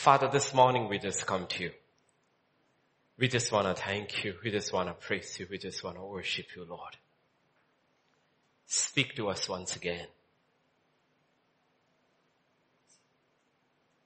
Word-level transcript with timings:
Father, 0.00 0.28
this 0.28 0.54
morning 0.54 0.88
we 0.88 0.98
just 0.98 1.26
come 1.26 1.46
to 1.46 1.64
you. 1.64 1.72
We 3.18 3.28
just 3.28 3.52
want 3.52 3.66
to 3.66 3.82
thank 3.82 4.24
you. 4.24 4.32
We 4.42 4.50
just 4.50 4.72
want 4.72 4.88
to 4.88 4.94
praise 4.94 5.38
you. 5.38 5.46
We 5.50 5.58
just 5.58 5.84
want 5.84 5.96
to 5.96 6.02
worship 6.02 6.46
you, 6.56 6.64
Lord. 6.64 6.96
Speak 8.64 9.14
to 9.16 9.28
us 9.28 9.46
once 9.46 9.76
again. 9.76 10.06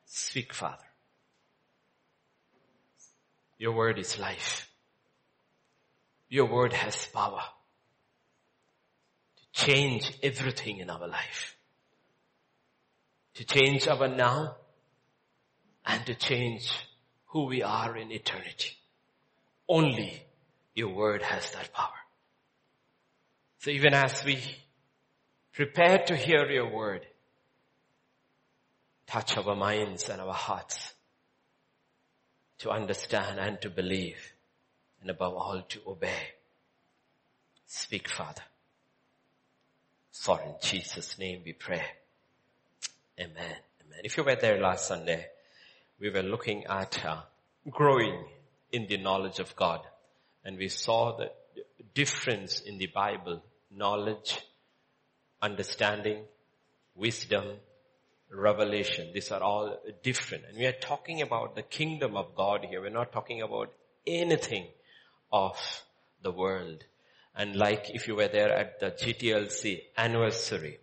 Speak, 0.05 0.53
Father. 0.53 0.83
Your 3.59 3.71
word 3.71 4.01
is 4.01 4.19
life. 4.19 4.69
Your 6.29 6.47
word 6.47 6.73
has 6.73 7.07
power 7.07 7.45
to 9.37 9.65
change 9.65 10.13
everything 10.25 10.79
in 10.79 10.91
our 10.91 11.07
life. 11.07 11.57
To 13.35 13.45
change 13.45 13.87
our 13.87 14.09
now 14.09 14.57
and 15.87 16.05
to 16.07 16.15
change 16.15 16.73
who 17.27 17.45
we 17.47 17.63
are 17.63 17.97
in 17.97 18.11
eternity. 18.11 18.71
Only 19.69 20.23
your 20.75 20.95
word 20.95 21.23
has 21.23 21.51
that 21.53 21.73
power. 21.73 21.89
So 23.59 23.71
even 23.71 23.95
as 23.95 24.25
we 24.25 24.39
prepare 25.53 25.99
to 26.07 26.17
hear 26.17 26.51
your 26.51 26.71
word, 26.71 27.07
touch 29.07 29.37
our 29.37 29.55
minds 29.55 30.09
and 30.09 30.21
our 30.21 30.33
hearts 30.33 30.95
to 32.59 32.71
understand 32.71 33.39
and 33.39 33.61
to 33.63 33.71
believe 33.71 34.33
and 35.01 35.11
above 35.11 35.35
all 35.35 35.63
to 35.63 35.81
obey. 35.87 36.35
Speak, 37.67 38.09
Father. 38.09 38.43
For 40.13 40.41
in 40.41 40.55
Jesus' 40.63 41.19
name 41.19 41.43
we 41.45 41.53
pray. 41.53 41.83
Amen. 43.19 43.35
Amen. 43.37 44.01
If 44.05 44.17
you 44.17 44.25
were 44.25 44.37
there 44.37 44.61
last 44.61 44.87
Sunday, 44.89 45.27
we 46.05 46.11
were 46.11 46.23
looking 46.23 46.67
at 46.67 47.03
uh, 47.07 47.23
growing 47.71 48.27
in 48.73 48.87
the 48.89 48.99
knowledge 48.99 49.39
of 49.39 49.57
God 49.57 49.81
and 50.45 50.59
we 50.59 50.69
saw 50.69 51.17
the 51.17 51.31
difference 51.95 52.61
in 52.61 52.77
the 52.77 52.89
Bible, 52.89 53.43
knowledge, 53.71 54.39
understanding, 55.41 56.19
wisdom, 56.95 57.47
revelation. 58.31 59.13
These 59.15 59.31
are 59.31 59.43
all 59.43 59.79
different. 60.03 60.45
And 60.47 60.59
we 60.59 60.67
are 60.67 60.73
talking 60.73 61.23
about 61.23 61.57
the 61.57 61.63
kingdom 61.63 62.19
of 62.19 62.35
God 62.35 62.67
here. 62.67 62.83
We're 62.83 62.91
not 62.91 63.11
talking 63.11 63.41
about 63.41 63.73
anything 64.07 64.67
of 65.33 65.57
the 66.21 66.33
world. 66.33 66.85
And 67.35 67.57
like 67.57 67.89
if 67.95 68.09
you 68.09 68.17
were 68.17 68.29
there 68.29 68.53
at 68.53 68.79
the 68.79 68.91
GTLC 68.91 69.81
anniversary, 69.97 70.81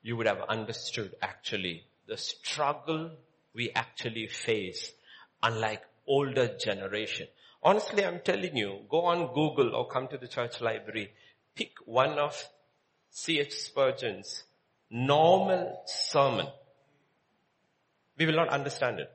you 0.00 0.16
would 0.16 0.28
have 0.28 0.42
understood 0.48 1.16
actually 1.20 1.86
the 2.06 2.16
struggle 2.16 3.10
we 3.54 3.70
actually 3.74 4.26
face 4.26 4.92
unlike 5.42 5.82
older 6.06 6.56
generation. 6.58 7.26
Honestly, 7.62 8.04
I'm 8.04 8.20
telling 8.20 8.56
you, 8.56 8.80
go 8.88 9.04
on 9.04 9.34
Google 9.34 9.74
or 9.74 9.86
come 9.88 10.08
to 10.08 10.18
the 10.18 10.28
church 10.28 10.60
library, 10.60 11.12
pick 11.54 11.72
one 11.84 12.18
of 12.18 12.42
C.H. 13.10 13.52
Spurgeon's 13.52 14.44
normal 14.90 15.82
sermon. 15.86 16.46
We 18.16 18.26
will 18.26 18.36
not 18.36 18.48
understand 18.48 19.00
it. 19.00 19.10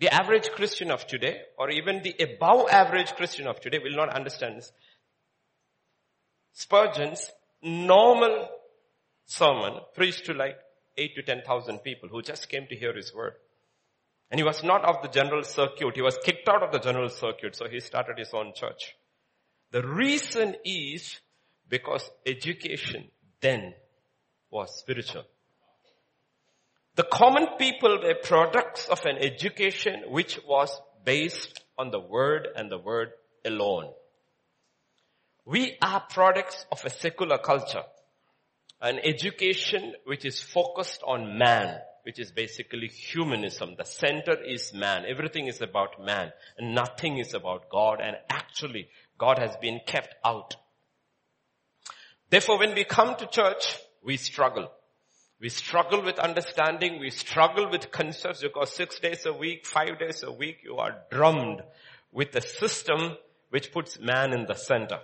The 0.00 0.12
average 0.12 0.50
Christian 0.50 0.90
of 0.90 1.06
today, 1.06 1.42
or 1.58 1.70
even 1.70 2.02
the 2.02 2.14
above 2.20 2.68
average 2.70 3.14
Christian 3.14 3.46
of 3.46 3.60
today 3.60 3.78
will 3.78 3.96
not 3.96 4.10
understand 4.10 4.56
this. 4.56 4.72
Spurgeon's 6.52 7.30
normal 7.62 8.48
sermon 9.24 9.80
preached 9.94 10.26
to 10.26 10.34
like 10.34 10.58
eight 10.96 11.14
to 11.16 11.22
ten 11.22 11.42
thousand 11.46 11.78
people 11.78 12.08
who 12.08 12.22
just 12.22 12.48
came 12.48 12.66
to 12.68 12.76
hear 12.76 12.94
his 12.94 13.14
word. 13.14 13.34
And 14.30 14.38
he 14.38 14.44
was 14.44 14.64
not 14.64 14.84
of 14.84 15.02
the 15.02 15.08
general 15.08 15.44
circuit. 15.44 15.94
He 15.94 16.02
was 16.02 16.18
kicked 16.24 16.48
out 16.48 16.62
of 16.62 16.72
the 16.72 16.78
general 16.78 17.08
circuit. 17.08 17.54
So 17.54 17.68
he 17.68 17.80
started 17.80 18.18
his 18.18 18.32
own 18.32 18.52
church. 18.54 18.94
The 19.70 19.86
reason 19.86 20.56
is 20.64 21.20
because 21.68 22.08
education 22.26 23.08
then 23.40 23.74
was 24.50 24.78
spiritual. 24.78 25.24
The 26.96 27.04
common 27.04 27.46
people 27.58 27.98
were 28.02 28.14
products 28.22 28.88
of 28.88 29.04
an 29.04 29.18
education 29.18 30.04
which 30.08 30.38
was 30.46 30.80
based 31.04 31.62
on 31.76 31.90
the 31.90 31.98
word 31.98 32.48
and 32.54 32.70
the 32.70 32.78
word 32.78 33.10
alone. 33.44 33.92
We 35.44 35.76
are 35.82 36.00
products 36.08 36.64
of 36.70 36.84
a 36.84 36.90
secular 36.90 37.38
culture. 37.38 37.82
An 38.84 38.98
education 38.98 39.94
which 40.04 40.26
is 40.26 40.42
focused 40.42 41.02
on 41.06 41.38
man, 41.38 41.78
which 42.02 42.18
is 42.18 42.30
basically 42.32 42.88
humanism. 42.88 43.76
The 43.78 43.86
center 43.86 44.34
is 44.34 44.74
man. 44.74 45.04
Everything 45.08 45.46
is 45.46 45.62
about 45.62 46.04
man 46.04 46.32
and 46.58 46.74
nothing 46.74 47.16
is 47.16 47.32
about 47.32 47.70
God 47.70 48.00
and 48.02 48.14
actually 48.28 48.90
God 49.16 49.38
has 49.38 49.56
been 49.56 49.80
kept 49.86 50.14
out. 50.22 50.56
Therefore 52.28 52.58
when 52.58 52.74
we 52.74 52.84
come 52.84 53.16
to 53.16 53.26
church, 53.26 53.78
we 54.04 54.18
struggle. 54.18 54.70
We 55.40 55.48
struggle 55.48 56.02
with 56.02 56.18
understanding. 56.18 57.00
We 57.00 57.08
struggle 57.08 57.70
with 57.70 57.90
concepts 57.90 58.42
because 58.42 58.70
six 58.70 59.00
days 59.00 59.24
a 59.24 59.32
week, 59.32 59.64
five 59.64 59.98
days 59.98 60.22
a 60.22 60.30
week, 60.30 60.58
you 60.62 60.76
are 60.76 60.98
drummed 61.10 61.62
with 62.12 62.36
a 62.36 62.42
system 62.42 63.16
which 63.48 63.72
puts 63.72 63.98
man 63.98 64.34
in 64.34 64.44
the 64.44 64.56
center. 64.56 64.98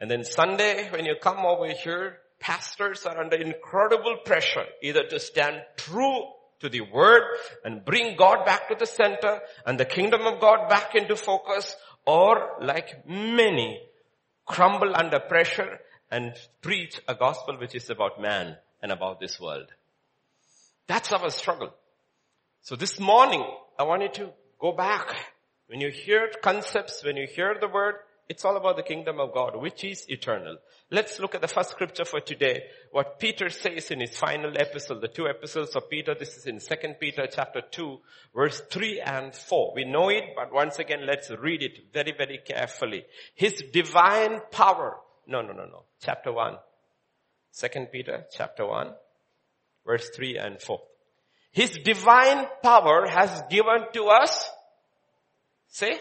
And 0.00 0.10
then 0.10 0.24
Sunday, 0.24 0.88
when 0.90 1.06
you 1.06 1.14
come 1.22 1.46
over 1.46 1.68
here, 1.68 2.18
pastors 2.40 3.04
are 3.06 3.18
under 3.18 3.36
incredible 3.36 4.16
pressure 4.24 4.64
either 4.82 5.04
to 5.04 5.20
stand 5.20 5.62
true 5.76 6.24
to 6.60 6.68
the 6.68 6.80
word 6.80 7.22
and 7.64 7.84
bring 7.84 8.16
God 8.16 8.44
back 8.44 8.68
to 8.68 8.74
the 8.74 8.86
center 8.86 9.40
and 9.66 9.78
the 9.78 9.84
kingdom 9.84 10.22
of 10.22 10.40
God 10.40 10.68
back 10.68 10.94
into 10.94 11.16
focus 11.16 11.74
or 12.06 12.56
like 12.60 13.06
many 13.06 13.80
crumble 14.46 14.96
under 14.96 15.20
pressure 15.20 15.78
and 16.10 16.32
preach 16.62 17.00
a 17.06 17.14
gospel 17.14 17.56
which 17.58 17.74
is 17.74 17.90
about 17.90 18.20
man 18.20 18.56
and 18.82 18.90
about 18.90 19.20
this 19.20 19.38
world. 19.38 19.68
That's 20.86 21.12
our 21.12 21.30
struggle. 21.30 21.74
So 22.62 22.76
this 22.76 22.98
morning, 22.98 23.44
I 23.78 23.84
want 23.84 24.02
you 24.02 24.08
to 24.24 24.30
go 24.58 24.72
back. 24.72 25.14
When 25.68 25.80
you 25.80 25.90
hear 25.90 26.30
concepts, 26.42 27.04
when 27.04 27.16
you 27.16 27.26
hear 27.26 27.56
the 27.60 27.68
word, 27.68 27.96
it's 28.28 28.44
all 28.44 28.56
about 28.56 28.76
the 28.76 28.82
kingdom 28.82 29.20
of 29.20 29.32
God, 29.32 29.56
which 29.56 29.84
is 29.84 30.04
eternal. 30.08 30.58
Let's 30.90 31.18
look 31.18 31.34
at 31.34 31.40
the 31.40 31.48
first 31.48 31.70
scripture 31.70 32.04
for 32.04 32.20
today. 32.20 32.64
What 32.92 33.18
Peter 33.18 33.48
says 33.48 33.90
in 33.90 34.00
his 34.00 34.16
final 34.16 34.54
epistle, 34.56 35.00
the 35.00 35.08
two 35.08 35.26
epistles 35.26 35.74
of 35.74 35.88
Peter. 35.88 36.14
This 36.14 36.36
is 36.36 36.46
in 36.46 36.60
2 36.60 36.94
Peter 37.00 37.26
chapter 37.30 37.62
2, 37.70 37.98
verse 38.34 38.60
3 38.70 39.00
and 39.00 39.34
4. 39.34 39.72
We 39.74 39.84
know 39.84 40.10
it, 40.10 40.24
but 40.36 40.52
once 40.52 40.78
again, 40.78 41.06
let's 41.06 41.30
read 41.30 41.62
it 41.62 41.92
very, 41.92 42.12
very 42.16 42.38
carefully. 42.46 43.04
His 43.34 43.62
divine 43.72 44.40
power. 44.50 44.96
No, 45.26 45.40
no, 45.40 45.52
no, 45.52 45.64
no. 45.64 45.84
Chapter 46.00 46.32
1. 46.32 46.56
Second 47.50 47.88
Peter 47.90 48.24
chapter 48.30 48.66
1 48.66 48.92
verse 49.88 50.10
3 50.14 50.36
and 50.36 50.60
4. 50.60 50.78
His 51.50 51.70
divine 51.82 52.46
power 52.62 53.06
has 53.08 53.42
given 53.50 53.86
to 53.94 54.04
us, 54.08 54.50
say, 55.66 55.98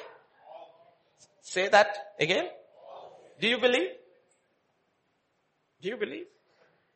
say 1.48 1.70
that 1.70 1.96
again. 2.20 2.46
Do 3.40 3.48
you 3.48 3.58
believe? 3.58 3.90
Do 5.82 5.90
you 5.90 5.98
believe? 5.98 6.26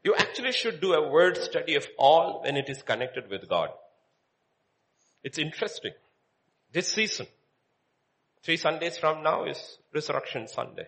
You 0.03 0.15
actually 0.15 0.51
should 0.51 0.81
do 0.81 0.93
a 0.93 1.09
word 1.09 1.37
study 1.37 1.75
of 1.75 1.87
all 1.97 2.41
when 2.43 2.57
it 2.57 2.69
is 2.69 2.81
connected 2.81 3.29
with 3.29 3.47
God. 3.47 3.69
It's 5.23 5.37
interesting. 5.37 5.91
This 6.73 6.87
season, 6.87 7.27
three 8.43 8.57
Sundays 8.57 8.97
from 8.97 9.23
now 9.23 9.45
is 9.45 9.77
Resurrection 9.93 10.47
Sunday. 10.47 10.87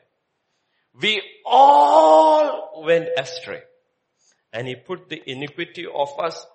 We 1.00 1.22
all 1.45 2.84
went 2.84 3.09
astray. 3.18 3.62
And 4.51 4.68
he 4.68 4.75
put 4.75 5.09
the 5.09 5.22
iniquity 5.25 5.85
of 5.85 6.09
us 6.19 6.45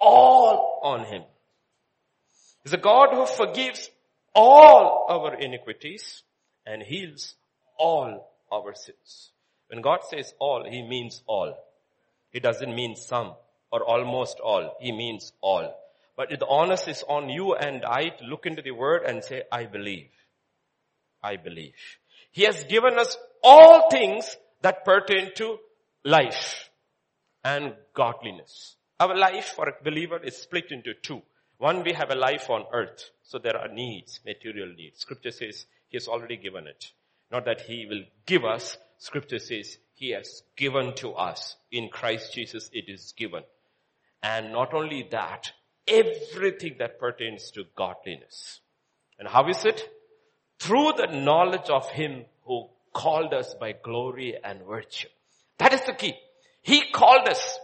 all 0.00 0.80
on 0.82 1.04
him. 1.04 1.22
He's 2.64 2.72
a 2.72 2.78
God 2.78 3.08
who 3.12 3.26
forgives 3.26 3.90
all 4.34 5.06
our 5.08 5.34
iniquities 5.34 6.22
and 6.66 6.82
heals 6.82 7.34
all 7.78 8.32
our 8.52 8.74
sins. 8.74 9.30
When 9.68 9.80
God 9.80 10.00
says 10.08 10.34
all, 10.38 10.64
he 10.68 10.82
means 10.82 11.22
all. 11.26 11.56
He 12.30 12.40
doesn't 12.40 12.74
mean 12.74 12.96
some 12.96 13.34
or 13.70 13.82
almost 13.82 14.38
all. 14.40 14.76
He 14.80 14.92
means 14.92 15.32
all. 15.40 15.74
But 16.16 16.28
the 16.30 16.46
onus 16.46 16.88
is 16.88 17.02
on 17.08 17.28
you 17.28 17.54
and 17.54 17.84
I 17.84 18.10
to 18.10 18.24
look 18.24 18.46
into 18.46 18.62
the 18.62 18.72
word 18.72 19.04
and 19.04 19.24
say, 19.24 19.42
I 19.50 19.64
believe. 19.64 20.10
I 21.22 21.36
believe. 21.36 21.74
He 22.32 22.44
has 22.44 22.64
given 22.64 22.98
us 22.98 23.16
all 23.42 23.90
things 23.90 24.36
that 24.60 24.84
pertain 24.84 25.32
to 25.36 25.58
life 26.04 26.70
and 27.44 27.74
godliness. 27.94 28.76
Our 29.00 29.16
life 29.16 29.54
for 29.56 29.68
a 29.68 29.82
believer 29.82 30.18
is 30.22 30.36
split 30.36 30.70
into 30.70 30.94
two. 30.94 31.22
One, 31.58 31.82
we 31.82 31.92
have 31.92 32.10
a 32.10 32.14
life 32.14 32.50
on 32.50 32.64
earth. 32.72 33.10
So 33.22 33.38
there 33.38 33.56
are 33.56 33.68
needs, 33.68 34.20
material 34.26 34.72
needs. 34.76 35.00
Scripture 35.00 35.30
says 35.30 35.66
he 35.92 35.96
has 35.96 36.08
already 36.08 36.36
given 36.36 36.66
it. 36.66 36.90
Not 37.30 37.44
that 37.44 37.60
he 37.60 37.86
will 37.88 38.02
give 38.26 38.44
us. 38.44 38.76
Scripture 38.98 39.38
says 39.38 39.78
he 39.94 40.10
has 40.10 40.42
given 40.56 40.94
to 40.96 41.12
us. 41.12 41.54
In 41.70 41.88
Christ 41.88 42.34
Jesus 42.34 42.68
it 42.72 42.88
is 42.88 43.12
given. 43.16 43.44
And 44.22 44.52
not 44.52 44.72
only 44.72 45.06
that, 45.10 45.52
everything 45.86 46.76
that 46.78 46.98
pertains 46.98 47.50
to 47.52 47.64
godliness. 47.76 48.60
And 49.18 49.28
how 49.28 49.48
is 49.48 49.64
it? 49.64 49.88
Through 50.58 50.92
the 50.96 51.08
knowledge 51.08 51.68
of 51.68 51.88
Him 51.90 52.24
who 52.44 52.68
called 52.92 53.34
us 53.34 53.54
by 53.60 53.72
glory 53.72 54.36
and 54.42 54.62
virtue. 54.62 55.08
That 55.58 55.74
is 55.74 55.82
the 55.82 55.92
key. 55.92 56.14
He 56.62 56.90
called 56.90 57.28
us. 57.28 57.58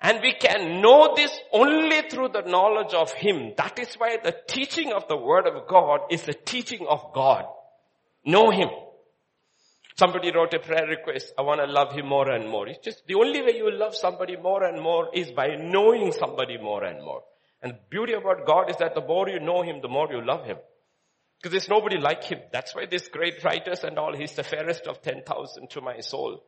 And 0.00 0.20
we 0.22 0.34
can 0.34 0.82
know 0.82 1.14
this 1.16 1.36
only 1.52 2.02
through 2.10 2.28
the 2.28 2.42
knowledge 2.42 2.92
of 2.92 3.12
Him. 3.12 3.54
That 3.56 3.78
is 3.78 3.94
why 3.94 4.18
the 4.22 4.36
teaching 4.46 4.92
of 4.92 5.08
the 5.08 5.16
Word 5.16 5.46
of 5.46 5.66
God 5.66 6.00
is 6.10 6.22
the 6.22 6.34
teaching 6.34 6.86
of 6.86 7.12
God. 7.14 7.46
Know 8.26 8.50
Him. 8.50 8.68
Somebody 9.96 10.30
wrote 10.30 10.52
a 10.52 10.58
prayer 10.58 10.86
request. 10.86 11.32
I 11.38 11.42
want 11.42 11.60
to 11.60 11.66
love 11.66 11.92
Him 11.92 12.06
more 12.06 12.30
and 12.30 12.48
more. 12.48 12.68
It's 12.68 12.84
just 12.84 13.06
the 13.06 13.14
only 13.14 13.40
way 13.40 13.56
you 13.56 13.64
will 13.64 13.78
love 13.78 13.94
somebody 13.94 14.36
more 14.36 14.62
and 14.64 14.82
more 14.82 15.08
is 15.14 15.30
by 15.30 15.56
knowing 15.58 16.12
somebody 16.12 16.58
more 16.58 16.84
and 16.84 17.02
more. 17.02 17.22
And 17.62 17.72
the 17.72 17.78
beauty 17.88 18.12
about 18.12 18.46
God 18.46 18.68
is 18.68 18.76
that 18.76 18.94
the 18.94 19.00
more 19.00 19.28
you 19.28 19.40
know 19.40 19.62
Him, 19.62 19.80
the 19.80 19.88
more 19.88 20.08
you 20.10 20.24
love 20.24 20.44
Him. 20.44 20.58
Because 21.38 21.52
there's 21.52 21.68
nobody 21.68 21.98
like 21.98 22.24
Him. 22.24 22.40
That's 22.52 22.74
why 22.74 22.86
these 22.86 23.08
great 23.08 23.42
writers 23.44 23.84
and 23.84 23.98
all, 23.98 24.14
He's 24.14 24.32
the 24.32 24.42
fairest 24.42 24.86
of 24.86 25.00
10,000 25.00 25.70
to 25.70 25.80
my 25.80 26.00
soul. 26.00 26.44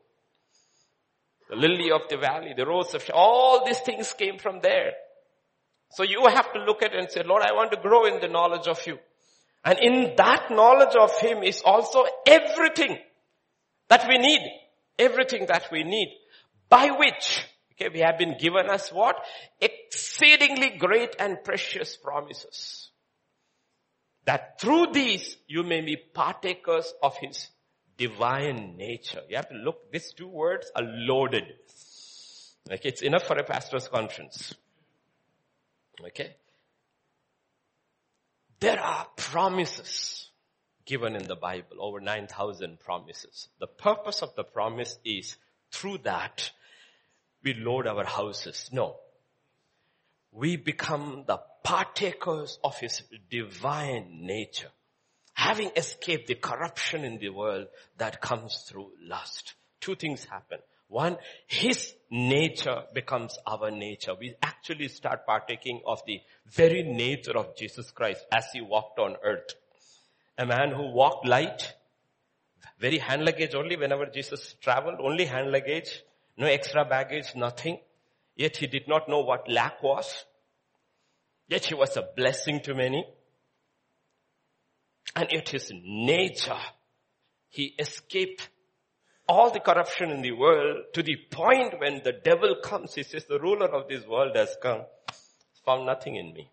The 1.48 1.56
lily 1.56 1.90
of 1.90 2.02
the 2.10 2.18
valley, 2.18 2.52
the 2.54 2.66
rose 2.66 2.92
of, 2.92 3.08
all 3.14 3.64
these 3.64 3.80
things 3.80 4.12
came 4.12 4.38
from 4.38 4.60
there. 4.60 4.92
So 5.92 6.02
you 6.02 6.22
have 6.26 6.52
to 6.52 6.58
look 6.60 6.82
at 6.82 6.92
it 6.92 6.98
and 6.98 7.10
say, 7.10 7.22
Lord, 7.22 7.42
I 7.42 7.54
want 7.54 7.70
to 7.70 7.78
grow 7.78 8.04
in 8.04 8.20
the 8.20 8.28
knowledge 8.28 8.66
of 8.68 8.86
you. 8.86 8.98
And 9.64 9.78
in 9.80 10.14
that 10.16 10.50
knowledge 10.50 10.96
of 10.98 11.18
Him 11.18 11.42
is 11.42 11.62
also 11.62 12.04
everything 12.26 12.98
that 13.88 14.06
we 14.08 14.18
need. 14.18 14.40
Everything 14.98 15.46
that 15.46 15.70
we 15.70 15.84
need. 15.84 16.08
By 16.68 16.90
which, 16.90 17.46
okay, 17.72 17.88
we 17.92 18.00
have 18.00 18.18
been 18.18 18.36
given 18.38 18.68
us 18.68 18.90
what? 18.90 19.16
Exceedingly 19.60 20.70
great 20.78 21.16
and 21.18 21.42
precious 21.42 21.96
promises. 21.96 22.90
That 24.24 24.60
through 24.60 24.88
these 24.92 25.36
you 25.46 25.62
may 25.62 25.80
be 25.80 25.96
partakers 25.96 26.92
of 27.02 27.16
His 27.16 27.48
divine 27.96 28.76
nature. 28.76 29.22
You 29.28 29.36
have 29.36 29.48
to 29.48 29.54
look, 29.54 29.90
these 29.90 30.12
two 30.12 30.28
words 30.28 30.70
are 30.74 30.84
loaded. 30.84 31.44
Like 32.68 32.84
it's 32.84 33.02
enough 33.02 33.24
for 33.24 33.36
a 33.36 33.44
pastor's 33.44 33.88
conference. 33.88 34.54
Okay? 36.04 36.36
There 38.60 38.80
are 38.80 39.06
promises 39.16 40.30
given 40.84 41.14
in 41.14 41.28
the 41.28 41.36
Bible, 41.36 41.76
over 41.80 42.00
9,000 42.00 42.80
promises. 42.80 43.48
The 43.60 43.66
purpose 43.66 44.22
of 44.22 44.34
the 44.34 44.44
promise 44.44 44.98
is 45.04 45.36
through 45.70 45.98
that 45.98 46.50
we 47.44 47.54
load 47.54 47.86
our 47.86 48.04
houses. 48.04 48.70
No. 48.72 48.96
We 50.32 50.56
become 50.56 51.24
the 51.26 51.40
partakers 51.62 52.58
of 52.64 52.78
His 52.78 53.02
divine 53.30 54.20
nature 54.22 54.70
having 55.38 55.70
escaped 55.76 56.26
the 56.26 56.34
corruption 56.34 57.04
in 57.04 57.18
the 57.18 57.28
world 57.28 57.68
that 57.96 58.20
comes 58.20 58.64
through 58.68 58.90
lust. 59.00 59.54
Two 59.80 59.94
things 59.94 60.24
happen. 60.24 60.58
One, 60.88 61.18
his 61.46 61.94
nature 62.10 62.84
becomes 62.94 63.38
our 63.46 63.70
nature. 63.70 64.14
We 64.18 64.34
actually 64.42 64.88
start 64.88 65.26
partaking 65.26 65.82
of 65.86 66.00
the 66.06 66.20
very 66.46 66.82
nature 66.82 67.36
of 67.36 67.56
Jesus 67.56 67.90
Christ 67.90 68.24
as 68.32 68.46
he 68.52 68.62
walked 68.62 68.98
on 68.98 69.16
earth. 69.22 69.54
A 70.38 70.46
man 70.46 70.70
who 70.70 70.90
walked 70.90 71.26
light, 71.26 71.74
very 72.80 72.98
hand 72.98 73.24
luggage 73.24 73.54
only 73.54 73.76
whenever 73.76 74.06
Jesus 74.06 74.54
traveled, 74.62 74.98
only 75.00 75.26
hand 75.26 75.52
luggage, 75.52 76.02
no 76.38 76.46
extra 76.46 76.86
baggage, 76.86 77.34
nothing. 77.36 77.78
Yet 78.34 78.56
he 78.56 78.66
did 78.66 78.88
not 78.88 79.08
know 79.08 79.20
what 79.20 79.50
lack 79.50 79.82
was. 79.82 80.24
Yet 81.48 81.66
he 81.66 81.74
was 81.74 81.96
a 81.96 82.08
blessing 82.16 82.60
to 82.60 82.74
many. 82.74 83.04
And 85.14 85.30
it 85.32 85.52
is 85.52 85.70
nature. 85.84 86.60
He 87.48 87.74
escaped 87.78 88.48
all 89.28 89.50
the 89.50 89.60
corruption 89.60 90.10
in 90.10 90.22
the 90.22 90.32
world 90.32 90.84
to 90.94 91.02
the 91.02 91.16
point 91.30 91.78
when 91.78 92.00
the 92.02 92.12
devil 92.12 92.56
comes, 92.62 92.94
he 92.94 93.02
says, 93.02 93.26
the 93.26 93.38
ruler 93.38 93.66
of 93.66 93.88
this 93.88 94.06
world 94.06 94.34
has 94.34 94.56
come, 94.62 94.82
found 95.64 95.86
nothing 95.86 96.16
in 96.16 96.32
me. 96.32 96.50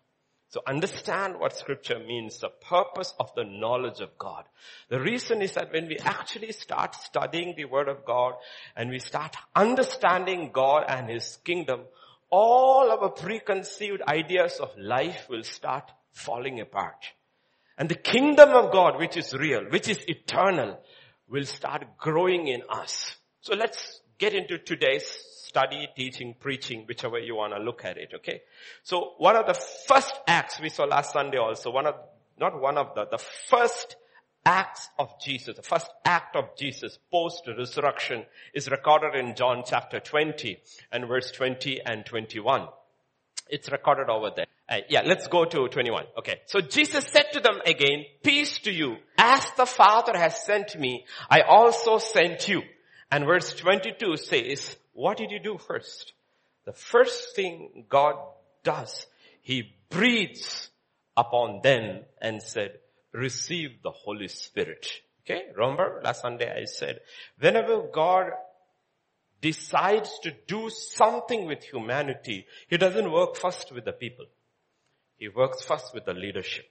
So 0.48 0.60
understand 0.66 1.40
what 1.40 1.56
scripture 1.56 1.98
means, 1.98 2.38
the 2.38 2.48
purpose 2.48 3.12
of 3.18 3.34
the 3.34 3.44
knowledge 3.44 4.00
of 4.00 4.16
God. 4.16 4.44
The 4.88 5.00
reason 5.00 5.42
is 5.42 5.52
that 5.52 5.72
when 5.72 5.88
we 5.88 5.98
actually 5.98 6.52
start 6.52 6.94
studying 6.94 7.54
the 7.56 7.64
word 7.64 7.88
of 7.88 8.04
God 8.04 8.34
and 8.76 8.90
we 8.90 9.00
start 9.00 9.36
understanding 9.54 10.50
God 10.52 10.84
and 10.88 11.10
his 11.10 11.38
kingdom, 11.44 11.80
all 12.30 12.90
our 12.90 13.08
preconceived 13.10 14.02
ideas 14.06 14.58
of 14.60 14.70
life 14.78 15.26
will 15.28 15.42
start 15.42 15.90
falling 16.12 16.60
apart. 16.60 17.04
And 17.78 17.88
the 17.88 17.94
kingdom 17.94 18.50
of 18.50 18.72
God, 18.72 18.98
which 18.98 19.16
is 19.16 19.34
real, 19.34 19.64
which 19.70 19.88
is 19.88 19.98
eternal, 20.06 20.78
will 21.28 21.44
start 21.44 21.98
growing 21.98 22.48
in 22.48 22.62
us. 22.68 23.16
So 23.40 23.54
let's 23.54 24.00
get 24.18 24.34
into 24.34 24.58
today's 24.58 25.06
study, 25.44 25.88
teaching, 25.96 26.34
preaching, 26.38 26.84
whichever 26.86 27.18
you 27.18 27.36
want 27.36 27.54
to 27.54 27.60
look 27.60 27.84
at 27.84 27.96
it, 27.96 28.12
okay? 28.14 28.42
So 28.82 29.14
one 29.18 29.36
of 29.36 29.46
the 29.46 29.54
first 29.54 30.12
acts 30.26 30.60
we 30.60 30.68
saw 30.68 30.84
last 30.84 31.12
Sunday 31.12 31.38
also, 31.38 31.70
one 31.70 31.86
of, 31.86 31.94
not 32.38 32.60
one 32.60 32.76
of 32.78 32.94
the, 32.94 33.06
the 33.10 33.18
first 33.18 33.96
acts 34.44 34.88
of 34.98 35.20
Jesus, 35.20 35.56
the 35.56 35.62
first 35.62 35.90
act 36.04 36.36
of 36.36 36.56
Jesus 36.56 36.98
post 37.10 37.48
resurrection 37.48 38.24
is 38.54 38.70
recorded 38.70 39.14
in 39.14 39.34
John 39.34 39.64
chapter 39.66 39.98
20 39.98 40.58
and 40.92 41.08
verse 41.08 41.30
20 41.32 41.80
and 41.84 42.06
21. 42.06 42.68
It's 43.48 43.70
recorded 43.70 44.08
over 44.08 44.30
there. 44.34 44.46
Uh, 44.68 44.78
yeah, 44.88 45.02
let's 45.04 45.28
go 45.28 45.44
to 45.44 45.68
21. 45.68 46.04
Okay. 46.18 46.40
So 46.46 46.60
Jesus 46.60 47.04
said 47.06 47.26
to 47.32 47.40
them 47.40 47.60
again, 47.64 48.04
peace 48.22 48.58
to 48.60 48.72
you. 48.72 48.96
As 49.16 49.46
the 49.56 49.66
Father 49.66 50.16
has 50.16 50.44
sent 50.44 50.78
me, 50.78 51.04
I 51.30 51.42
also 51.42 51.98
sent 51.98 52.48
you. 52.48 52.62
And 53.10 53.24
verse 53.24 53.54
22 53.54 54.16
says, 54.16 54.76
what 54.92 55.18
did 55.18 55.30
you 55.30 55.38
do 55.38 55.58
first? 55.58 56.12
The 56.64 56.72
first 56.72 57.36
thing 57.36 57.84
God 57.88 58.16
does, 58.64 59.06
He 59.40 59.74
breathes 59.88 60.68
upon 61.16 61.60
them 61.62 62.00
and 62.20 62.42
said, 62.42 62.78
receive 63.12 63.82
the 63.82 63.92
Holy 63.92 64.28
Spirit. 64.28 64.86
Okay, 65.24 65.42
remember 65.56 66.00
last 66.04 66.22
Sunday 66.22 66.50
I 66.50 66.64
said, 66.64 67.00
whenever 67.38 67.82
God 67.92 68.30
decides 69.40 70.18
to 70.20 70.32
do 70.46 70.70
something 70.70 71.46
with 71.46 71.62
humanity, 71.62 72.46
He 72.68 72.76
doesn't 72.76 73.10
work 73.10 73.36
first 73.36 73.72
with 73.72 73.84
the 73.84 73.92
people. 73.92 74.26
He 75.16 75.28
works 75.28 75.62
first 75.62 75.94
with 75.94 76.04
the 76.04 76.14
leadership. 76.14 76.66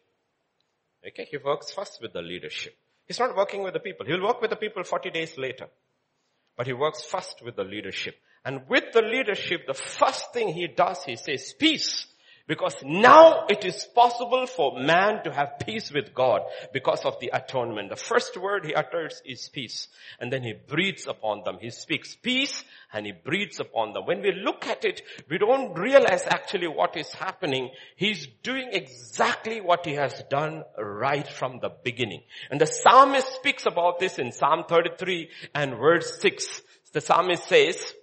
Okay, 1.07 1.27
He 1.29 1.37
works 1.37 1.71
first 1.71 1.99
with 2.01 2.13
the 2.13 2.21
leadership. 2.21 2.75
He's 3.07 3.19
not 3.19 3.35
working 3.35 3.63
with 3.63 3.73
the 3.73 3.79
people. 3.79 4.05
He'll 4.05 4.23
work 4.23 4.41
with 4.41 4.49
the 4.49 4.55
people 4.55 4.83
40 4.83 5.11
days 5.11 5.37
later. 5.37 5.67
But 6.57 6.67
He 6.67 6.73
works 6.73 7.03
first 7.03 7.43
with 7.43 7.55
the 7.55 7.63
leadership. 7.63 8.15
And 8.43 8.67
with 8.67 8.93
the 8.93 9.01
leadership, 9.01 9.65
the 9.67 9.73
first 9.73 10.33
thing 10.33 10.49
He 10.49 10.67
does, 10.67 11.03
He 11.03 11.15
says, 11.15 11.53
peace 11.57 12.07
because 12.47 12.75
now 12.83 13.45
it 13.49 13.65
is 13.65 13.87
possible 13.95 14.45
for 14.45 14.79
man 14.79 15.23
to 15.23 15.33
have 15.33 15.59
peace 15.65 15.91
with 15.91 16.13
God 16.13 16.41
because 16.71 17.03
of 17.03 17.19
the 17.19 17.31
atonement. 17.33 17.89
The 17.89 17.95
first 17.95 18.37
word 18.37 18.65
he 18.65 18.75
utters 18.75 19.21
is 19.25 19.49
peace. 19.49 19.87
And 20.19 20.31
then 20.31 20.43
he 20.43 20.53
breathes 20.53 21.07
upon 21.07 21.41
them. 21.43 21.57
He 21.59 21.71
speaks 21.71 22.15
peace 22.15 22.63
and 22.93 23.05
he 23.05 23.13
breathes 23.13 23.59
upon 23.59 23.93
them. 23.93 24.05
When 24.05 24.21
we 24.21 24.31
look 24.31 24.67
at 24.67 24.85
it, 24.85 25.01
we 25.29 25.39
don't 25.39 25.73
realize 25.73 26.23
actually 26.27 26.67
what 26.67 26.95
is 26.95 27.11
happening. 27.13 27.71
He's 27.95 28.27
doing 28.43 28.69
exactly 28.71 29.59
what 29.59 29.85
he 29.85 29.93
has 29.93 30.13
done 30.29 30.63
right 30.77 31.27
from 31.27 31.59
the 31.61 31.71
beginning. 31.83 32.21
And 32.51 32.61
the 32.61 32.67
psalmist 32.67 33.27
speaks 33.33 33.65
about 33.65 33.99
this 33.99 34.19
in 34.19 34.31
Psalm 34.31 34.65
33 34.69 35.29
and 35.55 35.77
verse 35.77 36.21
6. 36.21 36.61
The 36.93 37.01
psalmist 37.01 37.47
says, 37.49 37.93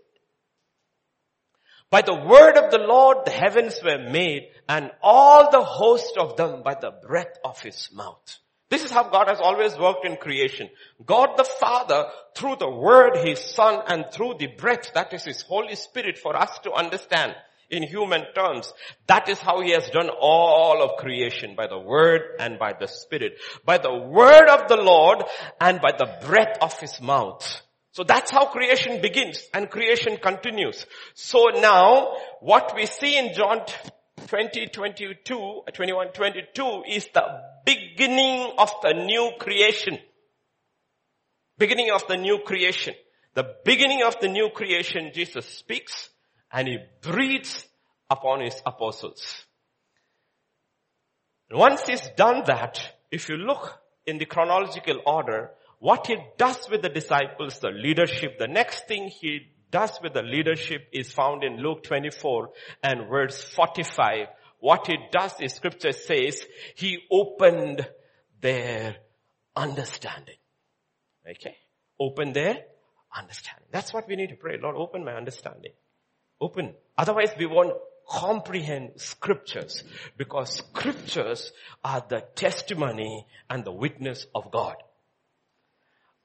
by 1.92 2.00
the 2.00 2.14
word 2.14 2.56
of 2.56 2.70
the 2.70 2.78
Lord, 2.78 3.26
the 3.26 3.30
heavens 3.30 3.78
were 3.84 3.99
made 3.99 4.49
and 4.66 4.90
all 5.02 5.50
the 5.50 5.62
host 5.62 6.16
of 6.16 6.38
them 6.38 6.62
by 6.62 6.75
the 6.75 6.90
breath 7.06 7.38
of 7.44 7.61
his 7.61 7.90
mouth. 7.92 8.38
This 8.70 8.82
is 8.82 8.90
how 8.90 9.11
God 9.11 9.28
has 9.28 9.40
always 9.42 9.76
worked 9.76 10.06
in 10.06 10.16
creation. 10.16 10.70
God 11.04 11.37
the 11.37 11.44
Father, 11.44 12.06
through 12.34 12.56
the 12.56 12.70
word, 12.70 13.18
his 13.18 13.38
son, 13.38 13.82
and 13.88 14.06
through 14.11 14.37
the 14.38 14.46
breath, 14.46 14.94
that 14.94 15.12
is 15.12 15.25
his 15.25 15.42
Holy 15.42 15.75
Spirit 15.75 16.16
for 16.16 16.34
us 16.34 16.58
to 16.61 16.72
understand 16.72 17.34
in 17.68 17.82
human 17.82 18.25
terms. 18.34 18.72
That 19.06 19.28
is 19.28 19.38
how 19.38 19.61
he 19.61 19.72
has 19.72 19.90
done 19.90 20.08
all 20.08 20.82
of 20.82 20.96
creation 20.96 21.56
by 21.56 21.66
the 21.66 21.78
word 21.78 22.22
and 22.40 22.58
by 22.58 22.72
the 22.72 22.88
spirit. 22.88 23.34
By 23.66 23.76
the 23.76 23.94
word 23.94 24.49
of 24.49 24.66
the 24.66 24.78
Lord 24.78 25.25
and 25.61 25.82
by 25.82 25.92
the 25.92 26.26
breath 26.26 26.56
of 26.62 26.80
his 26.80 27.02
mouth. 27.02 27.61
So 27.92 28.04
that's 28.04 28.30
how 28.30 28.46
creation 28.46 29.02
begins 29.02 29.46
and 29.52 29.70
creation 29.70 30.16
continues. 30.16 30.87
So 31.14 31.50
now 31.54 32.16
what 32.40 32.75
we 32.75 32.87
see 32.87 33.18
in 33.18 33.34
John 33.34 33.61
20, 34.26 34.68
22, 34.68 35.62
21, 35.72 36.08
22 36.08 36.82
is 36.88 37.08
the 37.12 37.42
beginning 37.66 38.52
of 38.56 38.70
the 38.82 38.94
new 38.94 39.32
creation. 39.38 39.99
Beginning 41.58 41.90
of 41.94 42.06
the 42.08 42.16
new 42.16 42.38
creation. 42.46 42.94
The 43.34 43.56
beginning 43.64 44.02
of 44.02 44.18
the 44.20 44.28
new 44.28 44.49
creation, 44.54 45.11
Jesus 45.14 45.46
speaks 45.46 46.08
and 46.50 46.68
he 46.68 46.78
breathes 47.02 47.66
upon 48.08 48.40
his 48.40 48.61
apostles. 48.64 49.44
Once 51.50 51.82
he's 51.87 52.08
done 52.16 52.42
that, 52.46 52.80
if 53.11 53.28
you 53.28 53.37
look 53.37 53.78
in 54.06 54.16
the 54.16 54.25
chronological 54.25 55.00
order, 55.04 55.50
what 55.83 56.07
he 56.07 56.17
does 56.39 56.71
with 56.71 56.81
the 56.83 56.89
disciples, 56.89 57.59
the 57.59 57.71
leadership, 57.71 58.39
the 58.39 58.47
next 58.47 58.87
thing 58.87 59.09
he 59.09 59.49
does 59.73 59.99
with 60.01 60.12
the 60.12 60.23
leadership 60.23 60.87
is 60.93 61.11
found 61.11 61.43
in 61.43 61.57
Luke 61.57 61.83
24 61.83 62.51
and 62.85 63.09
verse 63.09 63.43
45. 63.43 64.29
What 64.61 64.87
he 64.87 64.97
does 65.11 65.33
is 65.41 65.55
scripture 65.55 65.91
says, 65.91 66.47
he 66.77 67.01
opened 67.11 67.85
their 68.41 68.95
understanding. 69.57 70.37
Okay? 71.29 71.57
Open 71.99 72.33
their 72.33 72.59
understanding. 73.12 73.67
That's 73.73 73.93
what 73.93 74.07
we 74.07 74.15
need 74.15 74.29
to 74.29 74.37
pray. 74.37 74.59
Lord, 74.62 74.77
open 74.77 75.05
my 75.05 75.15
understanding. 75.15 75.73
Open. 76.41 76.75
Otherwise 76.97 77.31
we 77.37 77.47
won't 77.47 77.75
comprehend 78.09 79.01
scriptures 79.01 79.83
because 80.17 80.59
scriptures 80.59 81.53
are 81.83 82.07
the 82.09 82.21
testimony 82.37 83.27
and 83.51 83.65
the 83.65 83.73
witness 83.73 84.29
of 84.33 84.53
God. 84.53 84.77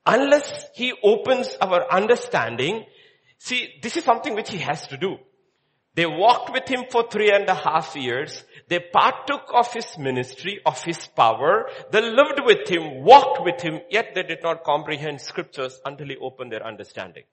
Unless 0.08 0.70
he 0.74 0.94
opens 1.04 1.56
our 1.60 1.92
understanding, 1.92 2.86
see, 3.38 3.74
this 3.82 3.98
is 3.98 4.06
something 4.06 4.36
which 4.36 4.50
he 4.50 4.60
has 4.60 4.88
to 4.88 4.98
do. 4.98 5.18
They 5.96 6.06
walked 6.06 6.54
with 6.54 6.68
him 6.68 6.86
for 6.90 7.10
three 7.10 7.32
and 7.32 7.50
a 7.50 7.56
half 7.56 7.96
years. 7.96 8.46
They 8.70 8.80
partook 8.80 9.50
of 9.54 9.74
his 9.74 9.98
ministry, 9.98 10.62
of 10.66 10.82
his 10.84 11.08
power. 11.08 11.68
They 11.92 12.02
lived 12.02 12.40
with 12.46 12.70
him, 12.70 13.04
walked 13.04 13.44
with 13.44 13.60
him, 13.62 13.82
yet 13.90 14.14
they 14.16 14.24
did 14.24 14.44
not 14.44 14.64
comprehend 14.64 15.20
scriptures 15.20 15.82
until 15.84 16.08
he 16.08 16.16
opened 16.18 16.52
their 16.54 16.66
understanding. 16.66 17.24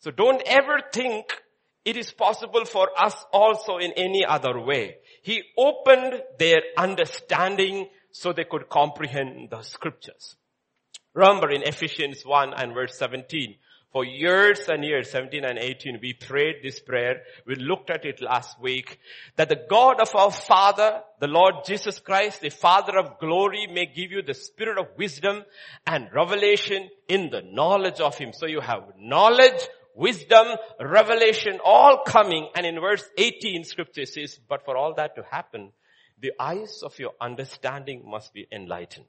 So 0.00 0.10
don't 0.10 0.42
ever 0.46 0.82
think 0.92 1.32
it 1.84 1.96
is 1.96 2.12
possible 2.12 2.64
for 2.64 2.90
us 2.96 3.16
also 3.32 3.78
in 3.78 3.92
any 3.92 4.24
other 4.24 4.60
way. 4.60 4.98
He 5.22 5.42
opened 5.58 6.22
their 6.38 6.62
understanding 6.76 7.88
so 8.12 8.32
they 8.32 8.44
could 8.44 8.68
comprehend 8.68 9.50
the 9.50 9.62
scriptures. 9.62 10.36
Remember 11.14 11.50
in 11.50 11.62
Ephesians 11.62 12.24
1 12.24 12.54
and 12.54 12.74
verse 12.74 12.96
17, 12.96 13.56
for 13.92 14.06
years 14.06 14.60
and 14.68 14.82
years, 14.82 15.10
17 15.10 15.44
and 15.44 15.58
18, 15.58 15.98
we 16.00 16.14
prayed 16.14 16.62
this 16.62 16.80
prayer. 16.80 17.24
We 17.46 17.56
looked 17.56 17.90
at 17.90 18.06
it 18.06 18.22
last 18.22 18.58
week. 18.58 18.98
That 19.36 19.50
the 19.50 19.66
God 19.68 20.00
of 20.00 20.14
our 20.16 20.30
Father, 20.30 21.02
the 21.20 21.26
Lord 21.26 21.56
Jesus 21.66 22.00
Christ, 22.00 22.40
the 22.40 22.48
Father 22.48 22.96
of 22.96 23.18
glory 23.18 23.66
may 23.66 23.84
give 23.84 24.10
you 24.10 24.22
the 24.22 24.32
spirit 24.32 24.78
of 24.78 24.96
wisdom 24.96 25.44
and 25.86 26.08
revelation 26.14 26.88
in 27.06 27.28
the 27.28 27.42
knowledge 27.42 28.00
of 28.00 28.16
Him. 28.16 28.32
So 28.32 28.46
you 28.46 28.60
have 28.60 28.94
knowledge, 28.98 29.68
wisdom, 29.94 30.46
revelation, 30.80 31.60
all 31.62 32.02
coming. 32.06 32.48
And 32.56 32.64
in 32.64 32.80
verse 32.80 33.04
18, 33.18 33.64
scripture 33.64 34.06
says, 34.06 34.40
but 34.48 34.64
for 34.64 34.74
all 34.74 34.94
that 34.94 35.16
to 35.16 35.22
happen, 35.30 35.72
the 36.18 36.32
eyes 36.40 36.82
of 36.82 36.98
your 36.98 37.12
understanding 37.20 38.04
must 38.06 38.32
be 38.32 38.46
enlightened. 38.50 39.04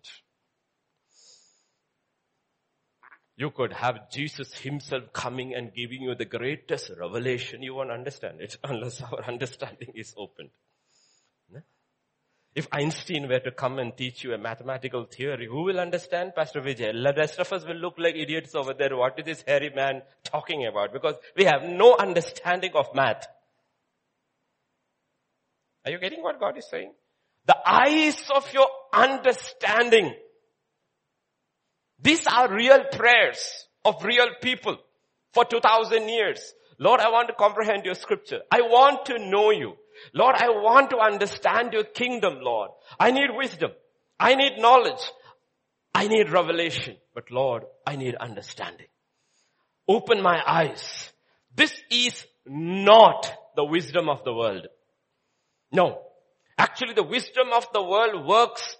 You 3.35 3.49
could 3.49 3.73
have 3.73 4.11
Jesus 4.11 4.53
himself 4.53 5.11
coming 5.11 5.55
and 5.55 5.73
giving 5.73 6.03
you 6.03 6.13
the 6.15 6.25
greatest 6.25 6.91
revelation. 6.99 7.63
You 7.63 7.73
won't 7.73 7.91
understand 7.91 8.41
it 8.41 8.57
unless 8.63 9.01
our 9.01 9.23
understanding 9.25 9.93
is 9.95 10.13
opened. 10.17 10.49
If 12.55 12.67
Einstein 12.71 13.27
were 13.27 13.39
to 13.39 13.51
come 13.51 13.79
and 13.79 13.97
teach 13.97 14.23
you 14.23 14.33
a 14.33 14.37
mathematical 14.37 15.05
theory, 15.05 15.47
who 15.47 15.63
will 15.63 15.79
understand 15.79 16.35
Pastor 16.35 16.61
Vijay? 16.61 16.91
The 16.93 17.13
rest 17.17 17.39
of 17.39 17.51
us 17.51 17.65
will 17.65 17.77
look 17.77 17.95
like 17.97 18.15
idiots 18.15 18.53
over 18.53 18.75
there. 18.75 18.95
What 18.95 19.17
is 19.17 19.25
this 19.25 19.43
hairy 19.47 19.71
man 19.75 20.03
talking 20.23 20.67
about? 20.67 20.93
Because 20.93 21.15
we 21.35 21.45
have 21.45 21.63
no 21.63 21.95
understanding 21.97 22.71
of 22.75 22.93
math. 22.93 23.25
Are 25.83 25.91
you 25.91 25.97
getting 25.97 26.21
what 26.21 26.39
God 26.39 26.55
is 26.55 26.69
saying? 26.69 26.93
The 27.47 27.57
eyes 27.65 28.23
of 28.33 28.53
your 28.53 28.67
understanding. 28.93 30.13
These 32.03 32.27
are 32.27 32.53
real 32.53 32.83
prayers 32.91 33.65
of 33.85 34.03
real 34.03 34.27
people 34.41 34.77
for 35.33 35.45
2000 35.45 36.09
years. 36.09 36.53
Lord, 36.77 36.99
I 36.99 37.09
want 37.09 37.29
to 37.29 37.33
comprehend 37.33 37.85
your 37.85 37.95
scripture. 37.95 38.41
I 38.51 38.61
want 38.61 39.05
to 39.05 39.19
know 39.19 39.51
you. 39.51 39.75
Lord, 40.13 40.35
I 40.35 40.49
want 40.49 40.89
to 40.89 40.97
understand 40.97 41.71
your 41.71 41.85
kingdom, 41.85 42.39
Lord. 42.41 42.71
I 42.99 43.11
need 43.11 43.29
wisdom. 43.33 43.71
I 44.19 44.35
need 44.35 44.57
knowledge. 44.57 45.01
I 45.95 46.07
need 46.07 46.29
revelation. 46.29 46.97
But 47.15 47.31
Lord, 47.31 47.63
I 47.87 47.95
need 47.95 48.15
understanding. 48.15 48.87
Open 49.87 50.21
my 50.21 50.41
eyes. 50.45 51.09
This 51.55 51.73
is 51.89 52.25
not 52.45 53.31
the 53.55 53.63
wisdom 53.63 54.09
of 54.09 54.23
the 54.25 54.33
world. 54.33 54.67
No. 55.71 56.01
Actually, 56.57 56.95
the 56.95 57.03
wisdom 57.03 57.47
of 57.53 57.67
the 57.71 57.83
world 57.83 58.27
works 58.27 58.75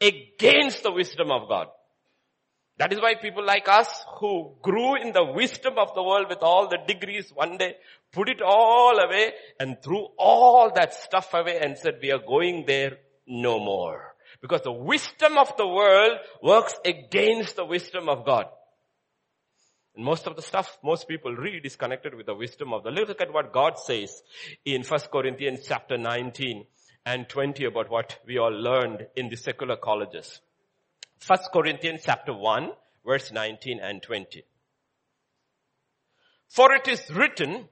against 0.00 0.82
the 0.82 0.92
wisdom 0.92 1.30
of 1.30 1.48
God. 1.48 1.68
That 2.82 2.92
is 2.92 3.00
why 3.00 3.14
people 3.14 3.46
like 3.46 3.68
us 3.68 4.04
who 4.18 4.56
grew 4.60 4.96
in 4.96 5.12
the 5.12 5.24
wisdom 5.24 5.74
of 5.78 5.94
the 5.94 6.02
world 6.02 6.26
with 6.28 6.42
all 6.42 6.66
the 6.66 6.78
degrees 6.84 7.30
one 7.32 7.56
day 7.56 7.76
put 8.10 8.28
it 8.28 8.42
all 8.44 8.98
away 8.98 9.34
and 9.60 9.80
threw 9.80 10.08
all 10.18 10.68
that 10.74 10.92
stuff 10.92 11.32
away 11.32 11.60
and 11.60 11.78
said 11.78 12.00
we 12.02 12.10
are 12.10 12.18
going 12.18 12.64
there 12.66 12.98
no 13.24 13.60
more. 13.60 14.16
Because 14.40 14.62
the 14.62 14.72
wisdom 14.72 15.38
of 15.38 15.56
the 15.56 15.68
world 15.68 16.18
works 16.42 16.74
against 16.84 17.54
the 17.54 17.64
wisdom 17.64 18.08
of 18.08 18.26
God. 18.26 18.46
And 19.94 20.04
most 20.04 20.26
of 20.26 20.34
the 20.34 20.42
stuff 20.42 20.76
most 20.82 21.06
people 21.06 21.36
read 21.36 21.64
is 21.64 21.76
connected 21.76 22.16
with 22.16 22.26
the 22.26 22.34
wisdom 22.34 22.72
of 22.72 22.82
the. 22.82 22.90
Look 22.90 23.20
at 23.20 23.32
what 23.32 23.52
God 23.52 23.78
says 23.78 24.24
in 24.64 24.82
1 24.82 25.00
Corinthians 25.12 25.60
chapter 25.68 25.96
19 25.96 26.66
and 27.06 27.28
20 27.28 27.64
about 27.64 27.90
what 27.92 28.18
we 28.26 28.38
all 28.38 28.50
learned 28.50 29.06
in 29.14 29.28
the 29.28 29.36
secular 29.36 29.76
colleges. 29.76 30.40
First 31.22 31.50
Corinthians 31.52 32.02
chapter 32.04 32.34
1 32.34 32.72
verse 33.06 33.30
19 33.30 33.78
and 33.80 34.02
20. 34.02 34.44
For 36.48 36.72
it 36.74 36.88
is 36.88 37.10
written, 37.10 37.68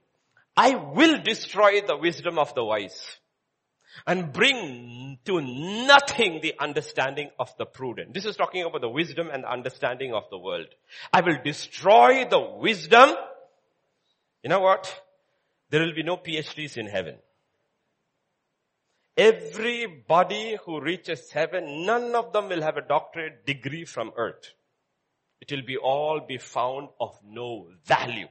I 0.56 0.76
will 0.76 1.20
destroy 1.20 1.80
the 1.80 1.96
wisdom 1.96 2.38
of 2.38 2.54
the 2.54 2.64
wise 2.64 3.18
and 4.06 4.32
bring 4.32 5.18
to 5.24 5.40
nothing 5.40 6.40
the 6.40 6.54
understanding 6.60 7.30
of 7.40 7.52
the 7.58 7.66
prudent. 7.66 8.14
This 8.14 8.24
is 8.24 8.36
talking 8.36 8.62
about 8.62 8.82
the 8.82 8.88
wisdom 8.88 9.30
and 9.32 9.42
the 9.42 9.50
understanding 9.50 10.14
of 10.14 10.30
the 10.30 10.38
world. 10.38 10.68
I 11.12 11.20
will 11.20 11.38
destroy 11.44 12.26
the 12.30 12.40
wisdom. 12.40 13.10
You 14.44 14.50
know 14.50 14.60
what? 14.60 14.94
There 15.70 15.80
will 15.80 15.94
be 15.94 16.04
no 16.04 16.16
PhDs 16.16 16.76
in 16.76 16.86
heaven. 16.86 17.16
Everybody 19.20 20.56
who 20.64 20.80
reaches 20.80 21.30
heaven, 21.30 21.84
none 21.84 22.14
of 22.14 22.32
them 22.32 22.48
will 22.48 22.62
have 22.62 22.78
a 22.78 22.88
doctorate 22.88 23.44
degree 23.44 23.84
from 23.84 24.12
earth. 24.16 24.54
It 25.42 25.52
will 25.52 25.66
be 25.66 25.76
all 25.76 26.22
be 26.26 26.38
found 26.38 26.88
of 26.98 27.18
no 27.22 27.66
value. 27.84 28.28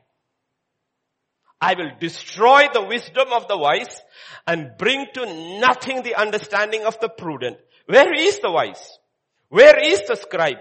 I 1.62 1.76
will 1.76 1.92
destroy 2.00 2.70
the 2.74 2.82
wisdom 2.82 3.28
of 3.32 3.48
the 3.48 3.58
wise 3.58 4.02
and 4.48 4.72
bring 4.80 5.06
to 5.14 5.60
nothing 5.60 6.02
the 6.02 6.16
understanding 6.16 6.86
of 6.86 7.00
the 7.00 7.10
prudent. 7.10 7.58
Where 7.86 8.12
is 8.12 8.40
the 8.40 8.50
wise? 8.50 8.98
Where 9.50 9.78
is 9.78 10.02
the 10.08 10.16
scribe? 10.16 10.58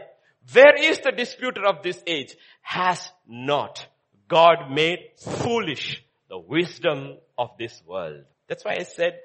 Where 0.52 0.76
is 0.76 0.98
the 0.98 1.12
disputer 1.12 1.64
of 1.64 1.82
this 1.82 2.02
age? 2.06 2.36
Has 2.60 3.10
not 3.26 3.86
God 4.28 4.70
made 4.70 4.98
foolish 5.16 6.04
the 6.28 6.38
wisdom 6.38 7.16
of 7.38 7.48
this 7.58 7.82
world? 7.86 8.24
That's 8.46 8.64
why 8.66 8.76
I 8.78 8.82
said 8.82 9.20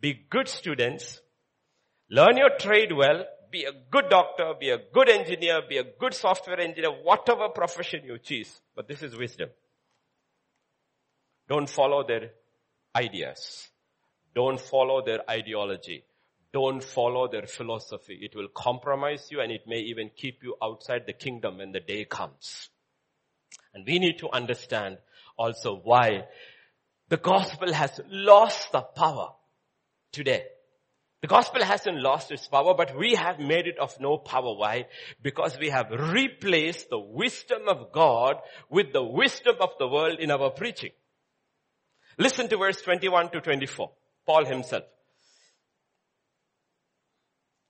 be 0.00 0.26
good 0.30 0.48
students, 0.48 1.20
learn 2.10 2.36
your 2.36 2.50
trade 2.58 2.92
well, 2.92 3.24
be 3.50 3.64
a 3.64 3.72
good 3.90 4.08
doctor, 4.10 4.52
be 4.58 4.70
a 4.70 4.78
good 4.92 5.08
engineer, 5.08 5.62
be 5.68 5.78
a 5.78 5.84
good 5.84 6.14
software 6.14 6.60
engineer, 6.60 6.90
whatever 7.02 7.48
profession 7.48 8.02
you 8.04 8.18
choose. 8.18 8.60
But 8.76 8.88
this 8.88 9.02
is 9.02 9.16
wisdom. 9.16 9.48
Don't 11.48 11.68
follow 11.68 12.06
their 12.06 12.30
ideas. 12.94 13.68
Don't 14.34 14.60
follow 14.60 15.04
their 15.04 15.28
ideology. 15.28 16.04
Don't 16.52 16.82
follow 16.82 17.28
their 17.28 17.46
philosophy. 17.46 18.18
It 18.22 18.36
will 18.36 18.48
compromise 18.48 19.28
you 19.30 19.40
and 19.40 19.50
it 19.50 19.62
may 19.66 19.80
even 19.80 20.10
keep 20.14 20.42
you 20.42 20.56
outside 20.62 21.04
the 21.06 21.12
kingdom 21.12 21.58
when 21.58 21.72
the 21.72 21.80
day 21.80 22.04
comes. 22.04 22.68
And 23.74 23.86
we 23.86 23.98
need 23.98 24.18
to 24.18 24.30
understand 24.30 24.98
also 25.36 25.80
why 25.82 26.24
the 27.08 27.16
gospel 27.16 27.72
has 27.72 28.00
lost 28.10 28.72
the 28.72 28.82
power 28.82 29.30
today. 30.12 30.44
The 31.20 31.26
gospel 31.26 31.64
hasn't 31.64 32.00
lost 32.00 32.30
its 32.30 32.46
power, 32.46 32.74
but 32.74 32.96
we 32.96 33.14
have 33.14 33.40
made 33.40 33.66
it 33.66 33.78
of 33.78 33.98
no 33.98 34.18
power. 34.18 34.54
Why? 34.54 34.86
Because 35.20 35.58
we 35.58 35.70
have 35.70 35.90
replaced 35.90 36.90
the 36.90 36.98
wisdom 36.98 37.62
of 37.66 37.90
God 37.92 38.36
with 38.70 38.92
the 38.92 39.02
wisdom 39.02 39.56
of 39.60 39.70
the 39.80 39.88
world 39.88 40.20
in 40.20 40.30
our 40.30 40.50
preaching. 40.50 40.92
Listen 42.18 42.48
to 42.48 42.56
verse 42.56 42.80
21 42.82 43.30
to 43.30 43.40
24. 43.40 43.90
Paul 44.26 44.44
himself. 44.44 44.84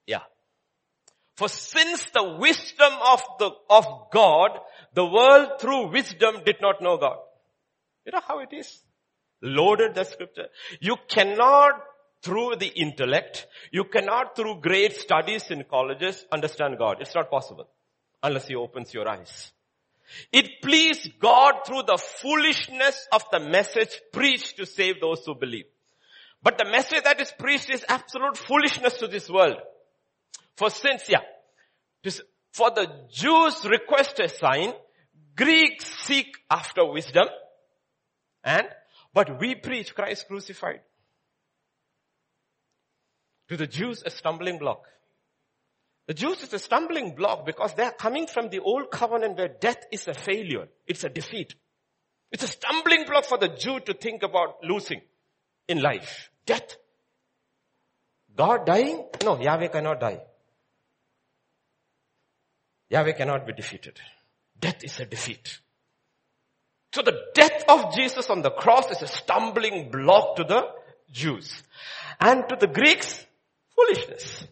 Yeah. 0.07 0.23
For 1.37 1.49
since 1.49 2.05
the 2.13 2.37
wisdom 2.39 2.93
of 3.07 3.23
the, 3.39 3.51
of 3.71 3.87
God, 4.13 4.59
the 4.93 5.07
world 5.07 5.61
through 5.61 5.93
wisdom 5.93 6.43
did 6.45 6.57
not 6.61 6.83
know 6.83 6.99
God. 6.99 7.19
You 8.05 8.13
know 8.13 8.21
how 8.27 8.41
it 8.41 8.49
is? 8.53 8.83
Loaded 9.41 9.95
the 9.95 10.05
scripture. 10.05 10.49
You 10.81 10.97
cannot 11.09 11.81
through 12.23 12.57
the 12.57 12.67
intellect. 12.67 13.47
You 13.71 13.85
cannot 13.85 14.37
through 14.37 14.61
great 14.61 14.95
studies 14.97 15.51
in 15.51 15.65
colleges 15.65 16.25
understand 16.33 16.79
God. 16.79 16.99
It's 17.01 17.15
not 17.15 17.31
possible 17.31 17.69
unless 18.23 18.49
he 18.49 18.55
opens 18.55 18.93
your 18.93 19.09
eyes. 19.09 19.53
It 20.33 20.63
pleased 20.63 21.19
God 21.19 21.67
through 21.67 21.83
the 21.83 21.99
foolishness 21.99 23.07
of 23.13 23.25
the 23.31 23.41
message 23.41 24.01
preached 24.13 24.57
to 24.57 24.67
save 24.67 25.01
those 25.01 25.25
who 25.25 25.35
believe. 25.35 25.67
But 26.43 26.57
the 26.57 26.65
message 26.65 27.05
that 27.05 27.21
is 27.21 27.33
preached 27.39 27.71
is 27.73 27.85
absolute 27.89 28.37
foolishness 28.37 28.99
to 28.99 29.09
this 29.09 29.29
world. 29.29 29.59
For 30.57 30.71
since, 30.71 31.09
yeah, 31.09 31.23
for 32.53 32.71
the 32.71 32.89
Jews 33.11 33.65
request 33.65 34.19
a 34.21 34.29
sign, 34.29 34.73
Greeks 35.37 35.85
seek 36.05 36.37
after 36.51 36.85
wisdom, 36.85 37.29
and, 38.43 38.67
but 39.13 39.39
we 39.41 39.55
preach 39.55 39.95
Christ 39.95 40.27
crucified. 40.27 40.81
To 43.49 43.57
the 43.57 43.67
Jews, 43.67 44.03
a 44.05 44.11
stumbling 44.11 44.59
block. 44.59 44.85
The 46.07 46.15
Jews 46.15 46.43
is 46.43 46.53
a 46.55 46.59
stumbling 46.59 47.15
block 47.15 47.45
because 47.45 47.75
they 47.75 47.83
are 47.83 47.93
coming 47.93 48.27
from 48.27 48.49
the 48.49 48.61
old 48.61 48.91
covenant 48.91 49.37
where 49.37 49.49
death 49.49 49.85
is 49.93 50.09
a 50.09 50.15
failure. 50.15 50.69
It's 50.87 51.05
a 51.05 51.09
defeat. 51.09 51.55
It's 52.31 52.43
a 52.43 52.49
stumbling 52.49 53.05
block 53.07 53.25
for 53.25 53.39
the 53.39 53.49
Jew 53.49 53.81
to 53.81 53.95
think 53.95 54.23
about 54.23 54.63
losing 54.63 55.03
in 55.67 55.81
life. 55.81 56.31
Death. 56.47 56.77
God 58.37 58.65
dying? 58.67 59.05
No, 59.25 59.39
Yahweh 59.41 59.69
cannot 59.69 60.01
die. 60.01 60.21
Yahweh 62.91 63.13
cannot 63.13 63.47
be 63.47 63.53
defeated. 63.53 63.99
Death 64.59 64.83
is 64.83 64.99
a 65.01 65.05
defeat. 65.05 65.59
So 66.93 67.03
the 67.03 67.21
death 67.35 67.65
of 67.69 67.95
Jesus 67.95 68.31
on 68.31 68.43
the 68.43 68.51
cross 68.51 68.91
is 68.91 69.03
a 69.03 69.07
stumbling 69.07 69.91
block 69.91 70.37
to 70.37 70.45
the 70.45 70.69
Jews. 71.11 71.63
And 72.19 72.49
to 72.49 72.57
the 72.57 72.67
Greeks, 72.67 73.27
foolishness. 73.79 74.43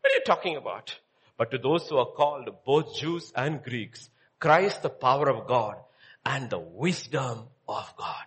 What 0.00 0.12
are 0.12 0.16
you 0.16 0.24
talking 0.24 0.56
about? 0.56 0.98
But 1.36 1.50
to 1.50 1.58
those 1.58 1.88
who 1.88 1.96
are 1.98 2.12
called, 2.12 2.48
both 2.64 2.96
Jews 2.96 3.32
and 3.34 3.62
Greeks, 3.62 4.08
Christ 4.38 4.82
the 4.82 4.90
power 4.90 5.28
of 5.28 5.46
God 5.46 5.76
and 6.24 6.48
the 6.48 6.58
wisdom 6.58 7.48
of 7.68 7.92
God. 7.96 8.24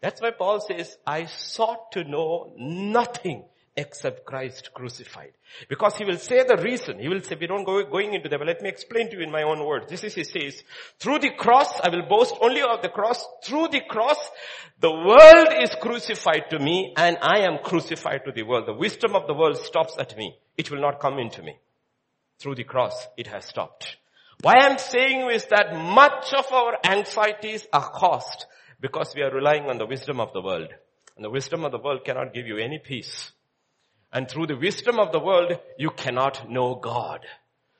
That's 0.00 0.20
why 0.20 0.30
Paul 0.30 0.60
says, 0.60 0.96
I 1.06 1.26
sought 1.26 1.92
to 1.92 2.04
know 2.04 2.52
nothing 2.58 3.44
except 3.76 4.24
Christ 4.24 4.70
crucified. 4.72 5.32
Because 5.68 5.96
he 5.96 6.04
will 6.04 6.16
say 6.16 6.44
the 6.44 6.56
reason. 6.56 6.98
He 6.98 7.08
will 7.08 7.20
say, 7.20 7.36
we 7.38 7.46
don't 7.46 7.64
go 7.64 7.84
going 7.84 8.14
into 8.14 8.28
that, 8.28 8.38
but 8.38 8.46
let 8.46 8.62
me 8.62 8.68
explain 8.68 9.10
to 9.10 9.16
you 9.16 9.22
in 9.22 9.30
my 9.30 9.42
own 9.42 9.64
words. 9.64 9.86
This 9.88 10.02
is, 10.04 10.14
he 10.14 10.24
says, 10.24 10.62
through 10.98 11.18
the 11.18 11.30
cross, 11.30 11.80
I 11.80 11.90
will 11.90 12.08
boast 12.08 12.34
only 12.40 12.62
of 12.62 12.82
the 12.82 12.88
cross. 12.88 13.24
Through 13.44 13.68
the 13.68 13.82
cross, 13.82 14.18
the 14.80 14.90
world 14.90 15.48
is 15.60 15.74
crucified 15.80 16.50
to 16.50 16.58
me 16.58 16.94
and 16.96 17.18
I 17.20 17.40
am 17.40 17.58
crucified 17.62 18.24
to 18.24 18.32
the 18.32 18.44
world. 18.44 18.66
The 18.66 18.74
wisdom 18.74 19.14
of 19.14 19.26
the 19.26 19.34
world 19.34 19.58
stops 19.58 19.94
at 19.98 20.16
me. 20.16 20.38
It 20.56 20.70
will 20.70 20.80
not 20.80 21.00
come 21.00 21.18
into 21.18 21.42
me. 21.42 21.58
Through 22.38 22.56
the 22.56 22.64
cross, 22.64 23.06
it 23.16 23.26
has 23.26 23.44
stopped. 23.44 23.96
Why 24.42 24.54
I'm 24.60 24.78
saying 24.78 25.30
is 25.30 25.46
that 25.46 25.74
much 25.74 26.32
of 26.34 26.52
our 26.52 26.76
anxieties 26.84 27.66
are 27.72 27.90
caused 27.90 28.46
because 28.80 29.14
we 29.14 29.22
are 29.22 29.30
relying 29.30 29.64
on 29.64 29.78
the 29.78 29.86
wisdom 29.86 30.20
of 30.20 30.32
the 30.32 30.42
world. 30.42 30.68
And 31.16 31.24
the 31.24 31.30
wisdom 31.30 31.64
of 31.64 31.72
the 31.72 31.78
world 31.78 32.04
cannot 32.04 32.34
give 32.34 32.46
you 32.46 32.58
any 32.58 32.78
peace. 32.78 33.32
And 34.12 34.28
through 34.28 34.46
the 34.46 34.56
wisdom 34.56 34.98
of 34.98 35.12
the 35.12 35.20
world, 35.20 35.58
you 35.78 35.90
cannot 35.90 36.50
know 36.50 36.76
God. 36.76 37.20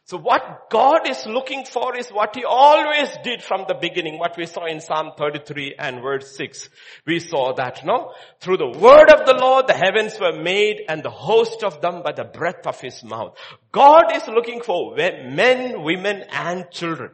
So 0.04 0.16
what 0.18 0.70
God 0.70 1.08
is 1.08 1.26
looking 1.26 1.64
for 1.64 1.96
is 1.96 2.10
what 2.10 2.36
He 2.36 2.44
always 2.44 3.08
did 3.24 3.42
from 3.42 3.64
the 3.66 3.74
beginning, 3.74 4.20
what 4.20 4.36
we 4.36 4.46
saw 4.46 4.66
in 4.66 4.80
Psalm 4.80 5.12
33 5.18 5.74
and 5.76 6.00
verse 6.00 6.36
6. 6.36 6.68
We 7.06 7.18
saw 7.18 7.54
that, 7.54 7.84
no? 7.84 8.12
Through 8.40 8.58
the 8.58 8.78
word 8.78 9.10
of 9.10 9.26
the 9.26 9.34
Lord, 9.34 9.66
the 9.66 9.74
heavens 9.74 10.16
were 10.20 10.40
made 10.40 10.84
and 10.88 11.02
the 11.02 11.10
host 11.10 11.64
of 11.64 11.80
them 11.80 12.02
by 12.04 12.12
the 12.12 12.22
breath 12.22 12.68
of 12.68 12.80
His 12.80 13.02
mouth. 13.02 13.36
God 13.72 14.14
is 14.14 14.28
looking 14.28 14.60
for 14.60 14.94
men, 14.94 15.82
women 15.82 16.22
and 16.30 16.70
children 16.70 17.10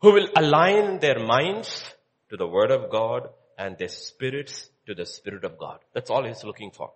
who 0.00 0.12
will 0.12 0.28
align 0.36 0.98
their 0.98 1.20
minds 1.20 1.84
to 2.30 2.36
the 2.36 2.48
word 2.48 2.72
of 2.72 2.90
God 2.90 3.28
and 3.56 3.78
their 3.78 3.88
spirits 3.88 4.70
to 4.88 4.94
the 4.94 5.06
Spirit 5.06 5.44
of 5.44 5.56
God. 5.58 5.78
That's 5.94 6.10
all 6.10 6.24
he's 6.24 6.44
looking 6.44 6.72
for. 6.72 6.90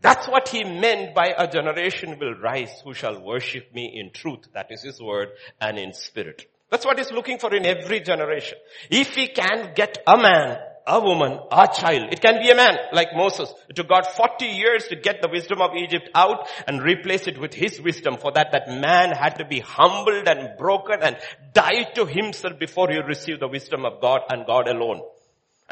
That's 0.00 0.26
what 0.26 0.48
he 0.48 0.64
meant 0.64 1.14
by 1.14 1.32
a 1.36 1.46
generation 1.46 2.18
will 2.18 2.34
rise 2.34 2.82
who 2.84 2.92
shall 2.92 3.20
worship 3.20 3.72
me 3.72 4.00
in 4.00 4.10
truth. 4.12 4.48
That 4.52 4.66
is 4.70 4.82
his 4.82 5.00
word 5.00 5.28
and 5.60 5.78
in 5.78 5.92
spirit. 5.92 6.46
That's 6.70 6.84
what 6.84 6.98
he's 6.98 7.12
looking 7.12 7.38
for 7.38 7.54
in 7.54 7.64
every 7.64 8.00
generation. 8.00 8.58
If 8.90 9.14
he 9.14 9.28
can 9.28 9.74
get 9.76 9.98
a 10.06 10.16
man, 10.16 10.58
a 10.88 10.98
woman, 10.98 11.38
a 11.52 11.68
child, 11.68 12.12
it 12.12 12.20
can 12.20 12.42
be 12.42 12.50
a 12.50 12.56
man 12.56 12.76
like 12.92 13.14
Moses. 13.14 13.54
It 13.68 13.76
took 13.76 13.88
God 13.88 14.04
40 14.06 14.46
years 14.46 14.88
to 14.88 14.96
get 14.96 15.22
the 15.22 15.28
wisdom 15.28 15.60
of 15.60 15.76
Egypt 15.76 16.08
out 16.16 16.48
and 16.66 16.82
replace 16.82 17.28
it 17.28 17.38
with 17.38 17.54
his 17.54 17.80
wisdom. 17.80 18.16
For 18.16 18.32
that, 18.32 18.50
that 18.50 18.68
man 18.68 19.12
had 19.12 19.36
to 19.36 19.44
be 19.44 19.60
humbled 19.60 20.26
and 20.26 20.58
broken 20.58 21.00
and 21.00 21.16
die 21.52 21.84
to 21.94 22.06
himself 22.06 22.58
before 22.58 22.90
he 22.90 22.98
received 22.98 23.40
the 23.40 23.48
wisdom 23.48 23.84
of 23.84 24.00
God 24.00 24.22
and 24.30 24.46
God 24.46 24.66
alone. 24.66 25.02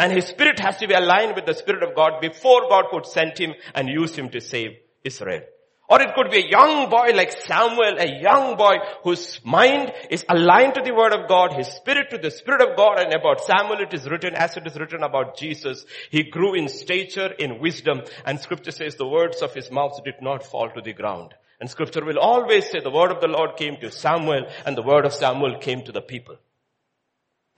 And 0.01 0.11
his 0.11 0.25
spirit 0.25 0.59
has 0.61 0.79
to 0.79 0.89
be 0.89 0.95
aligned 0.95 1.35
with 1.37 1.45
the 1.45 1.53
spirit 1.53 1.83
of 1.83 1.95
God 1.95 2.23
before 2.23 2.71
God 2.71 2.87
could 2.91 3.05
send 3.05 3.37
him 3.37 3.53
and 3.75 3.87
use 3.87 4.17
him 4.17 4.31
to 4.31 4.41
save 4.41 4.79
Israel. 5.05 5.43
Or 5.91 6.01
it 6.01 6.15
could 6.15 6.31
be 6.31 6.39
a 6.39 6.51
young 6.51 6.89
boy 6.89 7.11
like 7.15 7.33
Samuel, 7.33 7.99
a 7.99 8.23
young 8.23 8.57
boy 8.57 8.77
whose 9.05 9.41
mind 9.45 9.93
is 10.09 10.25
aligned 10.27 10.73
to 10.77 10.83
the 10.83 10.95
word 10.95 11.13
of 11.13 11.29
God, 11.29 11.53
his 11.53 11.67
spirit 11.67 12.09
to 12.11 12.17
the 12.17 12.31
spirit 12.31 12.63
of 12.63 12.79
God 12.79 12.99
and 12.99 13.13
about 13.13 13.45
Samuel 13.45 13.83
it 13.83 13.93
is 13.93 14.09
written 14.09 14.35
as 14.35 14.57
it 14.57 14.67
is 14.67 14.79
written 14.79 15.03
about 15.03 15.37
Jesus. 15.37 15.85
He 16.11 16.23
grew 16.23 16.55
in 16.55 16.69
stature, 16.69 17.35
in 17.39 17.61
wisdom 17.61 18.01
and 18.25 18.41
scripture 18.41 18.71
says 18.71 18.95
the 18.95 19.07
words 19.07 19.43
of 19.43 19.53
his 19.53 19.71
mouth 19.71 20.03
did 20.03 20.23
not 20.23 20.47
fall 20.47 20.71
to 20.71 20.81
the 20.81 20.95
ground. 20.95 21.35
And 21.61 21.69
scripture 21.69 22.07
will 22.07 22.19
always 22.19 22.71
say 22.71 22.81
the 22.81 22.91
word 22.91 23.11
of 23.11 23.21
the 23.21 23.29
Lord 23.29 23.59
came 23.59 23.77
to 23.83 23.93
Samuel 23.93 24.47
and 24.65 24.79
the 24.79 24.83
word 24.83 25.05
of 25.05 25.13
Samuel 25.13 25.59
came 25.59 25.85
to 25.85 25.93
the 25.93 26.01
people. 26.01 26.37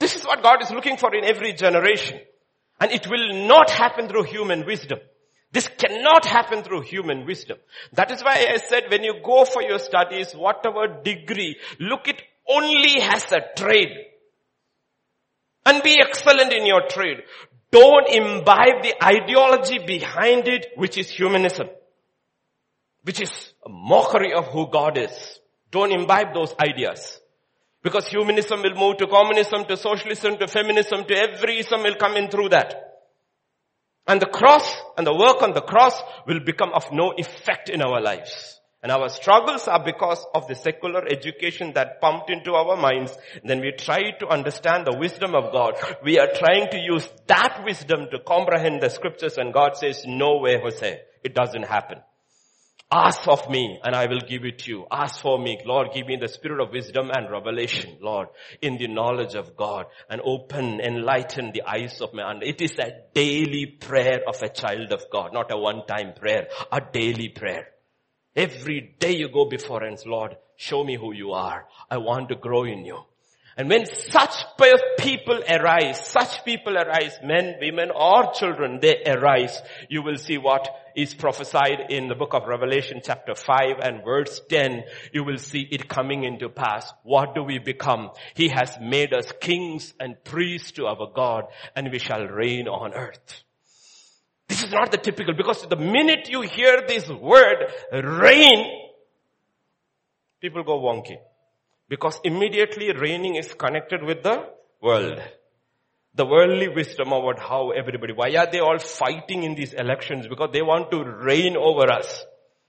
This 0.00 0.16
is 0.16 0.24
what 0.24 0.42
God 0.42 0.61
is 0.61 0.72
looking 0.72 0.96
for 0.96 1.14
in 1.14 1.24
every 1.24 1.52
generation. 1.52 2.18
And 2.83 2.90
it 2.90 3.07
will 3.09 3.47
not 3.47 3.71
happen 3.71 4.09
through 4.09 4.25
human 4.25 4.66
wisdom. 4.66 4.99
This 5.53 5.68
cannot 5.68 6.27
happen 6.27 6.64
through 6.64 6.81
human 6.81 7.25
wisdom. 7.25 7.59
That 7.92 8.11
is 8.11 8.23
why 8.23 8.45
I 8.51 8.57
said 8.57 8.90
when 8.90 9.05
you 9.05 9.21
go 9.25 9.45
for 9.45 9.62
your 9.62 9.79
studies, 9.79 10.33
whatever 10.33 11.01
degree, 11.05 11.59
look 11.79 12.09
it 12.09 12.21
only 12.51 13.01
as 13.01 13.31
a 13.31 13.42
trade. 13.57 13.95
And 15.64 15.81
be 15.85 16.01
excellent 16.01 16.53
in 16.53 16.66
your 16.66 16.88
trade. 16.88 17.18
Don't 17.71 18.09
imbibe 18.09 18.83
the 18.83 18.95
ideology 19.01 19.79
behind 19.79 20.49
it, 20.49 20.73
which 20.75 20.99
is 20.99 21.09
humanism. 21.09 21.68
Which 23.05 23.21
is 23.21 23.53
a 23.64 23.68
mockery 23.68 24.33
of 24.33 24.49
who 24.49 24.68
God 24.73 24.99
is. 24.99 25.38
Don't 25.71 25.92
imbibe 25.92 26.35
those 26.35 26.53
ideas. 26.59 27.21
Because 27.83 28.07
humanism 28.07 28.62
will 28.62 28.75
move 28.75 28.99
to 28.99 29.07
communism, 29.07 29.64
to 29.64 29.77
socialism, 29.77 30.38
to 30.38 30.47
feminism, 30.47 31.05
to 31.05 31.14
every 31.14 31.59
ism 31.59 31.83
will 31.83 31.97
come 31.97 32.16
in 32.16 32.29
through 32.31 32.51
that. 32.51 32.75
And 34.07 34.21
the 34.21 34.27
cross 34.27 34.77
and 34.97 35.07
the 35.07 35.14
work 35.14 35.42
on 35.42 35.53
the 35.53 35.62
cross 35.62 36.01
will 36.27 36.40
become 36.40 36.73
of 36.73 36.92
no 36.92 37.12
effect 37.16 37.68
in 37.68 37.83
our 37.83 38.01
lives. 38.01 38.61
And 38.83 38.90
our 38.90 39.09
struggles 39.09 39.68
are 39.68 39.83
because 39.83 40.27
of 40.35 40.49
the 40.49 40.57
secular 40.57 41.07
education 41.07 41.73
that 41.75 42.01
pumped 42.01 42.31
into 42.31 42.55
our 42.55 42.77
minds. 42.77 43.16
Then 43.45 43.61
we 43.61 43.73
try 43.73 44.11
to 44.18 44.27
understand 44.27 44.87
the 44.87 44.99
wisdom 44.99 45.37
of 45.37 45.53
God. 45.53 45.75
We 46.03 46.18
are 46.18 46.33
trying 46.35 46.68
to 46.71 46.79
use 46.79 47.09
that 47.29 47.62
wisdom 47.64 48.09
to 48.11 48.18
comprehend 48.18 48.83
the 48.83 48.90
scriptures 48.90 49.38
and 49.38 49.55
God 49.55 49.77
says, 49.77 50.05
no 50.05 50.38
way 50.38 50.61
Jose. 50.61 51.01
It 51.23 51.35
doesn't 51.35 51.64
happen. 51.64 51.99
Ask 52.94 53.26
of 53.26 53.48
me 53.48 53.81
and 53.83 53.96
I 53.96 54.05
will 54.05 54.20
give 54.20 54.44
it 54.44 54.59
to 54.61 54.70
you. 54.70 54.87
Ask 54.90 55.22
for 55.22 55.38
me. 55.38 55.59
Lord, 55.64 55.92
give 55.94 56.07
me 56.07 56.16
the 56.16 56.28
spirit 56.28 56.61
of 56.61 56.72
wisdom 56.72 57.11
and 57.11 57.31
revelation, 57.31 57.96
Lord, 58.02 58.28
in 58.61 58.76
the 58.76 58.87
knowledge 58.87 59.35
of 59.35 59.57
God 59.57 59.87
and 60.11 60.20
open, 60.22 60.78
enlighten 60.78 61.52
the 61.52 61.62
eyes 61.62 62.02
of 62.02 62.12
my 62.12 62.22
understanding. 62.22 62.55
It 62.55 62.61
is 62.61 62.78
a 62.78 62.92
daily 63.14 63.64
prayer 63.64 64.20
of 64.28 64.42
a 64.42 64.50
child 64.50 64.92
of 64.92 65.07
God, 65.11 65.33
not 65.33 65.50
a 65.50 65.57
one-time 65.57 66.12
prayer, 66.12 66.48
a 66.70 66.83
daily 66.83 67.31
prayer. 67.31 67.68
Every 68.37 68.94
day 68.98 69.16
you 69.16 69.31
go 69.31 69.46
before 69.46 69.85
and 69.85 69.98
Lord, 70.05 70.37
show 70.57 70.85
me 70.85 70.96
who 70.96 71.14
you 71.14 71.33
are. 71.33 71.66
I 71.90 71.96
want 71.96 72.28
to 72.28 72.35
grow 72.35 72.64
in 72.64 72.85
you. 72.85 72.98
And 73.57 73.69
when 73.69 73.85
such 73.87 74.35
people 74.99 75.43
arise, 75.49 76.07
such 76.07 76.45
people 76.45 76.77
arise, 76.77 77.19
men, 77.23 77.57
women, 77.61 77.91
or 77.95 78.33
children, 78.33 78.79
they 78.81 79.03
arise, 79.05 79.61
you 79.91 80.03
will 80.03 80.17
see 80.17 80.38
what 80.38 80.69
is 80.97 81.12
prophesied 81.12 81.91
in 81.91 82.09
the 82.09 82.15
book 82.15 82.33
of 82.33 82.47
Revelation 82.47 83.01
chapter 83.05 83.35
5 83.35 83.79
and 83.83 84.05
verse 84.05 84.41
10. 84.49 84.85
You 85.12 85.25
will 85.25 85.37
see 85.37 85.69
it 85.71 85.88
coming 85.88 86.25
into 86.25 86.49
pass. 86.49 86.93
What 87.03 87.35
do 87.35 87.43
we 87.43 87.59
become? 87.59 88.11
He 88.35 88.49
has 88.49 88.79
made 88.81 89.12
us 89.12 89.31
kings 89.41 89.93
and 90.01 90.23
priests 90.25 90.73
to 90.73 90.87
our 90.87 91.11
God 91.15 91.45
and 91.77 91.91
we 91.91 91.99
shall 91.99 92.27
reign 92.27 92.69
on 92.69 92.95
earth. 92.95 93.43
This 94.49 94.65
is 94.65 94.73
not 94.73 94.91
the 94.91 94.99
typical 94.99 95.35
because 95.35 95.67
the 95.67 95.77
minute 95.77 96.29
you 96.31 96.43
hear 96.43 96.85
this 96.87 97.09
word 97.09 97.73
reign, 97.93 98.88
people 100.41 100.62
go 100.62 100.79
wonky. 100.81 101.17
Because 101.92 102.18
immediately 102.24 102.90
reigning 102.90 103.35
is 103.35 103.52
connected 103.52 104.02
with 104.02 104.22
the 104.22 104.48
world. 104.81 105.20
the 106.14 106.24
worldly 106.24 106.68
wisdom 106.68 107.09
about 107.09 107.38
how 107.38 107.70
everybody, 107.70 108.14
why 108.14 108.31
are 108.35 108.50
they 108.50 108.61
all 108.61 108.78
fighting 108.78 109.42
in 109.42 109.55
these 109.55 109.74
elections? 109.74 110.26
Because 110.26 110.48
they 110.55 110.62
want 110.62 110.90
to 110.90 111.05
reign 111.05 111.55
over 111.55 111.92
us. 111.92 112.24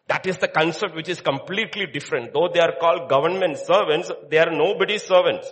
That 0.07 0.25
is 0.25 0.39
the 0.39 0.49
concept 0.49 0.93
which 0.93 1.07
is 1.07 1.21
completely 1.21 1.85
different. 1.85 2.33
Though 2.33 2.49
they 2.53 2.59
are 2.59 2.73
called 2.77 3.09
government 3.09 3.59
servants, 3.59 4.11
they 4.29 4.39
are 4.39 4.51
nobody's 4.51 5.03
servants. 5.03 5.49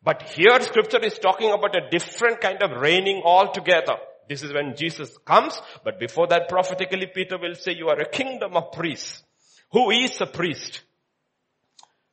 But 0.00 0.22
here 0.36 0.60
scripture 0.60 1.04
is 1.04 1.18
talking 1.18 1.50
about 1.50 1.74
a 1.74 1.90
different 1.90 2.40
kind 2.40 2.62
of 2.62 2.80
reigning 2.80 3.22
altogether. 3.24 3.96
This 4.28 4.44
is 4.44 4.52
when 4.52 4.76
Jesus 4.76 5.18
comes, 5.26 5.60
but 5.82 5.98
before 5.98 6.28
that 6.28 6.48
prophetically 6.48 7.08
Peter 7.12 7.36
will 7.36 7.56
say 7.56 7.74
you 7.74 7.88
are 7.88 7.98
a 7.98 8.08
kingdom 8.08 8.56
of 8.56 8.70
priests. 8.70 9.24
Who 9.72 9.90
is 9.90 10.20
a 10.20 10.26
priest? 10.26 10.82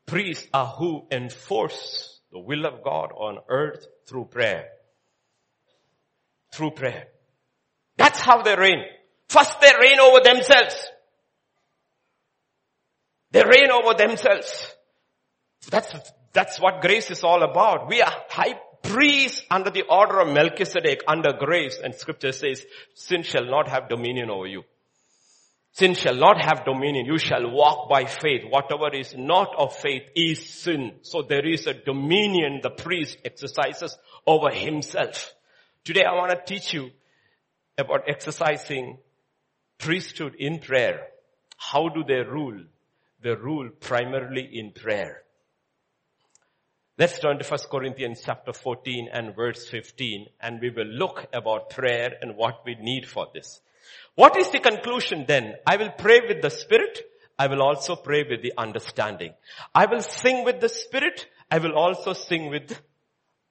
Priests 0.09 0.47
are 0.51 0.65
who 0.65 1.05
enforce 1.11 2.19
the 2.31 2.39
will 2.39 2.65
of 2.65 2.83
God 2.83 3.11
on 3.15 3.37
earth 3.47 3.85
through 4.07 4.25
prayer. 4.25 4.65
Through 6.51 6.71
prayer. 6.71 7.09
That's 7.95 8.19
how 8.19 8.41
they 8.41 8.55
reign. 8.55 8.85
First 9.27 9.61
they 9.61 9.71
reign 9.79 9.99
over 9.99 10.21
themselves. 10.23 10.75
They 13.29 13.43
reign 13.43 13.69
over 13.69 13.93
themselves. 13.93 14.73
That's, 15.69 15.93
that's 16.33 16.59
what 16.59 16.81
grace 16.81 17.11
is 17.11 17.23
all 17.23 17.43
about. 17.43 17.87
We 17.87 18.01
are 18.01 18.11
high 18.29 18.59
priests 18.81 19.43
under 19.51 19.69
the 19.69 19.83
order 19.83 20.21
of 20.21 20.33
Melchizedek 20.33 21.03
under 21.07 21.33
grace 21.33 21.77
and 21.83 21.93
scripture 21.93 22.31
says 22.31 22.65
sin 22.95 23.21
shall 23.21 23.45
not 23.45 23.67
have 23.67 23.89
dominion 23.89 24.31
over 24.31 24.47
you. 24.47 24.63
Sin 25.71 25.93
shall 25.93 26.15
not 26.15 26.41
have 26.41 26.65
dominion. 26.65 27.05
You 27.05 27.17
shall 27.17 27.49
walk 27.49 27.89
by 27.89 28.05
faith. 28.05 28.43
Whatever 28.49 28.93
is 28.93 29.15
not 29.15 29.55
of 29.55 29.75
faith 29.75 30.09
is 30.15 30.49
sin. 30.49 30.95
So 31.03 31.21
there 31.21 31.45
is 31.45 31.67
a 31.67 31.73
dominion 31.73 32.59
the 32.61 32.71
priest 32.71 33.17
exercises 33.23 33.97
over 34.25 34.49
himself. 34.49 35.33
Today 35.83 36.03
I 36.03 36.15
want 36.15 36.31
to 36.31 36.53
teach 36.53 36.73
you 36.73 36.91
about 37.77 38.09
exercising 38.09 38.97
priesthood 39.77 40.35
in 40.35 40.59
prayer. 40.59 41.07
How 41.57 41.89
do 41.89 42.03
they 42.03 42.21
rule? 42.29 42.63
They 43.21 43.31
rule 43.31 43.69
primarily 43.79 44.49
in 44.51 44.71
prayer. 44.71 45.23
Let's 46.97 47.19
turn 47.19 47.39
to 47.39 47.45
1 47.45 47.59
Corinthians 47.71 48.21
chapter 48.25 48.51
14 48.51 49.07
and 49.13 49.33
verse 49.33 49.69
15 49.69 50.27
and 50.41 50.59
we 50.59 50.69
will 50.69 50.87
look 50.87 51.27
about 51.31 51.69
prayer 51.69 52.17
and 52.21 52.35
what 52.35 52.65
we 52.65 52.75
need 52.75 53.07
for 53.07 53.27
this. 53.33 53.61
What 54.19 54.35
is 54.35 54.49
the 54.49 54.59
conclusion 54.59 55.23
then? 55.25 55.55
I 55.65 55.77
will 55.77 55.91
pray 55.91 56.19
with 56.27 56.41
the 56.41 56.49
spirit. 56.49 56.99
I 57.37 57.47
will 57.47 57.61
also 57.61 57.95
pray 57.95 58.25
with 58.29 58.41
the 58.41 58.51
understanding. 58.57 59.31
I 59.73 59.85
will 59.85 60.01
sing 60.01 60.43
with 60.43 60.59
the 60.59 60.67
spirit. 60.67 61.25
I 61.49 61.59
will 61.59 61.71
also 61.71 62.11
sing 62.11 62.49
with 62.49 62.77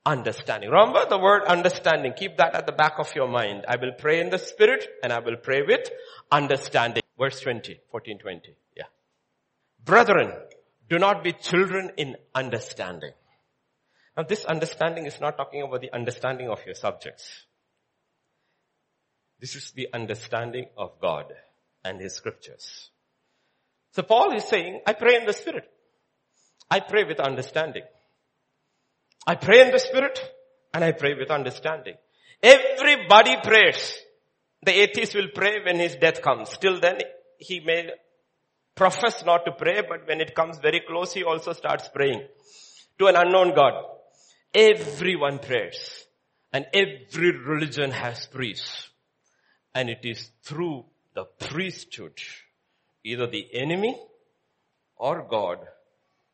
understanding. 0.04 0.68
Remember 0.68 1.06
the 1.08 1.16
word 1.18 1.44
understanding. 1.44 2.12
Keep 2.12 2.36
that 2.36 2.54
at 2.54 2.66
the 2.66 2.72
back 2.72 2.98
of 2.98 3.14
your 3.16 3.28
mind. 3.28 3.64
I 3.66 3.76
will 3.76 3.92
pray 3.98 4.20
in 4.20 4.28
the 4.28 4.36
spirit 4.36 4.86
and 5.02 5.10
I 5.10 5.20
will 5.20 5.36
pray 5.36 5.62
with 5.62 5.88
understanding. 6.30 7.02
Verse 7.18 7.40
20, 7.40 7.80
14, 7.90 8.18
20. 8.18 8.54
Yeah. 8.76 8.82
Brethren, 9.82 10.34
do 10.90 10.98
not 10.98 11.24
be 11.24 11.32
children 11.32 11.92
in 11.96 12.16
understanding. 12.34 13.12
Now 14.18 14.24
this 14.24 14.44
understanding 14.44 15.06
is 15.06 15.18
not 15.18 15.38
talking 15.38 15.62
about 15.62 15.80
the 15.80 15.94
understanding 15.94 16.50
of 16.50 16.60
your 16.66 16.74
subjects. 16.74 17.46
This 19.40 19.54
is 19.54 19.70
the 19.72 19.88
understanding 19.92 20.66
of 20.76 21.00
God 21.00 21.26
and 21.84 22.00
His 22.00 22.14
scriptures. 22.14 22.90
So 23.92 24.02
Paul 24.02 24.34
is 24.36 24.44
saying, 24.44 24.80
I 24.86 24.92
pray 24.92 25.16
in 25.16 25.26
the 25.26 25.32
Spirit. 25.32 25.68
I 26.70 26.80
pray 26.80 27.04
with 27.04 27.20
understanding. 27.20 27.84
I 29.26 29.34
pray 29.34 29.62
in 29.62 29.70
the 29.70 29.78
Spirit 29.78 30.20
and 30.74 30.84
I 30.84 30.92
pray 30.92 31.14
with 31.14 31.30
understanding. 31.30 31.94
Everybody 32.42 33.36
prays. 33.42 33.98
The 34.62 34.82
atheist 34.82 35.14
will 35.14 35.28
pray 35.34 35.58
when 35.64 35.78
his 35.78 35.96
death 35.96 36.20
comes. 36.20 36.56
Till 36.58 36.80
then, 36.80 36.98
he 37.38 37.60
may 37.60 37.90
profess 38.74 39.24
not 39.24 39.44
to 39.44 39.52
pray, 39.52 39.82
but 39.88 40.06
when 40.06 40.20
it 40.20 40.34
comes 40.34 40.58
very 40.58 40.82
close, 40.86 41.12
he 41.12 41.24
also 41.24 41.52
starts 41.52 41.88
praying 41.88 42.26
to 42.98 43.06
an 43.06 43.16
unknown 43.16 43.54
God. 43.54 43.84
Everyone 44.54 45.38
prays. 45.38 46.04
And 46.52 46.66
every 46.72 47.32
religion 47.36 47.90
has 47.90 48.26
priests. 48.26 48.87
And 49.78 49.88
it 49.88 50.04
is 50.04 50.30
through 50.42 50.86
the 51.14 51.24
priesthood, 51.24 52.20
either 53.04 53.28
the 53.28 53.46
enemy 53.52 53.96
or 54.96 55.24
God 55.30 55.58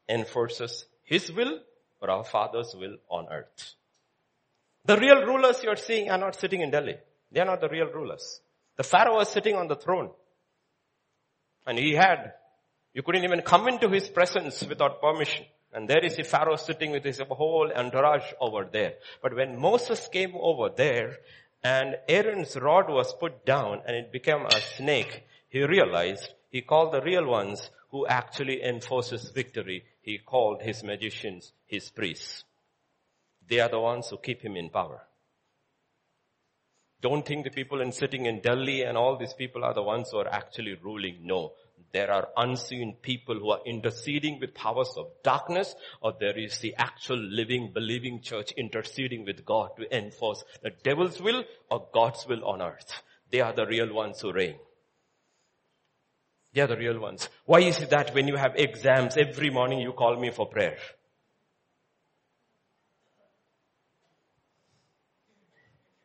enforces 0.09 0.87
his 1.03 1.31
will 1.31 1.59
or 2.01 2.09
our 2.09 2.25
father's 2.25 2.75
will 2.75 2.97
on 3.11 3.27
earth. 3.31 3.75
The 4.87 4.97
real 4.97 5.27
rulers 5.27 5.63
you're 5.63 5.77
seeing 5.77 6.11
are 6.11 6.17
not 6.17 6.41
sitting 6.41 6.63
in 6.63 6.71
Delhi. 6.71 6.97
They 7.31 7.41
are 7.41 7.45
not 7.45 7.61
the 7.61 7.69
real 7.69 7.89
rulers. 7.93 8.41
The 8.77 8.83
Pharaoh 8.83 9.17
was 9.17 9.29
sitting 9.29 9.57
on 9.57 9.69
the 9.69 9.77
throne. 9.77 10.09
And 11.67 11.79
he 11.79 11.93
had, 11.93 12.33
you 12.95 13.03
couldn't 13.03 13.25
even 13.25 13.43
come 13.43 13.69
into 13.69 13.91
his 13.91 14.09
presence 14.09 14.63
without 14.63 15.03
permission. 15.03 15.45
And 15.75 15.87
there 15.87 16.03
is 16.03 16.17
the 16.17 16.23
Pharaoh 16.23 16.57
sitting 16.57 16.93
with 16.93 17.05
his 17.05 17.21
whole 17.29 17.71
entourage 17.77 18.33
over 18.41 18.67
there. 18.73 18.95
But 19.21 19.37
when 19.37 19.61
Moses 19.61 20.09
came 20.09 20.33
over 20.35 20.71
there 20.75 21.19
and 21.65 21.97
Aaron's 22.09 22.57
rod 22.57 22.91
was 22.91 23.15
put 23.15 23.47
down 23.47 23.81
and 23.87 23.97
it 23.97 24.13
became 24.13 24.45
a 24.45 24.61
snake, 24.77 25.25
he 25.49 25.63
realized 25.65 26.29
he 26.51 26.61
called 26.61 26.93
the 26.93 27.01
real 27.01 27.27
ones 27.27 27.71
who 27.91 28.07
actually 28.07 28.63
enforces 28.63 29.31
victory. 29.31 29.85
He 30.03 30.19
called 30.19 30.61
his 30.63 30.85
magicians 30.85 31.53
his 31.65 31.91
priests. 31.91 32.45
They 33.49 33.61
are 33.61 33.71
the 33.71 33.81
ones 33.81 34.09
who 34.09 34.19
keep 34.19 34.43
him 34.43 34.57
in 34.57 34.69
power. 34.69 35.07
Don't 37.05 37.27
think 37.27 37.45
the 37.45 37.51
people 37.51 37.83
in 37.83 37.93
sitting 37.93 38.25
in 38.25 38.41
Delhi 38.41 38.81
and 38.81 38.97
all 38.97 39.19
these 39.19 39.35
people 39.35 39.63
are 39.63 39.75
the 39.75 39.83
ones 39.83 40.09
who 40.11 40.17
are 40.17 40.27
actually 40.27 40.75
ruling. 40.83 41.19
No. 41.23 41.53
There 41.93 42.11
are 42.11 42.29
unseen 42.35 42.97
people 43.03 43.39
who 43.39 43.51
are 43.51 43.61
interceding 43.67 44.41
with 44.41 44.55
powers 44.55 44.95
of 44.97 45.09
darkness 45.23 45.75
or 46.01 46.15
there 46.19 46.39
is 46.39 46.61
the 46.61 46.75
actual 46.79 47.19
living, 47.19 47.73
believing 47.75 48.23
church 48.23 48.53
interceding 48.53 49.27
with 49.27 49.45
God 49.45 49.73
to 49.77 49.95
enforce 49.95 50.45
the 50.63 50.71
devil's 50.83 51.21
will 51.21 51.45
or 51.71 51.87
God's 51.93 52.27
will 52.27 52.43
on 52.43 52.63
earth. 52.63 53.03
They 53.31 53.43
are 53.43 53.53
the 53.53 53.67
real 53.67 53.93
ones 53.93 54.23
who 54.23 54.33
reign. 54.33 54.57
They 56.55 56.63
are 56.63 56.69
the 56.69 56.79
real 56.79 56.99
ones. 56.99 57.29
Why 57.45 57.61
is 57.61 57.83
it 57.83 57.91
that 57.91 58.15
when 58.15 58.29
you 58.29 58.37
have 58.37 58.57
exams 58.57 59.19
every 59.19 59.51
morning 59.51 59.81
you 59.81 59.93
call 59.93 60.19
me 60.19 60.31
for 60.31 60.47
prayer? 60.47 60.79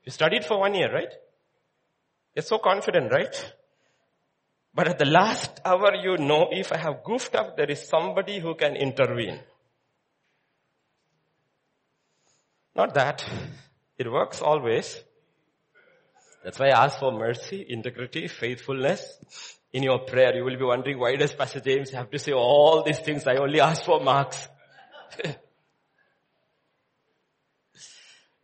You 0.10 0.12
studied 0.12 0.44
for 0.44 0.58
one 0.58 0.74
year, 0.74 0.92
right? 0.92 1.14
You're 2.34 2.42
so 2.42 2.58
confident, 2.58 3.12
right? 3.12 3.54
But 4.74 4.88
at 4.88 4.98
the 4.98 5.06
last 5.06 5.62
hour, 5.64 5.94
you 5.94 6.18
know, 6.18 6.48
if 6.50 6.72
I 6.72 6.78
have 6.78 7.04
goofed 7.04 7.36
up, 7.36 7.56
there 7.56 7.70
is 7.70 7.88
somebody 7.88 8.40
who 8.40 8.56
can 8.56 8.76
intervene. 8.76 9.40
Not 12.76 12.96
that. 12.96 13.24
It 14.00 14.12
works 14.12 14.42
always. 14.42 15.00
That's 16.44 16.58
why 16.58 16.70
I 16.70 16.86
ask 16.86 16.98
for 16.98 17.12
mercy, 17.12 17.64
integrity, 17.70 18.28
faithfulness. 18.28 19.20
In 19.74 19.84
your 19.84 20.00
prayer, 20.00 20.36
you 20.36 20.44
will 20.44 20.58
be 20.58 20.66
wondering, 20.66 20.98
why 20.98 21.18
does 21.18 21.34
Pastor 21.34 21.60
James 21.60 21.92
have 21.92 22.10
to 22.10 22.18
say 22.18 22.32
all 22.32 22.82
these 22.82 22.98
things? 22.98 23.28
I 23.28 23.36
only 23.36 23.62
ask 23.62 23.84
for 23.84 24.00
marks. 24.00 24.48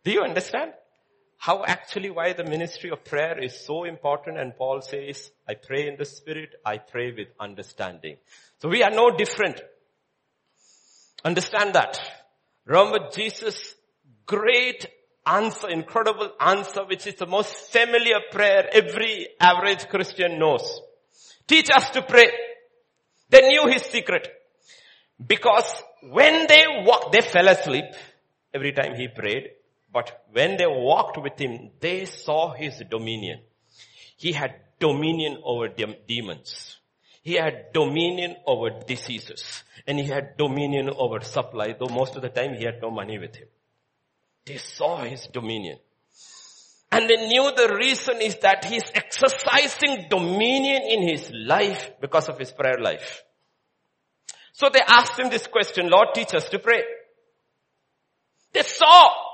Do 0.04 0.12
you 0.12 0.22
understand? 0.22 0.70
How 1.46 1.62
actually 1.64 2.10
why 2.10 2.32
the 2.32 2.42
ministry 2.42 2.90
of 2.90 3.04
prayer 3.04 3.40
is 3.40 3.56
so 3.56 3.84
important 3.84 4.36
and 4.36 4.56
Paul 4.56 4.80
says, 4.80 5.30
I 5.48 5.54
pray 5.54 5.86
in 5.86 5.94
the 5.96 6.04
spirit, 6.04 6.56
I 6.64 6.78
pray 6.78 7.12
with 7.12 7.28
understanding. 7.38 8.16
So 8.60 8.68
we 8.68 8.82
are 8.82 8.90
no 8.90 9.12
different. 9.16 9.60
Understand 11.24 11.74
that. 11.74 12.00
Remember 12.64 13.10
Jesus' 13.14 13.76
great 14.26 14.88
answer, 15.24 15.68
incredible 15.68 16.32
answer, 16.40 16.84
which 16.84 17.06
is 17.06 17.14
the 17.14 17.28
most 17.28 17.54
familiar 17.70 18.18
prayer 18.32 18.68
every 18.72 19.28
average 19.38 19.88
Christian 19.88 20.40
knows. 20.40 20.80
Teach 21.46 21.70
us 21.70 21.90
to 21.90 22.02
pray. 22.02 22.26
They 23.30 23.46
knew 23.46 23.68
his 23.68 23.82
secret. 23.82 24.26
Because 25.24 25.80
when 26.10 26.48
they 26.48 26.64
walked, 26.84 27.12
they 27.12 27.20
fell 27.20 27.46
asleep 27.46 27.84
every 28.52 28.72
time 28.72 28.96
he 28.96 29.06
prayed. 29.06 29.50
But 29.96 30.26
when 30.30 30.58
they 30.58 30.66
walked 30.66 31.16
with 31.16 31.38
him, 31.38 31.70
they 31.80 32.04
saw 32.04 32.52
his 32.52 32.82
dominion. 32.90 33.40
He 34.18 34.32
had 34.32 34.56
dominion 34.78 35.38
over 35.42 35.68
dem- 35.68 35.94
demons. 36.06 36.76
He 37.22 37.32
had 37.32 37.72
dominion 37.72 38.36
over 38.46 38.68
diseases. 38.86 39.64
And 39.86 39.98
he 39.98 40.04
had 40.04 40.36
dominion 40.36 40.90
over 40.90 41.22
supply, 41.22 41.74
though 41.78 41.88
most 41.88 42.14
of 42.14 42.20
the 42.20 42.28
time 42.28 42.52
he 42.56 42.66
had 42.66 42.82
no 42.82 42.90
money 42.90 43.18
with 43.18 43.36
him. 43.36 43.48
They 44.44 44.58
saw 44.58 45.02
his 45.02 45.28
dominion. 45.28 45.78
And 46.92 47.08
they 47.08 47.28
knew 47.28 47.50
the 47.56 47.74
reason 47.80 48.20
is 48.20 48.36
that 48.40 48.66
he's 48.66 48.90
exercising 48.94 50.08
dominion 50.10 50.82
in 50.82 51.08
his 51.08 51.30
life 51.32 51.92
because 52.02 52.28
of 52.28 52.38
his 52.38 52.52
prayer 52.52 52.80
life. 52.82 53.24
So 54.52 54.68
they 54.70 54.82
asked 54.86 55.18
him 55.18 55.30
this 55.30 55.46
question, 55.46 55.88
Lord 55.88 56.08
teach 56.14 56.34
us 56.34 56.50
to 56.50 56.58
pray. 56.58 56.82
They 58.52 58.62
saw 58.62 59.25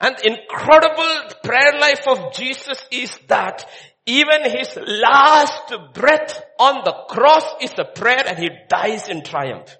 And 0.00 0.16
incredible 0.24 1.34
prayer 1.42 1.78
life 1.80 2.06
of 2.06 2.34
Jesus 2.34 2.84
is 2.90 3.16
that 3.28 3.68
even 4.06 4.50
his 4.50 4.76
last 4.76 5.72
breath 5.94 6.42
on 6.58 6.84
the 6.84 6.92
cross 7.08 7.44
is 7.62 7.72
a 7.78 7.84
prayer 7.84 8.22
and 8.26 8.38
he 8.38 8.50
dies 8.68 9.08
in 9.08 9.22
triumph. 9.22 9.76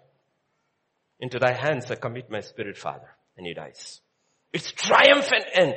Into 1.21 1.39
thy 1.39 1.53
hands 1.53 1.91
I 1.91 1.97
commit 1.97 2.31
my 2.31 2.41
spirit, 2.41 2.77
Father. 2.77 3.09
And 3.37 3.47
he 3.47 3.55
dies. 3.55 4.01
It's 4.53 4.73
triumphant 4.73 5.45
end. 5.53 5.77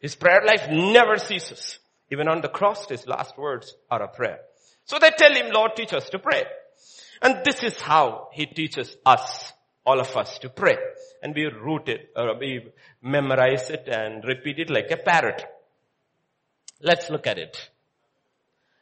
His 0.00 0.14
prayer 0.14 0.42
life 0.46 0.68
never 0.70 1.16
ceases. 1.16 1.78
Even 2.10 2.28
on 2.28 2.40
the 2.40 2.48
cross, 2.48 2.88
his 2.88 3.06
last 3.06 3.36
words 3.38 3.74
are 3.90 4.02
a 4.02 4.08
prayer. 4.08 4.40
So 4.84 4.98
they 4.98 5.10
tell 5.10 5.34
him, 5.34 5.50
Lord, 5.52 5.72
teach 5.76 5.92
us 5.92 6.08
to 6.10 6.18
pray. 6.18 6.44
And 7.20 7.44
this 7.44 7.62
is 7.62 7.80
how 7.80 8.28
he 8.32 8.46
teaches 8.46 8.96
us, 9.06 9.52
all 9.84 10.00
of 10.00 10.16
us, 10.16 10.38
to 10.38 10.48
pray. 10.48 10.76
And 11.22 11.34
we 11.34 11.44
root 11.46 11.88
it, 11.88 12.12
or 12.16 12.38
we 12.38 12.72
memorize 13.00 13.70
it 13.70 13.88
and 13.88 14.24
repeat 14.24 14.58
it 14.58 14.70
like 14.70 14.90
a 14.90 14.96
parrot. 14.96 15.44
Let's 16.80 17.10
look 17.10 17.26
at 17.26 17.38
it. 17.38 17.70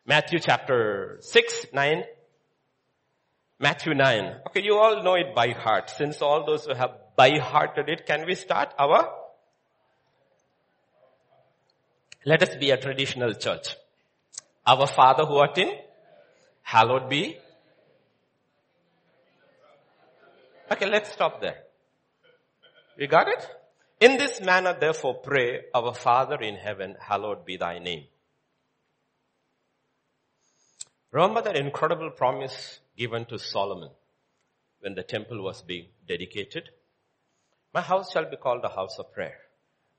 Matthew 0.06 0.38
chapter 0.38 1.18
6, 1.20 1.66
9. 1.72 2.04
Matthew 3.58 3.94
9. 3.94 4.40
Okay, 4.48 4.62
you 4.62 4.76
all 4.76 5.02
know 5.02 5.14
it 5.14 5.34
by 5.34 5.50
heart. 5.50 5.90
Since 5.90 6.22
all 6.22 6.46
those 6.46 6.64
who 6.64 6.74
have 6.74 6.92
by 7.14 7.38
hearted 7.38 7.88
it, 7.88 8.06
can 8.06 8.24
we 8.26 8.34
start 8.34 8.72
our? 8.78 9.10
Let 12.24 12.42
us 12.42 12.56
be 12.56 12.70
a 12.70 12.78
traditional 12.78 13.34
church. 13.34 13.76
Our 14.66 14.86
Father 14.86 15.24
who 15.24 15.36
art 15.36 15.58
in, 15.58 15.70
hallowed 16.62 17.08
be. 17.08 17.38
Okay, 20.72 20.86
let's 20.86 21.12
stop 21.12 21.40
there. 21.40 21.58
You 22.96 23.08
got 23.08 23.28
it? 23.28 23.46
In 24.00 24.16
this 24.16 24.40
manner 24.40 24.76
therefore 24.78 25.14
pray, 25.14 25.62
our 25.74 25.92
Father 25.94 26.36
in 26.36 26.54
heaven, 26.54 26.96
hallowed 27.00 27.44
be 27.44 27.56
thy 27.56 27.78
name. 27.78 28.04
Remember 31.12 31.42
that 31.42 31.56
incredible 31.56 32.10
promise 32.10 32.78
given 32.96 33.24
to 33.26 33.38
Solomon 33.38 33.90
when 34.80 34.94
the 34.94 35.02
temple 35.02 35.42
was 35.42 35.60
being 35.60 35.86
dedicated? 36.06 36.70
My 37.74 37.80
house 37.80 38.12
shall 38.12 38.30
be 38.30 38.36
called 38.36 38.64
a 38.64 38.68
house 38.68 38.98
of 38.98 39.12
prayer. 39.12 39.38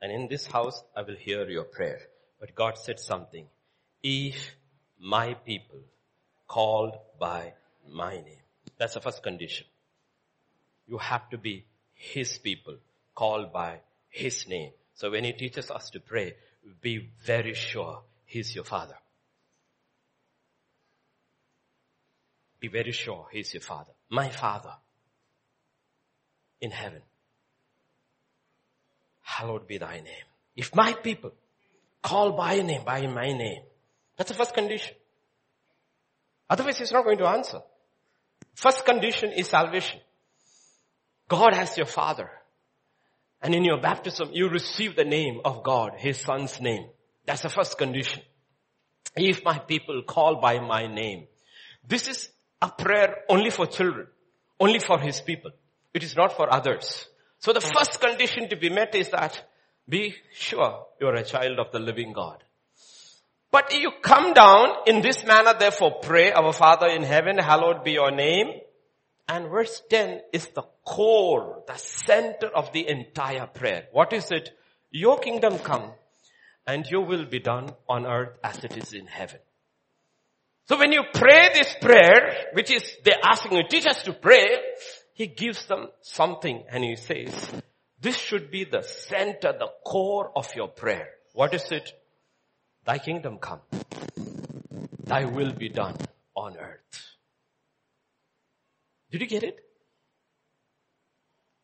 And 0.02 0.12
in 0.12 0.30
this 0.30 0.48
house 0.48 0.82
I 0.96 1.02
will 1.02 1.18
hear 1.18 1.50
your 1.50 1.66
prayer. 1.66 2.00
But 2.40 2.56
God 2.56 2.78
said 2.78 3.00
something. 3.00 3.46
If 4.02 4.56
my 5.00 5.34
people 5.34 5.82
called 6.48 6.96
by 7.20 7.54
my 7.90 8.14
name. 8.16 8.44
That's 8.78 8.94
the 8.94 9.02
first 9.02 9.22
condition. 9.22 9.68
You 10.92 11.00
have 11.00 11.28
to 11.32 11.38
be 11.38 11.66
his 11.94 12.38
people 12.38 12.76
called 13.16 13.52
by 13.52 13.80
his 14.10 14.48
name. 14.48 14.72
So 14.94 15.10
when 15.10 15.24
he 15.24 15.34
teaches 15.34 15.72
us 15.72 15.90
to 15.92 16.00
pray, 16.00 16.36
be 16.82 17.10
very 17.26 17.56
sure 17.56 18.04
he's 18.26 18.54
your 18.54 18.66
father. 18.66 18.98
Be 22.62 22.68
very 22.68 22.92
sure 22.92 23.28
He's 23.32 23.54
your 23.54 23.62
Father. 23.62 23.92
My 24.10 24.30
Father 24.30 24.74
in 26.62 26.70
heaven. 26.70 27.02
Hallowed 29.24 29.68
be 29.68 29.80
thy 29.80 29.96
name. 29.96 30.28
If 30.56 30.76
my 30.76 30.94
people 30.94 31.32
call 32.04 32.34
by 32.34 32.62
name, 32.62 32.84
by 32.86 33.08
my 33.08 33.34
name, 33.34 33.64
that's 34.16 34.30
the 34.30 34.38
first 34.38 34.54
condition. 34.54 34.96
Otherwise 36.50 36.78
he's 36.78 36.92
not 36.92 37.04
going 37.04 37.18
to 37.18 37.28
answer. 37.28 37.62
First 38.54 38.86
condition 38.86 39.32
is 39.32 39.48
salvation. 39.48 40.00
God 41.32 41.54
has 41.54 41.78
your 41.78 41.86
father. 41.86 42.30
And 43.42 43.56
in 43.56 43.64
your 43.64 43.80
baptism, 43.80 44.32
you 44.34 44.50
receive 44.50 44.98
the 44.98 45.06
name 45.06 45.40
of 45.46 45.64
God, 45.64 45.94
His 45.98 46.20
son's 46.20 46.60
name. 46.60 46.90
That's 47.26 47.44
the 47.44 47.50
first 47.50 47.78
condition. 47.78 48.22
If 49.16 49.46
my 49.46 49.58
people 49.58 50.04
call 50.06 50.42
by 50.42 50.60
my 50.60 50.88
name. 50.88 51.28
This 51.88 52.10
is 52.10 52.30
a 52.62 52.68
prayer 52.68 53.20
only 53.30 53.50
for 53.50 53.66
children, 53.66 54.08
only 54.60 54.80
for 54.80 55.00
his 55.00 55.22
people. 55.22 55.52
It 55.94 56.04
is 56.04 56.18
not 56.18 56.36
for 56.36 56.54
others. 56.54 57.08
So 57.40 57.54
the 57.54 57.62
first 57.62 58.02
condition 58.02 58.50
to 58.50 58.58
be 58.58 58.70
met 58.70 58.94
is 58.94 59.10
that 59.12 59.42
be 59.88 60.16
sure 60.34 60.86
you 61.00 61.08
are 61.08 61.16
a 61.16 61.24
child 61.24 61.60
of 61.60 61.72
the 61.72 61.80
living 61.80 62.12
God. 62.12 62.44
But 63.52 63.74
you 63.74 63.92
come 64.02 64.34
down 64.34 64.68
in 64.86 65.02
this 65.02 65.26
manner, 65.26 65.54
therefore 65.58 66.00
pray, 66.02 66.34
our 66.34 66.52
Father 66.52 66.88
in 66.88 67.04
heaven, 67.04 67.38
hallowed 67.38 67.86
be 67.86 67.94
your 67.94 68.12
name. 68.12 68.48
And 69.32 69.48
verse 69.48 69.82
10 69.90 70.20
is 70.34 70.48
the 70.48 70.64
core, 70.86 71.64
the 71.66 71.78
center 71.78 72.48
of 72.48 72.74
the 72.74 72.86
entire 72.90 73.48
prayer. 73.48 73.86
What 73.94 74.12
is 74.12 74.30
it? 74.30 74.50
Your 74.90 75.20
kingdom 75.20 75.58
come 75.58 75.94
and 76.68 76.86
your 76.86 77.06
will 77.06 77.24
be 77.24 77.40
done 77.40 77.70
on 77.88 78.06
earth 78.06 78.38
as 78.44 78.62
it 78.66 78.76
is 78.76 78.92
in 78.92 79.08
heaven. 79.08 79.40
So 80.68 80.78
when 80.78 80.92
you 80.92 81.04
pray 81.14 81.50
this 81.54 81.74
prayer, 81.80 82.50
which 82.52 82.74
is 82.74 82.84
they're 83.06 83.24
asking 83.24 83.54
you, 83.54 83.64
teach 83.70 83.86
us 83.86 84.04
to 84.04 84.12
pray, 84.12 84.58
he 85.14 85.28
gives 85.28 85.66
them 85.66 85.88
something 86.02 86.66
and 86.70 86.84
he 86.84 86.98
says, 86.98 87.34
this 88.02 88.18
should 88.18 88.52
be 88.52 88.66
the 88.66 88.82
center, 88.82 89.54
the 89.54 89.70
core 89.86 90.30
of 90.36 90.54
your 90.58 90.68
prayer. 90.68 91.08
What 91.32 91.54
is 91.54 91.72
it? 91.72 91.90
Thy 92.84 92.98
kingdom 92.98 93.38
come. 93.38 93.62
Thy 95.06 95.24
will 95.24 95.54
be 95.54 95.70
done 95.70 95.96
on 96.36 96.58
earth. 96.58 97.11
Did 99.12 99.22
you 99.22 99.28
get 99.28 99.44
it? 99.44 99.60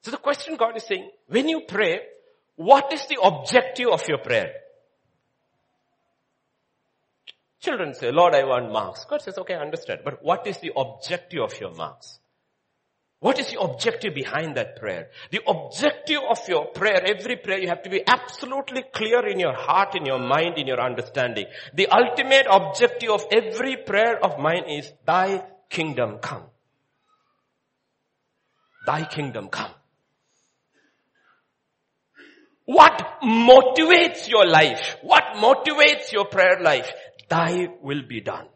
So 0.04 0.12
the 0.12 0.18
question 0.18 0.56
God 0.56 0.78
is 0.78 0.84
saying, 0.84 1.10
when 1.28 1.50
you 1.50 1.62
pray, 1.68 2.00
what 2.56 2.94
is 2.94 3.06
the 3.08 3.20
objective 3.22 3.88
of 3.90 4.08
your 4.08 4.20
prayer? 4.20 4.52
Children 7.60 7.94
say, 7.96 8.12
Lord, 8.12 8.36
I 8.36 8.44
want 8.44 8.72
marks. 8.72 9.06
God 9.06 9.22
says, 9.22 9.38
okay, 9.40 9.56
I 9.56 9.62
understand. 9.62 10.02
But 10.06 10.24
what 10.24 10.46
is 10.48 10.60
the 10.60 10.72
objective 10.76 11.42
of 11.42 11.60
your 11.60 11.74
marks? 11.74 12.20
What 13.20 13.40
is 13.40 13.50
the 13.50 13.60
objective 13.60 14.14
behind 14.14 14.58
that 14.58 14.76
prayer? 14.76 15.10
The 15.32 15.42
objective 15.48 16.20
of 16.30 16.38
your 16.48 16.68
prayer, 16.68 17.02
every 17.04 17.36
prayer, 17.36 17.58
you 17.58 17.68
have 17.68 17.82
to 17.82 17.90
be 17.90 18.04
absolutely 18.06 18.84
clear 18.94 19.26
in 19.28 19.40
your 19.40 19.56
heart, 19.56 19.96
in 19.96 20.06
your 20.06 20.20
mind, 20.20 20.58
in 20.58 20.68
your 20.68 20.80
understanding. 20.80 21.48
The 21.74 21.88
ultimate 21.88 22.46
objective 22.50 23.10
of 23.10 23.26
every 23.32 23.78
prayer 23.78 24.24
of 24.24 24.40
mine 24.40 24.66
is, 24.70 24.94
thy 25.06 25.44
kingdom 25.70 26.20
come. 26.20 26.44
Thy 28.88 29.04
kingdom 29.06 29.50
come. 29.50 29.71
What 32.65 33.21
motivates 33.23 34.28
your 34.28 34.47
life? 34.47 34.97
What 35.04 35.36
motivates 35.36 36.12
your 36.12 36.26
prayer 36.26 36.60
life? 36.60 36.91
thy 37.30 37.67
will 37.82 38.04
be 38.04 38.21
done, 38.21 38.47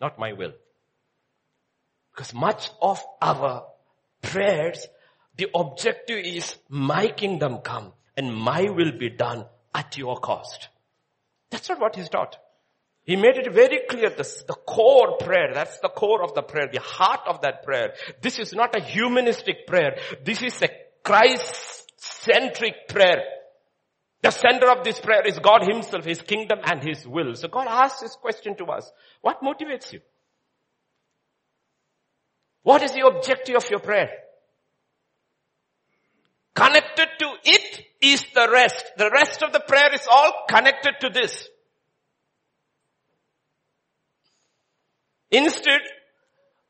not 0.00 0.18
my 0.18 0.32
will. 0.32 0.52
Because 2.12 2.32
much 2.32 2.70
of 2.80 3.02
our 3.20 3.66
prayers, 4.22 4.86
the 5.36 5.48
objective 5.54 6.18
is 6.24 6.56
my 6.68 7.08
kingdom 7.08 7.58
come 7.58 7.92
and 8.16 8.34
my 8.34 8.70
will 8.70 8.92
be 8.96 9.10
done 9.10 9.46
at 9.74 9.98
your 9.98 10.18
cost. 10.18 10.68
That's 11.50 11.68
not 11.68 11.80
what 11.80 11.96
he's 11.96 12.08
taught. 12.08 12.36
He 13.04 13.16
made 13.16 13.36
it 13.36 13.52
very 13.52 13.80
clear, 13.88 14.08
this, 14.10 14.42
the 14.48 14.54
core 14.54 15.18
prayer, 15.18 15.50
that's 15.52 15.78
the 15.80 15.90
core 15.90 16.22
of 16.22 16.34
the 16.34 16.42
prayer, 16.42 16.68
the 16.72 16.80
heart 16.80 17.20
of 17.26 17.42
that 17.42 17.62
prayer. 17.62 17.92
This 18.22 18.38
is 18.38 18.54
not 18.54 18.74
a 18.74 18.82
humanistic 18.82 19.66
prayer. 19.66 19.98
This 20.24 20.42
is 20.42 20.60
a 20.62 20.68
Christ-centric 21.02 22.88
prayer. 22.88 23.22
The 24.22 24.30
center 24.30 24.70
of 24.70 24.84
this 24.84 24.98
prayer 25.00 25.26
is 25.26 25.38
God 25.38 25.68
himself, 25.68 26.06
his 26.06 26.22
kingdom 26.22 26.60
and 26.64 26.82
his 26.82 27.06
will. 27.06 27.34
So 27.34 27.48
God 27.48 27.66
asks 27.68 28.00
this 28.00 28.16
question 28.16 28.56
to 28.56 28.64
us. 28.66 28.90
What 29.20 29.42
motivates 29.42 29.92
you? 29.92 30.00
What 32.62 32.82
is 32.82 32.92
the 32.92 33.06
objective 33.06 33.56
of 33.56 33.68
your 33.68 33.80
prayer? 33.80 34.08
Connected 36.54 37.08
to 37.18 37.32
it 37.44 37.84
is 38.00 38.24
the 38.34 38.48
rest. 38.50 38.82
The 38.96 39.10
rest 39.10 39.42
of 39.42 39.52
the 39.52 39.60
prayer 39.60 39.92
is 39.92 40.08
all 40.10 40.32
connected 40.48 40.94
to 41.00 41.10
this. 41.10 41.50
Instead, 45.34 45.80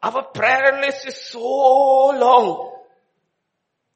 our 0.02 0.22
prayer 0.24 0.80
list 0.80 1.06
is 1.06 1.16
so 1.16 1.38
long 1.38 2.72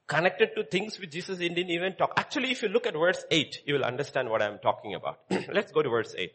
connected 0.06 0.50
to 0.56 0.64
things 0.64 0.98
which 0.98 1.10
Jesus 1.10 1.38
didn't 1.38 1.70
even 1.70 1.94
talk. 1.96 2.12
Actually, 2.18 2.50
if 2.50 2.62
you 2.62 2.68
look 2.68 2.86
at 2.86 2.92
verse 2.92 3.24
8, 3.30 3.62
you 3.66 3.74
will 3.74 3.84
understand 3.84 4.28
what 4.28 4.42
I'm 4.42 4.58
talking 4.58 4.94
about. 4.94 5.20
Let's 5.52 5.72
go 5.72 5.82
to 5.82 5.88
verse 5.88 6.14
8. 6.16 6.30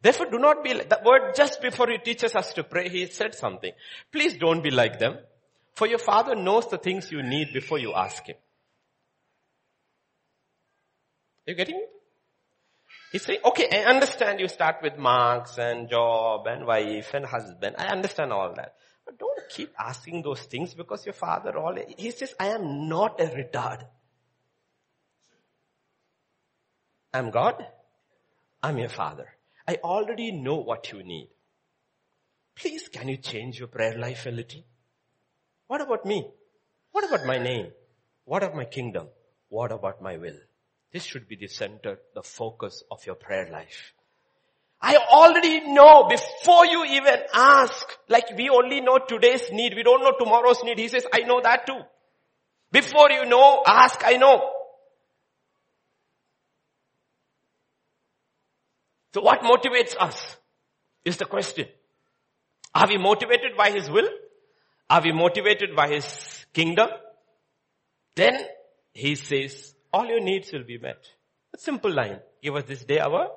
Therefore 0.00 0.26
do 0.30 0.38
not 0.38 0.64
be, 0.64 0.72
like, 0.74 1.04
word 1.04 1.34
just 1.34 1.60
before 1.60 1.90
he 1.90 1.98
teaches 1.98 2.34
us 2.34 2.54
to 2.54 2.64
pray, 2.64 2.88
he 2.88 3.06
said 3.06 3.34
something. 3.34 3.72
Please 4.10 4.38
don't 4.38 4.62
be 4.62 4.70
like 4.70 4.98
them, 4.98 5.18
for 5.74 5.86
your 5.86 5.98
father 5.98 6.34
knows 6.34 6.70
the 6.70 6.78
things 6.78 7.10
you 7.12 7.22
need 7.22 7.52
before 7.52 7.78
you 7.78 7.92
ask 7.94 8.24
him. 8.26 8.36
Are 11.46 11.50
you 11.50 11.56
getting 11.56 11.76
it? 11.76 11.97
He's 13.12 13.24
saying, 13.24 13.40
okay, 13.44 13.68
I 13.72 13.90
understand 13.90 14.38
you 14.38 14.48
start 14.48 14.76
with 14.82 14.98
marks 14.98 15.56
and 15.56 15.88
job 15.88 16.46
and 16.46 16.66
wife 16.66 17.14
and 17.14 17.24
husband. 17.24 17.76
I 17.78 17.86
understand 17.86 18.32
all 18.32 18.52
that. 18.54 18.74
But 19.06 19.18
don't 19.18 19.48
keep 19.48 19.72
asking 19.78 20.22
those 20.22 20.42
things 20.42 20.74
because 20.74 21.06
your 21.06 21.14
father 21.14 21.56
all, 21.56 21.76
he 21.96 22.10
says, 22.10 22.34
I 22.38 22.48
am 22.48 22.88
not 22.88 23.18
a 23.20 23.24
retard. 23.24 23.84
I'm 27.14 27.30
God. 27.30 27.66
I'm 28.62 28.76
your 28.76 28.90
father. 28.90 29.28
I 29.66 29.76
already 29.82 30.32
know 30.32 30.56
what 30.56 30.92
you 30.92 31.02
need. 31.02 31.30
Please 32.54 32.88
can 32.88 33.08
you 33.08 33.16
change 33.16 33.58
your 33.58 33.68
prayer 33.68 33.96
life 33.96 34.26
a 34.26 34.30
little? 34.30 34.62
What 35.68 35.80
about 35.80 36.04
me? 36.04 36.28
What 36.92 37.04
about 37.04 37.24
my 37.24 37.38
name? 37.38 37.68
What 38.24 38.42
of 38.42 38.54
my 38.54 38.64
kingdom? 38.64 39.08
What 39.48 39.72
about 39.72 40.02
my 40.02 40.16
will? 40.18 40.38
This 40.92 41.04
should 41.04 41.28
be 41.28 41.36
the 41.36 41.48
center, 41.48 41.98
the 42.14 42.22
focus 42.22 42.82
of 42.90 43.04
your 43.06 43.14
prayer 43.14 43.48
life. 43.50 43.92
I 44.80 44.96
already 44.96 45.60
know 45.72 46.08
before 46.08 46.66
you 46.66 46.84
even 46.84 47.16
ask, 47.34 47.86
like 48.08 48.36
we 48.36 48.48
only 48.48 48.80
know 48.80 48.98
today's 48.98 49.50
need, 49.50 49.74
we 49.74 49.82
don't 49.82 50.02
know 50.02 50.12
tomorrow's 50.18 50.62
need. 50.62 50.78
He 50.78 50.88
says, 50.88 51.04
I 51.12 51.20
know 51.20 51.40
that 51.42 51.66
too. 51.66 51.80
Before 52.70 53.10
you 53.10 53.26
know, 53.26 53.62
ask, 53.66 54.02
I 54.04 54.12
know. 54.12 54.50
So 59.14 59.22
what 59.22 59.40
motivates 59.40 59.96
us 59.98 60.36
is 61.04 61.16
the 61.16 61.24
question. 61.24 61.66
Are 62.74 62.86
we 62.86 62.98
motivated 62.98 63.56
by 63.56 63.70
His 63.70 63.90
will? 63.90 64.08
Are 64.88 65.02
we 65.02 65.12
motivated 65.12 65.74
by 65.74 65.88
His 65.88 66.46
kingdom? 66.52 66.88
Then 68.14 68.38
He 68.92 69.16
says, 69.16 69.74
all 69.92 70.06
your 70.06 70.20
needs 70.20 70.52
will 70.52 70.64
be 70.64 70.78
met. 70.78 71.04
A 71.54 71.58
simple 71.58 71.92
line. 71.92 72.20
Give 72.42 72.54
us 72.56 72.64
this 72.64 72.84
day 72.84 72.98
our 72.98 73.28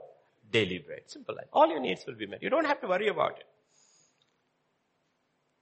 daily 0.52 0.80
bread. 0.80 1.02
Simple 1.08 1.36
line. 1.36 1.46
All 1.54 1.68
your 1.68 1.80
needs 1.80 2.06
will 2.06 2.16
be 2.16 2.28
met. 2.28 2.44
You 2.44 2.50
don't 2.50 2.66
have 2.66 2.82
to 2.82 2.88
worry 2.88 3.08
about 3.08 3.38
it. 3.40 3.46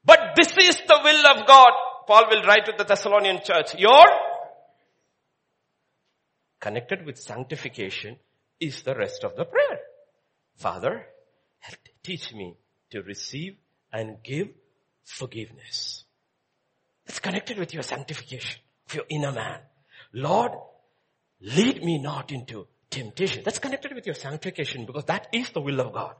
But 0.04 0.34
this 0.36 0.52
is 0.58 0.78
the 0.88 1.00
will 1.04 1.28
of 1.28 1.48
God. 1.48 1.72
Paul 2.08 2.26
will 2.30 2.44
write 2.44 2.66
to 2.66 2.74
the 2.78 2.84
Thessalonian 2.84 3.40
church. 3.44 3.76
Your 3.78 4.06
connected 6.60 7.06
with 7.06 7.18
sanctification 7.18 8.18
is 8.60 8.82
the 8.82 8.96
rest 8.96 9.24
of 9.24 9.36
the 9.36 9.46
prayer. 9.46 9.80
Father, 10.56 11.06
teach 12.04 12.34
me 12.34 12.58
to 12.92 13.02
receive 13.02 13.56
and 13.94 14.18
give 14.24 14.50
forgiveness. 15.04 16.04
It's 17.06 17.20
connected 17.20 17.58
with 17.58 17.74
your 17.74 17.84
sanctification 17.84 18.60
of 18.88 18.96
your 18.96 19.06
inner 19.10 19.32
man. 19.32 19.60
Lord, 20.14 20.52
lead 21.42 21.84
me 21.84 21.98
not 21.98 22.32
into 22.32 22.68
temptation. 22.90 23.44
That's 23.44 23.60
connected 23.60 23.94
with 23.94 24.06
your 24.06 24.16
sanctification 24.16 24.86
because 24.86 25.06
that 25.06 25.28
is 25.34 25.50
the 25.52 25.62
will 25.62 25.80
of 25.80 25.94
God. 25.94 26.16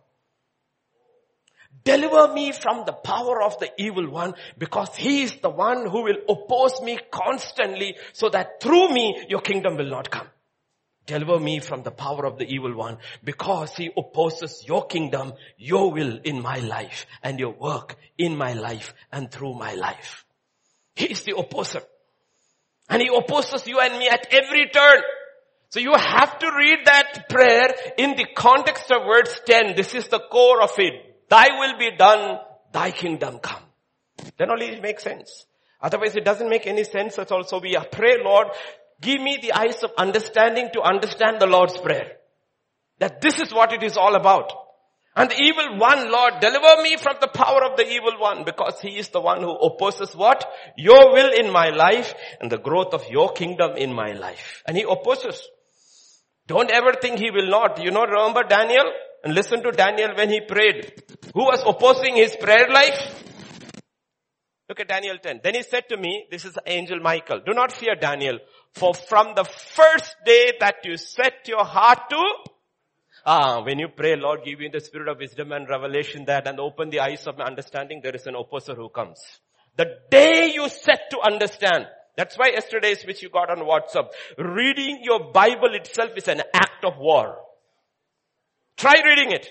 Deliver 1.84 2.34
me 2.34 2.52
from 2.52 2.84
the 2.86 2.94
power 2.94 3.42
of 3.42 3.60
the 3.60 3.70
evil 3.78 4.10
one 4.10 4.34
because 4.58 4.96
he 4.96 5.24
is 5.24 5.36
the 5.42 5.50
one 5.50 5.88
who 5.88 6.04
will 6.04 6.18
oppose 6.28 6.82
me 6.82 7.00
constantly 7.12 7.96
so 8.14 8.30
that 8.30 8.62
through 8.62 8.90
me 8.90 9.26
your 9.30 9.42
kingdom 9.42 9.78
will 9.78 9.90
not 9.90 10.10
come. 10.10 10.28
Deliver 11.06 11.40
me 11.40 11.60
from 11.60 11.84
the 11.84 11.92
power 11.92 12.26
of 12.26 12.38
the 12.38 12.46
evil 12.46 12.76
one 12.76 12.98
because 13.24 13.76
he 13.76 13.92
opposes 13.98 14.64
your 14.68 14.86
kingdom, 14.86 15.34
your 15.58 15.92
will 15.92 16.20
in 16.24 16.42
my 16.42 16.60
life 16.60 17.08
and 17.24 17.40
your 17.40 17.54
work 17.54 17.96
in 18.18 18.36
my 18.38 18.54
life 18.54 18.94
and 19.12 19.32
through 19.32 19.54
my 19.54 19.74
life. 19.74 20.26
He 20.96 21.06
is 21.06 21.24
the 21.24 21.36
opposer. 21.36 21.82
And 22.90 23.02
he 23.02 23.10
opposes 23.16 23.68
you 23.68 23.80
and 23.80 23.98
me 23.98 24.10
at 24.10 24.28
every 24.32 24.70
turn. 24.70 25.02
So 25.70 25.80
you 25.80 25.94
have 25.94 26.40
to 26.40 26.52
read 26.58 26.80
that 26.86 27.30
prayer 27.30 27.70
in 27.98 28.16
the 28.16 28.26
context 28.36 28.92
of 28.92 29.04
verse 29.06 29.40
10. 29.46 29.76
This 29.76 29.94
is 29.94 30.08
the 30.08 30.20
core 30.20 30.62
of 30.64 30.72
it. 30.78 31.30
Thy 31.30 31.48
will 31.60 31.78
be 31.78 31.96
done, 31.96 32.40
thy 32.72 32.90
kingdom 32.92 33.38
come. 33.40 33.62
Then 34.38 34.50
only 34.50 34.68
it 34.68 34.82
makes 34.82 35.04
sense. 35.04 35.46
Otherwise 35.82 36.16
it 36.16 36.26
doesn't 36.26 36.50
make 36.50 36.66
any 36.66 36.84
sense 36.84 37.20
at 37.20 37.32
all. 37.32 37.44
So 37.44 37.60
we 37.60 37.78
pray, 37.92 38.18
Lord, 38.24 38.48
Give 39.02 39.22
me 39.22 39.38
the 39.42 39.54
eyes 39.54 39.82
of 39.84 39.92
understanding 39.98 40.70
to 40.74 40.82
understand 40.82 41.40
the 41.40 41.48
Lord's 41.48 41.78
Prayer. 41.78 42.18
That 43.00 43.22
this 43.22 43.40
is 43.40 43.54
what 43.54 43.72
it 43.72 43.82
is 43.82 43.96
all 43.96 44.16
about. 44.16 44.52
And 45.20 45.30
the 45.30 45.36
evil 45.36 45.78
one, 45.78 46.10
Lord, 46.10 46.40
deliver 46.40 46.82
me 46.82 46.96
from 46.96 47.18
the 47.20 47.28
power 47.28 47.66
of 47.66 47.76
the 47.76 47.86
evil 47.86 48.18
one 48.20 48.46
because 48.46 48.80
he 48.80 48.98
is 48.98 49.10
the 49.10 49.20
one 49.20 49.42
who 49.42 49.52
opposes 49.52 50.16
what? 50.16 50.50
Your 50.78 51.12
will 51.12 51.34
in 51.34 51.52
my 51.52 51.72
life 51.72 52.14
and 52.40 52.50
the 52.50 52.58
growth 52.58 52.94
of 52.94 53.04
your 53.10 53.34
kingdom 53.34 53.76
in 53.76 53.94
my 53.94 54.14
life. 54.14 54.64
And 54.66 54.78
he 54.78 54.86
opposes. 54.90 55.46
Don't 56.48 56.72
ever 56.72 56.94
think 56.94 57.20
he 57.20 57.32
will 57.32 57.50
not. 57.50 57.84
You 57.84 57.92
know, 57.92 58.06
remember 58.06 58.44
Daniel? 58.44 58.86
And 59.22 59.36
listen 59.36 59.62
to 59.64 59.72
Daniel 59.72 60.16
when 60.16 60.30
he 60.30 60.40
prayed. 60.40 61.04
Who 61.34 61.44
was 61.44 61.64
opposing 61.68 62.16
his 62.16 62.38
prayer 62.38 62.70
life? 62.70 63.26
Look 64.70 64.80
at 64.80 64.88
Daniel 64.88 65.18
10. 65.22 65.42
Then 65.44 65.56
he 65.56 65.64
said 65.64 65.90
to 65.90 65.98
me, 65.98 66.28
this 66.32 66.46
is 66.46 66.58
angel 66.66 67.02
Michael, 67.02 67.42
do 67.46 67.54
not 67.54 67.74
fear 67.74 67.96
Daniel, 67.96 68.40
for 68.74 68.94
from 68.94 69.34
the 69.36 69.44
first 69.44 70.16
day 70.26 70.54
that 70.62 70.76
you 70.86 70.96
set 70.96 71.46
your 71.46 71.66
heart 71.66 72.10
to, 72.10 72.24
ah, 73.30 73.64
when 73.64 73.78
you 73.78 73.88
pray, 73.90 74.16
Lord, 74.16 74.44
give 74.44 74.60
me 74.60 74.70
the 74.74 74.80
spirit 74.80 75.08
of 75.08 75.20
wisdom 75.20 75.52
and 75.52 75.70
revelation 75.70 76.26
that 76.26 76.48
and 76.48 76.60
open 76.60 76.90
the 76.90 77.00
eyes 77.00 77.28
of 77.28 77.38
my 77.38 77.46
understanding, 77.46 78.02
there 78.02 78.16
is 78.16 78.26
an 78.26 78.36
opposer 78.36 78.74
who 78.74 78.90
comes. 78.90 79.20
The 79.78 79.86
day 80.10 80.52
you 80.54 80.68
set 80.68 81.12
to 81.12 81.20
understand, 81.22 81.86
that's 82.18 82.38
why 82.38 82.50
yesterday's 82.50 83.06
which 83.06 83.22
you 83.22 83.30
got 83.30 83.52
on 83.52 83.60
WhatsApp, 83.60 84.10
reading 84.38 85.02
your 85.04 85.32
Bible 85.32 85.76
itself 85.76 86.12
is 86.18 86.28
an 86.28 86.42
act 86.54 86.84
of 86.84 86.98
war. 86.98 87.38
Try 88.78 88.96
reading 89.06 89.32
it. 89.32 89.48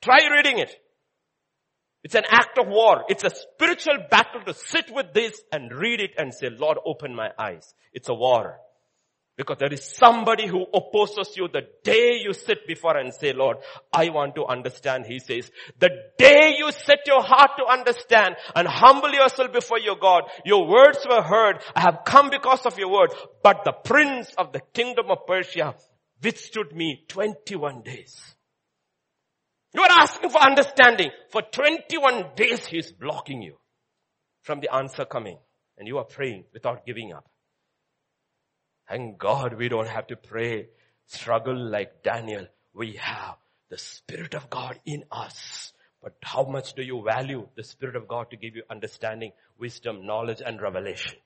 Try 0.00 0.20
reading 0.34 0.58
it. 0.58 0.74
It's 2.02 2.14
an 2.14 2.24
act 2.30 2.58
of 2.58 2.68
war. 2.68 3.04
It's 3.08 3.24
a 3.24 3.30
spiritual 3.30 3.98
battle 4.10 4.40
to 4.46 4.54
sit 4.54 4.86
with 4.90 5.12
this 5.12 5.40
and 5.52 5.72
read 5.72 6.00
it 6.00 6.12
and 6.16 6.32
say, 6.32 6.48
Lord, 6.48 6.78
open 6.86 7.14
my 7.14 7.30
eyes. 7.38 7.74
It's 7.92 8.08
a 8.08 8.14
war. 8.14 8.60
Because 9.36 9.58
there 9.58 9.72
is 9.72 9.84
somebody 9.84 10.46
who 10.46 10.64
opposes 10.72 11.36
you 11.36 11.46
the 11.48 11.62
day 11.84 12.18
you 12.24 12.32
sit 12.32 12.66
before 12.66 12.96
and 12.96 13.12
say, 13.12 13.34
Lord, 13.34 13.58
I 13.92 14.08
want 14.08 14.34
to 14.36 14.46
understand. 14.46 15.04
He 15.04 15.18
says, 15.18 15.50
the 15.78 15.90
day 16.16 16.54
you 16.56 16.72
set 16.72 17.00
your 17.06 17.22
heart 17.22 17.50
to 17.58 17.66
understand 17.66 18.36
and 18.54 18.66
humble 18.66 19.10
yourself 19.10 19.52
before 19.52 19.78
your 19.78 19.96
God, 19.96 20.22
your 20.46 20.66
words 20.66 21.06
were 21.08 21.22
heard. 21.22 21.62
I 21.74 21.80
have 21.80 21.98
come 22.06 22.30
because 22.30 22.64
of 22.64 22.78
your 22.78 22.90
word. 22.90 23.10
But 23.42 23.62
the 23.64 23.72
prince 23.72 24.32
of 24.38 24.52
the 24.52 24.62
kingdom 24.72 25.10
of 25.10 25.26
Persia 25.26 25.74
withstood 26.22 26.74
me 26.74 27.04
21 27.08 27.82
days. 27.82 28.18
You 29.74 29.82
are 29.82 30.00
asking 30.00 30.30
for 30.30 30.40
understanding. 30.40 31.10
For 31.28 31.42
21 31.42 32.30
days 32.36 32.64
he 32.64 32.78
is 32.78 32.90
blocking 32.90 33.42
you 33.42 33.58
from 34.40 34.60
the 34.60 34.74
answer 34.74 35.04
coming. 35.04 35.36
And 35.76 35.86
you 35.86 35.98
are 35.98 36.04
praying 36.04 36.44
without 36.54 36.86
giving 36.86 37.12
up. 37.12 37.28
Thank 38.88 39.18
God 39.18 39.54
we 39.54 39.68
don't 39.68 39.88
have 39.88 40.06
to 40.08 40.16
pray, 40.16 40.68
struggle 41.06 41.56
like 41.56 42.02
Daniel. 42.02 42.46
We 42.72 42.94
have 43.00 43.36
the 43.68 43.78
Spirit 43.78 44.34
of 44.34 44.48
God 44.48 44.78
in 44.84 45.04
us. 45.10 45.72
But 46.02 46.14
how 46.22 46.44
much 46.44 46.74
do 46.74 46.82
you 46.82 47.02
value 47.02 47.48
the 47.56 47.64
Spirit 47.64 47.96
of 47.96 48.06
God 48.06 48.30
to 48.30 48.36
give 48.36 48.54
you 48.54 48.62
understanding, 48.70 49.32
wisdom, 49.58 50.06
knowledge, 50.06 50.40
and 50.44 50.60
revelation? 50.60 51.16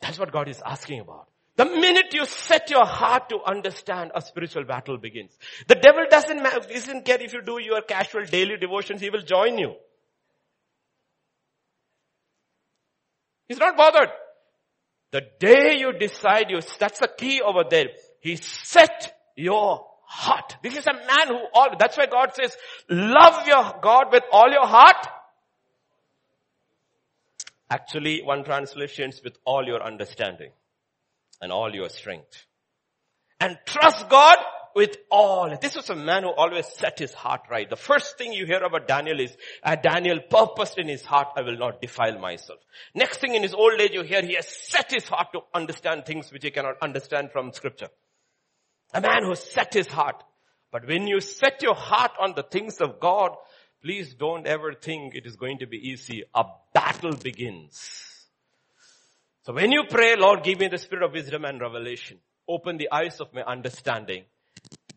That's 0.00 0.18
what 0.18 0.32
God 0.32 0.48
is 0.48 0.62
asking 0.64 1.00
about. 1.00 1.28
The 1.56 1.64
minute 1.64 2.12
you 2.12 2.26
set 2.26 2.70
your 2.70 2.84
heart 2.84 3.30
to 3.30 3.42
understand, 3.46 4.12
a 4.14 4.20
spiritual 4.20 4.64
battle 4.64 4.98
begins. 4.98 5.32
The 5.68 5.74
devil 5.74 6.04
doesn't, 6.08 6.42
doesn't 6.42 7.04
care 7.04 7.20
if 7.20 7.32
you 7.32 7.42
do 7.42 7.60
your 7.60 7.80
casual 7.82 8.24
daily 8.24 8.56
devotions, 8.58 9.00
he 9.00 9.10
will 9.10 9.22
join 9.22 9.58
you. 9.58 9.74
He's 13.48 13.58
not 13.58 13.76
bothered. 13.76 14.10
The 15.12 15.22
day 15.38 15.76
you 15.78 15.92
decide 15.92 16.50
you, 16.50 16.60
that's 16.78 17.00
the 17.00 17.08
key 17.08 17.40
over 17.40 17.64
there. 17.68 17.86
He 18.20 18.36
set 18.36 19.16
your 19.36 19.86
heart. 20.04 20.56
This 20.62 20.76
is 20.76 20.86
a 20.86 20.92
man 20.92 21.28
who 21.28 21.38
all, 21.54 21.68
that's 21.78 21.96
why 21.96 22.06
God 22.06 22.34
says, 22.34 22.56
love 22.88 23.46
your 23.46 23.74
God 23.80 24.06
with 24.12 24.24
all 24.32 24.50
your 24.50 24.66
heart. 24.66 25.06
Actually, 27.70 28.22
one 28.22 28.44
translation 28.44 29.10
is 29.10 29.20
with 29.24 29.36
all 29.44 29.64
your 29.64 29.82
understanding 29.82 30.50
and 31.40 31.50
all 31.50 31.74
your 31.74 31.88
strength. 31.88 32.46
And 33.40 33.58
trust 33.66 34.08
God 34.08 34.36
with 34.76 34.98
all. 35.10 35.56
This 35.60 35.74
was 35.74 35.88
a 35.88 35.96
man 35.96 36.22
who 36.22 36.28
always 36.28 36.66
set 36.66 36.98
his 36.98 37.14
heart 37.14 37.40
right. 37.50 37.68
The 37.68 37.76
first 37.76 38.18
thing 38.18 38.34
you 38.34 38.44
hear 38.44 38.62
about 38.62 38.86
Daniel 38.86 39.18
is, 39.18 39.34
uh, 39.62 39.74
Daniel 39.74 40.20
purposed 40.20 40.78
in 40.78 40.86
his 40.86 41.02
heart, 41.02 41.28
I 41.34 41.40
will 41.40 41.56
not 41.56 41.80
defile 41.80 42.18
myself. 42.18 42.60
Next 42.94 43.18
thing 43.18 43.34
in 43.34 43.42
his 43.42 43.54
old 43.54 43.80
age 43.80 43.92
you 43.92 44.02
hear, 44.02 44.20
he 44.20 44.34
has 44.34 44.46
set 44.46 44.92
his 44.92 45.08
heart 45.08 45.28
to 45.32 45.40
understand 45.54 46.04
things 46.04 46.30
which 46.30 46.44
he 46.44 46.50
cannot 46.50 46.74
understand 46.82 47.30
from 47.32 47.52
scripture. 47.52 47.88
A 48.92 49.00
man 49.00 49.24
who 49.24 49.34
set 49.34 49.72
his 49.72 49.86
heart. 49.86 50.22
But 50.70 50.86
when 50.86 51.06
you 51.06 51.20
set 51.20 51.62
your 51.62 51.74
heart 51.74 52.12
on 52.20 52.34
the 52.36 52.42
things 52.42 52.82
of 52.82 53.00
God, 53.00 53.30
please 53.82 54.14
don't 54.14 54.46
ever 54.46 54.74
think 54.74 55.14
it 55.14 55.24
is 55.24 55.36
going 55.36 55.60
to 55.60 55.66
be 55.66 55.78
easy. 55.78 56.24
A 56.34 56.44
battle 56.74 57.16
begins. 57.16 58.26
So 59.44 59.54
when 59.54 59.72
you 59.72 59.84
pray, 59.88 60.16
Lord, 60.16 60.42
give 60.42 60.60
me 60.60 60.68
the 60.68 60.76
spirit 60.76 61.04
of 61.04 61.12
wisdom 61.12 61.46
and 61.46 61.60
revelation. 61.62 62.18
Open 62.46 62.76
the 62.76 62.92
eyes 62.92 63.20
of 63.20 63.32
my 63.32 63.42
understanding. 63.42 64.24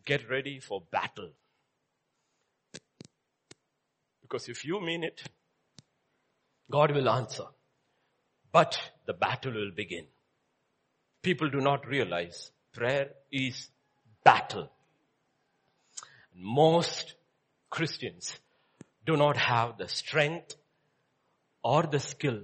Get 0.10 0.28
ready 0.28 0.60
for 0.60 0.82
battle. 0.92 1.30
Because 4.24 4.50
if 4.50 4.66
you 4.66 4.82
mean 4.82 5.04
it, 5.04 5.22
God 6.72 6.96
will 6.96 7.08
answer. 7.08 7.44
But 8.52 8.80
the 9.06 9.14
battle 9.14 9.54
will 9.54 9.70
begin. 9.70 10.08
People 11.22 11.52
do 11.52 11.62
not 11.62 11.86
realize 11.86 12.50
prayer 12.74 13.10
is 13.32 13.70
battle. 14.24 14.72
Most 16.36 17.14
Christians 17.70 18.40
do 19.06 19.16
not 19.16 19.38
have 19.38 19.78
the 19.78 19.88
strength 19.88 20.56
or 21.64 21.84
the 21.84 22.00
skill 22.00 22.40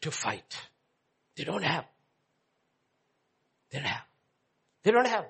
to 0.00 0.10
fight. 0.10 0.56
They 1.36 1.44
don't 1.44 1.62
have. 1.62 1.84
They 3.70 3.78
don't 3.78 3.86
have. 3.86 4.06
They 4.82 4.90
don't 4.90 5.06
have. 5.06 5.26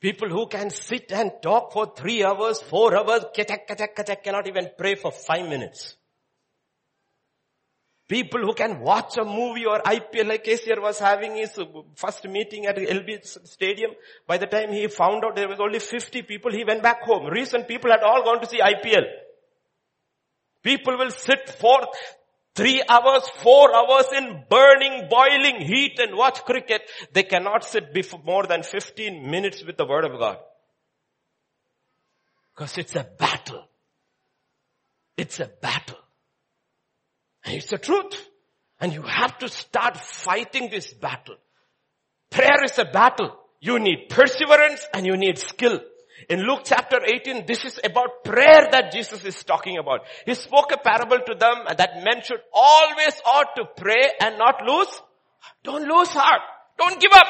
People 0.00 0.30
who 0.30 0.46
can 0.46 0.70
sit 0.70 1.12
and 1.12 1.30
talk 1.42 1.72
for 1.72 1.92
three 1.94 2.24
hours, 2.24 2.62
four 2.62 2.96
hours, 2.96 3.24
cannot 3.34 4.46
even 4.46 4.70
pray 4.78 4.94
for 4.94 5.12
five 5.12 5.46
minutes. 5.46 5.96
People 8.08 8.40
who 8.40 8.54
can 8.54 8.80
watch 8.80 9.18
a 9.18 9.24
movie 9.24 9.66
or 9.66 9.80
IPL 9.82 10.26
like 10.26 10.44
KCR 10.44 10.82
was 10.82 10.98
having 10.98 11.36
his 11.36 11.56
uh, 11.56 11.64
first 11.94 12.24
meeting 12.24 12.66
at 12.66 12.76
LB 12.76 13.24
stadium. 13.46 13.92
By 14.26 14.36
the 14.36 14.46
time 14.46 14.72
he 14.72 14.88
found 14.88 15.24
out 15.24 15.36
there 15.36 15.46
was 15.46 15.60
only 15.60 15.78
50 15.78 16.22
people, 16.22 16.50
he 16.50 16.64
went 16.64 16.82
back 16.82 17.02
home. 17.02 17.26
Recent 17.26 17.68
people 17.68 17.88
had 17.88 18.02
all 18.02 18.24
gone 18.24 18.40
to 18.40 18.48
see 18.48 18.58
IPL. 18.58 19.04
People 20.64 20.98
will 20.98 21.12
sit 21.12 21.48
for 21.60 21.86
three 22.54 22.82
hours, 22.88 23.28
four 23.42 23.74
hours 23.74 24.06
in 24.16 24.44
burning, 24.48 25.08
boiling 25.08 25.60
heat 25.60 25.98
and 25.98 26.16
watch 26.16 26.44
cricket. 26.44 26.82
They 27.12 27.22
cannot 27.22 27.64
sit 27.64 27.92
before 27.92 28.20
more 28.24 28.46
than 28.46 28.62
15 28.62 29.30
minutes 29.30 29.64
with 29.64 29.76
the 29.76 29.86
word 29.86 30.04
of 30.04 30.18
God. 30.18 30.38
Because 32.54 32.76
it's 32.78 32.96
a 32.96 33.06
battle. 33.18 33.64
It's 35.16 35.40
a 35.40 35.46
battle. 35.46 35.98
And 37.44 37.56
it's 37.56 37.70
the 37.70 37.78
truth. 37.78 38.14
And 38.80 38.92
you 38.92 39.02
have 39.02 39.38
to 39.38 39.48
start 39.48 39.96
fighting 39.96 40.70
this 40.70 40.92
battle. 40.92 41.36
Prayer 42.30 42.64
is 42.64 42.78
a 42.78 42.84
battle. 42.84 43.36
You 43.60 43.78
need 43.78 44.08
perseverance 44.08 44.86
and 44.94 45.06
you 45.06 45.16
need 45.16 45.38
skill. 45.38 45.80
In 46.28 46.40
Luke 46.40 46.62
chapter 46.64 46.98
18, 47.04 47.46
this 47.46 47.64
is 47.64 47.80
about 47.82 48.24
prayer 48.24 48.68
that 48.70 48.92
Jesus 48.92 49.24
is 49.24 49.42
talking 49.44 49.78
about. 49.78 50.00
He 50.26 50.34
spoke 50.34 50.72
a 50.72 50.78
parable 50.78 51.18
to 51.26 51.34
them 51.34 51.64
that 51.76 52.02
men 52.04 52.22
should 52.22 52.40
always 52.52 53.14
ought 53.24 53.56
to 53.56 53.64
pray 53.76 54.12
and 54.20 54.38
not 54.38 54.62
lose. 54.66 55.02
Don't 55.64 55.88
lose 55.88 56.10
heart. 56.10 56.42
Don't 56.78 57.00
give 57.00 57.12
up. 57.12 57.26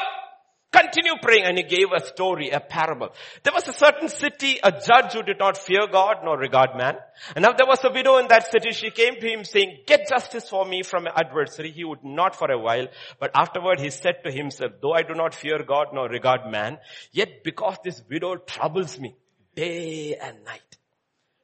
Continue 0.71 1.15
praying. 1.21 1.43
And 1.45 1.57
he 1.57 1.63
gave 1.63 1.91
a 1.93 2.05
story, 2.05 2.49
a 2.49 2.59
parable. 2.59 3.09
There 3.43 3.53
was 3.53 3.67
a 3.67 3.73
certain 3.73 4.07
city, 4.07 4.59
a 4.63 4.71
judge 4.71 5.13
who 5.13 5.21
did 5.23 5.37
not 5.37 5.57
fear 5.57 5.87
God 5.91 6.17
nor 6.23 6.37
regard 6.37 6.77
man. 6.77 6.95
And 7.35 7.43
now 7.43 7.51
there 7.51 7.67
was 7.67 7.83
a 7.83 7.91
widow 7.91 8.17
in 8.17 8.27
that 8.29 8.49
city. 8.49 8.71
She 8.71 8.89
came 8.89 9.15
to 9.15 9.27
him 9.27 9.43
saying, 9.43 9.79
get 9.85 10.07
justice 10.07 10.47
for 10.47 10.65
me 10.65 10.83
from 10.83 11.07
an 11.07 11.13
adversary. 11.15 11.71
He 11.71 11.83
would 11.83 12.03
not 12.03 12.35
for 12.35 12.49
a 12.49 12.57
while. 12.57 12.87
But 13.19 13.31
afterward 13.35 13.79
he 13.79 13.89
said 13.89 14.23
to 14.23 14.31
himself, 14.31 14.73
though 14.81 14.93
I 14.93 15.03
do 15.03 15.13
not 15.13 15.35
fear 15.35 15.61
God 15.63 15.87
nor 15.93 16.07
regard 16.07 16.49
man, 16.49 16.77
yet 17.11 17.43
because 17.43 17.77
this 17.83 18.01
widow 18.09 18.37
troubles 18.37 18.97
me 18.97 19.15
day 19.55 20.15
and 20.15 20.43
night. 20.45 20.77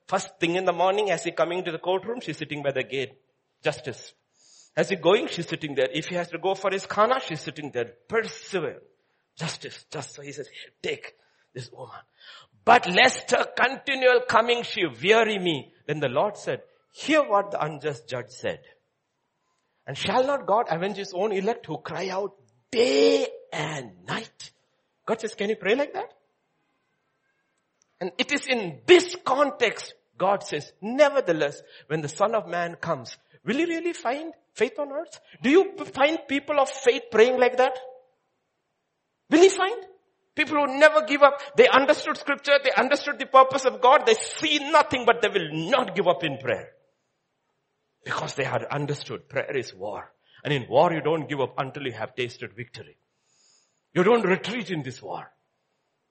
First 0.08 0.40
thing 0.40 0.56
in 0.56 0.64
the 0.64 0.72
morning 0.72 1.12
as 1.12 1.26
he 1.26 1.32
coming 1.32 1.66
to 1.66 1.72
the 1.72 1.80
courtroom, 1.80 2.22
she's 2.22 2.38
sitting 2.38 2.64
by 2.64 2.72
the 2.72 2.84
gate. 2.84 3.12
Justice. 3.62 4.14
As 4.78 4.88
he 4.88 4.96
going, 4.96 5.28
she's 5.28 5.50
sitting 5.50 5.76
there. 5.76 5.90
If 5.92 6.08
he 6.08 6.16
has 6.16 6.30
to 6.30 6.38
go 6.38 6.56
for 6.56 6.72
his 6.72 6.86
khana, 6.86 7.20
she's 7.20 7.42
sitting 7.42 7.72
there. 7.72 7.92
Persevere. 8.08 8.80
Justice, 9.38 9.86
just 9.92 10.16
so 10.16 10.22
he 10.22 10.32
says, 10.32 10.50
take 10.82 11.14
this 11.54 11.72
woman. 11.72 11.96
But 12.66 12.90
lest 12.90 13.32
her 13.32 13.46
continual 13.56 14.22
coming 14.28 14.64
she 14.64 14.86
weary 14.86 15.40
me. 15.40 15.72
Then 15.86 16.00
the 16.00 16.10
Lord 16.10 16.38
said, 16.38 16.62
hear 16.92 17.24
what 17.24 17.52
the 17.52 17.64
unjust 17.64 18.08
judge 18.08 18.30
said. 18.30 18.60
And 19.86 19.98
shall 19.98 20.26
not 20.26 20.46
God 20.46 20.66
avenge 20.70 20.98
his 20.98 21.14
own 21.14 21.32
elect 21.32 21.66
who 21.66 21.78
cry 21.78 22.10
out 22.10 22.34
day 22.72 23.28
and 23.54 23.92
night? 24.08 24.52
God 25.06 25.22
says, 25.22 25.36
can 25.36 25.50
you 25.50 25.56
pray 25.56 25.76
like 25.76 25.94
that? 25.94 26.12
And 28.02 28.12
it 28.18 28.32
is 28.32 28.48
in 28.48 28.80
this 28.86 29.16
context 29.24 29.94
God 30.18 30.44
says, 30.44 30.72
nevertheless, 30.82 31.62
when 31.88 32.02
the 32.02 32.10
son 32.10 32.34
of 32.34 32.48
man 32.48 32.76
comes, 32.76 33.16
will 33.46 33.58
you 33.58 33.68
really 33.68 33.94
find 33.94 34.34
faith 34.54 34.80
on 34.80 34.92
earth? 34.92 35.20
Do 35.42 35.50
you 35.50 35.74
find 35.94 36.20
people 36.28 36.60
of 36.60 36.70
faith 36.70 37.04
praying 37.12 37.40
like 37.40 37.58
that? 37.58 37.78
Will 39.30 39.42
he 39.42 39.50
find? 39.50 39.84
People 40.36 40.58
who 40.58 40.80
never 40.80 41.02
give 41.02 41.24
up. 41.24 41.42
They 41.56 41.68
understood 41.68 42.18
scripture. 42.18 42.60
They 42.64 42.72
understood 42.72 43.18
the 43.18 43.26
purpose 43.26 43.66
of 43.66 43.82
God. 43.82 44.06
They 44.06 44.14
see 44.14 44.60
nothing, 44.72 45.04
but 45.06 45.22
they 45.22 45.30
will 45.30 45.70
not 45.72 45.96
give 45.96 46.08
up 46.08 46.24
in 46.24 46.38
prayer. 46.38 46.70
Because 48.06 48.36
they 48.36 48.44
had 48.44 48.64
understood 48.66 49.28
prayer 49.28 49.58
is 49.58 49.74
war. 49.74 50.12
And 50.44 50.54
in 50.54 50.68
war, 50.70 50.94
you 50.94 51.02
don't 51.02 51.28
give 51.28 51.42
up 51.42 51.56
until 51.58 51.84
you 51.84 51.94
have 51.94 52.16
tasted 52.16 52.54
victory. 52.56 52.98
You 53.94 54.04
don't 54.04 54.26
retreat 54.26 54.70
in 54.70 54.84
this 54.84 55.02
war. 55.02 55.30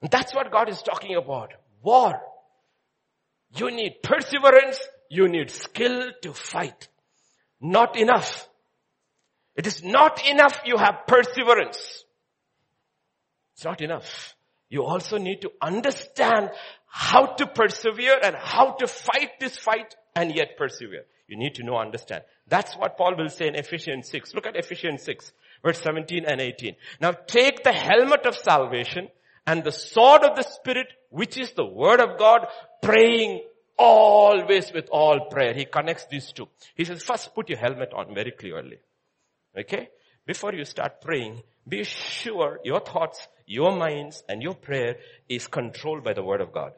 And 0.01 0.11
that's 0.11 0.35
what 0.35 0.51
God 0.51 0.69
is 0.69 0.81
talking 0.81 1.15
about. 1.15 1.53
War. 1.81 2.19
You 3.55 3.71
need 3.71 4.03
perseverance. 4.03 4.77
You 5.09 5.29
need 5.29 5.49
skill 5.49 6.11
to 6.21 6.33
fight. 6.33 6.89
Not 7.61 7.97
enough. 7.97 8.47
It 9.55 9.65
is 9.65 9.81
not 9.83 10.23
enough 10.27 10.61
you 10.65 10.77
have 10.77 11.07
perseverance. 11.07 12.03
It's 13.57 13.65
not 13.65 13.81
enough. 13.81 14.35
You 14.69 14.83
also 14.83 15.17
need 15.17 15.41
to 15.41 15.51
understand 15.59 16.51
how 16.85 17.25
to 17.25 17.47
persevere 17.47 18.19
and 18.21 18.35
how 18.35 18.73
to 18.73 18.85
fight 18.85 19.39
this 19.39 19.57
fight 19.57 19.95
and 20.15 20.35
yet 20.35 20.57
persevere. 20.59 21.05
You 21.27 21.37
need 21.37 21.55
to 21.55 21.63
know, 21.63 21.75
understand. 21.75 22.21
That's 22.47 22.75
what 22.75 22.97
Paul 22.97 23.15
will 23.17 23.29
say 23.29 23.47
in 23.47 23.55
Ephesians 23.55 24.09
6. 24.09 24.35
Look 24.35 24.45
at 24.45 24.55
Ephesians 24.55 25.01
6, 25.01 25.31
verse 25.63 25.81
17 25.81 26.25
and 26.25 26.39
18. 26.39 26.75
Now 27.01 27.13
take 27.13 27.63
the 27.63 27.73
helmet 27.73 28.27
of 28.27 28.35
salvation 28.35 29.07
and 29.47 29.63
the 29.63 29.71
sword 29.71 30.23
of 30.23 30.35
the 30.35 30.43
Spirit, 30.43 30.93
which 31.09 31.35
is 31.35 31.51
the 31.53 31.65
word 31.65 31.99
of 31.99 32.19
God, 32.19 32.45
praying 32.83 33.41
always 33.75 34.71
with 34.71 34.87
all 34.91 35.29
prayer. 35.31 35.55
He 35.55 35.65
connects 35.65 36.05
these 36.11 36.31
two. 36.31 36.47
He 36.75 36.85
says, 36.85 37.01
first 37.01 37.33
put 37.33 37.49
your 37.49 37.57
helmet 37.57 37.91
on 37.91 38.13
very 38.13 38.31
clearly. 38.31 38.77
Okay? 39.57 39.89
Before 40.27 40.53
you 40.53 40.63
start 40.63 41.01
praying, 41.01 41.41
be 41.67 41.83
sure 41.83 42.59
your 42.63 42.79
thoughts, 42.79 43.27
your 43.45 43.75
minds, 43.75 44.23
and 44.29 44.41
your 44.41 44.55
prayer 44.55 44.97
is 45.27 45.47
controlled 45.47 46.03
by 46.03 46.13
the 46.13 46.23
word 46.23 46.41
of 46.41 46.53
God. 46.53 46.73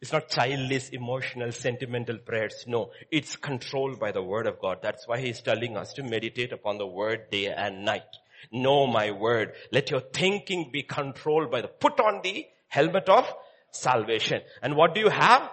It's 0.00 0.12
not 0.12 0.28
childish, 0.28 0.90
emotional, 0.92 1.52
sentimental 1.52 2.16
prayers. 2.18 2.64
No, 2.66 2.90
it's 3.10 3.36
controlled 3.36 4.00
by 4.00 4.12
the 4.12 4.22
word 4.22 4.46
of 4.46 4.58
God. 4.58 4.78
That's 4.82 5.06
why 5.06 5.20
he's 5.20 5.40
telling 5.40 5.76
us 5.76 5.92
to 5.94 6.02
meditate 6.02 6.52
upon 6.52 6.78
the 6.78 6.86
word 6.86 7.30
day 7.30 7.48
and 7.48 7.84
night. 7.84 8.02
Know 8.50 8.86
my 8.86 9.10
word. 9.10 9.52
Let 9.72 9.90
your 9.90 10.00
thinking 10.00 10.70
be 10.72 10.82
controlled 10.82 11.50
by 11.50 11.60
the, 11.60 11.68
put 11.68 12.00
on 12.00 12.20
the 12.22 12.46
helmet 12.68 13.10
of 13.10 13.30
salvation. 13.72 14.40
And 14.62 14.74
what 14.74 14.94
do 14.94 15.00
you 15.00 15.10
have? 15.10 15.50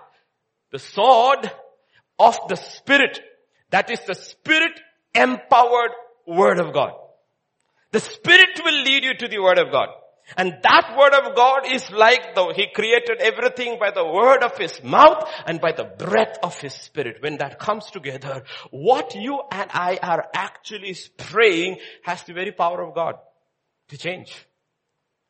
The 0.71 0.79
sword 0.79 1.51
of 2.17 2.37
the 2.47 2.55
spirit. 2.55 3.19
That 3.71 3.89
is 3.89 3.99
the 4.05 4.15
spirit 4.15 4.79
empowered 5.21 5.91
word 6.25 6.59
of 6.59 6.73
God. 6.73 6.93
The 7.91 7.99
spirit 7.99 8.59
will 8.63 8.83
lead 8.83 9.03
you 9.03 9.13
to 9.15 9.27
the 9.27 9.39
word 9.39 9.59
of 9.59 9.71
God. 9.71 9.89
And 10.35 10.57
that 10.61 10.95
word 10.97 11.13
of 11.13 11.35
God 11.35 11.71
is 11.71 11.89
like 11.89 12.35
though 12.35 12.51
he 12.53 12.67
created 12.73 13.19
everything 13.21 13.77
by 13.79 13.91
the 13.91 14.05
word 14.05 14.43
of 14.43 14.57
his 14.57 14.83
mouth 14.83 15.25
and 15.45 15.61
by 15.61 15.71
the 15.71 15.85
breath 15.85 16.37
of 16.43 16.59
his 16.59 16.73
spirit. 16.73 17.17
When 17.21 17.37
that 17.37 17.59
comes 17.59 17.85
together, 17.85 18.43
what 18.69 19.15
you 19.15 19.41
and 19.51 19.69
I 19.73 19.97
are 20.03 20.27
actually 20.33 20.97
praying 21.15 21.77
has 22.03 22.23
the 22.23 22.33
very 22.33 22.51
power 22.51 22.83
of 22.83 22.93
God 22.93 23.15
to 23.87 23.97
change. 23.97 24.45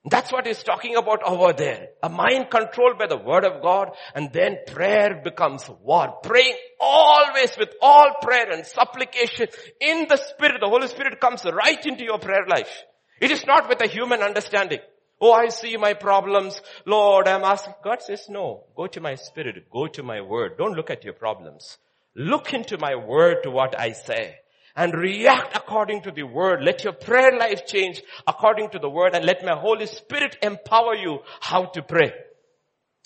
That's 0.10 0.32
what 0.32 0.45
he's 0.47 0.64
talking 0.64 0.95
about 0.95 1.24
over 1.24 1.53
there. 1.53 1.89
A 2.01 2.10
mind 2.10 2.49
controlled 2.49 2.97
by 2.97 3.08
the 3.08 3.18
word 3.18 3.43
of 3.43 3.62
God 3.62 3.91
and 4.16 4.32
then 4.32 4.60
prayer 4.68 5.22
becomes 5.24 5.70
war. 5.82 6.16
Praying 6.24 6.55
always 6.80 7.58
with 7.58 7.70
all 7.82 8.14
prayer 8.22 8.51
and 8.51 8.66
supplication 8.66 9.47
in 9.82 10.08
the 10.08 10.18
spirit. 10.18 10.62
The 10.62 10.70
Holy 10.70 10.88
Spirit 10.88 11.20
comes 11.20 11.43
right 11.45 11.84
into 11.86 12.03
your 12.03 12.20
prayer 12.20 12.45
life. 12.47 12.84
It 13.20 13.32
is 13.32 13.45
not 13.45 13.68
with 13.68 13.82
a 13.82 13.88
human 13.88 14.22
understanding. 14.22 14.80
Oh, 15.20 15.34
I 15.34 15.49
see 15.49 15.76
my 15.78 15.93
problems. 15.93 16.62
Lord, 16.86 17.28
I'm 17.28 17.43
asking. 17.43 17.74
God 17.84 18.01
says, 18.01 18.28
no, 18.30 18.66
go 18.76 18.88
to 18.88 19.01
my 19.01 19.16
spirit. 19.16 19.70
Go 19.72 19.88
to 19.88 20.03
my 20.03 20.22
word. 20.22 20.58
Don't 20.58 20.76
look 20.76 20.91
at 20.91 21.03
your 21.03 21.14
problems. 21.14 21.80
Look 22.16 22.53
into 22.53 22.78
my 22.78 22.95
word 22.95 23.43
to 23.43 23.51
what 23.51 23.80
I 23.80 23.91
say 23.91 24.38
and 24.78 24.94
react 24.94 25.58
according 25.58 26.04
to 26.04 26.12
the 26.12 26.24
word. 26.24 26.64
Let 26.64 26.84
your 26.84 26.94
prayer 26.94 27.36
life 27.38 27.66
change 27.66 28.02
according 28.28 28.70
to 28.70 28.80
the 28.80 28.90
word 28.90 29.16
and 29.16 29.26
let 29.26 29.44
my 29.44 29.56
Holy 29.56 29.88
Spirit 29.88 30.38
empower 30.44 30.94
you 30.96 31.20
how 31.42 31.66
to 31.66 31.82
pray. 31.82 32.14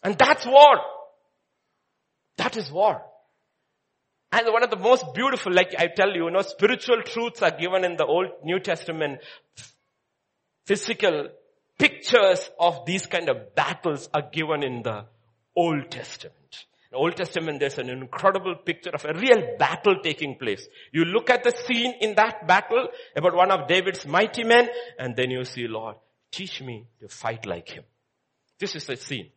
And 0.04 0.18
that's 0.18 0.46
war. 0.46 0.82
That 2.36 2.58
is 2.58 2.70
war. 2.70 3.02
And 4.34 4.48
one 4.48 4.64
of 4.64 4.70
the 4.70 4.78
most 4.78 5.14
beautiful, 5.14 5.54
like 5.54 5.74
I 5.78 5.88
tell 5.88 6.14
you, 6.14 6.26
you 6.26 6.32
know, 6.32 6.42
spiritual 6.42 7.04
truths 7.04 7.42
are 7.42 7.52
given 7.52 7.86
in 7.86 7.96
the 7.96 8.06
Old 8.06 8.28
New 8.44 8.60
Testament. 8.60 9.20
Physical 10.66 11.30
pictures 11.80 12.50
of 12.60 12.86
these 12.86 13.06
kind 13.06 13.30
of 13.30 13.56
battles 13.56 14.10
are 14.14 14.30
given 14.30 14.64
in 14.64 14.84
the 14.84 15.06
Old 15.56 15.90
Testament. 15.90 16.41
In 16.92 16.98
Old 16.98 17.16
Testament, 17.16 17.60
there's 17.60 17.78
an 17.78 17.90
incredible 17.90 18.56
picture 18.56 18.90
of 18.90 19.06
a 19.06 19.14
real 19.14 19.56
battle 19.58 19.96
taking 20.04 20.36
place. 20.36 20.68
You 20.92 21.06
look 21.06 21.30
at 21.30 21.44
the 21.44 21.52
scene 21.52 21.94
in 22.02 22.16
that 22.16 22.46
battle 22.48 22.90
about 23.16 23.34
one 23.34 23.50
of 23.50 23.68
David's 23.68 24.06
mighty 24.06 24.44
men, 24.44 24.68
and 25.00 25.16
then 25.16 25.32
you 25.32 25.46
see, 25.46 25.68
Lord, 25.68 25.96
teach 26.32 26.62
me 26.62 26.88
to 27.00 27.08
fight 27.08 27.46
like 27.46 27.70
him. 27.70 27.86
This 28.60 28.76
is 28.76 28.86
the 28.86 28.98
scene. 28.98 29.30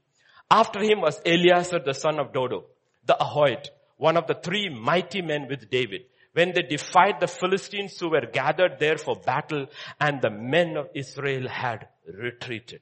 After 0.50 0.80
him 0.80 1.00
was 1.00 1.20
Eleazar, 1.24 1.78
the 1.78 1.94
son 1.94 2.18
of 2.18 2.32
Dodo, 2.32 2.64
the 3.06 3.16
Ahohite, 3.20 3.68
one 3.98 4.16
of 4.16 4.26
the 4.26 4.34
three 4.34 4.68
mighty 4.68 5.22
men 5.22 5.46
with 5.48 5.70
David. 5.70 6.02
When 6.32 6.52
they 6.52 6.62
defied 6.62 7.20
the 7.20 7.28
Philistines 7.28 7.98
who 7.98 8.10
were 8.10 8.26
gathered 8.26 8.80
there 8.80 8.98
for 8.98 9.14
battle 9.14 9.66
and 10.00 10.20
the 10.20 10.30
men 10.30 10.76
of 10.76 10.88
Israel 10.92 11.48
had 11.48 11.86
retreated. 12.12 12.80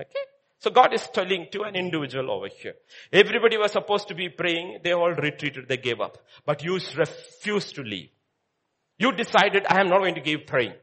Okay? 0.00 0.29
So 0.60 0.70
God 0.70 0.92
is 0.92 1.08
telling 1.12 1.46
to 1.52 1.62
an 1.62 1.74
individual 1.74 2.30
over 2.30 2.48
here. 2.48 2.74
Everybody 3.12 3.56
was 3.56 3.72
supposed 3.72 4.08
to 4.08 4.14
be 4.14 4.28
praying. 4.28 4.80
They 4.84 4.92
all 4.92 5.10
retreated. 5.10 5.68
They 5.68 5.78
gave 5.78 6.00
up. 6.00 6.18
But 6.44 6.62
you 6.62 6.74
refused 6.74 7.74
to 7.76 7.82
leave. 7.82 8.10
You 8.98 9.12
decided, 9.12 9.64
I 9.68 9.80
am 9.80 9.88
not 9.88 10.00
going 10.00 10.16
to 10.16 10.20
give 10.20 10.46
praying. 10.46 10.74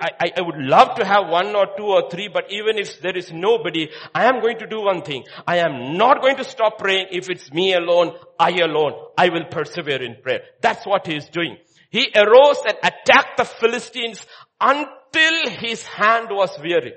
I, 0.00 0.32
I, 0.36 0.42
would 0.42 0.58
love 0.58 0.96
to 0.96 1.04
have 1.04 1.28
one 1.28 1.56
or 1.56 1.66
two 1.76 1.86
or 1.86 2.10
three, 2.10 2.28
but 2.28 2.52
even 2.52 2.78
if 2.78 3.00
there 3.00 3.16
is 3.16 3.32
nobody, 3.32 3.88
I 4.14 4.26
am 4.26 4.40
going 4.40 4.58
to 4.58 4.66
do 4.66 4.82
one 4.82 5.02
thing. 5.02 5.24
I 5.46 5.58
am 5.58 5.96
not 5.96 6.20
going 6.20 6.36
to 6.36 6.44
stop 6.44 6.78
praying 6.78 7.06
if 7.10 7.30
it's 7.30 7.50
me 7.52 7.72
alone, 7.74 8.12
I 8.38 8.50
alone. 8.60 8.92
I 9.16 9.30
will 9.30 9.46
persevere 9.50 10.02
in 10.02 10.16
prayer. 10.22 10.42
That's 10.60 10.84
what 10.84 11.06
he 11.06 11.16
is 11.16 11.26
doing. 11.30 11.56
He 11.90 12.12
arose 12.14 12.58
and 12.66 12.76
attacked 12.82 13.38
the 13.38 13.44
Philistines 13.44 14.24
until 14.60 15.50
his 15.58 15.86
hand 15.86 16.28
was 16.30 16.56
weary. 16.62 16.94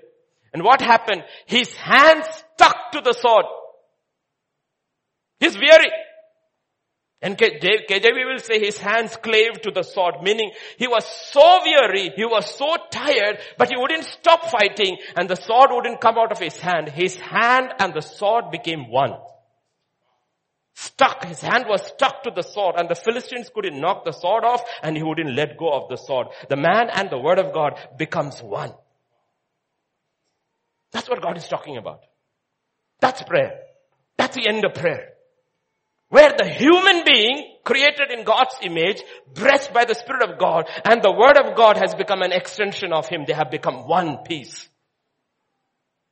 And 0.54 0.64
what 0.64 0.82
happened? 0.82 1.24
His 1.46 1.74
hand 1.76 2.24
stuck 2.26 2.92
to 2.94 3.02
the 3.02 3.14
sword. 3.14 3.46
He's 5.40 5.58
weary. 5.58 5.92
And 7.24 7.38
KJV 7.38 8.26
will 8.26 8.40
say 8.40 8.60
his 8.60 8.80
hands 8.80 9.16
clave 9.16 9.62
to 9.62 9.72
the 9.72 9.84
sword, 9.84 10.16
meaning 10.24 10.52
he 10.78 10.88
was 10.88 11.06
so 11.06 11.60
weary, 11.64 12.12
he 12.16 12.26
was 12.26 12.56
so 12.56 12.76
tired, 12.90 13.38
but 13.60 13.70
he 13.70 13.78
wouldn't 13.78 14.06
stop 14.06 14.50
fighting 14.50 14.98
and 15.16 15.30
the 15.30 15.36
sword 15.36 15.70
wouldn't 15.72 16.02
come 16.02 16.18
out 16.18 16.32
of 16.32 16.40
his 16.40 16.60
hand. 16.60 16.90
His 16.90 17.16
hand 17.18 17.74
and 17.78 17.94
the 17.94 18.02
sword 18.02 18.50
became 18.50 18.90
one. 18.90 19.14
Stuck, 20.74 21.26
his 21.26 21.42
hand 21.42 21.66
was 21.68 21.86
stuck 21.86 22.24
to 22.24 22.32
the 22.36 22.42
sword 22.42 22.76
and 22.78 22.90
the 22.90 22.96
Philistines 22.96 23.52
couldn't 23.54 23.80
knock 23.80 24.04
the 24.04 24.14
sword 24.14 24.44
off 24.44 24.64
and 24.82 24.98
he 24.98 25.04
wouldn't 25.04 25.36
let 25.36 25.58
go 25.58 25.72
of 25.72 25.90
the 25.90 25.98
sword. 25.98 26.28
The 26.50 26.56
man 26.56 26.90
and 26.92 27.12
the 27.12 27.20
word 27.20 27.38
of 27.38 27.54
God 27.54 27.80
becomes 27.98 28.42
one. 28.42 28.74
That's 30.92 31.10
what 31.10 31.22
God 31.22 31.38
is 31.38 31.48
talking 31.48 31.78
about. 31.78 32.02
That's 33.00 33.22
prayer. 33.24 33.60
That's 34.18 34.36
the 34.36 34.48
end 34.48 34.66
of 34.66 34.74
prayer. 34.74 35.10
Where 36.10 36.34
the 36.38 36.48
human 36.48 37.04
being 37.06 37.56
created 37.64 38.12
in 38.12 38.26
God's 38.26 38.56
image, 38.62 39.02
blessed 39.34 39.74
by 39.74 39.86
the 39.86 39.96
Spirit 39.96 40.30
of 40.30 40.38
God, 40.38 40.70
and 40.84 41.02
the 41.02 41.12
Word 41.12 41.38
of 41.38 41.56
God 41.56 41.78
has 41.78 41.96
become 41.96 42.22
an 42.22 42.34
extension 42.34 42.92
of 42.92 43.08
Him. 43.08 43.24
They 43.26 43.34
have 43.34 43.50
become 43.50 43.88
one 43.88 44.18
piece. 44.18 44.68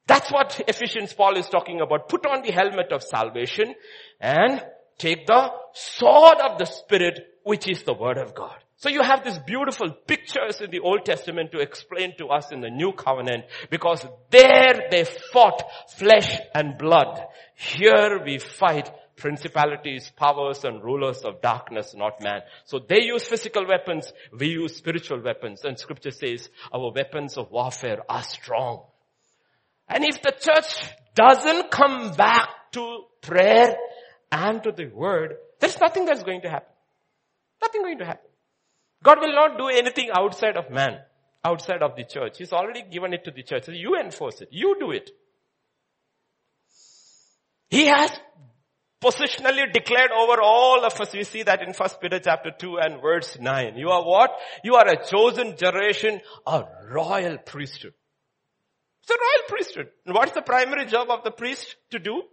That's 0.08 0.32
what 0.32 0.62
Ephesians 0.68 1.14
Paul 1.14 1.38
is 1.38 1.50
talking 1.50 1.82
about. 1.82 2.10
Put 2.10 2.26
on 2.26 2.42
the 2.42 2.52
helmet 2.52 2.92
of 2.92 3.04
salvation 3.04 3.76
and 4.20 4.66
take 4.98 5.28
the 5.28 5.52
sword 5.74 6.40
of 6.40 6.58
the 6.58 6.66
Spirit, 6.66 7.20
which 7.44 7.68
is 7.68 7.84
the 7.84 7.94
Word 7.94 8.18
of 8.18 8.34
God. 8.34 8.58
So 8.80 8.88
you 8.88 9.04
have 9.04 9.26
these 9.26 9.38
beautiful 9.40 9.92
pictures 9.92 10.62
in 10.62 10.72
the 10.72 10.80
Old 10.80 11.04
Testament 11.04 11.52
to 11.52 11.60
explain 11.60 12.16
to 12.18 12.28
us 12.28 12.50
in 12.54 12.62
the 12.62 12.70
New 12.70 12.94
Covenant 12.94 13.44
because 13.70 14.06
there 14.30 14.88
they 14.90 15.04
fought 15.04 15.62
flesh 15.98 16.40
and 16.56 16.78
blood. 16.78 17.20
Here 17.56 18.24
we 18.24 18.38
fight 18.38 18.90
principalities, 19.18 20.10
powers 20.16 20.64
and 20.64 20.82
rulers 20.82 21.26
of 21.26 21.42
darkness, 21.42 21.94
not 21.94 22.24
man. 22.24 22.40
So 22.64 22.80
they 22.80 23.04
use 23.04 23.28
physical 23.28 23.68
weapons, 23.68 24.14
we 24.32 24.48
use 24.48 24.78
spiritual 24.78 25.22
weapons. 25.22 25.66
And 25.66 25.78
scripture 25.78 26.12
says 26.12 26.50
our 26.74 26.94
weapons 26.94 27.38
of 27.38 27.52
warfare 27.52 28.00
are 28.08 28.24
strong. 28.24 28.86
And 29.90 30.06
if 30.06 30.22
the 30.22 30.32
church 30.32 30.90
doesn't 31.16 31.70
come 31.70 32.14
back 32.14 32.72
to 32.72 33.04
prayer 33.20 33.76
and 34.32 34.64
to 34.64 34.72
the 34.72 34.86
word, 34.86 35.36
there's 35.60 35.82
nothing 35.82 36.06
that's 36.06 36.24
going 36.24 36.44
to 36.44 36.50
happen. 36.50 36.72
Nothing 37.62 37.82
going 37.82 37.98
to 37.98 38.06
happen. 38.06 38.30
God 39.04 39.20
will 39.20 39.34
not 39.34 39.58
do 39.58 39.68
anything 39.68 40.10
outside 40.14 40.58
of 40.58 40.70
man, 40.70 41.00
outside 41.44 41.82
of 41.82 41.96
the 41.96 42.04
church. 42.04 42.38
He's 42.38 42.54
already 42.54 42.84
given 42.84 43.14
it 43.14 43.24
to 43.26 43.32
the 43.32 43.44
church. 43.44 43.66
So 43.66 43.72
you 43.72 43.96
enforce 43.96 44.42
it. 44.42 44.50
You 44.52 44.76
do 44.80 44.92
it. 44.92 45.10
He 47.70 47.86
has 47.86 48.12
positionally 49.02 49.72
declared 49.72 50.12
over 50.12 50.42
all 50.42 50.84
of 50.84 51.00
us. 51.00 51.14
We 51.14 51.24
see 51.24 51.44
that 51.44 51.62
in 51.62 51.74
First 51.74 52.02
Peter 52.02 52.20
chapter 52.20 52.52
2 52.52 52.78
and 52.78 53.02
verse 53.02 53.38
9. 53.40 53.78
You 53.78 53.90
are 53.90 54.04
what? 54.04 54.32
You 54.64 54.76
are 54.76 54.88
a 54.88 55.06
chosen 55.06 55.56
generation, 55.56 56.20
a 56.46 56.64
royal 56.92 57.38
priesthood. 57.38 57.94
It's 59.04 59.12
a 59.12 59.14
royal 59.14 59.48
priesthood. 59.48 59.90
And 60.06 60.16
what's 60.16 60.34
the 60.34 60.42
primary 60.42 60.86
job 60.86 61.10
of 61.10 61.24
the 61.24 61.32
priest 61.32 61.76
to 61.92 62.00
do? 62.00 62.24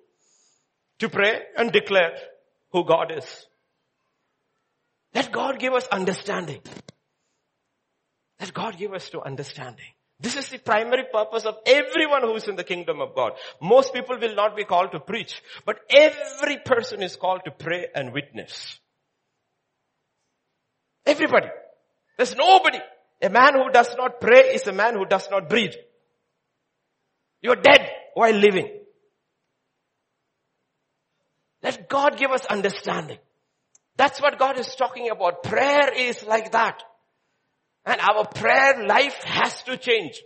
To 1.00 1.08
pray 1.08 1.42
and 1.56 1.70
declare 1.70 2.16
who 2.72 2.84
God 2.84 3.12
is. 3.16 3.46
Let 5.16 5.32
God 5.32 5.58
give 5.58 5.72
us 5.72 5.86
understanding. 5.86 6.60
Let 8.38 8.52
God 8.52 8.76
give 8.76 8.92
us 8.92 9.08
to 9.10 9.22
understanding. 9.22 9.86
This 10.20 10.36
is 10.36 10.50
the 10.50 10.58
primary 10.58 11.04
purpose 11.10 11.46
of 11.46 11.56
everyone 11.64 12.20
who 12.20 12.34
is 12.34 12.48
in 12.48 12.56
the 12.56 12.64
kingdom 12.64 13.00
of 13.00 13.14
God. 13.14 13.32
Most 13.62 13.94
people 13.94 14.18
will 14.20 14.34
not 14.34 14.54
be 14.54 14.64
called 14.64 14.92
to 14.92 15.00
preach, 15.00 15.40
but 15.64 15.78
every 15.88 16.58
person 16.58 17.02
is 17.02 17.16
called 17.16 17.40
to 17.46 17.50
pray 17.50 17.86
and 17.94 18.12
witness. 18.12 18.78
Everybody. 21.06 21.48
There's 22.18 22.36
nobody. 22.36 22.80
A 23.22 23.30
man 23.30 23.54
who 23.54 23.70
does 23.70 23.96
not 23.96 24.20
pray 24.20 24.54
is 24.54 24.66
a 24.66 24.72
man 24.72 24.96
who 24.96 25.06
does 25.06 25.30
not 25.30 25.48
breathe. 25.48 25.76
You're 27.40 27.56
dead 27.56 27.90
while 28.12 28.34
living. 28.34 28.68
Let 31.62 31.88
God 31.88 32.18
give 32.18 32.32
us 32.32 32.44
understanding. 32.44 33.16
That's 33.96 34.20
what 34.20 34.38
God 34.38 34.58
is 34.58 34.74
talking 34.74 35.10
about. 35.10 35.42
Prayer 35.42 35.92
is 35.92 36.24
like 36.24 36.52
that. 36.52 36.82
And 37.84 38.00
our 38.00 38.26
prayer 38.26 38.86
life 38.86 39.22
has 39.24 39.62
to 39.62 39.76
change. 39.76 40.20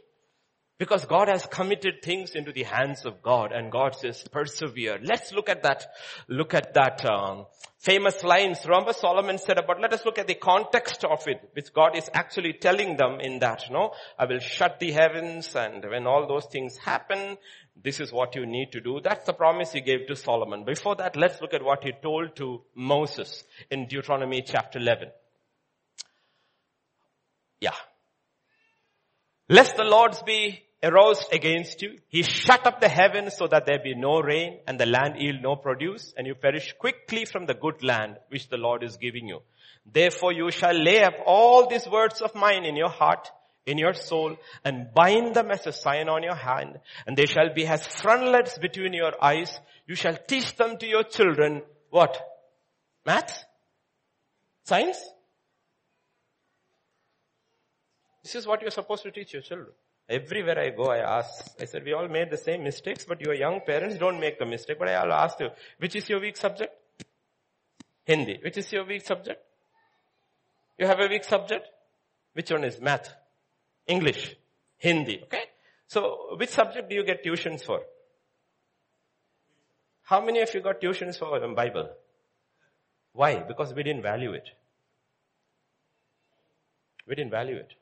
Because 0.81 1.05
God 1.05 1.29
has 1.29 1.45
committed 1.45 2.01
things 2.03 2.31
into 2.31 2.53
the 2.53 2.63
hands 2.63 3.05
of 3.05 3.21
God 3.21 3.53
and 3.53 3.71
God 3.71 3.95
says 3.95 4.25
persevere. 4.33 4.99
Let's 5.03 5.31
look 5.31 5.51
at 5.51 5.63
that, 5.63 5.85
look 6.27 6.55
at 6.55 6.73
that 6.73 7.05
um, 7.05 7.45
famous 7.77 8.25
lines. 8.25 8.61
Remember 8.65 8.95
Solomon 8.95 9.37
said 9.37 9.59
about, 9.59 9.83
let 9.83 9.93
us 9.93 10.07
look 10.07 10.19
at 10.19 10.27
the 10.27 10.37
context 10.37 11.05
of 11.05 11.29
it, 11.29 11.51
which 11.53 11.75
God 11.75 11.99
is 11.99 12.09
actually 12.15 12.55
telling 12.55 12.97
them 12.97 13.21
in 13.21 13.41
that, 13.41 13.65
no? 13.71 13.93
I 14.19 14.25
will 14.25 14.39
shut 14.39 14.81
the 14.81 14.91
heavens 14.93 15.55
and 15.55 15.85
when 15.85 16.07
all 16.07 16.27
those 16.27 16.47
things 16.47 16.79
happen, 16.79 17.37
this 17.77 18.01
is 18.01 18.11
what 18.11 18.35
you 18.35 18.47
need 18.47 18.73
to 18.73 18.81
do. 18.81 19.01
That's 19.05 19.27
the 19.27 19.35
promise 19.35 19.73
he 19.73 19.83
gave 19.83 20.07
to 20.07 20.17
Solomon. 20.17 20.65
Before 20.65 20.97
that, 20.97 21.15
let's 21.15 21.43
look 21.43 21.53
at 21.53 21.63
what 21.63 21.85
he 21.85 21.93
told 22.03 22.37
to 22.37 22.63
Moses 22.75 23.45
in 23.71 23.87
Deuteronomy 23.87 24.41
chapter 24.47 24.79
11. 24.79 25.11
Yeah. 27.61 27.75
Lest 29.51 29.77
the 29.77 29.85
Lord's 29.85 30.23
be 30.23 30.63
aroused 30.83 31.27
against 31.33 31.83
you. 31.83 31.99
He 32.09 32.23
shut 32.23 32.67
up 32.67 32.81
the 32.81 32.89
heavens 32.89 33.37
so 33.37 33.47
that 33.49 33.67
there 33.67 33.79
be 33.83 33.95
no 33.95 34.21
rain 34.21 34.61
and 34.67 34.79
the 34.79 34.87
land 34.87 35.15
yield 35.19 35.43
no 35.43 35.57
produce 35.57 36.15
and 36.17 36.27
you 36.27 36.35
perish 36.35 36.75
quickly 36.79 37.25
from 37.25 37.47
the 37.47 37.55
good 37.55 37.83
land 37.83 38.17
which 38.29 38.49
the 38.49 38.57
Lord 38.57 38.83
is 38.83 38.97
giving 38.97 39.29
you. 39.29 39.41
Therefore 39.91 40.33
you 40.33 40.51
shall 40.51 40.75
lay 40.75 41.03
up 41.03 41.15
all 41.27 41.69
these 41.69 41.87
words 41.87 42.21
of 42.23 42.35
mine 42.35 42.65
in 42.65 42.77
your 42.77 42.89
heart, 42.89 43.31
in 43.67 43.77
your 43.77 43.93
soul 43.93 44.37
and 44.65 44.93
bind 44.95 45.35
them 45.35 45.51
as 45.51 45.67
a 45.67 45.73
sign 45.73 46.09
on 46.09 46.23
your 46.23 46.35
hand 46.35 46.81
and 47.07 47.17
they 47.17 47.27
shall 47.27 47.53
be 47.55 47.67
as 47.67 47.87
frontlets 47.87 48.59
between 48.59 48.95
your 48.95 49.13
eyes. 49.23 49.61
You 49.87 49.95
shall 49.95 50.17
teach 50.17 50.57
them 50.57 50.79
to 50.79 50.87
your 50.87 51.05
children. 51.05 51.63
What? 51.91 52.19
Maths? 53.05 53.45
Science? 54.65 54.99
This 58.23 58.35
is 58.35 58.47
what 58.47 58.63
you're 58.63 58.71
supposed 58.71 59.03
to 59.03 59.11
teach 59.11 59.33
your 59.33 59.43
children. 59.43 59.73
Everywhere 60.11 60.59
I 60.59 60.71
go, 60.71 60.91
I 60.91 61.19
ask, 61.19 61.55
I 61.61 61.67
said, 61.67 61.85
we 61.85 61.93
all 61.93 62.09
made 62.09 62.31
the 62.31 62.37
same 62.37 62.65
mistakes, 62.65 63.05
but 63.09 63.21
your 63.21 63.33
young 63.33 63.61
parents 63.61 63.97
don't 63.97 64.19
make 64.19 64.41
the 64.41 64.45
mistake. 64.45 64.77
But 64.77 64.89
I'll 64.89 65.13
ask 65.13 65.39
you, 65.39 65.51
which 65.79 65.95
is 65.95 66.09
your 66.09 66.19
weak 66.19 66.37
subject? 66.37 66.73
Hindi. 68.05 68.41
Which 68.43 68.59
is 68.59 68.73
your 68.73 68.85
weak 68.85 69.07
subject? 69.07 69.41
You 70.81 70.89
have 70.89 70.99
a 70.99 71.07
weak 71.07 71.23
subject? 71.23 71.69
Which 72.33 72.51
one 72.51 72.65
is 72.65 72.81
math? 72.81 73.15
English? 73.87 74.35
Hindi. 74.79 75.21
Okay? 75.23 75.45
So, 75.87 76.35
which 76.37 76.51
subject 76.51 76.89
do 76.89 76.97
you 76.97 77.05
get 77.05 77.25
tuitions 77.25 77.63
for? 77.63 77.81
How 80.03 80.25
many 80.25 80.41
of 80.41 80.53
you 80.53 80.61
got 80.61 80.81
tuitions 80.81 81.21
for 81.21 81.39
the 81.39 81.47
Bible? 81.55 81.89
Why? 83.13 83.45
Because 83.47 83.73
we 83.75 83.85
didn't 83.85 84.03
value 84.03 84.33
it. 84.33 84.49
We 87.07 87.15
didn't 87.15 87.31
value 87.31 87.57
it. 87.57 87.75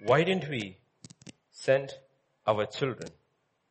Why 0.00 0.24
didn't 0.24 0.48
we 0.48 0.78
send 1.50 1.92
our 2.46 2.64
children 2.66 3.10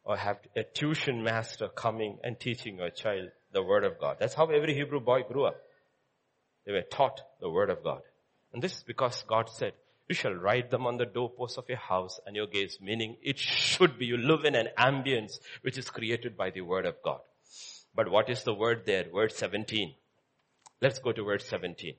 or 0.04 0.16
have 0.16 0.38
a 0.56 0.64
tuition 0.64 1.24
master 1.24 1.68
coming 1.68 2.18
and 2.24 2.40
teaching 2.40 2.78
your 2.78 2.90
child 2.90 3.30
the 3.52 3.64
word 3.64 3.84
of 3.84 4.00
God. 4.00 4.18
That's 4.20 4.34
how 4.34 4.46
every 4.46 4.74
Hebrew 4.74 5.00
boy 5.00 5.24
grew 5.24 5.46
up. 5.46 5.58
They 6.66 6.72
were 6.72 6.82
taught 6.82 7.22
the 7.42 7.50
word 7.50 7.70
of 7.70 7.84
God. 7.84 8.02
And 8.54 8.62
this 8.62 8.78
is 8.78 8.84
because 8.84 9.24
God 9.28 9.50
said, 9.50 9.74
you 10.08 10.16
shall 10.16 10.34
write 10.34 10.70
them 10.70 10.86
on 10.86 10.98
the 10.98 11.06
doorposts 11.06 11.58
of 11.58 11.68
your 11.68 11.78
house 11.78 12.20
and 12.26 12.36
your 12.36 12.48
gates, 12.48 12.78
meaning 12.82 13.18
it 13.22 13.38
should 13.38 13.98
be, 13.98 14.06
you 14.06 14.18
live 14.18 14.46
in 14.46 14.56
an 14.56 14.70
ambience 14.78 15.40
which 15.62 15.78
is 15.78 15.90
created 15.90 16.38
by 16.38 16.50
the 16.52 16.62
word 16.62 16.86
of 16.86 16.96
God. 17.04 17.20
But 17.94 18.10
what 18.10 18.30
is 18.30 18.44
the 18.44 18.54
word 18.54 18.84
there? 18.86 19.06
Word 19.12 19.34
17. 19.34 19.94
Let's 20.82 21.00
go 21.00 21.12
to 21.12 21.24
word 21.24 21.42
17. 21.42 21.96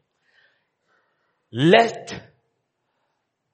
Let 1.52 2.37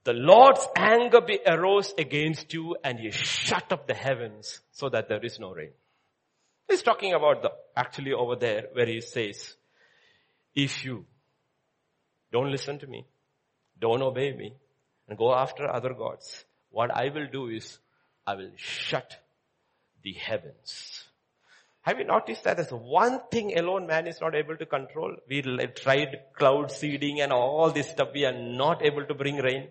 the 0.05 0.13
Lord's 0.13 0.67
anger 0.77 1.21
be 1.23 1.41
arose 1.47 1.95
against 1.97 2.53
you 2.53 2.77
and 2.85 2.99
he 2.99 3.11
shut 3.11 3.73
up 3.73 3.87
the 3.87 3.95
heavens 3.95 4.61
so 4.71 4.89
that 4.91 5.09
there 5.09 5.25
is 5.25 5.41
no 5.41 5.53
rain. 5.53 5.73
He's 6.69 6.83
talking 6.83 7.15
about 7.15 7.43
the, 7.43 7.53
actually 7.77 8.13
over 8.13 8.37
there 8.37 8.67
where 8.73 8.87
he 8.87 9.01
says, 9.01 9.57
if 10.55 10.85
you 10.85 11.07
don't 12.33 12.51
listen 12.51 12.79
to 12.81 12.87
me, 12.87 13.07
don't 13.81 14.03
obey 14.03 14.33
me, 14.33 14.55
and 15.09 15.19
go 15.19 15.35
after 15.35 15.71
other 15.71 15.95
gods, 15.95 16.45
what 16.71 16.91
I 16.91 17.09
will 17.09 17.27
do 17.31 17.49
is 17.49 17.79
I 18.27 18.35
will 18.35 18.51
shut 18.57 19.17
the 20.03 20.13
heavens. 20.13 21.05
Have 21.83 21.99
you 21.99 22.05
noticed 22.05 22.45
that 22.45 22.57
there's 22.57 22.71
one 22.71 23.21
thing 23.31 23.59
alone 23.59 23.87
man 23.87 24.07
is 24.07 24.21
not 24.21 24.35
able 24.35 24.57
to 24.57 24.65
control? 24.65 25.17
We 25.29 25.43
tried 25.43 26.17
cloud 26.37 26.71
seeding 26.71 27.21
and 27.21 27.33
all 27.33 27.71
this 27.71 27.91
stuff. 27.91 28.09
We 28.15 28.25
are 28.25 28.33
not 28.33 28.85
able 28.85 29.05
to 29.05 29.15
bring 29.15 29.37
rain. 29.37 29.69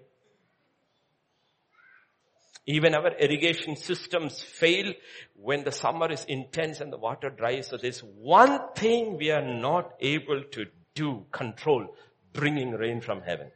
Even 2.66 2.95
our 2.95 3.11
irrigation 3.18 3.76
systems 3.76 4.41
fail 4.41 4.93
when 5.36 5.64
the 5.66 5.72
summer 5.72 6.09
is 6.11 6.24
intense 6.26 6.80
and 6.80 6.93
the 6.93 6.97
water 6.97 7.30
dries. 7.30 7.68
So 7.68 7.78
there's 7.78 7.99
one 7.99 8.59
thing 8.76 9.18
we 9.18 9.32
are 9.32 9.45
not 9.45 9.93
able 9.99 10.43
to 10.51 10.66
do, 10.95 11.26
control, 11.32 11.93
bringing 12.32 12.72
rain 12.72 13.01
from 13.01 13.22
heaven. 13.22 13.51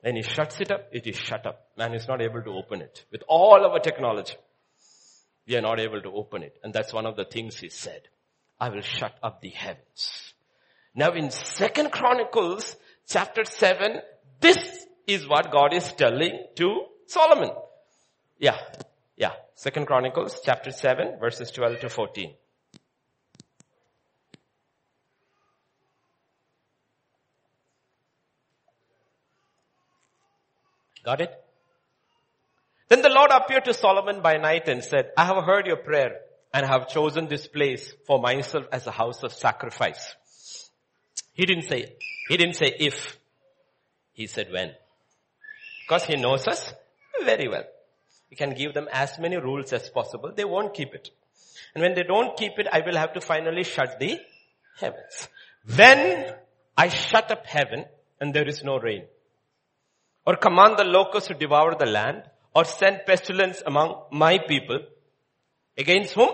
When 0.00 0.16
he 0.16 0.22
shuts 0.22 0.60
it 0.60 0.70
up, 0.70 0.88
it 0.92 1.06
is 1.06 1.16
shut 1.16 1.46
up. 1.46 1.68
Man 1.78 1.94
is 1.94 2.08
not 2.08 2.20
able 2.20 2.42
to 2.42 2.50
open 2.50 2.82
it. 2.82 3.04
With 3.10 3.22
all 3.26 3.64
our 3.64 3.78
technology, 3.78 4.34
we 5.46 5.56
are 5.56 5.62
not 5.62 5.80
able 5.80 6.02
to 6.02 6.10
open 6.10 6.42
it. 6.42 6.58
And 6.62 6.74
that's 6.74 6.92
one 6.92 7.06
of 7.06 7.16
the 7.16 7.24
things 7.24 7.58
he 7.58 7.68
said. 7.70 8.02
I 8.60 8.68
will 8.68 8.82
shut 8.82 9.14
up 9.22 9.40
the 9.40 9.50
heavens. 9.50 10.34
Now 10.94 11.12
in 11.12 11.30
second 11.30 11.90
Chronicles 11.90 12.76
chapter 13.08 13.44
7, 13.44 14.00
this 14.40 14.58
is 15.06 15.26
what 15.26 15.50
God 15.50 15.72
is 15.72 15.90
telling 15.94 16.44
to 16.56 16.86
Solomon. 17.06 17.50
Yeah, 18.38 18.56
yeah. 19.16 19.32
Second 19.54 19.86
Chronicles 19.86 20.40
chapter 20.44 20.70
7 20.70 21.18
verses 21.20 21.50
12 21.50 21.80
to 21.80 21.88
14. 21.88 22.34
Got 31.04 31.20
it? 31.20 31.44
Then 32.88 33.02
the 33.02 33.08
Lord 33.08 33.30
appeared 33.30 33.64
to 33.64 33.74
Solomon 33.74 34.22
by 34.22 34.36
night 34.36 34.68
and 34.68 34.84
said, 34.84 35.12
I 35.16 35.24
have 35.24 35.44
heard 35.44 35.66
your 35.66 35.78
prayer 35.78 36.20
and 36.52 36.66
have 36.66 36.88
chosen 36.88 37.26
this 37.26 37.46
place 37.46 37.94
for 38.06 38.20
myself 38.20 38.66
as 38.70 38.86
a 38.86 38.90
house 38.90 39.22
of 39.22 39.32
sacrifice. 39.32 40.14
He 41.32 41.46
didn't 41.46 41.64
say, 41.64 41.96
he 42.28 42.36
didn't 42.36 42.56
say 42.56 42.74
if. 42.78 43.18
He 44.12 44.26
said 44.26 44.52
when. 44.52 44.72
Because 45.86 46.04
he 46.04 46.16
knows 46.16 46.46
us 46.46 46.74
very 47.24 47.48
well. 47.48 47.64
You 48.30 48.36
can 48.36 48.54
give 48.54 48.74
them 48.74 48.88
as 48.92 49.18
many 49.18 49.36
rules 49.36 49.72
as 49.72 49.88
possible. 49.90 50.32
They 50.34 50.44
won't 50.44 50.74
keep 50.74 50.94
it. 50.94 51.10
And 51.74 51.82
when 51.82 51.94
they 51.94 52.02
don't 52.02 52.36
keep 52.36 52.58
it, 52.58 52.66
I 52.70 52.80
will 52.80 52.96
have 52.96 53.12
to 53.14 53.20
finally 53.20 53.64
shut 53.64 53.98
the 53.98 54.18
heavens. 54.78 55.28
When 55.76 56.34
I 56.76 56.88
shut 56.88 57.30
up 57.30 57.46
heaven 57.46 57.84
and 58.20 58.32
there 58.34 58.48
is 58.48 58.62
no 58.64 58.78
rain, 58.78 59.04
or 60.26 60.36
command 60.36 60.76
the 60.78 60.84
locusts 60.84 61.28
to 61.28 61.34
devour 61.34 61.74
the 61.78 61.86
land, 61.86 62.22
or 62.54 62.64
send 62.64 63.00
pestilence 63.06 63.62
among 63.66 64.04
my 64.12 64.38
people, 64.38 64.80
against 65.76 66.14
whom? 66.14 66.30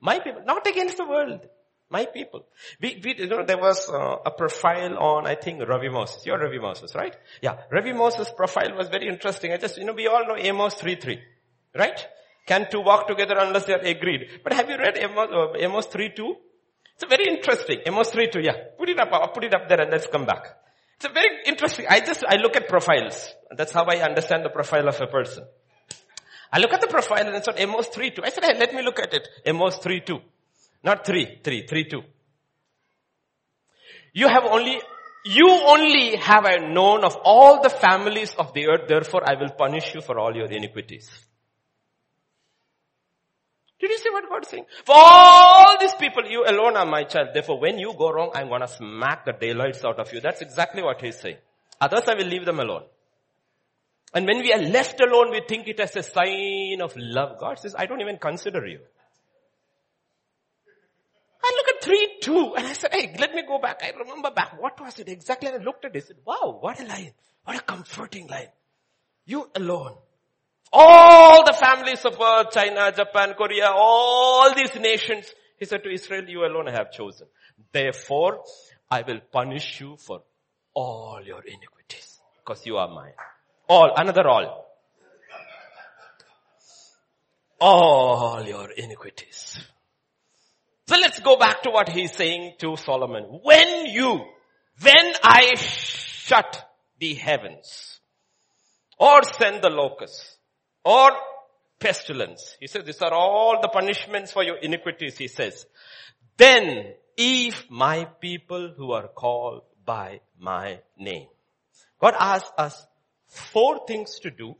My 0.00 0.18
people, 0.20 0.42
not 0.44 0.66
against 0.66 0.96
the 0.96 1.06
world. 1.06 1.40
My 1.90 2.06
people. 2.06 2.46
We, 2.80 3.00
we, 3.02 3.16
you 3.18 3.26
know, 3.26 3.44
there 3.44 3.58
was 3.58 3.90
uh, 3.90 4.18
a 4.24 4.30
profile 4.30 4.96
on, 4.96 5.26
I 5.26 5.34
think, 5.34 5.60
Ravi 5.68 5.88
Moses. 5.88 6.24
You're 6.24 6.38
Ravi 6.38 6.60
Moses, 6.60 6.94
right? 6.94 7.16
Yeah. 7.42 7.56
Ravi 7.70 7.92
Moses' 7.92 8.30
profile 8.36 8.76
was 8.76 8.88
very 8.88 9.08
interesting. 9.08 9.52
I 9.52 9.56
just, 9.56 9.76
you 9.76 9.84
know, 9.84 9.92
we 9.92 10.06
all 10.06 10.24
know 10.24 10.36
Amos 10.36 10.76
3.3, 10.76 11.18
right? 11.76 12.06
Can 12.46 12.68
two 12.70 12.80
walk 12.80 13.08
together 13.08 13.34
unless 13.38 13.64
they 13.64 13.74
are 13.74 13.80
agreed? 13.80 14.40
But 14.44 14.52
have 14.52 14.70
you 14.70 14.78
read 14.78 14.98
Amos, 14.98 15.28
uh, 15.32 15.58
Amos 15.58 15.88
3.2? 15.88 16.32
It's 16.94 17.04
very 17.08 17.26
interesting. 17.26 17.80
Amos 17.84 18.10
3.2, 18.12 18.44
yeah. 18.44 18.52
Put 18.78 18.88
it 18.88 19.00
up, 19.00 19.08
I'll 19.12 19.28
put 19.28 19.42
it 19.42 19.54
up 19.54 19.68
there 19.68 19.80
and 19.80 19.90
let's 19.90 20.06
come 20.06 20.26
back. 20.26 20.46
It's 20.96 21.06
a 21.06 21.12
very 21.12 21.40
interesting, 21.46 21.86
I 21.88 21.98
just, 22.00 22.24
I 22.24 22.36
look 22.36 22.54
at 22.54 22.68
profiles. 22.68 23.34
That's 23.56 23.72
how 23.72 23.84
I 23.86 23.96
understand 23.96 24.44
the 24.44 24.50
profile 24.50 24.86
of 24.86 25.00
a 25.00 25.08
person. 25.08 25.44
I 26.52 26.58
look 26.58 26.72
at 26.72 26.80
the 26.80 26.86
profile 26.86 27.26
and 27.26 27.34
it's 27.34 27.48
on 27.48 27.58
Amos 27.58 27.88
3.2. 27.88 28.20
I 28.22 28.30
said, 28.30 28.44
hey, 28.44 28.58
let 28.58 28.74
me 28.74 28.82
look 28.82 29.00
at 29.00 29.12
it. 29.12 29.26
Amos 29.44 29.78
3.2. 29.78 30.20
Not 30.82 31.04
three, 31.04 31.40
three, 31.42 31.66
three, 31.66 31.84
two. 31.84 32.02
You 34.12 34.28
have 34.28 34.44
only, 34.44 34.80
you 35.24 35.48
only 35.48 36.16
have 36.16 36.44
I 36.46 36.56
known 36.56 37.04
of 37.04 37.16
all 37.22 37.62
the 37.62 37.70
families 37.70 38.34
of 38.34 38.52
the 38.54 38.68
earth, 38.68 38.88
therefore 38.88 39.22
I 39.28 39.34
will 39.34 39.50
punish 39.50 39.94
you 39.94 40.00
for 40.00 40.18
all 40.18 40.34
your 40.34 40.46
iniquities. 40.46 41.08
Did 43.80 43.90
you 43.90 43.98
see 43.98 44.10
what 44.10 44.28
God 44.28 44.42
is 44.42 44.48
saying? 44.48 44.66
For 44.84 44.94
all 44.94 45.78
these 45.80 45.94
people, 45.94 46.24
you 46.26 46.44
alone 46.46 46.76
are 46.76 46.84
my 46.84 47.04
child. 47.04 47.28
Therefore, 47.32 47.58
when 47.58 47.78
you 47.78 47.94
go 47.96 48.12
wrong, 48.12 48.30
I'm 48.34 48.48
gonna 48.48 48.68
smack 48.68 49.24
the 49.24 49.32
daylights 49.32 49.82
out 49.84 49.98
of 49.98 50.12
you. 50.12 50.20
That's 50.20 50.42
exactly 50.42 50.82
what 50.82 51.00
he's 51.00 51.18
saying. 51.18 51.38
Others, 51.80 52.02
I 52.08 52.14
will 52.14 52.26
leave 52.26 52.44
them 52.44 52.60
alone. 52.60 52.84
And 54.12 54.26
when 54.26 54.40
we 54.40 54.52
are 54.52 54.60
left 54.60 55.00
alone, 55.00 55.30
we 55.30 55.40
think 55.48 55.68
it 55.68 55.80
as 55.80 55.96
a 55.96 56.02
sign 56.02 56.80
of 56.82 56.92
love. 56.96 57.38
God 57.38 57.58
says, 57.58 57.74
I 57.78 57.86
don't 57.86 58.00
even 58.00 58.18
consider 58.18 58.66
you. 58.66 58.80
I 61.42 61.52
look 61.56 61.76
at 61.76 61.84
3, 61.84 62.16
2 62.20 62.54
and 62.56 62.66
I 62.66 62.72
said, 62.72 62.92
hey, 62.92 63.16
let 63.18 63.34
me 63.34 63.42
go 63.46 63.58
back. 63.58 63.80
I 63.82 63.96
remember 63.98 64.30
back. 64.30 64.60
What 64.60 64.80
was 64.80 64.98
it 64.98 65.08
exactly? 65.08 65.48
And 65.48 65.60
I 65.60 65.64
looked 65.64 65.84
at 65.84 65.94
it. 65.96 66.04
I 66.04 66.06
said, 66.06 66.16
wow, 66.24 66.58
what 66.60 66.80
a 66.80 66.84
line. 66.84 67.12
What 67.44 67.56
a 67.56 67.60
comforting 67.60 68.26
line. 68.26 68.48
You 69.24 69.48
alone. 69.54 69.94
All 70.72 71.44
the 71.44 71.52
families 71.52 72.04
of 72.04 72.20
earth, 72.20 72.52
China, 72.52 72.92
Japan, 72.92 73.34
Korea, 73.36 73.70
all 73.74 74.54
these 74.54 74.74
nations, 74.76 75.32
he 75.58 75.64
said 75.64 75.82
to 75.82 75.90
Israel, 75.90 76.28
you 76.28 76.44
alone 76.44 76.68
I 76.68 76.72
have 76.72 76.92
chosen. 76.92 77.26
Therefore, 77.72 78.44
I 78.90 79.02
will 79.02 79.20
punish 79.32 79.80
you 79.80 79.96
for 79.96 80.22
all 80.74 81.20
your 81.24 81.42
iniquities. 81.42 82.20
Because 82.38 82.64
you 82.66 82.76
are 82.76 82.88
mine. 82.88 83.12
All, 83.68 83.92
another 83.96 84.28
all. 84.28 84.66
All 87.60 88.42
your 88.46 88.70
iniquities. 88.70 89.58
So 90.90 90.96
let's 90.96 91.20
go 91.20 91.36
back 91.36 91.62
to 91.62 91.70
what 91.70 91.88
he's 91.88 92.10
saying 92.10 92.54
to 92.58 92.76
Solomon. 92.76 93.22
When 93.44 93.86
you, 93.86 94.24
when 94.82 95.12
I 95.22 95.54
shut 95.54 96.68
the 96.98 97.14
heavens, 97.14 98.00
or 98.98 99.22
send 99.22 99.62
the 99.62 99.70
locusts, 99.70 100.36
or 100.84 101.12
pestilence, 101.78 102.56
he 102.58 102.66
says 102.66 102.82
these 102.84 103.00
are 103.02 103.12
all 103.12 103.60
the 103.62 103.68
punishments 103.68 104.32
for 104.32 104.42
your 104.42 104.56
iniquities, 104.56 105.16
he 105.16 105.28
says. 105.28 105.64
Then 106.36 106.94
if 107.16 107.70
my 107.70 108.06
people 108.20 108.74
who 108.76 108.90
are 108.90 109.06
called 109.06 109.62
by 109.84 110.22
my 110.40 110.80
name. 110.98 111.28
God 112.00 112.14
asks 112.18 112.50
us 112.58 112.84
four 113.28 113.86
things 113.86 114.18
to 114.24 114.32
do 114.32 114.56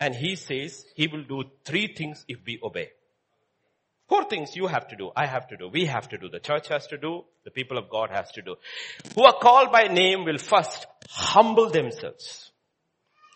and 0.00 0.16
he 0.16 0.34
says 0.34 0.84
he 0.96 1.06
will 1.06 1.22
do 1.22 1.44
three 1.64 1.94
things 1.94 2.24
if 2.26 2.38
we 2.44 2.58
obey. 2.60 2.88
Four 4.10 4.24
things 4.24 4.56
you 4.56 4.66
have 4.66 4.88
to 4.88 4.96
do, 4.96 5.12
I 5.14 5.26
have 5.26 5.46
to 5.50 5.56
do, 5.56 5.68
we 5.68 5.86
have 5.86 6.08
to 6.08 6.18
do, 6.18 6.28
the 6.28 6.40
church 6.40 6.66
has 6.66 6.88
to 6.88 6.98
do, 6.98 7.24
the 7.44 7.52
people 7.52 7.78
of 7.78 7.88
God 7.88 8.10
has 8.10 8.28
to 8.32 8.42
do. 8.42 8.56
Who 9.14 9.22
are 9.22 9.38
called 9.40 9.70
by 9.70 9.84
name 9.84 10.24
will 10.24 10.38
first 10.38 10.84
humble 11.08 11.70
themselves. 11.70 12.50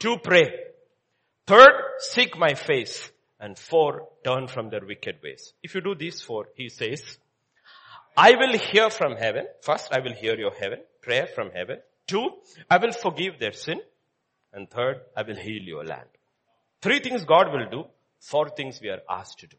Two, 0.00 0.16
pray. 0.18 0.52
Third, 1.46 1.74
seek 2.00 2.36
my 2.36 2.54
face. 2.54 3.08
And 3.38 3.56
four, 3.56 4.08
turn 4.24 4.48
from 4.48 4.68
their 4.70 4.84
wicked 4.84 5.18
ways. 5.22 5.52
If 5.62 5.76
you 5.76 5.80
do 5.80 5.94
these 5.94 6.20
four, 6.20 6.46
he 6.56 6.68
says, 6.68 7.18
I 8.16 8.32
will 8.32 8.58
hear 8.58 8.90
from 8.90 9.14
heaven. 9.14 9.46
First, 9.62 9.92
I 9.92 10.00
will 10.00 10.14
hear 10.14 10.36
your 10.36 10.54
heaven, 10.54 10.80
prayer 11.02 11.28
from 11.28 11.50
heaven. 11.50 11.78
Two, 12.08 12.30
I 12.68 12.78
will 12.78 12.92
forgive 12.92 13.38
their 13.38 13.52
sin. 13.52 13.80
And 14.52 14.68
third, 14.68 15.02
I 15.16 15.22
will 15.22 15.36
heal 15.36 15.62
your 15.62 15.84
land. 15.84 16.08
Three 16.82 16.98
things 16.98 17.24
God 17.24 17.52
will 17.52 17.70
do. 17.70 17.84
Four 18.18 18.48
things 18.48 18.80
we 18.82 18.88
are 18.88 19.02
asked 19.08 19.38
to 19.38 19.46
do. 19.46 19.56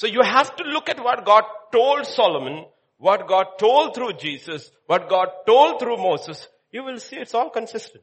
So 0.00 0.06
you 0.06 0.22
have 0.22 0.56
to 0.56 0.64
look 0.64 0.88
at 0.88 0.98
what 1.04 1.26
God 1.26 1.44
told 1.70 2.06
Solomon, 2.06 2.64
what 2.96 3.28
God 3.28 3.58
told 3.58 3.94
through 3.94 4.14
Jesus, 4.14 4.70
what 4.86 5.10
God 5.10 5.28
told 5.46 5.78
through 5.78 5.98
Moses. 5.98 6.48
You 6.72 6.84
will 6.84 6.98
see 6.98 7.16
it's 7.16 7.34
all 7.34 7.50
consistent. 7.50 8.02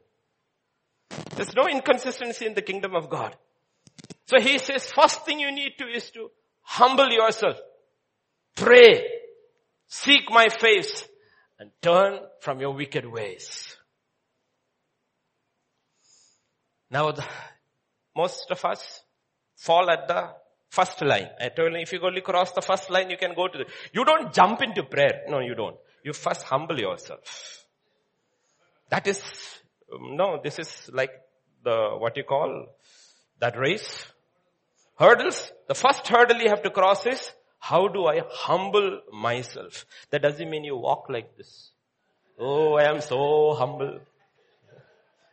There's 1.34 1.56
no 1.56 1.66
inconsistency 1.66 2.46
in 2.46 2.54
the 2.54 2.62
kingdom 2.62 2.94
of 2.94 3.10
God. 3.10 3.34
So 4.26 4.38
he 4.38 4.58
says, 4.58 4.88
first 4.92 5.26
thing 5.26 5.40
you 5.40 5.50
need 5.50 5.72
to 5.78 5.88
is 5.88 6.08
to 6.12 6.30
humble 6.60 7.10
yourself. 7.10 7.58
Pray. 8.54 9.04
Seek 9.88 10.30
my 10.30 10.50
face 10.50 11.04
and 11.58 11.72
turn 11.82 12.20
from 12.42 12.60
your 12.60 12.74
wicked 12.74 13.06
ways. 13.06 13.76
Now, 16.92 17.10
the, 17.10 17.24
most 18.14 18.52
of 18.52 18.64
us 18.64 19.02
fall 19.56 19.90
at 19.90 20.06
the 20.06 20.28
first 20.68 21.00
line. 21.02 21.28
I 21.40 21.48
told 21.48 21.72
you 21.72 21.78
if 21.80 21.92
you 21.92 22.00
go 22.00 22.10
cross 22.20 22.52
the 22.52 22.62
first 22.62 22.90
line, 22.90 23.10
you 23.10 23.16
can 23.16 23.34
go 23.34 23.48
to 23.48 23.58
the, 23.58 23.66
you 23.92 24.04
don't 24.04 24.32
jump 24.32 24.62
into 24.62 24.82
prayer. 24.82 25.22
No, 25.28 25.40
you 25.40 25.54
don't. 25.54 25.76
You 26.04 26.12
first 26.12 26.42
humble 26.42 26.78
yourself. 26.78 27.66
That 28.90 29.06
is, 29.06 29.22
um, 29.92 30.16
no, 30.16 30.40
this 30.42 30.58
is 30.58 30.90
like 30.92 31.10
the, 31.64 31.96
what 31.98 32.16
you 32.16 32.24
call, 32.24 32.66
that 33.40 33.58
race. 33.58 34.06
Hurdles. 34.98 35.52
The 35.68 35.74
first 35.74 36.06
hurdle 36.08 36.38
you 36.38 36.48
have 36.48 36.62
to 36.62 36.70
cross 36.70 37.06
is, 37.06 37.32
how 37.60 37.88
do 37.88 38.06
I 38.06 38.22
humble 38.30 39.00
myself? 39.12 39.84
That 40.10 40.22
doesn't 40.22 40.48
mean 40.48 40.64
you 40.64 40.76
walk 40.76 41.06
like 41.08 41.36
this. 41.36 41.70
Oh, 42.38 42.74
I 42.74 42.84
am 42.84 43.00
so 43.00 43.54
humble. 43.54 44.00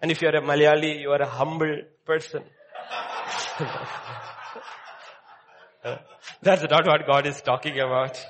And 0.01 0.11
if 0.11 0.21
you're 0.21 0.35
a 0.35 0.41
Malayali, 0.41 0.99
you 0.99 1.11
are 1.11 1.21
a 1.21 1.27
humble 1.27 1.81
person. 2.05 2.43
That's 6.41 6.63
not 6.69 6.87
what 6.87 7.05
God 7.05 7.27
is 7.27 7.41
talking 7.41 7.79
about. 7.79 8.23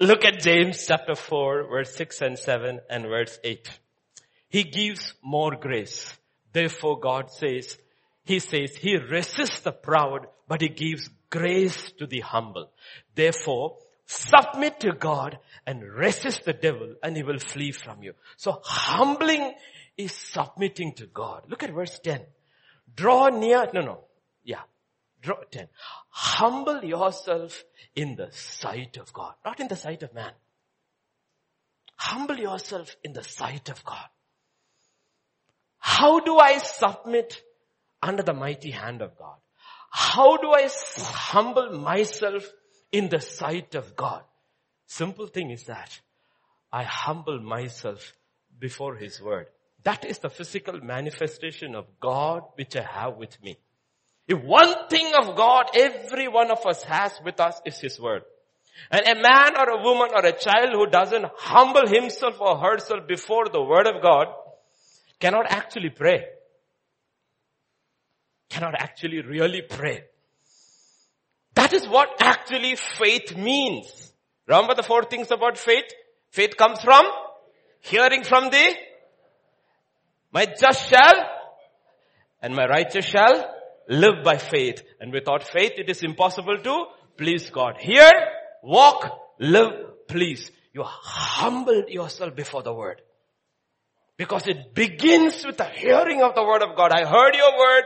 Look 0.00 0.24
at 0.24 0.40
James 0.40 0.86
chapter 0.86 1.14
4 1.14 1.68
verse 1.68 1.94
6 1.96 2.22
and 2.22 2.38
7 2.38 2.80
and 2.88 3.04
verse 3.04 3.38
8. 3.42 3.68
He 4.48 4.64
gives 4.64 5.14
more 5.22 5.56
grace. 5.56 6.16
Therefore 6.52 7.00
God 7.00 7.30
says, 7.30 7.78
He 8.24 8.38
says, 8.38 8.76
He 8.76 8.96
resists 8.96 9.60
the 9.60 9.72
proud, 9.72 10.26
but 10.46 10.60
He 10.60 10.68
gives 10.68 11.08
grace 11.30 11.92
to 11.98 12.06
the 12.06 12.20
humble. 12.20 12.70
Therefore, 13.14 13.78
submit 14.06 14.80
to 14.80 14.92
God 14.92 15.38
and 15.66 15.82
resist 15.82 16.44
the 16.44 16.54
devil 16.54 16.94
and 17.02 17.16
he 17.16 17.22
will 17.22 17.38
flee 17.38 17.72
from 17.72 18.02
you. 18.02 18.14
So 18.36 18.60
humbling 18.64 19.52
is 19.96 20.12
submitting 20.12 20.94
to 20.94 21.06
God. 21.06 21.44
Look 21.48 21.62
at 21.62 21.72
verse 21.74 21.98
10. 21.98 22.22
Draw 22.94 23.28
near, 23.28 23.68
no, 23.74 23.80
no, 23.80 24.04
yeah, 24.44 24.62
draw 25.20 25.42
10. 25.50 25.68
Humble 26.10 26.84
yourself 26.84 27.64
in 27.94 28.16
the 28.16 28.30
sight 28.32 28.96
of 28.96 29.12
God, 29.12 29.34
not 29.44 29.60
in 29.60 29.68
the 29.68 29.76
sight 29.76 30.02
of 30.02 30.14
man. 30.14 30.32
Humble 31.96 32.38
yourself 32.38 32.96
in 33.02 33.12
the 33.12 33.24
sight 33.24 33.68
of 33.68 33.84
God. 33.84 34.08
How 35.78 36.20
do 36.20 36.38
I 36.38 36.58
submit 36.58 37.42
under 38.02 38.22
the 38.22 38.34
mighty 38.34 38.70
hand 38.70 39.02
of 39.02 39.16
God? 39.16 39.36
How 39.90 40.36
do 40.36 40.52
I 40.52 40.68
humble 40.98 41.78
myself 41.78 42.46
in 42.92 43.08
the 43.08 43.20
sight 43.20 43.74
of 43.74 43.96
God? 43.96 44.22
Simple 44.86 45.26
thing 45.26 45.50
is 45.50 45.64
that 45.64 46.00
I 46.72 46.84
humble 46.84 47.40
myself 47.40 48.14
before 48.58 48.96
His 48.96 49.20
word. 49.20 49.48
That 49.84 50.04
is 50.04 50.18
the 50.18 50.30
physical 50.30 50.80
manifestation 50.80 51.74
of 51.74 51.86
God 52.00 52.42
which 52.54 52.76
I 52.76 52.82
have 52.82 53.16
with 53.16 53.42
me. 53.42 53.58
If 54.28 54.42
one 54.42 54.74
thing 54.90 55.12
of 55.18 55.34
God 55.36 55.70
every 55.74 56.28
one 56.28 56.50
of 56.50 56.64
us 56.66 56.82
has 56.84 57.12
with 57.24 57.40
us 57.40 57.60
is 57.64 57.80
His 57.80 57.98
word. 57.98 58.22
And 58.90 59.06
a 59.06 59.20
man 59.20 59.56
or 59.56 59.70
a 59.70 59.82
woman 59.82 60.10
or 60.14 60.24
a 60.24 60.32
child 60.32 60.70
who 60.72 60.86
doesn't 60.86 61.26
humble 61.36 61.86
himself 61.86 62.40
or 62.40 62.58
herself 62.58 63.06
before 63.08 63.48
the 63.48 63.62
word 63.62 63.86
of 63.86 64.00
God 64.00 64.28
cannot 65.18 65.46
actually 65.50 65.90
pray. 65.90 66.24
Cannot 68.48 68.74
actually 68.78 69.20
really 69.22 69.62
pray. 69.62 70.04
That 71.54 71.72
is 71.72 71.86
what 71.88 72.08
actually 72.20 72.76
faith 72.76 73.36
means. 73.36 74.12
Remember 74.46 74.74
the 74.74 74.82
four 74.82 75.04
things 75.04 75.30
about 75.30 75.58
faith? 75.58 75.92
Faith 76.30 76.56
comes 76.56 76.80
from 76.80 77.04
hearing 77.80 78.22
from 78.24 78.50
thee. 78.50 78.76
my 80.32 80.46
just 80.46 80.88
shall 80.88 81.28
and 82.40 82.54
my 82.54 82.66
righteous 82.66 83.04
shall 83.04 83.57
live 83.88 84.22
by 84.22 84.36
faith. 84.36 84.82
And 85.00 85.12
without 85.12 85.42
faith, 85.42 85.72
it 85.76 85.88
is 85.88 86.02
impossible 86.02 86.58
to 86.58 86.86
please 87.16 87.50
God. 87.50 87.76
Hear, 87.78 88.10
walk, 88.62 89.34
live, 89.38 90.06
please. 90.06 90.50
You 90.72 90.82
humbled 90.84 91.88
yourself 91.88 92.36
before 92.36 92.62
the 92.62 92.72
word. 92.72 93.02
Because 94.16 94.46
it 94.46 94.74
begins 94.74 95.44
with 95.44 95.56
the 95.56 95.64
hearing 95.64 96.22
of 96.22 96.34
the 96.34 96.44
word 96.44 96.62
of 96.62 96.76
God. 96.76 96.92
I 96.92 97.04
heard 97.04 97.34
your 97.34 97.58
word. 97.58 97.84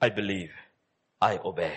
I 0.00 0.08
believe. 0.08 0.50
I 1.20 1.38
obey. 1.44 1.76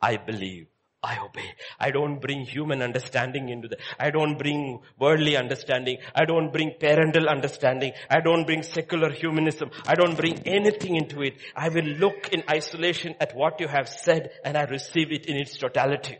I 0.00 0.16
believe. 0.16 0.66
I 1.02 1.18
obey. 1.18 1.54
I 1.78 1.90
don't 1.90 2.20
bring 2.20 2.44
human 2.44 2.82
understanding 2.82 3.48
into 3.48 3.68
the, 3.68 3.78
I 3.98 4.10
don't 4.10 4.36
bring 4.36 4.80
worldly 4.98 5.34
understanding. 5.36 5.96
I 6.14 6.26
don't 6.26 6.52
bring 6.52 6.74
parental 6.78 7.26
understanding. 7.26 7.92
I 8.10 8.20
don't 8.20 8.44
bring 8.44 8.62
secular 8.62 9.10
humanism. 9.10 9.70
I 9.86 9.94
don't 9.94 10.14
bring 10.14 10.46
anything 10.46 10.96
into 10.96 11.22
it. 11.22 11.36
I 11.56 11.70
will 11.70 11.84
look 11.84 12.28
in 12.32 12.42
isolation 12.50 13.14
at 13.18 13.34
what 13.34 13.60
you 13.60 13.68
have 13.68 13.88
said 13.88 14.30
and 14.44 14.58
I 14.58 14.64
receive 14.64 15.10
it 15.10 15.24
in 15.24 15.36
its 15.36 15.56
totality. 15.56 16.18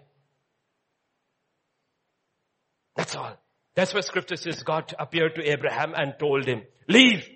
That's 2.96 3.14
all. 3.14 3.36
That's 3.74 3.92
why 3.92 4.00
scripture 4.00 4.36
says 4.36 4.62
God 4.62 4.94
appeared 4.98 5.34
to 5.34 5.50
Abraham 5.50 5.92
and 5.94 6.14
told 6.18 6.46
him, 6.46 6.62
leave. 6.88 7.28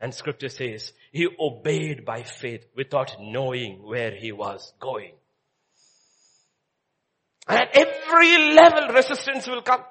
And 0.00 0.14
scripture 0.14 0.48
says 0.48 0.94
he 1.12 1.28
obeyed 1.38 2.06
by 2.06 2.22
faith 2.22 2.64
without 2.74 3.16
knowing 3.20 3.82
where 3.82 4.14
he 4.16 4.32
was 4.32 4.72
going. 4.80 5.12
And 7.48 7.60
at 7.60 7.70
every 7.74 8.54
level 8.54 8.94
resistance 8.94 9.46
will 9.46 9.62
come. 9.62 9.82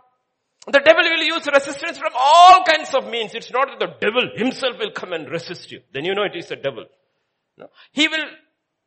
The 0.68 0.80
devil 0.80 1.04
will 1.04 1.24
use 1.24 1.48
resistance 1.48 1.98
from 1.98 2.14
all 2.16 2.64
kinds 2.64 2.94
of 2.94 3.10
means. 3.10 3.34
It's 3.34 3.52
not 3.52 3.68
that 3.70 3.80
the 3.80 4.06
devil 4.06 4.30
himself 4.36 4.78
will 4.78 4.92
come 4.92 5.14
and 5.14 5.30
resist 5.30 5.72
you. 5.72 5.82
Then 5.94 6.06
you 6.06 6.14
know 6.14 6.24
it 6.24 6.36
is 6.38 6.48
the 6.48 6.58
devil. 6.58 6.86
No. 7.58 7.68
He 7.92 8.08
will 8.08 8.26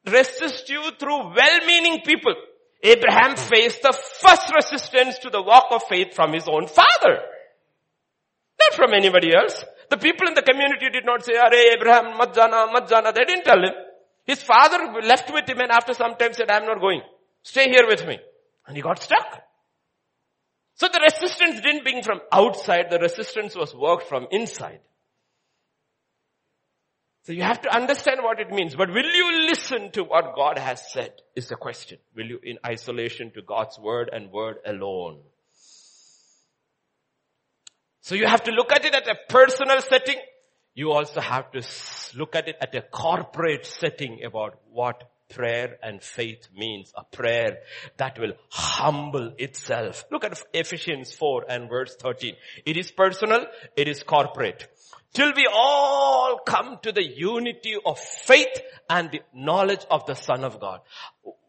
resist 0.06 0.68
you 0.68 0.82
through 0.98 1.34
well-meaning 1.34 2.02
people. 2.04 2.34
Abraham 2.82 3.36
faced 3.36 3.82
the 3.82 3.92
first 3.92 4.52
resistance 4.54 5.18
to 5.20 5.30
the 5.30 5.42
walk 5.42 5.66
of 5.70 5.82
faith 5.88 6.14
from 6.14 6.32
his 6.32 6.48
own 6.48 6.66
father. 6.66 7.22
Not 8.60 8.74
from 8.74 8.92
anybody 8.92 9.34
else. 9.34 9.64
The 9.90 9.98
people 9.98 10.28
in 10.28 10.34
the 10.34 10.42
community 10.42 10.88
did 10.90 11.04
not 11.04 11.24
say, 11.24 11.36
Are 11.36 11.52
Abraham, 11.52 12.18
Majana, 12.18 12.72
Majana. 12.72 13.14
They 13.14 13.24
didn't 13.24 13.44
tell 13.44 13.62
him. 13.62 13.74
His 14.24 14.42
father 14.42 15.00
left 15.02 15.32
with 15.32 15.48
him 15.48 15.60
and 15.60 15.70
after 15.70 15.94
some 15.94 16.14
time 16.14 16.32
said, 16.32 16.50
I'm 16.50 16.66
not 16.66 16.80
going. 16.80 17.02
Stay 17.42 17.68
here 17.68 17.86
with 17.86 18.06
me. 18.06 18.18
And 18.66 18.76
he 18.76 18.82
got 18.82 19.02
stuck. 19.02 19.42
So 20.74 20.88
the 20.88 21.00
resistance 21.00 21.60
didn't 21.60 21.84
begin 21.84 22.02
from 22.02 22.20
outside, 22.32 22.86
the 22.90 22.98
resistance 22.98 23.54
was 23.54 23.74
worked 23.74 24.08
from 24.08 24.26
inside. 24.30 24.80
So 27.24 27.32
you 27.32 27.42
have 27.42 27.62
to 27.62 27.74
understand 27.74 28.20
what 28.22 28.40
it 28.40 28.50
means. 28.50 28.74
But 28.74 28.88
will 28.88 29.04
you 29.04 29.46
listen 29.46 29.92
to 29.92 30.02
what 30.02 30.34
God 30.34 30.58
has 30.58 30.90
said 30.92 31.12
is 31.36 31.48
the 31.48 31.54
question. 31.54 31.98
Will 32.16 32.26
you 32.26 32.40
in 32.42 32.58
isolation 32.66 33.30
to 33.34 33.42
God's 33.42 33.78
word 33.78 34.10
and 34.12 34.32
word 34.32 34.56
alone? 34.66 35.20
So 38.00 38.16
you 38.16 38.26
have 38.26 38.42
to 38.44 38.50
look 38.50 38.72
at 38.72 38.84
it 38.84 38.94
at 38.94 39.06
a 39.06 39.14
personal 39.28 39.80
setting. 39.80 40.16
You 40.74 40.90
also 40.90 41.20
have 41.20 41.52
to 41.52 41.62
look 42.16 42.34
at 42.34 42.48
it 42.48 42.56
at 42.60 42.74
a 42.74 42.82
corporate 42.82 43.66
setting 43.66 44.24
about 44.24 44.58
what 44.72 45.08
prayer 45.32 45.78
and 45.82 46.02
faith 46.02 46.48
means 46.54 46.92
a 46.96 47.04
prayer 47.04 47.58
that 47.96 48.18
will 48.18 48.34
humble 48.50 49.32
itself. 49.38 50.04
Look 50.10 50.24
at 50.24 50.40
Ephesians 50.52 51.12
4 51.14 51.46
and 51.48 51.68
verse 51.68 51.96
13. 51.96 52.34
It 52.64 52.76
is 52.76 52.90
personal, 52.90 53.46
it 53.76 53.88
is 53.88 54.02
corporate. 54.02 54.68
Till 55.14 55.32
we 55.36 55.46
all 55.52 56.38
come 56.46 56.78
to 56.82 56.92
the 56.92 57.04
unity 57.04 57.76
of 57.84 57.98
faith 57.98 58.60
and 58.88 59.10
the 59.10 59.20
knowledge 59.34 59.84
of 59.90 60.06
the 60.06 60.14
Son 60.14 60.44
of 60.44 60.60
God. 60.60 60.80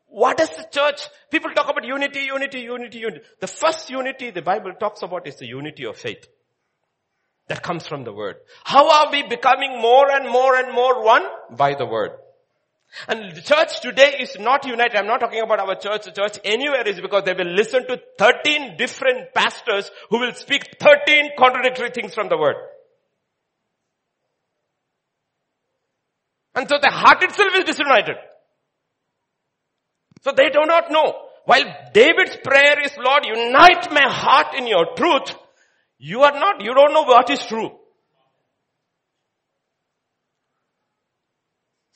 What 0.08 0.40
is 0.40 0.50
the 0.50 0.68
church? 0.70 1.08
People 1.32 1.52
talk 1.52 1.70
about 1.70 1.86
unity, 1.86 2.22
unity, 2.22 2.60
unity, 2.60 3.00
unity. 3.00 3.26
The 3.40 3.48
first 3.48 3.90
unity 3.90 4.32
the 4.32 4.42
Bible 4.42 4.74
talks 4.80 5.02
about 5.02 5.28
is 5.28 5.38
the 5.38 5.48
unity 5.48 5.86
of 5.86 5.98
faith. 5.98 6.28
That 7.48 7.64
comes 7.64 7.88
from 7.88 8.04
the 8.04 8.14
word. 8.14 8.36
How 8.64 8.90
are 8.90 9.12
we 9.12 9.24
becoming 9.24 9.82
more 9.82 10.10
and 10.12 10.30
more 10.30 10.56
and 10.56 10.74
more 10.74 11.04
one? 11.04 11.24
By 11.52 11.74
the 11.74 11.86
word. 11.86 12.12
And 13.08 13.36
the 13.36 13.42
church 13.42 13.82
today 13.82 14.18
is 14.20 14.38
not 14.40 14.66
united. 14.66 14.96
I'm 14.96 15.08
not 15.08 15.20
talking 15.20 15.42
about 15.42 15.60
our 15.60 15.76
church. 15.76 16.06
The 16.06 16.12
church 16.12 16.40
anywhere 16.44 16.88
is 16.88 17.02
because 17.02 17.24
they 17.24 17.34
will 17.34 17.52
listen 17.52 17.88
to 17.88 18.00
13 18.20 18.78
different 18.78 19.34
pastors 19.34 19.90
who 20.10 20.20
will 20.20 20.34
speak 20.34 20.78
13 20.80 21.32
contradictory 21.38 21.90
things 21.90 22.14
from 22.14 22.30
the 22.30 22.38
word. 22.38 22.56
And 26.56 26.70
so 26.70 26.78
the 26.80 26.92
heart 26.92 27.24
itself 27.24 27.54
is 27.56 27.64
disunited. 27.64 28.16
So 30.22 30.32
they 30.32 30.50
do 30.50 30.66
not 30.66 30.92
know. 30.92 31.16
While 31.46 31.66
David's 31.94 32.38
prayer 32.44 32.80
is, 32.84 32.92
Lord, 32.98 33.26
unite 33.26 33.92
my 33.92 34.08
heart 34.08 34.56
in 34.56 34.68
your 34.68 34.94
truth, 34.96 35.36
you 35.98 36.22
are 36.22 36.32
not, 36.32 36.64
you 36.64 36.74
don't 36.74 36.94
know 36.94 37.04
what 37.04 37.30
is 37.30 37.44
true. 37.46 37.72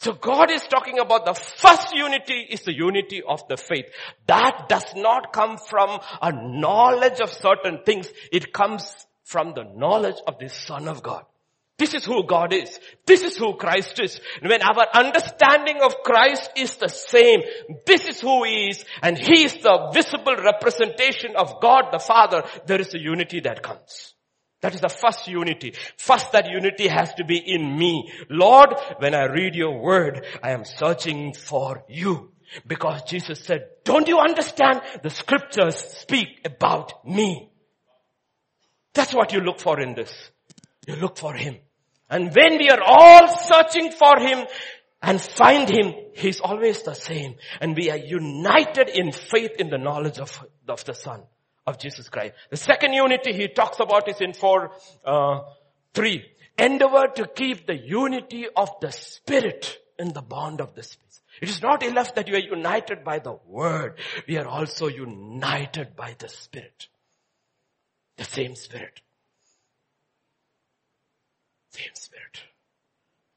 So 0.08 0.14
God 0.14 0.50
is 0.52 0.62
talking 0.62 1.00
about 1.00 1.26
the 1.26 1.34
first 1.34 1.94
unity 1.94 2.48
is 2.50 2.62
the 2.62 2.74
unity 2.74 3.22
of 3.22 3.46
the 3.50 3.58
faith. 3.58 3.88
That 4.28 4.68
does 4.70 4.96
not 4.96 5.34
come 5.34 5.58
from 5.58 6.00
a 6.22 6.32
knowledge 6.32 7.20
of 7.20 7.30
certain 7.34 7.80
things. 7.86 8.10
It 8.32 8.54
comes 8.54 8.90
from 9.26 9.54
the 9.54 9.66
knowledge 9.66 10.16
of 10.26 10.40
the 10.40 10.48
Son 10.48 10.88
of 10.88 11.04
God. 11.04 11.26
This 11.78 11.94
is 11.94 12.06
who 12.06 12.26
God 12.26 12.54
is. 12.54 12.80
This 13.06 13.22
is 13.22 13.36
who 13.36 13.56
Christ 13.56 14.00
is. 14.00 14.22
When 14.42 14.62
our 14.62 14.88
understanding 14.94 15.82
of 15.82 15.98
Christ 16.06 16.52
is 16.56 16.78
the 16.78 16.88
same, 16.88 17.42
this 17.86 18.08
is 18.08 18.22
who 18.22 18.46
He 18.46 18.70
is, 18.70 18.86
and 19.02 19.18
He 19.18 19.44
is 19.44 19.56
the 19.56 19.92
visible 19.94 20.38
representation 20.38 21.36
of 21.36 21.60
God 21.60 21.92
the 21.92 22.00
Father, 22.00 22.46
there 22.66 22.80
is 22.80 22.94
a 22.94 22.98
unity 22.98 23.42
that 23.42 23.62
comes. 23.62 24.14
That 24.62 24.74
is 24.74 24.82
the 24.82 24.90
first 24.90 25.28
unity. 25.28 25.74
First 25.98 26.32
that 26.32 26.50
unity 26.50 26.88
has 26.88 27.14
to 27.16 27.24
be 27.24 27.38
in 27.38 27.78
me. 27.78 28.12
Lord, 28.30 28.74
when 28.98 29.14
I 29.14 29.26
read 29.26 29.54
your 29.56 29.80
word, 29.80 30.26
I 30.42 30.52
am 30.52 30.66
searching 30.66 31.34
for 31.34 31.84
you. 31.88 32.32
Because 32.66 33.04
Jesus 33.04 33.40
said, 33.44 33.68
don't 33.84 34.08
you 34.08 34.18
understand? 34.20 34.82
The 35.04 35.10
scriptures 35.10 35.76
speak 35.76 36.42
about 36.46 37.06
me. 37.06 37.52
That's 38.94 39.14
what 39.14 39.32
you 39.32 39.42
look 39.42 39.60
for 39.60 39.80
in 39.80 39.94
this. 39.94 40.32
You 40.88 40.96
look 40.96 41.18
for 41.18 41.34
Him. 41.34 41.58
And 42.10 42.34
when 42.34 42.58
we 42.58 42.70
are 42.70 42.82
all 42.82 43.28
searching 43.28 43.92
for 43.92 44.18
Him 44.18 44.48
and 45.04 45.22
find 45.22 45.70
Him, 45.70 45.94
He's 46.16 46.40
always 46.40 46.82
the 46.82 46.96
same. 46.96 47.36
And 47.62 47.76
we 47.76 47.92
are 47.92 47.98
united 47.98 48.90
in 48.90 49.12
faith 49.12 49.52
in 49.60 49.70
the 49.70 49.78
knowledge 49.78 50.18
of, 50.18 50.44
of 50.68 50.84
the 50.86 50.94
Son 50.94 51.24
of 51.68 51.78
Jesus 51.78 52.08
Christ. 52.10 52.34
The 52.50 52.58
second 52.58 52.94
unity 52.94 53.34
He 53.34 53.50
talks 53.50 53.80
about 53.80 54.08
is 54.08 54.22
in 54.22 54.34
4, 54.34 54.72
uh, 55.06 55.40
3. 55.94 56.24
Endeavor 56.58 57.08
to 57.16 57.28
keep 57.28 57.68
the 57.68 57.78
unity 57.78 58.48
of 58.56 58.70
the 58.82 58.92
Spirit 58.92 59.78
in 60.00 60.14
the 60.14 60.22
bond 60.22 60.62
of 60.62 60.74
the 60.74 60.82
Spirit. 60.82 61.04
It 61.42 61.50
is 61.50 61.62
not 61.62 61.84
enough 61.84 62.16
that 62.16 62.28
you 62.28 62.36
are 62.36 62.40
united 62.40 63.04
by 63.04 63.20
the 63.20 63.38
Word. 63.46 64.00
We 64.28 64.38
are 64.38 64.48
also 64.48 64.88
united 64.88 65.96
by 65.96 66.16
the 66.18 66.30
Spirit. 66.30 66.88
The 68.16 68.24
same 68.24 68.56
Spirit. 68.56 69.02
Same 71.70 71.94
Spirit. 71.94 72.42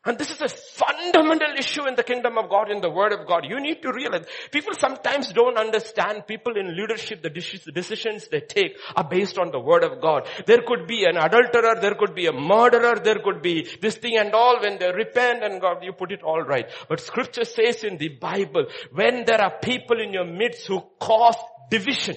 And 0.06 0.16
this 0.16 0.30
is 0.30 0.40
a 0.40 0.48
fundamental 0.48 1.54
issue 1.58 1.86
in 1.86 1.94
the 1.94 2.02
kingdom 2.02 2.38
of 2.38 2.48
God, 2.48 2.70
in 2.70 2.80
the 2.80 2.88
word 2.88 3.12
of 3.12 3.26
God. 3.26 3.44
You 3.46 3.60
need 3.60 3.82
to 3.82 3.92
realize, 3.92 4.24
people 4.50 4.72
sometimes 4.72 5.30
don't 5.30 5.58
understand, 5.58 6.26
people 6.26 6.56
in 6.56 6.74
leadership, 6.74 7.20
the 7.20 7.28
decisions 7.28 8.26
they 8.28 8.40
take 8.40 8.78
are 8.96 9.04
based 9.04 9.36
on 9.36 9.50
the 9.50 9.60
word 9.60 9.84
of 9.84 10.00
God. 10.00 10.26
There 10.46 10.62
could 10.66 10.86
be 10.86 11.04
an 11.04 11.18
adulterer, 11.18 11.78
there 11.82 11.96
could 11.96 12.14
be 12.14 12.28
a 12.28 12.32
murderer, 12.32 12.98
there 12.98 13.18
could 13.22 13.42
be 13.42 13.68
this 13.82 13.96
thing 13.96 14.16
and 14.16 14.32
all 14.32 14.58
when 14.62 14.78
they 14.78 14.90
repent 14.90 15.44
and 15.44 15.60
God, 15.60 15.84
you 15.84 15.92
put 15.92 16.12
it 16.12 16.22
all 16.22 16.40
right. 16.40 16.70
But 16.88 17.00
scripture 17.00 17.44
says 17.44 17.84
in 17.84 17.98
the 17.98 18.08
Bible, 18.08 18.68
when 18.92 19.26
there 19.26 19.42
are 19.42 19.58
people 19.60 20.00
in 20.00 20.14
your 20.14 20.24
midst 20.24 20.66
who 20.66 20.80
cause 20.98 21.36
division, 21.70 22.16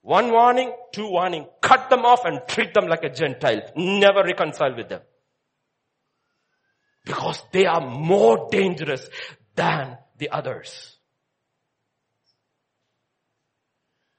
one 0.00 0.32
warning, 0.32 0.72
two 0.92 1.10
warning, 1.10 1.46
cut 1.60 1.90
them 1.90 2.06
off 2.06 2.24
and 2.24 2.40
treat 2.48 2.72
them 2.72 2.86
like 2.86 3.04
a 3.04 3.10
Gentile. 3.10 3.60
Never 3.76 4.22
reconcile 4.22 4.74
with 4.74 4.88
them. 4.88 5.02
Because 7.04 7.42
they 7.52 7.66
are 7.66 7.80
more 7.80 8.48
dangerous 8.50 9.06
than 9.54 9.98
the 10.18 10.30
others. 10.30 10.96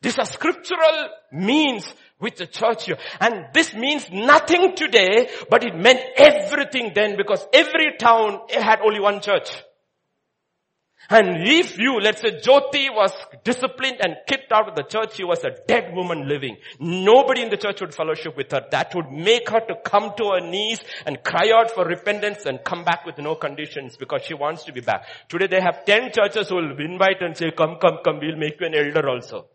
These 0.01 0.19
are 0.19 0.25
scriptural 0.25 1.09
means 1.31 1.91
with 2.19 2.35
the 2.35 2.45
church 2.45 2.85
here. 2.85 2.97
And 3.19 3.47
this 3.53 3.73
means 3.73 4.07
nothing 4.11 4.75
today, 4.75 5.29
but 5.49 5.63
it 5.63 5.75
meant 5.75 5.99
everything 6.15 6.91
then 6.93 7.17
because 7.17 7.43
every 7.51 7.97
town 7.97 8.41
had 8.51 8.81
only 8.81 8.99
one 8.99 9.19
church. 9.21 9.49
And 11.09 11.47
if 11.47 11.77
you, 11.77 11.99
let's 11.99 12.21
say 12.21 12.39
Jyoti 12.39 12.93
was 12.93 13.11
disciplined 13.43 13.97
and 14.01 14.15
kicked 14.27 14.51
out 14.51 14.69
of 14.69 14.75
the 14.75 14.83
church, 14.83 15.15
she 15.15 15.23
was 15.23 15.43
a 15.43 15.51
dead 15.67 15.93
woman 15.93 16.27
living. 16.27 16.57
Nobody 16.79 17.43
in 17.43 17.49
the 17.49 17.57
church 17.57 17.81
would 17.81 17.93
fellowship 17.93 18.35
with 18.35 18.51
her. 18.51 18.65
That 18.71 18.95
would 18.95 19.11
make 19.11 19.49
her 19.49 19.59
to 19.59 19.75
come 19.85 20.13
to 20.17 20.31
her 20.31 20.41
knees 20.41 20.79
and 21.05 21.23
cry 21.23 21.51
out 21.53 21.71
for 21.71 21.85
repentance 21.85 22.45
and 22.45 22.63
come 22.63 22.83
back 22.83 23.05
with 23.05 23.19
no 23.19 23.35
conditions 23.35 23.97
because 23.97 24.23
she 24.23 24.33
wants 24.33 24.63
to 24.63 24.73
be 24.73 24.81
back. 24.81 25.05
Today 25.29 25.47
they 25.47 25.61
have 25.61 25.85
10 25.85 26.11
churches 26.11 26.49
who 26.49 26.55
will 26.55 26.79
invite 26.79 27.21
and 27.21 27.37
say, 27.37 27.51
come, 27.51 27.77
come, 27.79 27.99
come, 28.03 28.19
we'll 28.19 28.37
make 28.37 28.59
you 28.59 28.67
an 28.67 28.73
elder 28.73 29.07
also. 29.07 29.47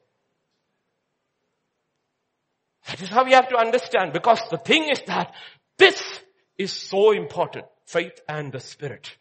That 2.87 3.03
is 3.03 3.09
how 3.09 3.25
we 3.25 3.33
have 3.33 3.49
to 3.49 3.57
understand 3.57 4.13
because 4.13 4.41
the 4.51 4.59
thing 4.59 4.89
is 4.91 5.03
that 5.07 5.35
this 5.79 6.21
is 6.57 6.73
so 6.73 7.13
important. 7.13 7.67
Faith 7.87 8.21
and 8.29 8.53
the 8.53 8.61
spirit. 8.61 9.17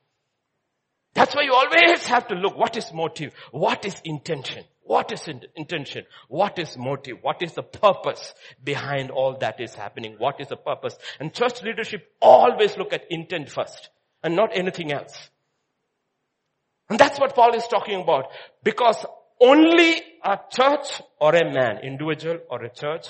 That's 1.14 1.36
why 1.36 1.44
you 1.44 1.54
always 1.54 2.06
have 2.08 2.28
to 2.28 2.36
look 2.36 2.58
what 2.58 2.78
is 2.78 2.94
motive, 2.94 3.34
what 3.52 3.86
is 3.86 4.00
intention, 4.06 4.64
what 4.84 5.12
is 5.12 5.28
intention, 5.56 6.06
what 6.28 6.60
is 6.60 6.78
motive, 6.78 7.18
what 7.22 7.42
is 7.42 7.54
the 7.54 7.64
purpose 7.64 8.34
behind 8.64 9.12
all 9.12 9.38
that 9.40 9.60
is 9.60 9.74
happening, 9.74 10.16
what 10.18 10.40
is 10.40 10.48
the 10.48 10.56
purpose. 10.56 10.98
And 11.20 11.34
church 11.34 11.62
leadership 11.64 12.08
always 12.22 12.78
look 12.78 12.94
at 12.94 13.06
intent 13.10 13.50
first 13.50 13.90
and 14.24 14.36
not 14.36 14.52
anything 14.54 14.92
else. 14.92 15.30
And 16.90 17.00
that's 17.00 17.20
what 17.20 17.36
Paul 17.36 17.56
is 17.56 17.68
talking 17.68 18.02
about. 18.02 18.26
Because 18.64 19.06
only 19.40 20.02
a 20.24 20.40
church 20.52 21.02
or 21.20 21.36
a 21.36 21.54
man, 21.54 21.80
individual 21.84 22.40
or 22.50 22.64
a 22.64 22.70
church 22.70 23.08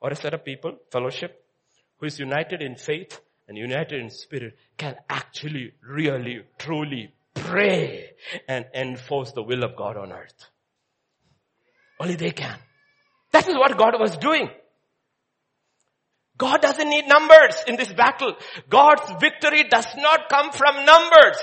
or 0.00 0.10
a 0.10 0.16
set 0.16 0.34
of 0.34 0.44
people, 0.44 0.76
fellowship, 0.90 1.44
who 1.98 2.06
is 2.06 2.18
united 2.18 2.62
in 2.62 2.76
faith 2.76 3.20
and 3.50 3.58
united 3.58 4.00
in 4.00 4.10
spirit 4.10 4.56
can 4.78 4.94
actually, 5.08 5.72
really, 5.82 6.44
truly 6.56 7.12
pray 7.34 8.10
and 8.46 8.64
enforce 8.72 9.32
the 9.32 9.42
will 9.42 9.64
of 9.64 9.74
God 9.74 9.96
on 9.96 10.12
earth. 10.12 10.46
Only 11.98 12.14
they 12.14 12.30
can. 12.30 12.56
That 13.32 13.48
is 13.48 13.56
what 13.56 13.76
God 13.76 13.98
was 13.98 14.16
doing. 14.18 14.48
God 16.38 16.62
doesn't 16.62 16.88
need 16.88 17.08
numbers 17.08 17.56
in 17.66 17.74
this 17.74 17.92
battle. 17.92 18.34
God's 18.68 19.10
victory 19.20 19.64
does 19.64 19.88
not 19.96 20.28
come 20.28 20.52
from 20.52 20.84
numbers. 20.84 21.40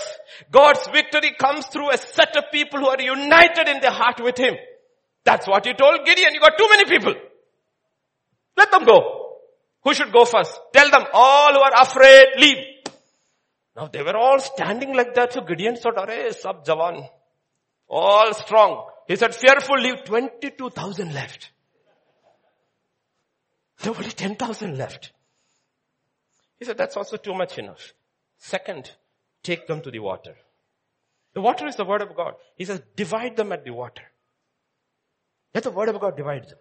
God's 0.50 0.88
victory 0.88 1.36
comes 1.38 1.66
through 1.68 1.92
a 1.92 1.98
set 1.98 2.38
of 2.38 2.46
people 2.54 2.80
who 2.80 2.88
are 2.88 3.02
united 3.02 3.68
in 3.68 3.82
their 3.82 3.92
heart 3.92 4.22
with 4.24 4.38
Him. 4.38 4.56
That's 5.26 5.46
what 5.46 5.66
He 5.66 5.74
told 5.74 6.06
Gideon. 6.06 6.34
You 6.34 6.40
got 6.40 6.58
too 6.58 6.70
many 6.70 6.86
people. 6.86 7.16
Let 8.56 8.72
them 8.72 8.86
go. 8.86 9.27
Who 9.88 9.94
should 9.94 10.12
go 10.12 10.26
first? 10.26 10.60
Tell 10.74 10.92
them, 10.92 11.06
all 11.14 11.54
who 11.54 11.62
are 11.62 11.82
afraid, 11.82 12.26
leave. 12.38 12.58
Now 13.74 13.88
they 13.88 14.04
were 14.04 14.18
all 14.18 14.38
standing 14.42 14.94
like 14.94 15.14
that, 15.16 15.32
so 15.32 15.40
Gideon 15.40 15.78
said, 15.78 15.94
Arey, 15.94 16.34
sab 16.34 16.66
jawan. 16.66 17.08
All 17.88 18.34
strong. 18.34 18.90
He 19.08 19.16
said, 19.16 19.34
fearful, 19.34 19.80
leave 19.80 20.04
22,000 20.04 21.14
left. 21.14 21.52
There 23.80 23.94
were 23.94 24.00
only 24.00 24.12
10,000 24.12 24.78
left. 24.78 25.14
He 26.60 26.66
said, 26.66 26.78
that's 26.78 26.98
also 26.98 27.16
too 27.16 27.34
much 27.34 27.58
enough. 27.58 27.94
Second, 28.40 28.92
take 29.42 29.68
them 29.68 29.80
to 29.80 29.90
the 29.90 30.00
water. 30.00 30.36
The 31.34 31.40
water 31.40 31.66
is 31.66 31.78
the 31.78 31.86
word 31.86 32.02
of 32.02 32.14
God. 32.14 32.34
He 32.58 32.66
says, 32.66 32.82
divide 32.98 33.38
them 33.38 33.54
at 33.54 33.64
the 33.64 33.72
water. 33.72 34.04
Let 35.56 35.64
the 35.64 35.72
word 35.72 35.88
of 35.88 36.02
God 36.02 36.18
divide 36.18 36.50
them. 36.50 36.58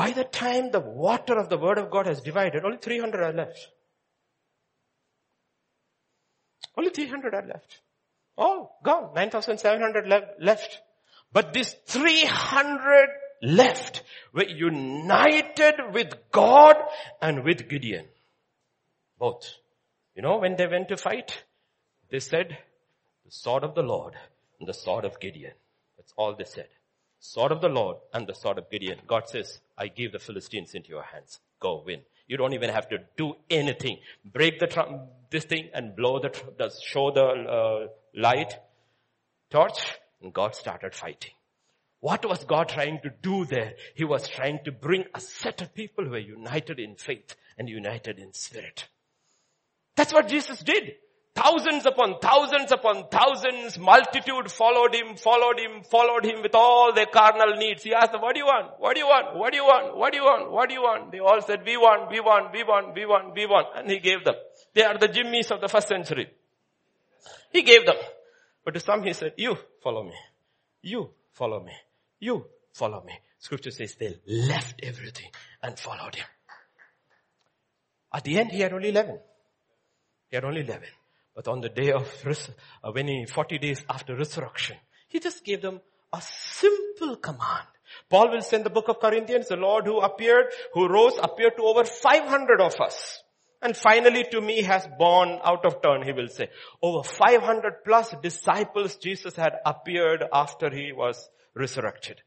By 0.00 0.12
the 0.12 0.24
time 0.24 0.70
the 0.70 0.80
water 0.80 1.38
of 1.38 1.50
the 1.50 1.58
word 1.58 1.76
of 1.76 1.90
God 1.90 2.06
has 2.06 2.22
divided, 2.22 2.64
only 2.64 2.78
300 2.78 3.20
are 3.22 3.34
left. 3.34 3.68
Only 6.74 6.88
300 6.88 7.34
are 7.34 7.46
left. 7.46 7.80
All 8.38 8.78
gone. 8.82 9.12
9,700 9.14 10.08
left. 10.40 10.80
But 11.34 11.52
these 11.52 11.74
300 11.84 13.08
left 13.42 14.02
were 14.32 14.48
united 14.48 15.74
with 15.92 16.14
God 16.32 16.76
and 17.20 17.44
with 17.44 17.68
Gideon. 17.68 18.06
Both. 19.18 19.52
You 20.16 20.22
know, 20.22 20.38
when 20.38 20.56
they 20.56 20.66
went 20.66 20.88
to 20.88 20.96
fight, 20.96 21.44
they 22.08 22.20
said, 22.20 22.56
the 23.26 23.30
sword 23.30 23.64
of 23.64 23.74
the 23.74 23.82
Lord 23.82 24.14
and 24.58 24.66
the 24.66 24.72
sword 24.72 25.04
of 25.04 25.20
Gideon. 25.20 25.52
That's 25.98 26.14
all 26.16 26.34
they 26.34 26.44
said 26.44 26.68
sword 27.20 27.52
of 27.52 27.60
the 27.60 27.68
Lord 27.68 27.98
and 28.12 28.26
the 28.26 28.34
sword 28.34 28.58
of 28.58 28.70
Gideon. 28.70 28.98
God 29.06 29.28
says, 29.28 29.60
I 29.80 29.88
give 29.88 30.12
the 30.12 30.18
Philistines 30.18 30.74
into 30.74 30.90
your 30.90 31.02
hands. 31.02 31.40
Go 31.58 31.82
win. 31.86 32.02
You 32.28 32.36
don't 32.36 32.52
even 32.52 32.68
have 32.68 32.88
to 32.90 32.98
do 33.16 33.34
anything. 33.48 33.98
Break 34.24 34.60
the 34.60 34.66
tr- 34.66 34.80
this 35.30 35.44
thing 35.44 35.70
and 35.72 35.96
blow 35.96 36.20
the, 36.20 36.28
the 36.58 36.70
show 36.84 37.10
the 37.10 37.24
uh, 37.24 37.86
light 38.14 38.52
torch 39.50 39.98
and 40.20 40.34
God 40.34 40.54
started 40.54 40.94
fighting. 40.94 41.32
What 42.00 42.28
was 42.28 42.44
God 42.44 42.68
trying 42.68 43.00
to 43.02 43.10
do 43.22 43.46
there? 43.46 43.74
He 43.94 44.04
was 44.04 44.28
trying 44.28 44.60
to 44.64 44.72
bring 44.72 45.04
a 45.14 45.20
set 45.20 45.62
of 45.62 45.74
people 45.74 46.04
who 46.04 46.10
were 46.10 46.18
united 46.18 46.78
in 46.78 46.96
faith 46.96 47.34
and 47.58 47.68
united 47.68 48.18
in 48.18 48.34
spirit. 48.34 48.86
That's 49.96 50.12
what 50.12 50.28
Jesus 50.28 50.60
did. 50.60 50.92
Thousands 51.34 51.86
upon 51.86 52.18
thousands 52.20 52.72
upon 52.72 53.08
thousands, 53.08 53.78
multitude 53.78 54.50
followed 54.50 54.94
him, 54.94 55.16
followed 55.16 55.58
him, 55.58 55.82
followed 55.84 56.24
him 56.24 56.42
with 56.42 56.54
all 56.54 56.92
their 56.92 57.06
carnal 57.06 57.56
needs. 57.56 57.84
He 57.84 57.94
asked 57.94 58.12
them, 58.12 58.20
what 58.20 58.34
do 58.34 58.40
you 58.40 58.46
want? 58.46 58.78
What 58.78 58.94
do 58.94 59.00
you 59.00 59.06
want? 59.06 59.36
What 59.36 59.52
do 59.52 59.56
you 59.56 59.64
want? 59.64 59.96
What 59.96 60.12
do 60.12 60.18
you 60.18 60.24
want? 60.24 60.50
What 60.50 60.68
do 60.68 60.74
you 60.74 60.82
want? 60.82 61.12
They 61.12 61.20
all 61.20 61.40
said, 61.40 61.60
we 61.64 61.76
want, 61.76 62.10
we 62.10 62.20
want, 62.20 62.52
we 62.52 62.64
want, 62.64 62.94
we 62.94 63.06
want, 63.06 63.34
we 63.34 63.46
want. 63.46 63.68
And 63.76 63.88
he 63.88 64.00
gave 64.00 64.24
them. 64.24 64.34
They 64.74 64.82
are 64.82 64.98
the 64.98 65.08
Jimmies 65.08 65.50
of 65.52 65.60
the 65.60 65.68
first 65.68 65.88
century. 65.88 66.28
He 67.52 67.62
gave 67.62 67.86
them. 67.86 67.96
But 68.64 68.74
to 68.74 68.80
some 68.80 69.02
he 69.04 69.12
said, 69.12 69.34
you 69.36 69.56
follow 69.82 70.02
me. 70.02 70.14
You 70.82 71.10
follow 71.32 71.62
me. 71.62 71.72
You 72.18 72.46
follow 72.72 73.02
me. 73.04 73.12
Scripture 73.38 73.70
says 73.70 73.94
they 73.94 74.16
left 74.26 74.80
everything 74.82 75.30
and 75.62 75.78
followed 75.78 76.16
him. 76.16 76.26
At 78.12 78.24
the 78.24 78.38
end 78.38 78.50
he 78.50 78.60
had 78.60 78.72
only 78.72 78.90
11. 78.90 79.18
He 80.28 80.36
had 80.36 80.44
only 80.44 80.62
11. 80.62 80.88
But 81.42 81.52
on 81.52 81.62
the 81.62 81.70
day 81.70 81.90
of, 81.92 82.06
uh, 82.26 82.92
when 82.92 83.08
he, 83.08 83.24
40 83.24 83.56
days 83.56 83.82
after 83.88 84.14
resurrection, 84.14 84.76
he 85.08 85.20
just 85.20 85.42
gave 85.42 85.62
them 85.62 85.80
a 86.12 86.20
simple 86.20 87.16
command. 87.16 87.66
Paul 88.10 88.28
will 88.28 88.42
in 88.52 88.62
the 88.62 88.68
book 88.68 88.88
of 88.88 89.00
Corinthians, 89.00 89.48
the 89.48 89.56
Lord 89.56 89.86
who 89.86 90.00
appeared, 90.00 90.52
who 90.74 90.86
rose, 90.86 91.14
appeared 91.18 91.56
to 91.56 91.62
over 91.62 91.84
500 91.84 92.60
of 92.60 92.74
us. 92.78 93.22
And 93.62 93.74
finally 93.74 94.24
to 94.24 94.42
me 94.42 94.60
has 94.64 94.86
borne 94.98 95.38
out 95.42 95.64
of 95.64 95.80
turn, 95.80 96.02
he 96.02 96.12
will 96.12 96.28
say. 96.28 96.50
Over 96.82 97.08
500 97.08 97.84
plus 97.86 98.14
disciples 98.22 98.96
Jesus 98.96 99.34
had 99.34 99.54
appeared 99.64 100.22
after 100.30 100.68
he 100.68 100.92
was 100.92 101.30
resurrected. 101.54 102.20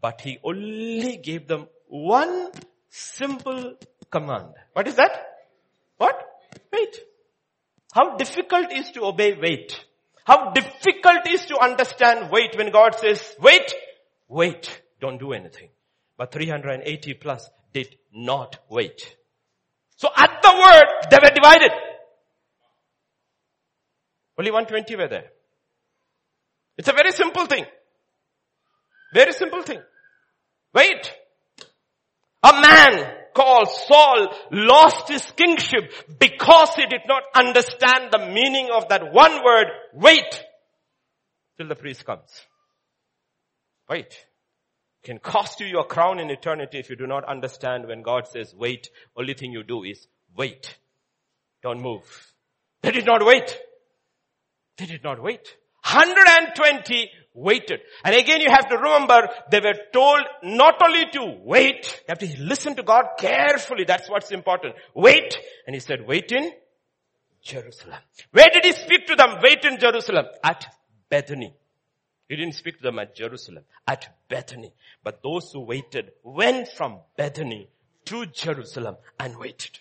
But 0.00 0.20
he 0.20 0.38
only 0.44 1.16
gave 1.16 1.48
them 1.48 1.66
one 1.88 2.52
simple 2.88 3.74
command. 4.12 4.54
What 4.74 4.86
is 4.86 4.94
that? 4.94 5.10
What? 5.96 6.24
Wait. 6.72 7.09
How 7.92 8.16
difficult 8.16 8.72
is 8.72 8.90
to 8.92 9.04
obey 9.04 9.36
wait. 9.40 9.84
How 10.24 10.52
difficult 10.52 11.26
is 11.28 11.44
to 11.46 11.58
understand 11.58 12.30
wait 12.30 12.56
when 12.56 12.70
God 12.70 12.94
says 12.94 13.20
wait, 13.40 13.74
wait, 14.28 14.82
don't 15.00 15.18
do 15.18 15.32
anything. 15.32 15.70
But 16.16 16.32
380 16.32 17.14
plus 17.14 17.48
did 17.72 17.96
not 18.12 18.58
wait. 18.68 19.16
So 19.96 20.08
at 20.16 20.40
the 20.42 20.52
word, 20.52 21.10
they 21.10 21.18
were 21.22 21.34
divided. 21.34 21.72
Only 24.38 24.50
120 24.50 24.96
were 24.96 25.08
there. 25.08 25.30
It's 26.78 26.88
a 26.88 26.92
very 26.92 27.12
simple 27.12 27.46
thing. 27.46 27.66
Very 29.12 29.32
simple 29.32 29.62
thing. 29.62 29.82
Wait. 30.72 31.12
A 32.42 32.52
man 32.52 33.19
called 33.34 33.68
Saul 33.68 34.34
lost 34.50 35.08
his 35.08 35.30
kingship 35.32 35.92
because 36.18 36.74
he 36.74 36.86
did 36.86 37.02
not 37.06 37.22
understand 37.34 38.10
the 38.12 38.30
meaning 38.32 38.70
of 38.72 38.88
that 38.88 39.12
one 39.12 39.44
word, 39.44 39.66
wait, 39.94 40.44
till 41.56 41.68
the 41.68 41.76
priest 41.76 42.04
comes. 42.04 42.42
Wait 43.88 44.26
can 45.02 45.18
cost 45.18 45.60
you 45.60 45.66
your 45.66 45.84
crown 45.84 46.18
in 46.18 46.30
eternity 46.30 46.78
if 46.78 46.90
you 46.90 46.96
do 46.96 47.06
not 47.06 47.24
understand 47.24 47.86
when 47.86 48.02
God 48.02 48.26
says 48.26 48.54
wait, 48.54 48.90
only 49.16 49.34
thing 49.34 49.52
you 49.52 49.62
do 49.62 49.82
is 49.82 50.06
wait. 50.36 50.76
Don't 51.62 51.80
move. 51.80 52.32
They 52.82 52.90
did 52.90 53.06
not 53.06 53.24
wait. 53.24 53.58
They 54.78 54.86
did 54.86 55.02
not 55.02 55.22
wait. 55.22 55.56
120 55.84 57.10
waited. 57.34 57.80
And 58.04 58.14
again 58.14 58.40
you 58.40 58.50
have 58.50 58.68
to 58.68 58.76
remember 58.76 59.28
they 59.50 59.60
were 59.60 59.78
told 59.92 60.20
not 60.42 60.80
only 60.82 61.04
to 61.12 61.38
wait, 61.42 61.86
you 61.86 62.04
have 62.08 62.18
to 62.18 62.42
listen 62.42 62.76
to 62.76 62.82
God 62.82 63.04
carefully. 63.18 63.84
That's 63.84 64.08
what's 64.08 64.30
important. 64.30 64.74
Wait. 64.94 65.36
And 65.66 65.74
he 65.74 65.80
said, 65.80 66.06
wait 66.06 66.32
in 66.32 66.50
Jerusalem. 67.42 68.00
Where 68.32 68.48
did 68.52 68.64
he 68.64 68.72
speak 68.72 69.06
to 69.06 69.16
them? 69.16 69.36
Wait 69.42 69.64
in 69.64 69.78
Jerusalem. 69.78 70.26
At 70.42 70.66
Bethany. 71.08 71.54
He 72.28 72.36
didn't 72.36 72.54
speak 72.54 72.76
to 72.76 72.82
them 72.84 73.00
at 73.00 73.16
Jerusalem, 73.16 73.64
at 73.88 74.08
Bethany. 74.28 74.72
But 75.02 75.20
those 75.20 75.50
who 75.52 75.62
waited 75.62 76.12
went 76.22 76.68
from 76.68 77.00
Bethany 77.16 77.68
to 78.04 78.26
Jerusalem 78.26 78.96
and 79.18 79.36
waited. 79.36 79.80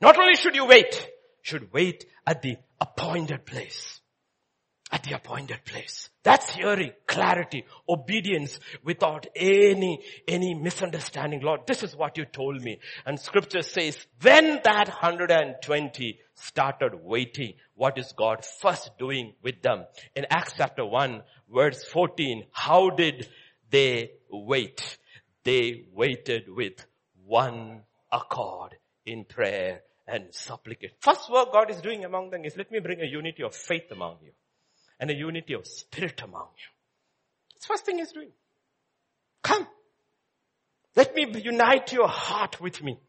Not 0.00 0.18
only 0.18 0.36
should 0.36 0.54
you 0.54 0.66
wait, 0.66 1.10
should 1.42 1.72
wait 1.72 2.06
at 2.26 2.42
the 2.42 2.58
appointed 2.80 3.44
place. 3.44 3.99
At 4.92 5.04
the 5.04 5.14
appointed 5.14 5.64
place. 5.64 6.10
That's 6.24 6.50
hearing, 6.50 6.92
clarity, 7.06 7.64
obedience 7.88 8.58
without 8.82 9.26
any, 9.36 10.02
any 10.26 10.54
misunderstanding. 10.54 11.42
Lord, 11.42 11.60
this 11.66 11.84
is 11.84 11.94
what 11.94 12.18
you 12.18 12.24
told 12.24 12.60
me. 12.60 12.80
And 13.06 13.18
scripture 13.18 13.62
says, 13.62 13.96
when 14.20 14.60
that 14.64 14.88
120 14.88 16.18
started 16.34 16.92
waiting, 17.04 17.54
what 17.74 17.98
is 17.98 18.12
God 18.16 18.44
first 18.44 18.90
doing 18.98 19.34
with 19.42 19.62
them? 19.62 19.84
In 20.16 20.26
Acts 20.28 20.54
chapter 20.56 20.84
1 20.84 21.22
verse 21.48 21.84
14, 21.84 22.44
how 22.52 22.90
did 22.90 23.28
they 23.70 24.10
wait? 24.28 24.98
They 25.44 25.84
waited 25.92 26.48
with 26.48 26.84
one 27.24 27.82
accord 28.12 28.76
in 29.06 29.24
prayer 29.24 29.82
and 30.06 30.34
supplicate. 30.34 30.92
First 31.00 31.30
work 31.30 31.52
God 31.52 31.70
is 31.70 31.80
doing 31.80 32.04
among 32.04 32.30
them 32.30 32.44
is 32.44 32.56
let 32.56 32.70
me 32.70 32.80
bring 32.80 33.00
a 33.00 33.06
unity 33.06 33.42
of 33.42 33.54
faith 33.54 33.90
among 33.92 34.16
you 34.22 34.32
and 35.00 35.10
a 35.10 35.14
unity 35.14 35.54
of 35.54 35.66
spirit 35.66 36.22
among 36.22 36.46
you. 36.56 37.56
It's 37.56 37.66
first 37.66 37.84
thing 37.84 37.98
he's 37.98 38.12
doing. 38.12 38.30
Come. 39.42 39.66
Let 40.94 41.14
me 41.14 41.26
unite 41.42 41.92
your 41.92 42.08
heart 42.08 42.60
with 42.60 42.82
me. 42.82 43.00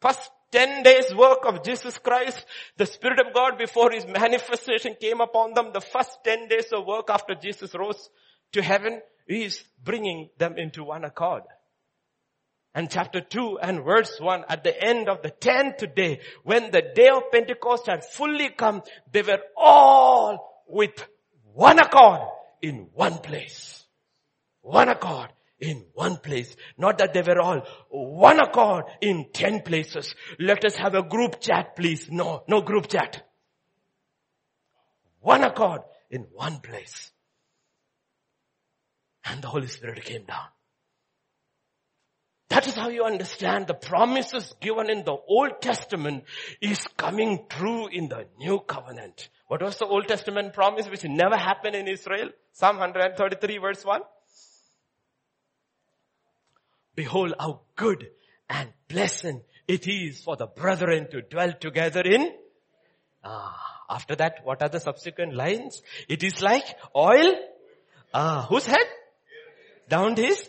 First 0.00 0.30
10 0.52 0.84
days 0.84 1.14
work 1.14 1.40
of 1.44 1.64
Jesus 1.64 1.98
Christ, 1.98 2.44
the 2.76 2.86
Spirit 2.86 3.18
of 3.18 3.34
God 3.34 3.58
before 3.58 3.90
His 3.90 4.06
manifestation 4.06 4.94
came 5.00 5.20
upon 5.20 5.54
them, 5.54 5.70
the 5.72 5.80
first 5.80 6.18
10 6.24 6.48
days 6.48 6.72
of 6.72 6.86
work 6.86 7.08
after 7.10 7.34
Jesus 7.34 7.74
rose 7.74 8.08
to 8.52 8.62
heaven, 8.62 9.00
is 9.26 9.64
bringing 9.82 10.28
them 10.38 10.56
into 10.56 10.84
one 10.84 11.04
accord. 11.04 11.42
And 12.74 12.90
chapter 12.90 13.20
2 13.20 13.58
and 13.60 13.84
verse 13.84 14.20
1, 14.20 14.44
at 14.48 14.62
the 14.62 14.80
end 14.80 15.08
of 15.08 15.22
the 15.22 15.30
10th 15.30 15.94
day, 15.94 16.20
when 16.44 16.70
the 16.70 16.82
day 16.94 17.08
of 17.08 17.32
Pentecost 17.32 17.86
had 17.86 18.04
fully 18.04 18.50
come, 18.50 18.82
they 19.10 19.22
were 19.22 19.40
all 19.56 20.62
with 20.68 20.92
one 21.56 21.78
accord 21.78 22.20
in 22.60 22.88
one 22.92 23.16
place. 23.18 23.82
One 24.60 24.90
accord 24.90 25.30
in 25.58 25.86
one 25.94 26.18
place. 26.18 26.54
Not 26.76 26.98
that 26.98 27.14
they 27.14 27.22
were 27.22 27.40
all 27.40 27.62
one 27.88 28.38
accord 28.40 28.84
in 29.00 29.30
ten 29.32 29.62
places. 29.62 30.14
Let 30.38 30.66
us 30.66 30.76
have 30.76 30.94
a 30.94 31.02
group 31.02 31.40
chat 31.40 31.74
please. 31.74 32.10
No, 32.10 32.44
no 32.46 32.60
group 32.60 32.88
chat. 32.88 33.26
One 35.20 35.44
accord 35.44 35.80
in 36.10 36.26
one 36.34 36.58
place. 36.58 37.10
And 39.24 39.40
the 39.40 39.48
Holy 39.48 39.68
Spirit 39.68 40.04
came 40.04 40.24
down. 40.24 40.44
That 42.48 42.66
is 42.66 42.74
how 42.74 42.88
you 42.88 43.04
understand 43.04 43.66
the 43.66 43.74
promises 43.74 44.54
given 44.60 44.88
in 44.88 45.04
the 45.04 45.16
Old 45.28 45.60
Testament 45.60 46.24
is 46.60 46.86
coming 46.96 47.46
true 47.48 47.88
in 47.88 48.08
the 48.08 48.26
New 48.38 48.60
Covenant. 48.60 49.28
What 49.48 49.62
was 49.62 49.78
the 49.78 49.86
Old 49.86 50.06
Testament 50.06 50.54
promise 50.54 50.88
which 50.88 51.04
never 51.04 51.36
happened 51.36 51.74
in 51.74 51.88
Israel? 51.88 52.30
Psalm 52.52 52.78
133 52.78 53.58
verse 53.58 53.84
1. 53.84 54.00
Behold 56.94 57.34
how 57.38 57.60
good 57.74 58.08
and 58.48 58.70
pleasant 58.88 59.42
it 59.66 59.86
is 59.88 60.22
for 60.22 60.36
the 60.36 60.46
brethren 60.46 61.08
to 61.10 61.22
dwell 61.22 61.52
together 61.52 62.00
in. 62.00 62.32
Ah, 63.24 63.56
after 63.90 64.14
that, 64.16 64.40
what 64.44 64.62
are 64.62 64.68
the 64.68 64.80
subsequent 64.80 65.34
lines? 65.34 65.82
It 66.08 66.22
is 66.22 66.40
like 66.40 66.64
oil. 66.94 67.34
Ah, 68.14 68.46
whose 68.48 68.66
head? 68.66 68.86
Down 69.88 70.16
his? 70.16 70.48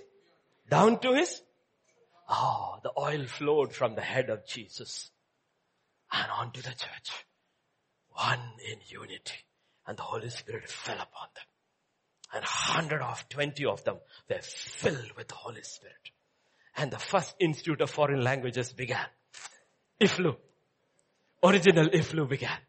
Down 0.69 0.99
to 0.99 1.13
his? 1.15 1.41
Ah, 2.27 2.79
the 2.83 2.91
oil 2.97 3.25
flowed 3.25 3.73
from 3.73 3.95
the 3.95 4.01
head 4.01 4.29
of 4.29 4.45
Jesus 4.45 5.11
and 6.11 6.31
onto 6.31 6.61
the 6.61 6.69
church. 6.69 7.25
One 8.09 8.39
in 8.69 8.79
unity. 8.87 9.35
And 9.85 9.97
the 9.97 10.03
Holy 10.03 10.29
Spirit 10.29 10.69
fell 10.69 10.95
upon 10.95 11.29
them. 11.33 11.45
And 12.33 12.43
120 12.43 13.65
of 13.65 13.83
them 13.85 13.97
were 14.29 14.41
filled 14.41 15.13
with 15.15 15.29
the 15.29 15.35
Holy 15.35 15.63
Spirit 15.63 16.11
and 16.77 16.91
the 16.91 16.99
first 16.99 17.35
institute 17.39 17.81
of 17.81 17.89
foreign 17.89 18.23
languages 18.23 18.71
began. 18.71 19.07
IFLU. 20.01 20.35
Original 21.43 21.87
IFLU 21.87 22.29
began. 22.29 22.59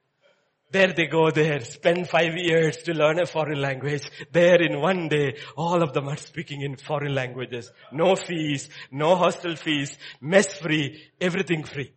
There 0.71 0.93
they 0.93 1.07
go 1.07 1.31
there, 1.31 1.61
spend 1.61 2.09
five 2.09 2.37
years 2.37 2.77
to 2.79 2.93
learn 2.93 3.19
a 3.19 3.27
foreign 3.27 3.61
language. 3.61 4.03
There 4.33 4.61
in 4.61 4.81
one 4.81 5.09
day, 5.09 5.37
all 5.57 5.83
of 5.83 5.95
them 5.95 6.09
are 6.09 6.17
speaking 6.17 6.61
in 6.61 6.77
foreign 6.77 7.15
languages. 7.15 7.73
No 7.91 8.15
fees, 8.17 8.69
no 8.91 9.17
hostel 9.17 9.57
fees, 9.57 9.97
mess 10.21 10.59
free, 10.59 11.03
everything 11.21 11.65
free. 11.65 11.95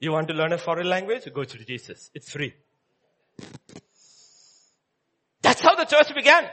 You 0.00 0.12
want 0.12 0.28
to 0.28 0.34
learn 0.34 0.52
a 0.52 0.58
foreign 0.58 0.88
language? 0.88 1.22
Go 1.32 1.44
to 1.44 1.64
Jesus. 1.64 2.10
It's 2.14 2.30
free. 2.30 2.52
That's 5.40 5.62
how 5.62 5.74
the 5.74 5.86
church 5.86 6.14
began. 6.14 6.44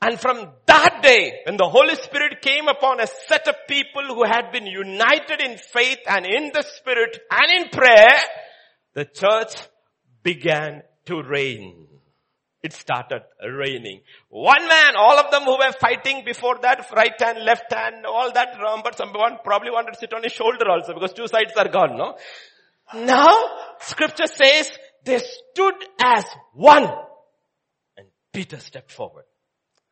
And 0.00 0.18
from 0.18 0.50
that 0.66 1.00
day, 1.02 1.40
when 1.46 1.56
the 1.56 1.68
Holy 1.68 1.96
Spirit 1.96 2.40
came 2.40 2.68
upon 2.68 3.00
a 3.00 3.06
set 3.06 3.46
of 3.48 3.56
people 3.68 4.04
who 4.06 4.24
had 4.24 4.52
been 4.52 4.66
united 4.66 5.40
in 5.42 5.58
faith 5.58 6.00
and 6.06 6.24
in 6.24 6.50
the 6.52 6.62
Spirit 6.62 7.20
and 7.30 7.62
in 7.62 7.70
prayer, 7.70 8.18
the 8.94 9.04
church 9.04 9.54
began 10.24 10.82
to 11.06 11.22
rain. 11.22 11.86
It 12.62 12.72
started 12.72 13.22
raining. 13.46 14.00
One 14.30 14.66
man, 14.66 14.96
all 14.96 15.18
of 15.18 15.30
them 15.30 15.42
who 15.42 15.58
were 15.58 15.72
fighting 15.78 16.24
before 16.24 16.58
that, 16.62 16.90
right 16.96 17.12
hand, 17.20 17.44
left 17.44 17.70
hand, 17.70 18.06
all 18.06 18.32
that, 18.32 18.56
but 18.82 18.96
someone 18.96 19.36
probably 19.44 19.70
wanted 19.70 19.92
to 19.92 19.98
sit 19.98 20.14
on 20.14 20.22
his 20.22 20.32
shoulder 20.32 20.68
also 20.70 20.94
because 20.94 21.12
two 21.12 21.28
sides 21.28 21.52
are 21.58 21.68
gone, 21.68 21.98
no? 21.98 22.16
Now, 22.94 23.36
scripture 23.80 24.26
says 24.26 24.70
They 25.04 25.18
stood 25.18 25.74
as 26.00 26.24
one. 26.54 26.88
And 27.98 28.06
Peter 28.32 28.58
stepped 28.58 28.90
forward 28.90 29.24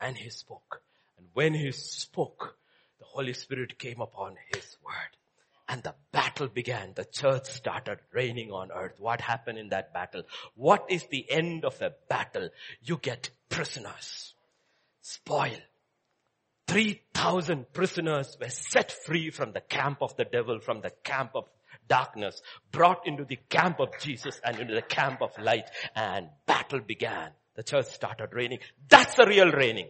and 0.01 0.16
he 0.16 0.30
spoke. 0.30 0.83
And 1.18 1.26
when 1.35 1.53
he 1.53 1.70
spoke, 1.72 2.57
the 2.99 3.05
Holy 3.05 3.35
Spirit 3.35 3.78
came 3.78 4.01
upon 4.01 4.37
his 4.55 4.76
word. 4.83 5.12
And 5.68 5.82
the 5.82 5.94
battle 6.12 6.48
began. 6.48 6.92
The 6.94 7.04
church 7.04 7.46
started 7.46 7.98
reigning 8.12 8.50
on 8.50 8.70
earth. 8.72 8.96
What 8.98 9.20
happened 9.20 9.58
in 9.58 9.68
that 9.70 9.94
battle? 9.94 10.22
What 10.54 10.86
is 10.90 11.06
the 11.06 11.30
end 11.30 11.64
of 11.64 11.80
a 11.80 11.92
battle? 12.08 12.50
You 12.82 12.98
get 12.98 13.30
prisoners. 13.48 14.34
Spoil. 15.00 15.58
3,000 16.68 17.72
prisoners 17.72 18.36
were 18.40 18.48
set 18.48 18.92
free 18.92 19.30
from 19.30 19.52
the 19.52 19.60
camp 19.60 19.98
of 20.00 20.16
the 20.16 20.24
devil, 20.24 20.58
from 20.60 20.80
the 20.80 20.90
camp 21.04 21.32
of 21.34 21.44
darkness, 21.88 22.40
brought 22.70 23.06
into 23.06 23.24
the 23.24 23.38
camp 23.48 23.80
of 23.80 23.88
Jesus 24.00 24.40
and 24.44 24.58
into 24.58 24.74
the 24.74 24.82
camp 24.82 25.20
of 25.20 25.30
light 25.38 25.68
and 25.94 26.28
battle 26.46 26.80
began. 26.80 27.30
The 27.56 27.62
church 27.62 27.86
started 27.86 28.32
reigning. 28.32 28.60
That's 28.88 29.14
the 29.14 29.26
real 29.26 29.50
reigning. 29.50 29.88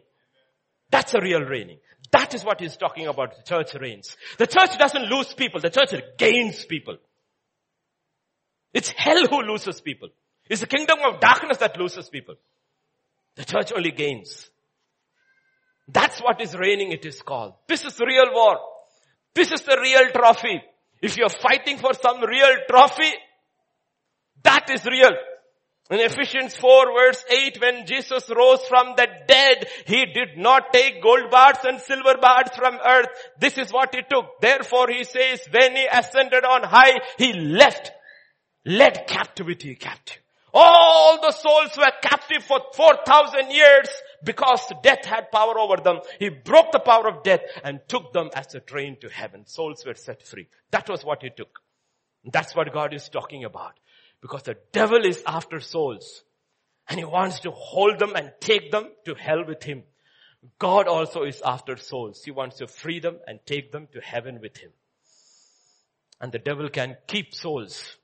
That's 0.92 1.14
a 1.14 1.20
real 1.20 1.40
reigning. 1.40 1.78
That 2.12 2.34
is 2.34 2.44
what 2.44 2.60
he's 2.60 2.76
talking 2.76 3.06
about. 3.06 3.34
The 3.34 3.42
church 3.42 3.74
reigns. 3.80 4.14
The 4.38 4.46
church 4.46 4.78
doesn't 4.78 5.10
lose 5.10 5.32
people. 5.32 5.60
The 5.60 5.70
church 5.70 5.94
gains 6.18 6.64
people. 6.66 6.98
It's 8.74 8.90
hell 8.90 9.26
who 9.26 9.42
loses 9.42 9.80
people. 9.80 10.10
It's 10.48 10.60
the 10.60 10.66
kingdom 10.66 10.98
of 11.04 11.18
darkness 11.18 11.56
that 11.58 11.78
loses 11.78 12.10
people. 12.10 12.34
The 13.36 13.44
church 13.44 13.72
only 13.74 13.90
gains. 13.90 14.50
That's 15.88 16.20
what 16.20 16.40
is 16.42 16.54
reigning 16.54 16.92
it 16.92 17.06
is 17.06 17.22
called. 17.22 17.54
This 17.66 17.84
is 17.84 17.98
real 17.98 18.26
war. 18.32 18.58
This 19.34 19.50
is 19.50 19.62
the 19.62 19.78
real 19.80 20.10
trophy. 20.10 20.62
If 21.00 21.16
you're 21.16 21.30
fighting 21.30 21.78
for 21.78 21.94
some 21.94 22.20
real 22.22 22.54
trophy, 22.68 23.10
that 24.42 24.68
is 24.70 24.84
real. 24.84 25.10
In 25.92 26.00
Ephesians 26.00 26.56
4 26.56 26.86
verse 26.94 27.22
8, 27.28 27.60
when 27.60 27.86
Jesus 27.86 28.30
rose 28.34 28.64
from 28.66 28.94
the 28.96 29.06
dead, 29.28 29.68
He 29.84 30.06
did 30.06 30.38
not 30.38 30.72
take 30.72 31.02
gold 31.02 31.30
bars 31.30 31.58
and 31.64 31.78
silver 31.78 32.16
bars 32.18 32.48
from 32.56 32.78
earth. 32.82 33.10
This 33.38 33.58
is 33.58 33.70
what 33.70 33.94
He 33.94 34.00
took. 34.08 34.40
Therefore 34.40 34.88
He 34.88 35.04
says, 35.04 35.42
when 35.50 35.76
He 35.76 35.86
ascended 35.92 36.46
on 36.46 36.62
high, 36.62 36.98
He 37.18 37.34
left, 37.34 37.92
led 38.64 39.06
captivity 39.06 39.74
captive. 39.74 40.16
All 40.54 41.20
the 41.20 41.30
souls 41.30 41.76
were 41.76 41.92
captive 42.02 42.42
for 42.42 42.60
4,000 42.74 43.50
years 43.50 43.90
because 44.24 44.72
death 44.82 45.04
had 45.04 45.30
power 45.30 45.58
over 45.58 45.76
them. 45.76 46.00
He 46.18 46.30
broke 46.30 46.72
the 46.72 46.78
power 46.78 47.06
of 47.06 47.22
death 47.22 47.42
and 47.64 47.80
took 47.86 48.14
them 48.14 48.30
as 48.34 48.54
a 48.54 48.60
train 48.60 48.96
to 49.02 49.10
heaven. 49.10 49.46
Souls 49.46 49.84
were 49.84 49.94
set 49.94 50.26
free. 50.26 50.48
That 50.70 50.88
was 50.88 51.04
what 51.04 51.22
he 51.22 51.28
took. 51.28 51.60
That's 52.24 52.56
what 52.56 52.72
God 52.72 52.94
is 52.94 53.10
talking 53.10 53.44
about. 53.44 53.74
Because 54.22 54.44
the 54.44 54.56
devil 54.72 55.04
is 55.04 55.22
after 55.26 55.60
souls. 55.60 56.22
And 56.88 56.98
he 56.98 57.04
wants 57.04 57.40
to 57.40 57.50
hold 57.50 57.98
them 57.98 58.14
and 58.16 58.32
take 58.40 58.70
them 58.70 58.88
to 59.04 59.14
hell 59.14 59.44
with 59.46 59.62
him. 59.62 59.82
God 60.58 60.88
also 60.88 61.24
is 61.24 61.42
after 61.44 61.76
souls. 61.76 62.22
He 62.24 62.30
wants 62.30 62.56
to 62.58 62.66
free 62.66 63.00
them 63.00 63.18
and 63.26 63.40
take 63.44 63.72
them 63.72 63.88
to 63.92 64.00
heaven 64.00 64.40
with 64.40 64.56
him. 64.56 64.70
And 66.20 66.32
the 66.32 66.38
devil 66.38 66.68
can 66.68 66.96
keep 67.06 67.34
souls 67.34 67.96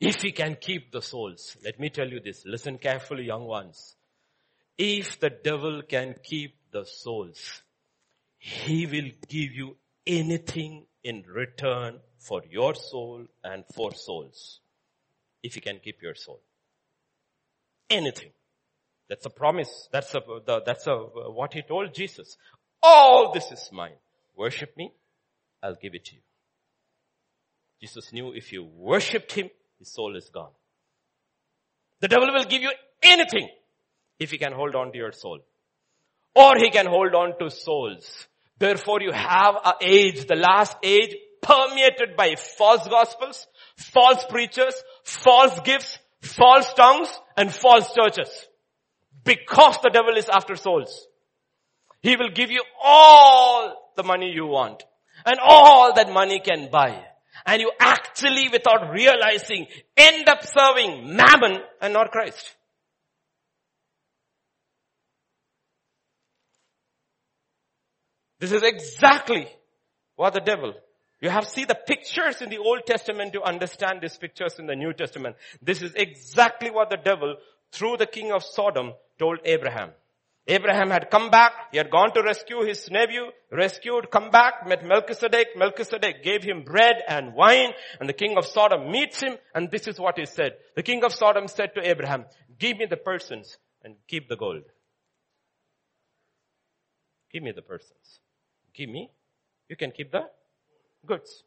if 0.00 0.20
he 0.20 0.32
can 0.32 0.56
keep 0.60 0.92
the 0.92 1.00
souls, 1.00 1.56
let 1.64 1.80
me 1.80 1.88
tell 1.88 2.08
you 2.08 2.20
this, 2.20 2.44
listen 2.44 2.78
carefully 2.78 3.24
young 3.24 3.44
ones. 3.44 3.96
If 4.76 5.18
the 5.20 5.30
devil 5.30 5.82
can 5.82 6.16
keep 6.22 6.56
the 6.70 6.84
souls, 6.84 7.62
he 8.38 8.86
will 8.86 9.10
give 9.28 9.52
you 9.52 9.76
anything 10.06 10.86
in 11.02 11.22
return 11.22 12.00
for 12.26 12.42
your 12.50 12.74
soul 12.74 13.24
and 13.44 13.64
for 13.74 13.94
souls. 13.94 14.60
If 15.42 15.54
he 15.54 15.60
can 15.60 15.78
keep 15.82 16.02
your 16.02 16.14
soul. 16.14 16.40
Anything. 17.88 18.30
That's 19.08 19.26
a 19.26 19.30
promise. 19.30 19.88
That's 19.92 20.12
a, 20.14 20.20
the, 20.44 20.62
that's 20.66 20.86
a, 20.86 20.96
what 20.96 21.54
he 21.54 21.62
told 21.62 21.94
Jesus. 21.94 22.36
All 22.82 23.32
this 23.32 23.52
is 23.52 23.70
mine. 23.72 23.98
Worship 24.36 24.76
me. 24.76 24.92
I'll 25.62 25.76
give 25.76 25.94
it 25.94 26.04
to 26.06 26.14
you. 26.16 26.20
Jesus 27.80 28.12
knew 28.12 28.32
if 28.32 28.52
you 28.52 28.64
worshipped 28.64 29.32
him, 29.32 29.50
his 29.78 29.92
soul 29.92 30.16
is 30.16 30.28
gone. 30.30 30.50
The 32.00 32.08
devil 32.08 32.32
will 32.32 32.44
give 32.44 32.62
you 32.62 32.72
anything 33.02 33.48
if 34.18 34.30
he 34.30 34.38
can 34.38 34.52
hold 34.52 34.74
on 34.74 34.92
to 34.92 34.98
your 34.98 35.12
soul. 35.12 35.40
Or 36.34 36.56
he 36.56 36.70
can 36.70 36.86
hold 36.86 37.14
on 37.14 37.38
to 37.38 37.50
souls. 37.50 38.26
Therefore 38.58 39.00
you 39.00 39.12
have 39.12 39.54
a 39.54 39.74
age, 39.80 40.26
the 40.26 40.34
last 40.34 40.76
age, 40.82 41.14
permeated 41.42 42.16
by 42.16 42.34
false 42.36 42.86
gospels, 42.88 43.46
false 43.76 44.24
preachers, 44.28 44.74
false 45.04 45.58
gifts, 45.60 45.98
false 46.20 46.72
tongues, 46.74 47.08
and 47.36 47.52
false 47.52 47.92
churches. 47.94 48.28
Because 49.24 49.78
the 49.82 49.90
devil 49.90 50.16
is 50.16 50.28
after 50.28 50.56
souls. 50.56 51.06
He 52.00 52.16
will 52.16 52.30
give 52.30 52.50
you 52.50 52.62
all 52.82 53.92
the 53.96 54.04
money 54.04 54.32
you 54.32 54.46
want. 54.46 54.84
And 55.24 55.38
all 55.42 55.94
that 55.94 56.12
money 56.12 56.40
can 56.40 56.70
buy 56.70 57.02
and 57.44 57.60
you 57.60 57.70
actually 57.78 58.48
without 58.48 58.90
realizing 58.90 59.66
end 59.96 60.28
up 60.28 60.42
serving 60.42 61.14
mammon 61.16 61.60
and 61.80 61.92
not 61.92 62.10
Christ. 62.10 62.56
This 68.38 68.52
is 68.52 68.62
exactly 68.62 69.48
what 70.16 70.34
the 70.34 70.40
devil. 70.40 70.74
You 71.20 71.30
have 71.30 71.44
to 71.44 71.50
see 71.50 71.64
the 71.64 71.74
pictures 71.74 72.42
in 72.42 72.50
the 72.50 72.58
Old 72.58 72.84
Testament 72.86 73.32
to 73.32 73.42
understand 73.42 74.00
these 74.02 74.16
pictures 74.18 74.58
in 74.58 74.66
the 74.66 74.76
New 74.76 74.92
Testament. 74.92 75.36
This 75.62 75.80
is 75.80 75.94
exactly 75.94 76.70
what 76.70 76.90
the 76.90 76.98
devil 76.98 77.36
through 77.72 77.96
the 77.96 78.06
king 78.06 78.32
of 78.32 78.44
Sodom 78.44 78.92
told 79.18 79.38
Abraham. 79.44 79.90
Abraham 80.46 80.90
had 80.90 81.10
come 81.10 81.30
back. 81.30 81.52
He 81.72 81.78
had 81.78 81.90
gone 81.90 82.12
to 82.12 82.22
rescue 82.22 82.62
his 82.64 82.88
nephew, 82.90 83.24
rescued, 83.50 84.10
come 84.12 84.30
back, 84.30 84.66
met 84.66 84.84
Melchizedek. 84.84 85.48
Melchizedek 85.56 86.22
gave 86.22 86.44
him 86.44 86.62
bread 86.62 86.96
and 87.08 87.34
wine 87.34 87.72
and 87.98 88.08
the 88.08 88.12
king 88.12 88.36
of 88.36 88.46
Sodom 88.46 88.90
meets 88.90 89.20
him 89.20 89.36
and 89.54 89.70
this 89.70 89.88
is 89.88 89.98
what 89.98 90.18
he 90.18 90.26
said. 90.26 90.52
The 90.76 90.84
king 90.84 91.02
of 91.02 91.12
Sodom 91.12 91.48
said 91.48 91.74
to 91.74 91.88
Abraham, 91.88 92.26
give 92.58 92.76
me 92.76 92.86
the 92.88 92.96
persons 92.96 93.56
and 93.82 93.96
keep 94.06 94.28
the 94.28 94.36
gold. 94.36 94.62
Give 97.32 97.42
me 97.42 97.52
the 97.52 97.62
persons. 97.62 98.20
Give 98.72 98.88
me. 98.88 99.10
You 99.68 99.76
can 99.76 99.90
keep 99.90 100.12
the 100.12 100.26
goods. 101.06 101.44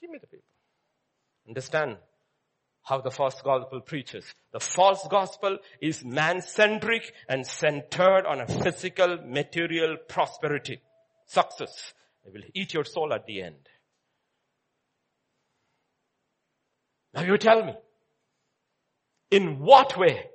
Give 0.00 0.10
me 0.10 0.18
the 0.20 0.26
people. 0.26 0.44
Understand? 1.48 1.96
how 2.86 3.00
the 3.00 3.10
false 3.10 3.42
gospel 3.42 3.80
preaches. 3.80 4.24
The 4.52 4.60
false 4.60 5.04
gospel 5.10 5.58
is 5.80 6.04
man-centric 6.04 7.12
and 7.28 7.44
centered 7.44 8.24
on 8.26 8.40
a 8.40 8.46
physical, 8.46 9.18
material 9.26 9.96
prosperity, 10.08 10.80
success. 11.26 11.92
It 12.24 12.32
will 12.32 12.44
eat 12.54 12.74
your 12.74 12.84
soul 12.84 13.12
at 13.12 13.26
the 13.26 13.42
end. 13.42 13.68
Now 17.12 17.22
you 17.22 17.36
tell 17.38 17.64
me, 17.64 17.74
in 19.32 19.58
what 19.58 19.98
way 19.98 20.26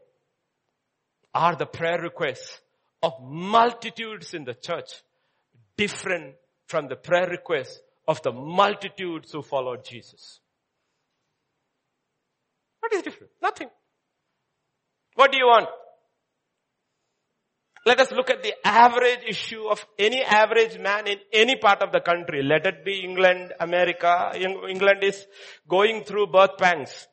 are 1.34 1.56
the 1.56 1.66
prayer 1.66 2.02
requests 2.02 2.60
of 3.02 3.14
multitudes 3.22 4.34
in 4.34 4.44
the 4.44 4.56
church 4.56 4.92
different 5.78 6.36
from 6.68 6.90
the 6.90 6.98
prayer 6.98 7.30
requests 7.30 7.80
of 8.08 8.22
the 8.22 8.32
multitudes 8.32 9.32
who 9.32 9.42
followed 9.42 9.86
Jesus? 9.86 10.40
What 12.80 12.94
is 12.94 13.02
different? 13.04 13.32
Nothing. 13.42 13.70
What 15.16 15.32
do 15.32 15.38
you 15.38 15.46
want? 15.46 15.70
Let 17.86 18.00
us 18.00 18.12
look 18.12 18.30
at 18.30 18.44
the 18.44 18.54
average 18.64 19.22
issue 19.28 19.68
of 19.68 19.86
any 19.98 20.22
average 20.22 20.78
man 20.78 21.08
in 21.08 21.18
any 21.34 21.56
part 21.56 21.82
of 21.82 21.92
the 21.92 22.00
country. 22.00 22.44
Let 22.44 22.66
it 22.68 22.86
be 22.86 23.04
England, 23.04 23.54
America. 23.60 24.32
England 24.36 25.04
is 25.04 25.26
going 25.68 26.04
through 26.04 26.28
birth 26.28 26.58
pangs. 26.60 27.08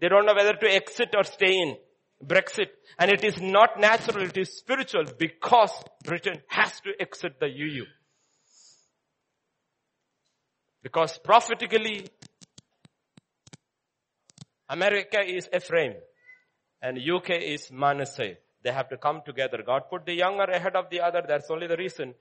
They 0.00 0.08
don't 0.08 0.26
know 0.26 0.34
whether 0.34 0.54
to 0.54 0.72
exit 0.72 1.14
or 1.16 1.24
stay 1.24 1.54
in. 1.54 1.76
Brexit. 2.24 2.68
And 2.98 3.10
it 3.10 3.24
is 3.24 3.40
not 3.40 3.80
natural, 3.80 4.24
it 4.24 4.36
is 4.36 4.56
spiritual 4.56 5.04
because 5.18 5.72
Britain 6.04 6.40
has 6.48 6.78
to 6.80 6.90
exit 7.00 7.40
the 7.40 7.48
EU. 7.48 7.84
Because 10.82 11.18
prophetically, 11.18 12.08
America 14.68 15.20
is 15.20 15.48
Ephraim 15.54 15.94
and 16.80 16.98
UK 16.98 17.30
is 17.30 17.70
Manasseh. 17.70 18.36
They 18.62 18.72
have 18.72 18.88
to 18.90 18.96
come 18.96 19.22
together. 19.24 19.62
God 19.64 19.82
put 19.90 20.06
the 20.06 20.14
younger 20.14 20.44
ahead 20.44 20.76
of 20.76 20.90
the 20.90 21.00
other. 21.00 21.22
That's 21.26 21.50
only 21.50 21.66
the 21.66 21.76
reason 21.76 22.14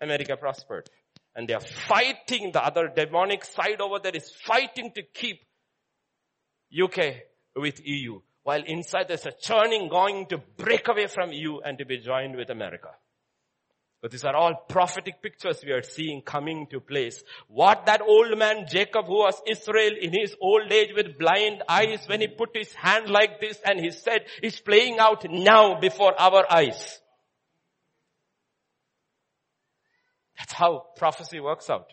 America 0.00 0.36
prospered. 0.36 0.88
And 1.34 1.48
they 1.48 1.54
are 1.54 1.60
fighting 1.60 2.50
the 2.52 2.64
other 2.64 2.88
demonic 2.88 3.44
side 3.44 3.80
over 3.80 3.98
there 4.00 4.14
is 4.14 4.30
fighting 4.30 4.92
to 4.94 5.02
keep 5.02 5.42
UK 6.72 7.16
with 7.56 7.80
EU. 7.84 8.20
While 8.42 8.62
inside 8.64 9.08
there's 9.08 9.26
a 9.26 9.32
churning 9.32 9.88
going 9.88 10.26
to 10.26 10.38
break 10.38 10.88
away 10.88 11.06
from 11.06 11.32
EU 11.32 11.58
and 11.58 11.78
to 11.78 11.84
be 11.84 11.98
joined 11.98 12.36
with 12.36 12.50
America. 12.50 12.90
But 14.02 14.12
these 14.12 14.24
are 14.24 14.34
all 14.34 14.54
prophetic 14.68 15.22
pictures 15.22 15.62
we 15.64 15.72
are 15.72 15.82
seeing 15.82 16.22
coming 16.22 16.66
to 16.70 16.80
place. 16.80 17.22
What 17.48 17.84
that 17.84 18.00
old 18.00 18.38
man 18.38 18.64
Jacob 18.66 19.06
who 19.06 19.18
was 19.18 19.40
Israel 19.46 19.92
in 20.00 20.12
his 20.12 20.34
old 20.40 20.72
age 20.72 20.90
with 20.96 21.18
blind 21.18 21.62
eyes 21.68 22.00
when 22.06 22.22
he 22.22 22.28
put 22.28 22.50
his 22.54 22.72
hand 22.72 23.10
like 23.10 23.40
this 23.40 23.58
and 23.64 23.78
he 23.78 23.90
said 23.90 24.24
is 24.42 24.58
playing 24.58 24.98
out 24.98 25.26
now 25.30 25.78
before 25.78 26.18
our 26.18 26.50
eyes. 26.50 27.00
That's 30.38 30.54
how 30.54 30.86
prophecy 30.96 31.38
works 31.38 31.68
out. 31.68 31.92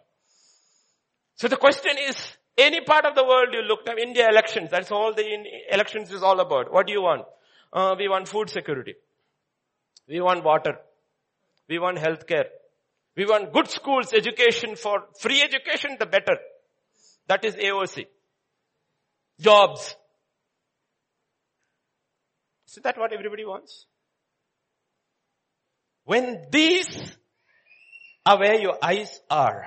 So 1.35 1.49
the 1.49 1.57
question 1.57 1.97
is, 1.99 2.15
any 2.57 2.81
part 2.81 3.05
of 3.05 3.15
the 3.15 3.23
world 3.23 3.49
you 3.51 3.61
look 3.61 3.88
at, 3.88 3.99
India 3.99 4.29
elections, 4.29 4.71
that's 4.71 4.91
all 4.91 5.13
the 5.13 5.25
elections 5.69 6.11
is 6.11 6.23
all 6.23 6.39
about. 6.39 6.71
What 6.71 6.88
do 6.88 6.93
you 6.93 7.01
want? 7.01 7.25
Uh, 7.73 7.95
we 7.99 8.07
want 8.07 8.29
food 8.29 8.49
security. 8.49 8.95
We 10.07 10.21
want 10.21 10.45
water. 10.45 10.79
We 11.69 11.80
want 11.80 11.98
healthcare. 11.98 12.45
We 13.15 13.26
want 13.26 13.52
good 13.52 13.69
schools, 13.69 14.14
education 14.14 14.76
for 14.76 15.06
free 15.19 15.41
education, 15.41 15.98
the 15.99 16.06
better. 16.06 16.38
That 17.27 17.44
is 17.44 17.56
AOC. 17.56 18.06
Jobs. 19.39 19.95
Isn't 22.69 22.84
that 22.84 22.98
what 22.98 23.14
everybody 23.14 23.45
wants? 23.45 23.85
When 26.06 26.45
these 26.52 27.18
are 28.26 28.39
where 28.39 28.60
your 28.60 28.77
eyes 28.81 29.19
are, 29.30 29.65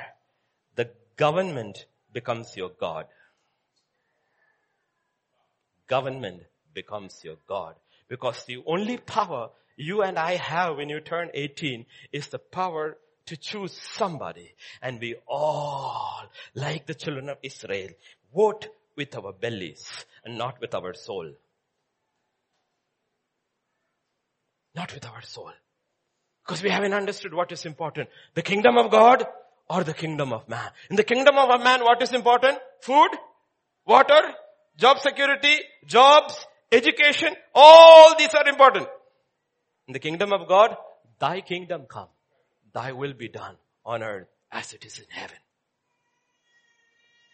the 0.77 0.91
government 1.17 1.87
becomes 2.13 2.57
your 2.57 2.71
God. 2.71 3.07
Government 5.87 6.43
becomes 6.73 7.21
your 7.25 7.37
God. 7.47 7.75
Because 8.09 8.45
the 8.45 8.63
only 8.67 8.97
power 8.97 9.51
you 9.81 10.03
and 10.03 10.19
I 10.19 10.37
have 10.37 10.77
when 10.77 10.91
you 10.91 11.01
turn 11.01 11.31
18 11.33 11.87
is 12.13 12.29
the 12.29 12.39
power 12.39 12.99
to 13.27 13.37
choose 13.37 13.73
somebody. 13.95 14.55
And 14.83 15.01
we 15.01 15.17
all, 15.27 16.23
like 16.55 16.87
the 16.87 16.95
children 16.95 17.29
of 17.29 17.39
Israel, 17.43 17.89
vote 18.35 18.69
with 18.97 19.17
our 19.17 19.33
bellies 19.33 19.89
and 20.25 20.37
not 20.37 20.61
with 20.61 20.75
our 20.75 20.93
soul. 20.95 21.33
Not 24.75 24.93
with 24.93 25.07
our 25.07 25.23
soul. 25.23 25.53
Because 26.45 26.63
we 26.63 26.71
haven't 26.71 26.93
understood 26.93 27.33
what 27.33 27.51
is 27.51 27.65
important. 27.65 28.09
The 28.35 28.43
kingdom 28.43 28.77
of 28.77 28.91
God 28.91 29.25
or 29.69 29.83
the 29.83 29.95
kingdom 29.95 30.33
of 30.33 30.49
man. 30.49 30.71
In 30.91 30.97
the 30.97 31.05
kingdom 31.05 31.39
of 31.39 31.49
a 31.49 31.63
man, 31.63 31.81
what 31.81 32.03
is 32.03 32.13
important? 32.13 32.59
Food, 32.83 33.11
water, 33.87 34.21
job 34.77 34.99
security, 34.99 35.57
jobs, 35.87 36.45
education, 36.71 37.35
all 37.55 38.17
these 38.19 38.35
are 38.35 38.49
important. 38.49 38.87
In 39.87 39.93
the 39.93 39.99
kingdom 39.99 40.33
of 40.33 40.49
God, 40.49 40.77
thy 41.19 41.41
kingdom 41.41 41.87
come. 41.89 42.09
Thy 42.73 42.93
will 42.93 43.13
be 43.13 43.29
done 43.29 43.57
on 43.85 44.03
earth 44.03 44.29
as 44.53 44.73
it 44.73 44.85
is 44.85 44.99
in 44.99 45.07
heaven. 45.09 45.37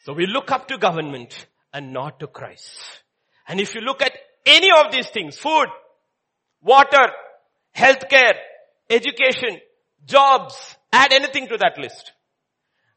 So 0.05 0.13
we 0.13 0.27
look 0.27 0.51
up 0.51 0.69
to 0.69 0.79
government 0.79 1.47
and 1.73 1.93
not 1.93 2.21
to 2.21 2.27
Christ. 2.27 3.03
And 3.49 3.61
if 3.61 3.75
you 3.75 3.81
look 3.81 4.03
at 4.03 4.13
any 4.45 4.71
of 4.71 4.93
these 4.93 5.09
things, 5.09 5.37
food, 5.37 5.67
water, 6.63 7.11
healthcare, 7.77 8.35
education, 8.89 9.61
jobs, 10.05 10.77
add 10.93 11.13
anything 11.13 11.49
to 11.49 11.57
that 11.59 11.79
list. 11.79 12.13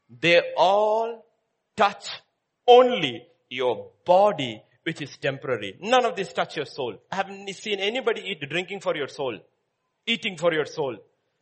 They 0.09 0.41
all 0.55 1.25
touch 1.75 2.09
only 2.67 3.27
your 3.49 3.89
body 4.05 4.63
which 4.89 5.03
is 5.03 5.15
temporary. 5.17 5.75
None 5.79 6.03
of 6.03 6.15
this 6.15 6.33
touch 6.33 6.57
your 6.57 6.65
soul. 6.65 6.95
I 7.11 7.17
haven't 7.17 7.47
seen 7.53 7.79
anybody 7.79 8.21
eat 8.21 8.49
drinking 8.49 8.79
for 8.79 8.95
your 8.95 9.07
soul, 9.07 9.37
eating 10.07 10.35
for 10.35 10.51
your 10.51 10.65
soul, 10.65 10.97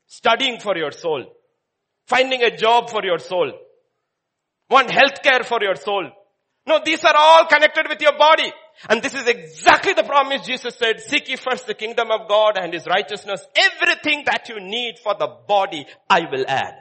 studying 0.06 0.60
for 0.60 0.76
your 0.76 0.92
soul, 0.92 1.24
finding 2.08 2.44
a 2.44 2.58
job 2.58 2.90
for 2.90 3.06
your 3.06 3.20
soul, 3.20 3.54
want 4.70 4.92
health 4.92 5.24
care 5.24 5.46
for 5.46 5.60
your 5.62 5.76
soul. 5.76 6.12
No, 6.66 6.82
these 6.84 7.06
are 7.06 7.16
all 7.16 7.46
connected 7.46 7.86
with 7.88 8.02
your 8.02 8.18
body. 8.18 8.52
And 8.90 9.02
this 9.02 9.16
is 9.16 9.26
exactly 9.26 9.94
the 9.94 10.04
promise 10.04 10.46
Jesus 10.46 10.76
said, 10.76 11.00
seek 11.00 11.30
ye 11.30 11.38
first 11.38 11.68
the 11.68 11.74
kingdom 11.74 12.12
of 12.12 12.28
God 12.28 12.58
and 12.58 12.74
his 12.74 12.86
righteousness. 12.86 13.48
Everything 13.56 14.24
that 14.26 14.50
you 14.50 14.60
need 14.60 14.96
for 15.02 15.16
the 15.18 15.34
body, 15.48 15.86
I 16.10 16.28
will 16.30 16.44
add. 16.50 16.74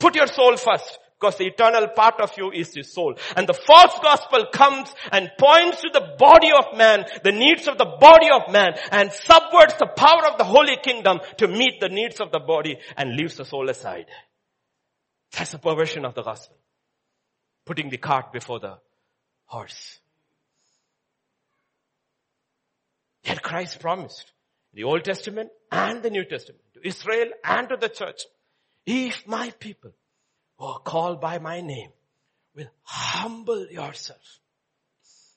Put 0.00 0.16
your 0.16 0.26
soul 0.26 0.56
first. 0.56 0.98
Because 1.18 1.36
the 1.36 1.46
eternal 1.46 1.88
part 1.88 2.20
of 2.20 2.30
you 2.36 2.52
is 2.52 2.76
your 2.76 2.84
soul. 2.84 3.16
And 3.34 3.48
the 3.48 3.54
false 3.54 3.98
gospel 4.00 4.46
comes 4.52 4.94
and 5.10 5.30
points 5.36 5.80
to 5.80 5.90
the 5.92 6.14
body 6.16 6.50
of 6.56 6.78
man, 6.78 7.06
the 7.24 7.32
needs 7.32 7.66
of 7.66 7.76
the 7.76 7.96
body 7.98 8.28
of 8.30 8.52
man, 8.52 8.74
and 8.92 9.10
subverts 9.12 9.74
the 9.78 9.90
power 9.96 10.26
of 10.30 10.38
the 10.38 10.44
holy 10.44 10.76
kingdom 10.76 11.18
to 11.38 11.48
meet 11.48 11.80
the 11.80 11.88
needs 11.88 12.20
of 12.20 12.30
the 12.30 12.38
body 12.38 12.78
and 12.96 13.16
leaves 13.16 13.36
the 13.36 13.44
soul 13.44 13.68
aside. 13.68 14.06
That's 15.36 15.54
a 15.54 15.58
perversion 15.58 16.04
of 16.04 16.14
the 16.14 16.22
gospel. 16.22 16.56
Putting 17.66 17.90
the 17.90 17.98
cart 17.98 18.32
before 18.32 18.60
the 18.60 18.78
horse. 19.46 19.98
Yet 23.24 23.42
Christ 23.42 23.80
promised 23.80 24.32
the 24.72 24.84
Old 24.84 25.02
Testament 25.02 25.50
and 25.72 26.00
the 26.00 26.10
New 26.10 26.24
Testament 26.24 26.62
to 26.74 26.86
Israel 26.86 27.26
and 27.42 27.68
to 27.68 27.76
the 27.76 27.88
church. 27.88 28.22
If 28.86 29.26
my 29.26 29.50
people 29.58 29.90
Oh, 30.58 30.66
who 30.66 30.72
are 30.72 30.80
called 30.80 31.20
by 31.20 31.38
my 31.38 31.60
name 31.60 31.90
will 32.54 32.70
humble 32.82 33.66
yourself. 33.70 34.40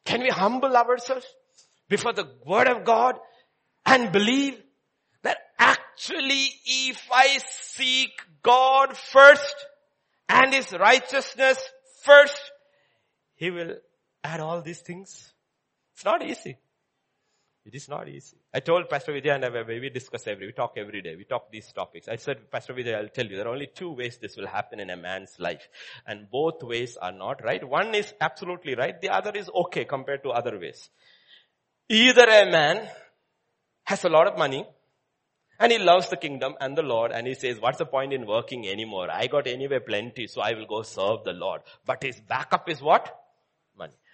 Can 0.03 0.21
we 0.21 0.29
humble 0.29 0.75
ourselves 0.75 1.25
before 1.87 2.13
the 2.13 2.27
word 2.45 2.67
of 2.67 2.83
God 2.83 3.15
and 3.85 4.11
believe 4.11 4.57
that 5.21 5.37
actually 5.59 6.49
if 6.65 7.07
I 7.11 7.37
seek 7.37 8.11
God 8.41 8.97
first 8.97 9.55
and 10.27 10.53
His 10.53 10.71
righteousness 10.73 11.61
first, 12.03 12.41
He 13.35 13.51
will 13.51 13.75
add 14.23 14.39
all 14.39 14.61
these 14.61 14.81
things? 14.81 15.31
It's 15.93 16.05
not 16.05 16.23
easy. 16.23 16.57
It 17.63 17.75
is 17.75 17.87
not 17.87 18.07
easy. 18.07 18.37
I 18.53 18.59
told 18.59 18.89
Pastor 18.89 19.13
Vijay 19.13 19.35
and 19.35 19.45
I, 19.45 19.61
we 19.61 19.89
discuss 19.89 20.25
every, 20.25 20.47
we 20.47 20.51
talk 20.51 20.73
every 20.77 21.01
day. 21.01 21.15
We 21.15 21.25
talk 21.25 21.51
these 21.51 21.71
topics. 21.71 22.07
I 22.07 22.15
said, 22.15 22.49
Pastor 22.49 22.73
Vijay, 22.73 22.95
I'll 22.95 23.09
tell 23.09 23.25
you, 23.27 23.35
there 23.35 23.47
are 23.47 23.53
only 23.53 23.67
two 23.67 23.91
ways 23.91 24.17
this 24.17 24.35
will 24.35 24.47
happen 24.47 24.79
in 24.79 24.89
a 24.89 24.97
man's 24.97 25.35
life. 25.37 25.67
And 26.07 26.29
both 26.31 26.63
ways 26.63 26.97
are 26.99 27.11
not 27.11 27.43
right. 27.43 27.63
One 27.63 27.93
is 27.93 28.11
absolutely 28.19 28.73
right. 28.73 28.99
The 28.99 29.09
other 29.09 29.31
is 29.35 29.47
okay 29.49 29.85
compared 29.85 30.23
to 30.23 30.29
other 30.29 30.57
ways. 30.59 30.89
Either 31.87 32.23
a 32.23 32.49
man 32.49 32.89
has 33.83 34.03
a 34.05 34.09
lot 34.09 34.25
of 34.25 34.39
money 34.39 34.65
and 35.59 35.71
he 35.71 35.77
loves 35.77 36.09
the 36.09 36.17
kingdom 36.17 36.55
and 36.59 36.75
the 36.75 36.81
Lord 36.81 37.11
and 37.11 37.27
he 37.27 37.35
says, 37.35 37.59
what's 37.59 37.77
the 37.77 37.85
point 37.85 38.11
in 38.11 38.25
working 38.25 38.67
anymore? 38.67 39.11
I 39.11 39.27
got 39.27 39.45
anyway 39.45 39.79
plenty, 39.85 40.25
so 40.25 40.41
I 40.41 40.53
will 40.53 40.65
go 40.65 40.81
serve 40.81 41.23
the 41.25 41.33
Lord. 41.33 41.61
But 41.85 42.01
his 42.01 42.19
backup 42.19 42.67
is 42.69 42.81
what? 42.81 43.20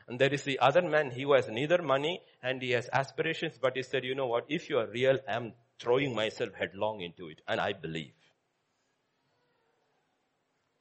And 0.08 0.20
there 0.20 0.34
is 0.34 0.44
the 0.44 0.60
other 0.60 0.82
man, 0.82 1.12
he 1.12 1.26
has 1.34 1.50
neither 1.50 1.82
money 1.82 2.22
and 2.42 2.62
he 2.62 2.72
has 2.72 2.90
aspirations, 2.94 3.58
but 3.62 3.76
he 3.76 3.84
said, 3.84 4.06
you 4.06 4.16
know 4.16 4.28
what, 4.28 4.46
if 4.48 4.70
you 4.70 4.78
are 4.78 4.88
real, 4.88 5.20
I 5.28 5.34
am 5.34 5.54
throwing 5.80 6.16
myself 6.16 6.52
headlong 6.58 7.02
into 7.02 7.28
it. 7.28 7.42
And 7.48 7.60
I 7.60 7.74
believe. 7.74 8.14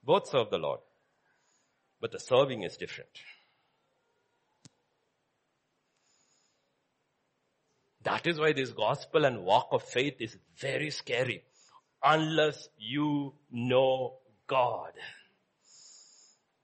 Both 0.04 0.28
serve 0.28 0.50
the 0.50 0.58
Lord. 0.58 0.80
But 2.00 2.12
the 2.12 2.20
serving 2.20 2.62
is 2.62 2.76
different. 2.76 3.10
That 8.04 8.24
is 8.28 8.38
why 8.38 8.52
this 8.52 8.70
gospel 8.70 9.24
and 9.24 9.44
walk 9.44 9.68
of 9.72 9.82
faith 9.82 10.14
is 10.20 10.36
very 10.60 10.90
scary. 10.90 11.42
Unless 12.04 12.68
you 12.78 13.34
know 13.50 14.18
God. 14.46 14.92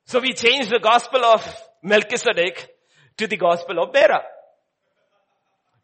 So 0.04 0.20
we 0.20 0.34
change 0.34 0.68
the 0.68 0.78
gospel 0.78 1.24
of 1.24 1.44
Melchizedek 1.82 2.68
to 3.16 3.26
the 3.26 3.36
gospel 3.36 3.82
of 3.82 3.92
Bera. 3.92 4.22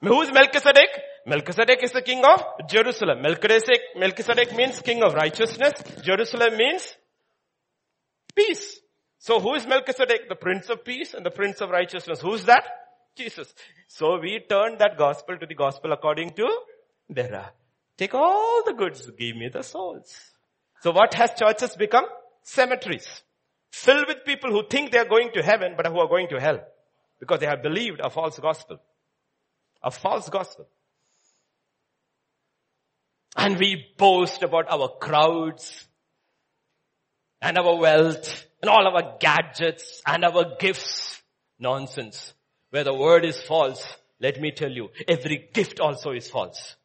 Who 0.01 0.23
is 0.23 0.33
Melchizedek? 0.33 0.91
Melchizedek 1.27 1.83
is 1.83 1.93
the 1.93 2.03
king 2.03 2.25
of 2.25 2.69
Jerusalem. 2.69 3.21
Melchizedek, 3.21 3.81
Melchizedek 3.97 4.55
means 4.55 4.81
king 4.81 5.03
of 5.03 5.15
righteousness. 5.15 5.75
Jerusalem 6.03 6.57
means 6.57 6.95
peace. 8.35 8.81
So 9.19 9.41
who 9.41 9.55
is 9.55 9.67
Melchizedek? 9.67 10.29
The 10.29 10.37
prince 10.37 10.71
of 10.71 10.85
peace 10.85 11.15
and 11.15 11.27
the 11.27 11.31
prince 11.31 11.61
of 11.61 11.71
righteousness. 11.71 12.21
Who 12.21 12.35
is 12.35 12.45
that? 12.45 12.65
Jesus. 13.17 13.53
So 13.89 14.19
we 14.21 14.41
turn 14.49 14.79
that 14.79 14.97
gospel 14.97 15.37
to 15.37 15.47
the 15.47 15.55
gospel 15.55 15.93
according 15.93 16.35
to 16.35 16.49
Bera. 17.11 17.53
Take 17.97 18.15
all 18.15 18.63
the 18.65 18.75
goods, 18.75 19.11
give 19.19 19.37
me 19.37 19.49
the 19.53 19.63
souls. 19.63 20.15
So 20.83 20.93
what 20.93 21.13
has 21.15 21.35
churches 21.35 21.75
become? 21.75 22.05
Cemeteries. 22.43 23.23
Filled 23.71 24.09
with 24.09 24.25
people 24.25 24.51
who 24.51 24.67
think 24.69 24.93
they 24.93 24.99
are 24.99 25.09
going 25.09 25.31
to 25.35 25.43
heaven, 25.43 25.75
but 25.77 25.87
who 25.87 25.99
are 25.99 26.09
going 26.09 26.29
to 26.29 26.41
hell. 26.41 26.61
Because 27.21 27.41
they 27.41 27.47
have 27.47 27.63
believed 27.63 28.01
a 28.01 28.11
false 28.11 28.39
gospel. 28.39 28.79
A 29.83 29.91
false 29.91 30.29
gospel. 30.29 30.67
And 33.37 33.59
we 33.59 33.87
boast 33.97 34.43
about 34.43 34.71
our 34.71 34.89
crowds 35.01 35.87
and 37.41 37.57
our 37.59 37.77
wealth 37.77 38.47
and 38.63 38.71
all 38.71 38.87
our 38.87 39.17
gadgets 39.21 40.03
and 40.07 40.25
our 40.25 40.57
gifts. 40.59 41.23
Nonsense. 41.59 42.35
Where 42.71 42.85
the 42.85 42.95
word 42.95 43.25
is 43.25 43.41
false, 43.41 43.85
let 44.21 44.41
me 44.41 44.51
tell 44.53 44.71
you, 44.71 44.91
every 45.07 45.49
gift 45.53 45.81
also 45.81 46.13
is 46.13 46.29
false. 46.29 46.77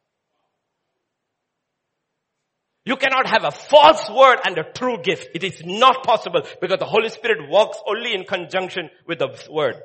You 2.85 2.97
cannot 2.97 3.27
have 3.29 3.45
a 3.45 3.51
false 3.51 4.09
word 4.09 4.39
and 4.45 4.57
a 4.57 4.63
true 4.63 4.97
gift. 5.01 5.29
It 5.33 5.43
is 5.43 5.61
not 5.63 6.03
possible 6.03 6.41
because 6.59 6.79
the 6.79 6.85
Holy 6.85 7.09
Spirit 7.09 7.49
works 7.49 7.77
only 7.87 8.13
in 8.13 8.25
conjunction 8.25 8.89
with 9.07 9.19
the 9.19 9.29
word. 9.49 9.75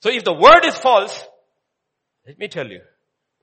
So 0.00 0.10
if 0.10 0.24
the 0.24 0.32
word 0.32 0.64
is 0.64 0.76
false, 0.76 1.24
let 2.26 2.38
me 2.38 2.48
tell 2.48 2.66
you, 2.66 2.80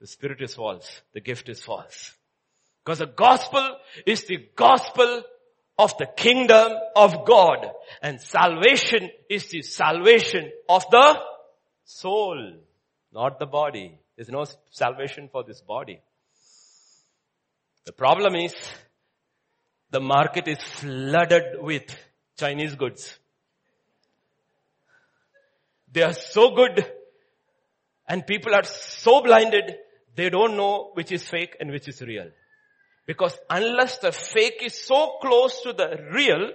the 0.00 0.06
spirit 0.06 0.42
is 0.42 0.54
false. 0.54 1.02
The 1.14 1.20
gift 1.20 1.48
is 1.48 1.62
false. 1.62 2.12
Because 2.84 2.98
the 2.98 3.06
gospel 3.06 3.76
is 4.06 4.24
the 4.24 4.48
gospel 4.54 5.22
of 5.78 5.96
the 5.98 6.06
kingdom 6.06 6.72
of 6.96 7.26
God. 7.26 7.66
And 8.02 8.20
salvation 8.20 9.10
is 9.30 9.48
the 9.48 9.62
salvation 9.62 10.50
of 10.68 10.84
the 10.90 11.20
soul, 11.84 12.54
not 13.12 13.38
the 13.38 13.46
body. 13.46 13.98
There's 14.16 14.28
no 14.28 14.44
salvation 14.70 15.30
for 15.32 15.42
this 15.42 15.62
body. 15.62 16.00
The 17.84 17.92
problem 17.92 18.34
is 18.36 18.54
the 19.90 20.00
market 20.00 20.46
is 20.48 20.58
flooded 20.58 21.60
with 21.60 21.96
Chinese 22.38 22.74
goods. 22.74 23.18
They 25.92 26.02
are 26.02 26.12
so 26.12 26.54
good 26.54 26.86
and 28.06 28.26
people 28.26 28.54
are 28.54 28.64
so 28.64 29.22
blinded, 29.22 29.76
they 30.16 30.30
don't 30.30 30.56
know 30.56 30.90
which 30.94 31.12
is 31.12 31.28
fake 31.28 31.56
and 31.60 31.70
which 31.70 31.88
is 31.88 32.00
real. 32.02 32.30
Because 33.06 33.36
unless 33.48 33.98
the 33.98 34.12
fake 34.12 34.60
is 34.62 34.74
so 34.74 35.18
close 35.20 35.62
to 35.62 35.72
the 35.72 35.96
real, 36.12 36.50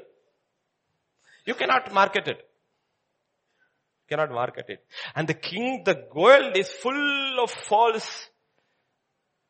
you 1.46 1.54
cannot 1.54 1.94
market 1.94 2.28
it. 2.28 2.38
You 2.38 4.18
Cannot 4.18 4.32
market 4.32 4.66
it. 4.70 4.86
And 5.16 5.28
the 5.28 5.34
king, 5.34 5.84
the 5.86 6.08
world 6.14 6.58
is 6.58 6.70
full 6.70 7.40
of 7.44 7.52
false 7.52 8.30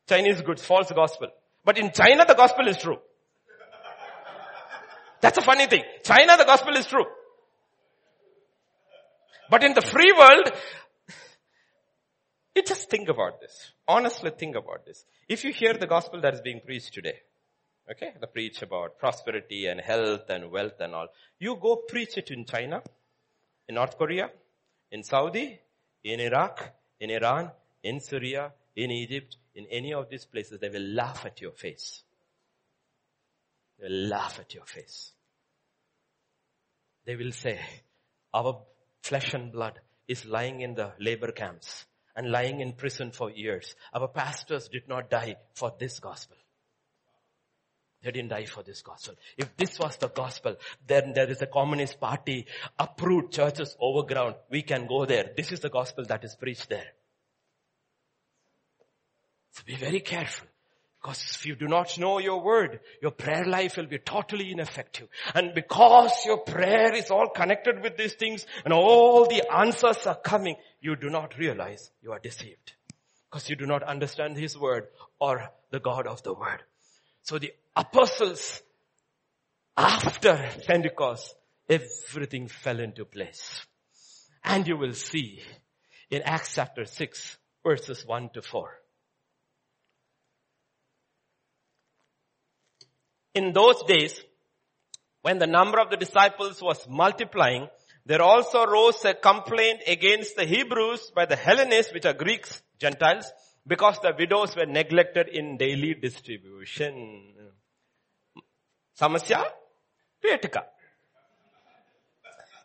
Chinese 0.08 0.42
goods, 0.42 0.64
false 0.64 0.90
gospel. 0.90 1.28
But 1.66 1.78
in 1.78 1.90
China, 1.90 2.24
the 2.24 2.34
gospel 2.34 2.68
is 2.68 2.76
true. 2.76 2.98
That's 5.20 5.36
a 5.36 5.42
funny 5.42 5.66
thing. 5.66 5.82
China, 6.04 6.36
the 6.36 6.44
gospel 6.44 6.76
is 6.76 6.86
true. 6.86 7.06
But 9.50 9.64
in 9.64 9.74
the 9.74 9.82
free 9.82 10.12
world, 10.16 10.52
you 12.54 12.62
just 12.62 12.88
think 12.88 13.08
about 13.08 13.40
this. 13.40 13.72
Honestly 13.88 14.30
think 14.30 14.54
about 14.54 14.86
this. 14.86 15.04
If 15.28 15.42
you 15.42 15.52
hear 15.52 15.74
the 15.74 15.88
gospel 15.88 16.20
that 16.20 16.34
is 16.34 16.40
being 16.40 16.60
preached 16.64 16.94
today, 16.94 17.18
okay, 17.90 18.12
the 18.20 18.28
preach 18.28 18.62
about 18.62 19.00
prosperity 19.00 19.66
and 19.66 19.80
health 19.80 20.30
and 20.30 20.52
wealth 20.52 20.78
and 20.78 20.94
all, 20.94 21.08
you 21.40 21.56
go 21.60 21.82
preach 21.88 22.16
it 22.16 22.30
in 22.30 22.44
China, 22.44 22.80
in 23.68 23.74
North 23.74 23.98
Korea, 23.98 24.30
in 24.92 25.02
Saudi, 25.02 25.58
in 26.04 26.20
Iraq, 26.20 26.72
in 27.00 27.10
Iran, 27.10 27.50
in 27.82 27.98
Syria, 27.98 28.52
in 28.76 28.92
Egypt, 28.92 29.36
in 29.56 29.66
any 29.70 29.94
of 29.94 30.08
these 30.10 30.26
places, 30.26 30.60
they 30.60 30.68
will 30.68 30.86
laugh 30.94 31.24
at 31.24 31.40
your 31.40 31.52
face. 31.52 32.02
They 33.78 33.88
will 33.88 34.08
laugh 34.08 34.38
at 34.38 34.54
your 34.54 34.64
face. 34.64 35.12
They 37.06 37.16
will 37.16 37.32
say, 37.32 37.58
our 38.34 38.60
flesh 39.02 39.32
and 39.32 39.50
blood 39.50 39.80
is 40.06 40.26
lying 40.26 40.60
in 40.60 40.74
the 40.74 40.92
labor 41.00 41.32
camps 41.32 41.86
and 42.14 42.30
lying 42.30 42.60
in 42.60 42.72
prison 42.72 43.12
for 43.12 43.30
years. 43.30 43.74
Our 43.94 44.08
pastors 44.08 44.68
did 44.68 44.88
not 44.88 45.10
die 45.10 45.36
for 45.54 45.72
this 45.78 46.00
gospel. 46.00 46.36
They 48.02 48.10
didn't 48.10 48.30
die 48.30 48.44
for 48.44 48.62
this 48.62 48.82
gospel. 48.82 49.14
If 49.38 49.56
this 49.56 49.78
was 49.78 49.96
the 49.96 50.08
gospel, 50.08 50.56
then 50.86 51.12
there 51.14 51.30
is 51.30 51.40
a 51.40 51.46
communist 51.46 51.98
party, 51.98 52.46
approved 52.78 53.32
churches 53.32 53.74
overground. 53.80 54.34
We 54.50 54.62
can 54.62 54.86
go 54.86 55.06
there. 55.06 55.30
This 55.34 55.50
is 55.50 55.60
the 55.60 55.70
gospel 55.70 56.04
that 56.04 56.24
is 56.24 56.36
preached 56.36 56.68
there. 56.68 56.92
So 59.56 59.62
be 59.64 59.74
very 59.74 60.00
careful. 60.00 60.46
Because 61.00 61.36
if 61.36 61.46
you 61.46 61.56
do 61.56 61.66
not 61.66 61.96
know 61.98 62.18
your 62.18 62.42
word, 62.42 62.80
your 63.00 63.12
prayer 63.12 63.44
life 63.46 63.76
will 63.76 63.86
be 63.86 63.98
totally 63.98 64.52
ineffective. 64.52 65.08
And 65.34 65.54
because 65.54 66.12
your 66.26 66.38
prayer 66.38 66.92
is 66.94 67.10
all 67.10 67.28
connected 67.28 67.80
with 67.80 67.96
these 67.96 68.14
things 68.14 68.44
and 68.64 68.74
all 68.74 69.26
the 69.26 69.50
answers 69.50 70.06
are 70.06 70.16
coming, 70.16 70.56
you 70.80 70.94
do 70.96 71.08
not 71.08 71.38
realize 71.38 71.90
you 72.02 72.12
are 72.12 72.18
deceived. 72.18 72.74
Because 73.30 73.48
you 73.48 73.56
do 73.56 73.66
not 73.66 73.82
understand 73.82 74.36
his 74.36 74.58
word 74.58 74.88
or 75.18 75.48
the 75.70 75.80
God 75.80 76.06
of 76.06 76.22
the 76.22 76.34
word. 76.34 76.62
So 77.22 77.38
the 77.38 77.52
apostles, 77.74 78.60
after 79.76 80.50
Pentecost, 80.66 81.34
everything 81.68 82.48
fell 82.48 82.78
into 82.78 83.06
place. 83.06 83.64
And 84.44 84.66
you 84.66 84.76
will 84.76 84.94
see 84.94 85.40
in 86.10 86.22
Acts 86.22 86.56
chapter 86.56 86.84
6 86.84 87.38
verses 87.64 88.04
1 88.04 88.30
to 88.34 88.42
4. 88.42 88.70
In 93.36 93.52
those 93.52 93.82
days, 93.82 94.18
when 95.20 95.38
the 95.38 95.46
number 95.46 95.78
of 95.78 95.90
the 95.90 95.98
disciples 95.98 96.62
was 96.62 96.88
multiplying, 96.88 97.68
there 98.06 98.22
also 98.22 98.64
rose 98.64 99.04
a 99.04 99.12
complaint 99.12 99.82
against 99.86 100.36
the 100.36 100.46
Hebrews 100.46 101.12
by 101.14 101.26
the 101.26 101.36
Hellenists, 101.36 101.92
which 101.92 102.06
are 102.06 102.14
Greeks, 102.14 102.62
Gentiles, 102.78 103.30
because 103.66 103.98
the 104.00 104.14
widows 104.18 104.56
were 104.56 104.64
neglected 104.64 105.28
in 105.28 105.58
daily 105.58 105.92
distribution. 105.92 107.34
Samasya? 108.98 109.44
Petka. 110.24 110.62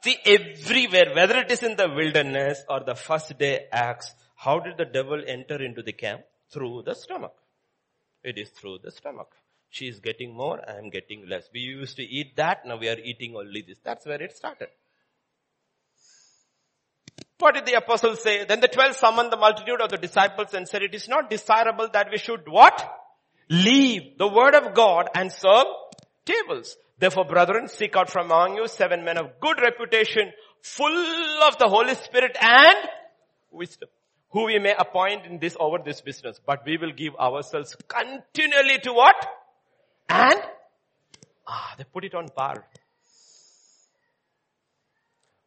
See, 0.03 0.15
everywhere, 0.25 1.13
whether 1.13 1.39
it 1.39 1.51
is 1.51 1.63
in 1.63 1.75
the 1.75 1.89
wilderness 1.89 2.63
or 2.69 2.79
the 2.85 2.95
first 2.95 3.37
day 3.37 3.65
acts, 3.73 4.13
how 4.35 4.59
did 4.59 4.77
the 4.77 4.85
devil 4.85 5.21
enter 5.27 5.61
into 5.61 5.83
the 5.83 5.91
camp? 5.91 6.21
Through 6.49 6.83
the 6.85 6.95
stomach. 6.95 7.35
It 8.23 8.37
is 8.37 8.49
through 8.51 8.79
the 8.83 8.91
stomach. 8.91 9.35
She 9.73 9.87
is 9.87 10.01
getting 10.01 10.35
more, 10.35 10.59
I 10.69 10.77
am 10.77 10.89
getting 10.89 11.29
less. 11.29 11.49
We 11.53 11.61
used 11.61 11.95
to 11.95 12.03
eat 12.03 12.35
that, 12.35 12.65
now 12.65 12.77
we 12.77 12.89
are 12.89 12.99
eating 12.99 13.35
only 13.37 13.63
this. 13.65 13.79
That's 13.81 14.05
where 14.05 14.21
it 14.21 14.35
started. 14.35 14.67
What 17.39 17.55
did 17.55 17.65
the 17.65 17.75
apostles 17.75 18.21
say? 18.21 18.43
Then 18.43 18.59
the 18.59 18.67
twelve 18.67 18.97
summoned 18.97 19.31
the 19.31 19.37
multitude 19.37 19.79
of 19.79 19.89
the 19.89 19.97
disciples 19.97 20.53
and 20.53 20.67
said, 20.67 20.83
it 20.83 20.93
is 20.93 21.07
not 21.07 21.29
desirable 21.29 21.87
that 21.93 22.09
we 22.11 22.17
should 22.17 22.47
what? 22.47 22.85
Leave 23.49 24.17
the 24.17 24.27
word 24.27 24.55
of 24.55 24.73
God 24.73 25.09
and 25.15 25.31
serve 25.31 25.67
tables. 26.25 26.75
Therefore, 26.99 27.25
brethren, 27.25 27.69
seek 27.69 27.95
out 27.95 28.09
from 28.09 28.25
among 28.25 28.57
you 28.57 28.67
seven 28.67 29.05
men 29.05 29.17
of 29.17 29.39
good 29.39 29.59
reputation, 29.61 30.33
full 30.61 31.43
of 31.47 31.57
the 31.57 31.67
Holy 31.69 31.95
Spirit 31.95 32.37
and 32.39 32.77
wisdom, 33.49 33.87
who 34.31 34.45
we 34.45 34.59
may 34.59 34.75
appoint 34.77 35.25
in 35.25 35.39
this 35.39 35.55
over 35.59 35.77
this 35.83 36.01
business. 36.01 36.39
But 36.45 36.63
we 36.65 36.77
will 36.77 36.91
give 36.91 37.15
ourselves 37.15 37.75
continually 37.87 38.79
to 38.83 38.91
what? 38.93 39.15
And 40.11 40.41
ah, 41.47 41.73
they 41.77 41.85
put 41.85 42.03
it 42.03 42.13
on 42.13 42.27
par. 42.29 42.65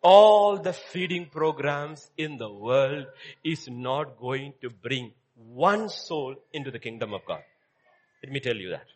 All 0.03 0.59
the 0.59 0.73
feeding 0.73 1.27
programs 1.31 2.11
in 2.17 2.39
the 2.39 2.51
world 2.51 3.07
is 3.43 3.69
not 3.69 4.19
going 4.19 4.55
to 4.63 4.71
bring 4.71 5.13
one 5.35 5.89
soul 5.89 6.37
into 6.53 6.71
the 6.71 6.79
kingdom 6.79 7.13
of 7.13 7.21
God. 7.27 7.43
Let 8.23 8.33
me 8.33 8.41
tell 8.41 8.57
you 8.57 8.71
that. 8.71 8.87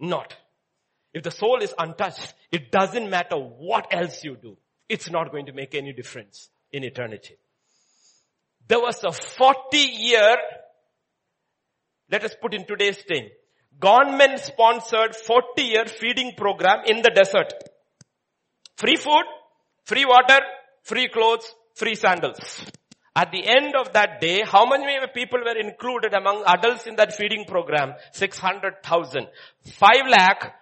Not. 0.00 0.34
If 1.12 1.22
the 1.22 1.30
soul 1.30 1.62
is 1.62 1.72
untouched, 1.78 2.34
it 2.50 2.72
doesn't 2.72 3.08
matter 3.08 3.36
what 3.36 3.86
else 3.92 4.24
you 4.24 4.36
do. 4.36 4.56
It's 4.88 5.08
not 5.08 5.30
going 5.30 5.46
to 5.46 5.52
make 5.52 5.74
any 5.74 5.92
difference 5.92 6.50
in 6.72 6.82
eternity. 6.82 7.36
There 8.66 8.80
was 8.80 9.02
a 9.04 9.12
40 9.12 9.76
year, 9.76 10.36
let 12.10 12.24
us 12.24 12.34
put 12.40 12.54
in 12.54 12.66
today's 12.66 12.98
thing, 12.98 13.30
government 13.78 14.40
sponsored 14.40 15.14
40 15.14 15.62
year 15.62 15.86
feeding 15.86 16.32
program 16.36 16.80
in 16.86 17.02
the 17.02 17.10
desert. 17.10 17.52
Free 18.76 18.96
food, 18.96 19.24
free 19.84 20.04
water, 20.04 20.40
free 20.82 21.08
clothes, 21.08 21.54
free 21.74 21.94
sandals. 21.94 22.64
At 23.16 23.30
the 23.30 23.46
end 23.46 23.76
of 23.76 23.92
that 23.92 24.20
day, 24.20 24.42
how 24.44 24.66
many 24.66 24.98
people 25.14 25.38
were 25.38 25.56
included 25.56 26.14
among 26.14 26.42
adults 26.46 26.86
in 26.86 26.96
that 26.96 27.14
feeding 27.14 27.44
program? 27.44 27.94
600,000. 28.12 29.28
5 29.64 29.90
lakh 30.08 30.52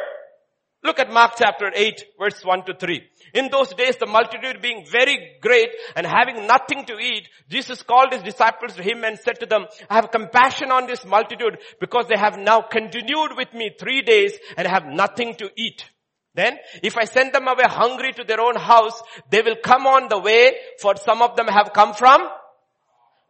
Look 0.85 0.99
at 0.99 1.11
Mark 1.11 1.33
chapter 1.39 1.73
8 1.75 2.05
verse 2.19 2.45
1 2.45 2.67
to 2.67 2.75
3. 2.75 3.03
In 3.33 3.49
those 3.51 3.73
days 3.73 3.97
the 3.97 4.07
multitude 4.07 4.61
being 4.61 4.85
very 4.87 5.39
great 5.41 5.71
and 5.97 6.07
having 6.07 6.47
nothing 6.47 6.85
to 6.85 6.99
eat, 6.99 7.27
Jesus 7.49 7.83
called 7.83 8.13
his 8.13 8.23
disciples 8.23 8.75
to 8.75 8.83
him 8.83 9.03
and 9.03 9.19
said 9.19 9.41
to 9.41 9.47
them, 9.47 9.65
I 9.89 9.95
have 9.95 10.11
compassion 10.11 10.71
on 10.71 10.87
this 10.87 11.07
multitude 11.07 11.57
because 11.81 12.07
they 12.09 12.19
have 12.19 12.39
now 12.39 12.61
continued 12.61 13.31
with 13.35 13.55
me 13.55 13.71
three 13.79 14.03
days 14.03 14.35
and 14.59 14.69
have 14.69 14.85
nothing 14.85 15.35
to 15.37 15.49
eat. 15.57 15.89
Then, 16.35 16.59
if 16.83 16.99
I 16.99 17.05
send 17.05 17.33
them 17.33 17.49
away 17.49 17.65
hungry 17.65 18.13
to 18.13 18.25
their 18.25 18.41
own 18.41 18.57
house, 18.57 19.01
they 19.31 19.41
will 19.41 19.57
come 19.57 19.87
on 19.87 20.09
the 20.09 20.19
way, 20.19 20.53
for 20.81 20.97
some 20.97 21.23
of 21.23 21.37
them 21.37 21.47
have 21.47 21.73
come 21.73 21.95
from 21.95 22.29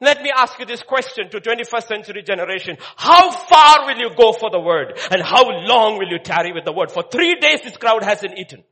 let 0.00 0.22
me 0.22 0.30
ask 0.34 0.58
you 0.58 0.66
this 0.66 0.82
question 0.82 1.30
to 1.30 1.40
21st 1.40 1.86
century 1.86 2.22
generation. 2.22 2.76
How 2.96 3.30
far 3.30 3.86
will 3.86 3.98
you 3.98 4.10
go 4.16 4.32
for 4.32 4.50
the 4.50 4.60
word? 4.60 4.98
And 5.10 5.22
how 5.22 5.48
long 5.48 5.98
will 5.98 6.08
you 6.08 6.18
tarry 6.18 6.52
with 6.52 6.64
the 6.64 6.72
word? 6.72 6.90
For 6.90 7.02
three 7.02 7.36
days 7.36 7.62
this 7.62 7.76
crowd 7.76 8.02
hasn't 8.02 8.36
eaten. 8.36 8.64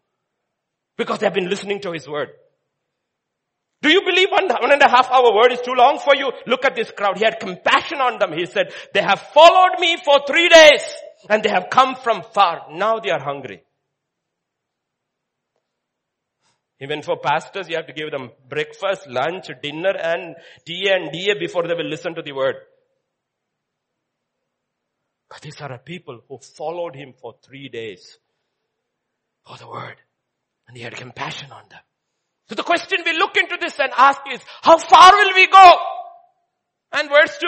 Because 0.97 1.21
they 1.21 1.27
have 1.27 1.35
been 1.35 1.49
listening 1.49 1.81
to 1.83 1.93
his 1.93 2.09
word. 2.09 2.29
Do 3.83 3.91
you 3.91 4.03
believe 4.03 4.29
one, 4.31 4.49
one 4.49 4.73
and 4.73 4.83
a 4.83 4.89
half 4.89 5.11
hour 5.11 5.35
word 5.35 5.53
is 5.53 5.61
too 5.61 5.75
long 5.75 5.99
for 5.99 6.15
you? 6.15 6.31
Look 6.47 6.65
at 6.65 6.77
this 6.77 6.91
crowd. 6.91 7.19
He 7.19 7.25
had 7.25 7.41
compassion 7.41 7.99
on 7.99 8.19
them. 8.19 8.33
He 8.33 8.47
said, 8.47 8.73
they 8.93 9.03
have 9.03 9.21
followed 9.21 9.81
me 9.81 9.97
for 10.05 10.21
three 10.27 10.49
days 10.49 10.85
and 11.29 11.43
they 11.43 11.51
have 11.51 11.69
come 11.71 11.97
from 11.97 12.23
far. 12.23 12.67
Now 12.71 13.01
they 13.01 13.11
are 13.11 13.23
hungry. 13.23 13.63
Even 16.83 17.01
for 17.01 17.17
pastors, 17.17 17.69
you 17.69 17.77
have 17.77 17.87
to 17.87 17.93
give 17.93 18.11
them 18.11 18.33
breakfast, 18.49 19.07
lunch, 19.07 19.49
dinner 19.63 19.97
and 19.97 20.35
tea 20.67 20.91
and 20.91 21.13
DA 21.13 21.39
before 21.39 21.69
they 21.69 21.75
will 21.75 21.89
listen 21.89 22.13
to 22.17 22.23
the 22.23 22.33
word. 22.33 22.57
But 25.31 25.43
these 25.43 25.61
are 25.61 25.79
people 25.79 26.21
who 26.29 26.39
followed 26.39 26.97
him 26.97 27.15
for 27.21 27.37
three 27.41 27.69
days 27.69 28.19
for 29.47 29.57
the 29.59 29.69
word. 29.69 29.95
And 30.67 30.77
he 30.77 30.83
had 30.83 30.97
compassion 30.97 31.53
on 31.53 31.63
them. 31.71 31.79
So 32.49 32.57
the 32.57 32.65
question 32.65 32.99
we 33.05 33.17
look 33.17 33.37
into 33.37 33.57
this 33.61 33.79
and 33.79 33.93
ask 33.97 34.21
is, 34.33 34.41
how 34.63 34.77
far 34.77 35.13
will 35.13 35.35
we 35.37 35.47
go? 35.47 35.73
And 36.91 37.09
verse 37.09 37.39
2. 37.39 37.47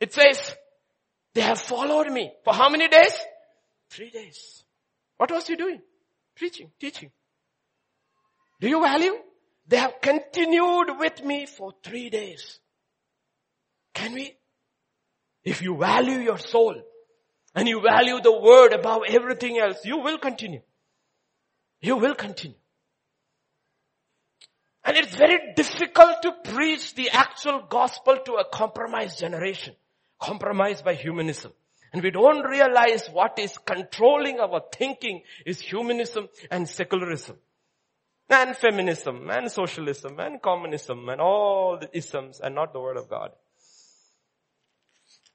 It 0.00 0.12
says, 0.12 0.56
they 1.34 1.42
have 1.42 1.60
followed 1.60 2.10
me. 2.10 2.32
For 2.44 2.52
how 2.52 2.68
many 2.68 2.88
days? 2.88 3.16
Three 3.90 4.10
days. 4.10 4.64
What 5.18 5.30
was 5.30 5.46
he 5.46 5.54
doing? 5.54 5.80
Preaching, 6.42 6.72
teaching. 6.80 7.12
Do 8.60 8.68
you 8.68 8.80
value? 8.82 9.14
They 9.68 9.76
have 9.76 10.00
continued 10.00 10.98
with 10.98 11.22
me 11.22 11.46
for 11.46 11.72
three 11.84 12.10
days. 12.10 12.58
Can 13.94 14.14
we? 14.14 14.36
If 15.44 15.62
you 15.62 15.76
value 15.76 16.18
your 16.18 16.38
soul 16.38 16.74
and 17.54 17.68
you 17.68 17.80
value 17.80 18.20
the 18.20 18.32
word 18.32 18.72
above 18.72 19.02
everything 19.08 19.60
else, 19.60 19.84
you 19.84 19.98
will 19.98 20.18
continue. 20.18 20.62
You 21.80 21.98
will 21.98 22.16
continue. 22.16 22.56
And 24.84 24.96
it's 24.96 25.14
very 25.14 25.52
difficult 25.54 26.22
to 26.22 26.32
preach 26.42 26.96
the 26.96 27.10
actual 27.10 27.62
gospel 27.70 28.16
to 28.24 28.32
a 28.32 28.44
compromised 28.52 29.20
generation. 29.20 29.76
Compromised 30.20 30.84
by 30.84 30.94
humanism. 30.94 31.52
And 31.92 32.02
we 32.02 32.10
don't 32.10 32.42
realize 32.46 33.08
what 33.08 33.38
is 33.38 33.58
controlling 33.58 34.40
our 34.40 34.62
thinking 34.72 35.22
is 35.44 35.60
humanism 35.60 36.28
and 36.50 36.68
secularism. 36.68 37.36
And 38.30 38.56
feminism 38.56 39.28
and 39.30 39.50
socialism 39.50 40.18
and 40.18 40.40
communism 40.40 41.06
and 41.10 41.20
all 41.20 41.78
the 41.78 41.94
isms 41.94 42.40
and 42.40 42.54
not 42.54 42.72
the 42.72 42.80
word 42.80 42.96
of 42.96 43.08
God. 43.08 43.32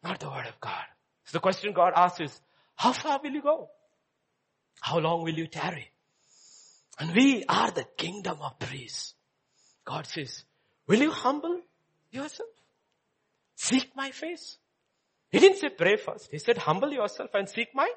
Not 0.04 0.20
the 0.20 0.30
word 0.30 0.48
of 0.48 0.60
God. 0.60 0.84
So 1.26 1.34
the 1.34 1.40
question 1.40 1.74
God 1.74 1.94
asks 1.96 2.22
is, 2.22 2.42
how 2.76 2.94
far 2.94 3.20
will 3.22 3.32
you 3.32 3.42
go? 3.42 3.70
How 4.82 4.98
long 4.98 5.24
will 5.24 5.38
you 5.38 5.48
tarry? 5.48 5.92
And 7.00 7.14
we 7.14 7.44
are 7.48 7.70
the 7.70 7.86
kingdom 7.98 8.38
of 8.42 8.58
priests. 8.58 9.14
God 9.86 10.08
says, 10.08 10.44
will 10.88 11.00
you 11.00 11.12
humble 11.12 11.62
yourself? 12.12 12.50
Seek 13.56 13.92
my 13.96 14.10
face. 14.10 14.58
He 15.32 15.40
didn't 15.40 15.58
say 15.58 15.70
pray 15.70 15.98
first. 15.98 16.30
He 16.32 16.38
said 16.38 16.58
humble 16.58 16.91
yourself 16.91 17.32
and 17.34 17.49
seek 17.49 17.70
my 17.74 17.90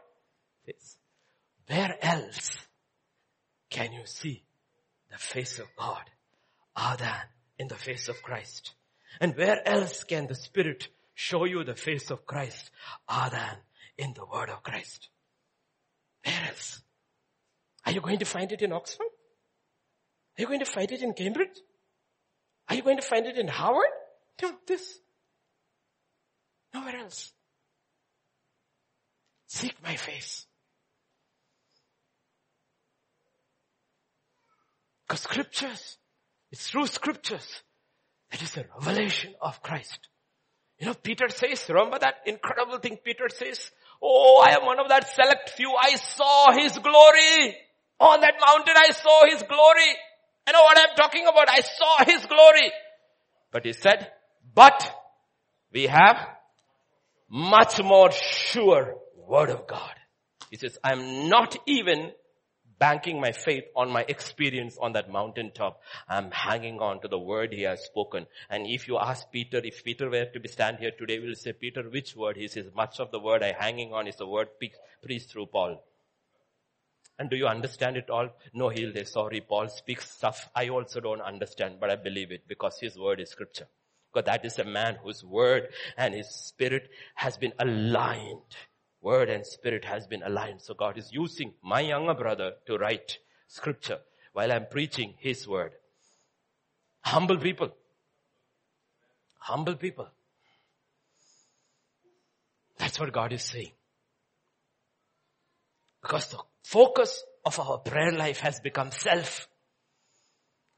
face. 0.66 0.97
Where 1.66 1.97
else 2.02 2.66
can 3.70 3.93
you 3.93 4.02
see 4.05 4.44
the 5.11 5.19
face 5.19 5.59
of 5.59 5.66
God 5.78 6.02
other 6.74 7.05
than 7.05 7.15
in 7.59 7.69
the 7.69 7.77
face 7.77 8.09
of 8.09 8.23
Christ? 8.23 8.74
And 9.20 9.36
where 9.36 9.66
else 9.66 10.05
can 10.05 10.27
the 10.27 10.35
Spirit 10.35 10.89
show 11.15 11.44
you 11.44 11.62
the 11.62 11.74
face 11.74 12.11
of 12.11 12.27
Christ 12.27 12.70
other 13.09 13.36
than 13.36 13.57
in 13.98 14.15
the 14.15 14.27
Word 14.27 14.51
of 14.51 14.62
Christ? 14.62 15.09
Where 16.24 16.48
else? 16.48 16.82
Are 17.86 17.93
you 17.93 18.01
going 18.01 18.19
to 18.19 18.24
find 18.24 18.51
it 18.52 18.62
in 18.62 18.73
Oxford? 18.73 19.07
Are 20.36 20.43
you 20.43 20.47
going 20.47 20.61
to 20.61 20.66
find 20.66 20.90
it 20.90 21.02
in 21.02 21.12
Cambridge? 21.12 21.59
Are 22.69 22.74
you 22.74 22.82
going 22.82 22.97
to 22.97 23.07
find 23.07 23.27
it 23.27 23.36
in 23.39 23.48
Harvard? 23.48 23.90
No, 24.43 24.52
this. 24.66 24.98
Nowhere 26.74 26.97
else. 26.97 27.32
Seek 29.47 29.74
my 29.82 29.97
face. 29.97 30.47
Because 35.06 35.22
scriptures, 35.22 35.98
it's 36.52 36.70
through 36.70 36.86
scriptures. 36.86 37.62
It 38.32 38.42
is 38.42 38.56
a 38.56 38.64
revelation 38.78 39.34
of 39.42 39.60
Christ. 39.60 40.09
You 40.78 40.86
know, 40.86 40.94
Peter 40.94 41.28
says, 41.28 41.68
remember 41.68 41.98
that 41.98 42.14
incredible 42.26 42.78
thing 42.78 42.98
Peter 43.05 43.28
says? 43.28 43.70
Oh, 44.01 44.42
I 44.47 44.55
am 44.55 44.64
one 44.64 44.78
of 44.78 44.88
that 44.88 45.09
select 45.12 45.51
few. 45.51 45.74
I 45.78 45.97
saw 45.97 46.52
his 46.52 46.78
glory. 46.78 47.56
On 47.98 48.20
that 48.20 48.34
mountain 48.40 48.74
I 48.76 48.90
saw 48.92 49.26
his 49.26 49.42
glory. 49.42 49.97
You 50.47 50.52
know 50.52 50.62
what 50.62 50.78
I'm 50.78 50.97
talking 50.97 51.26
about? 51.26 51.51
I 51.51 51.60
saw 51.60 52.05
his 52.05 52.24
glory. 52.26 52.72
But 53.52 53.66
he 53.66 53.72
said, 53.72 54.10
but 54.55 54.94
we 55.72 55.88
have 55.88 56.16
much 57.31 57.81
more 57.82 58.11
sure 58.11 58.97
word 59.15 59.51
of 59.51 59.66
God. 59.66 59.94
He 60.51 60.57
says, 60.57 60.78
I'm 60.82 61.28
not 61.28 61.57
even 61.66 62.11
banking 62.81 63.20
my 63.20 63.31
faith 63.31 63.65
on 63.77 63.90
my 63.90 64.05
experience 64.09 64.77
on 64.81 64.94
that 64.94 65.12
mountaintop. 65.12 65.81
I'm 66.09 66.31
hanging 66.32 66.81
on 66.81 67.01
to 67.02 67.09
the 67.09 67.19
word 67.19 67.52
he 67.52 67.62
has 67.62 67.85
spoken. 67.85 68.27
And 68.48 68.66
if 68.66 68.89
you 68.89 68.98
ask 68.98 69.31
Peter, 69.31 69.61
if 69.62 69.85
Peter 69.85 70.11
were 70.11 70.24
to 70.24 70.40
be 70.40 70.48
stand 70.48 70.78
here 70.78 70.90
today, 70.90 71.20
we'll 71.20 71.35
say, 71.35 71.52
Peter, 71.52 71.82
which 71.89 72.16
word? 72.16 72.36
He 72.36 72.48
says, 72.48 72.66
much 72.74 72.98
of 72.98 73.12
the 73.12 73.20
word 73.20 73.43
I 73.43 73.55
hanging 73.57 73.93
on 73.93 74.09
is 74.09 74.16
the 74.16 74.27
word 74.27 74.48
preached 75.01 75.31
through 75.31 75.47
Paul. 75.47 75.85
And 77.19 77.28
do 77.28 77.36
you 77.36 77.47
understand 77.47 77.98
it 77.98 78.09
all? 78.09 78.31
No, 78.55 78.70
he'll 78.70 78.94
say, 78.94 79.05
sorry, 79.05 79.43
Paul 79.43 79.69
speaks 79.69 80.11
stuff 80.11 80.48
I 80.57 80.70
also 80.70 81.01
don't 81.01 81.20
understand, 81.20 81.77
but 81.78 81.90
I 81.90 81.97
believe 81.97 82.32
it 82.32 82.48
because 82.48 82.78
his 82.81 82.98
word 82.98 83.20
is 83.20 83.28
scripture. 83.31 83.66
Because 84.12 84.27
that 84.27 84.45
is 84.45 84.59
a 84.59 84.65
man 84.65 84.99
whose 85.03 85.23
word 85.23 85.69
and 85.97 86.15
his 86.15 86.28
spirit 86.28 86.89
has 87.15 87.37
been 87.37 87.53
aligned. 87.59 88.57
Word 89.01 89.31
and 89.31 89.47
spirit 89.47 89.85
has 89.85 90.07
been 90.07 90.23
aligned. 90.23 90.62
So 90.62 90.74
God 90.74 90.99
is 90.99 91.11
using 91.12 91.55
my 91.62 91.81
younger 91.81 92.15
brother 92.15 92.53
to 92.66 92.77
write 92.77 93.19
scripture 93.47 93.99
while 94.32 94.53
I'm 94.53 94.66
preaching 94.70 95.15
his 95.19 95.47
word. 95.47 95.73
Humble 97.03 97.39
people. 97.39 97.70
Humble 99.39 99.77
people. 99.77 100.09
That's 102.78 102.99
what 102.99 103.12
God 103.12 103.32
is 103.32 103.45
saying. 103.45 103.73
Because 106.03 106.28
the 106.28 106.39
focus 106.65 107.23
of 107.45 107.59
our 107.59 107.78
prayer 107.78 108.12
life 108.12 108.41
has 108.41 108.61
become 108.61 108.91
self. 108.91 109.49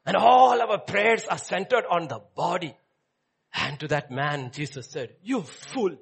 And 0.05 0.17
all 0.17 0.61
our 0.61 0.79
prayers 0.79 1.25
are 1.25 1.37
centered 1.37 1.85
on 1.89 2.07
the 2.07 2.21
body 2.35 2.75
And 3.53 3.79
to 3.79 3.87
that 3.89 4.11
man, 4.11 4.51
Jesus 4.51 4.89
said, 4.89 5.15
you 5.21 5.41
fool. 5.41 5.95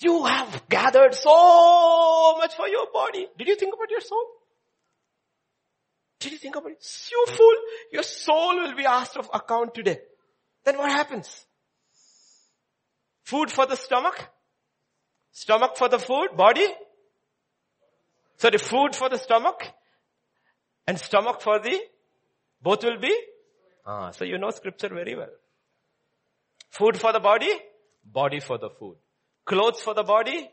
You 0.00 0.24
have 0.24 0.68
gathered 0.68 1.14
so 1.14 2.36
much 2.38 2.54
for 2.54 2.68
your 2.68 2.86
body. 2.92 3.26
Did 3.38 3.48
you 3.48 3.56
think 3.56 3.74
about 3.74 3.90
your 3.90 4.00
soul? 4.00 4.26
Did 6.20 6.32
you 6.32 6.38
think 6.38 6.56
about 6.56 6.70
it? 6.72 7.08
You 7.10 7.26
fool. 7.34 7.54
Your 7.92 8.02
soul 8.02 8.56
will 8.56 8.74
be 8.76 8.84
asked 8.84 9.16
of 9.16 9.28
account 9.32 9.74
today. 9.74 10.00
Then 10.64 10.78
what 10.78 10.90
happens? 10.90 11.46
Food 13.24 13.50
for 13.50 13.66
the 13.66 13.76
stomach? 13.76 14.28
Stomach 15.32 15.76
for 15.76 15.88
the 15.88 15.98
food? 15.98 16.28
Body? 16.36 16.66
Sorry, 18.36 18.58
food 18.58 18.94
for 18.94 19.08
the 19.08 19.18
stomach 19.18 19.72
and 20.86 20.98
stomach 20.98 21.40
for 21.40 21.58
the, 21.58 21.78
both 22.60 22.82
will 22.84 22.98
be? 22.98 23.16
Ah, 23.86 24.10
so 24.10 24.24
you 24.24 24.38
know 24.38 24.50
scripture 24.50 24.88
very 24.88 25.14
well. 25.14 25.30
Food 26.72 26.98
for 26.98 27.12
the 27.12 27.20
body, 27.20 27.52
body 28.02 28.40
for 28.40 28.56
the 28.56 28.70
food. 28.70 28.96
Clothes 29.44 29.82
for 29.82 29.92
the 29.92 30.02
body, 30.02 30.48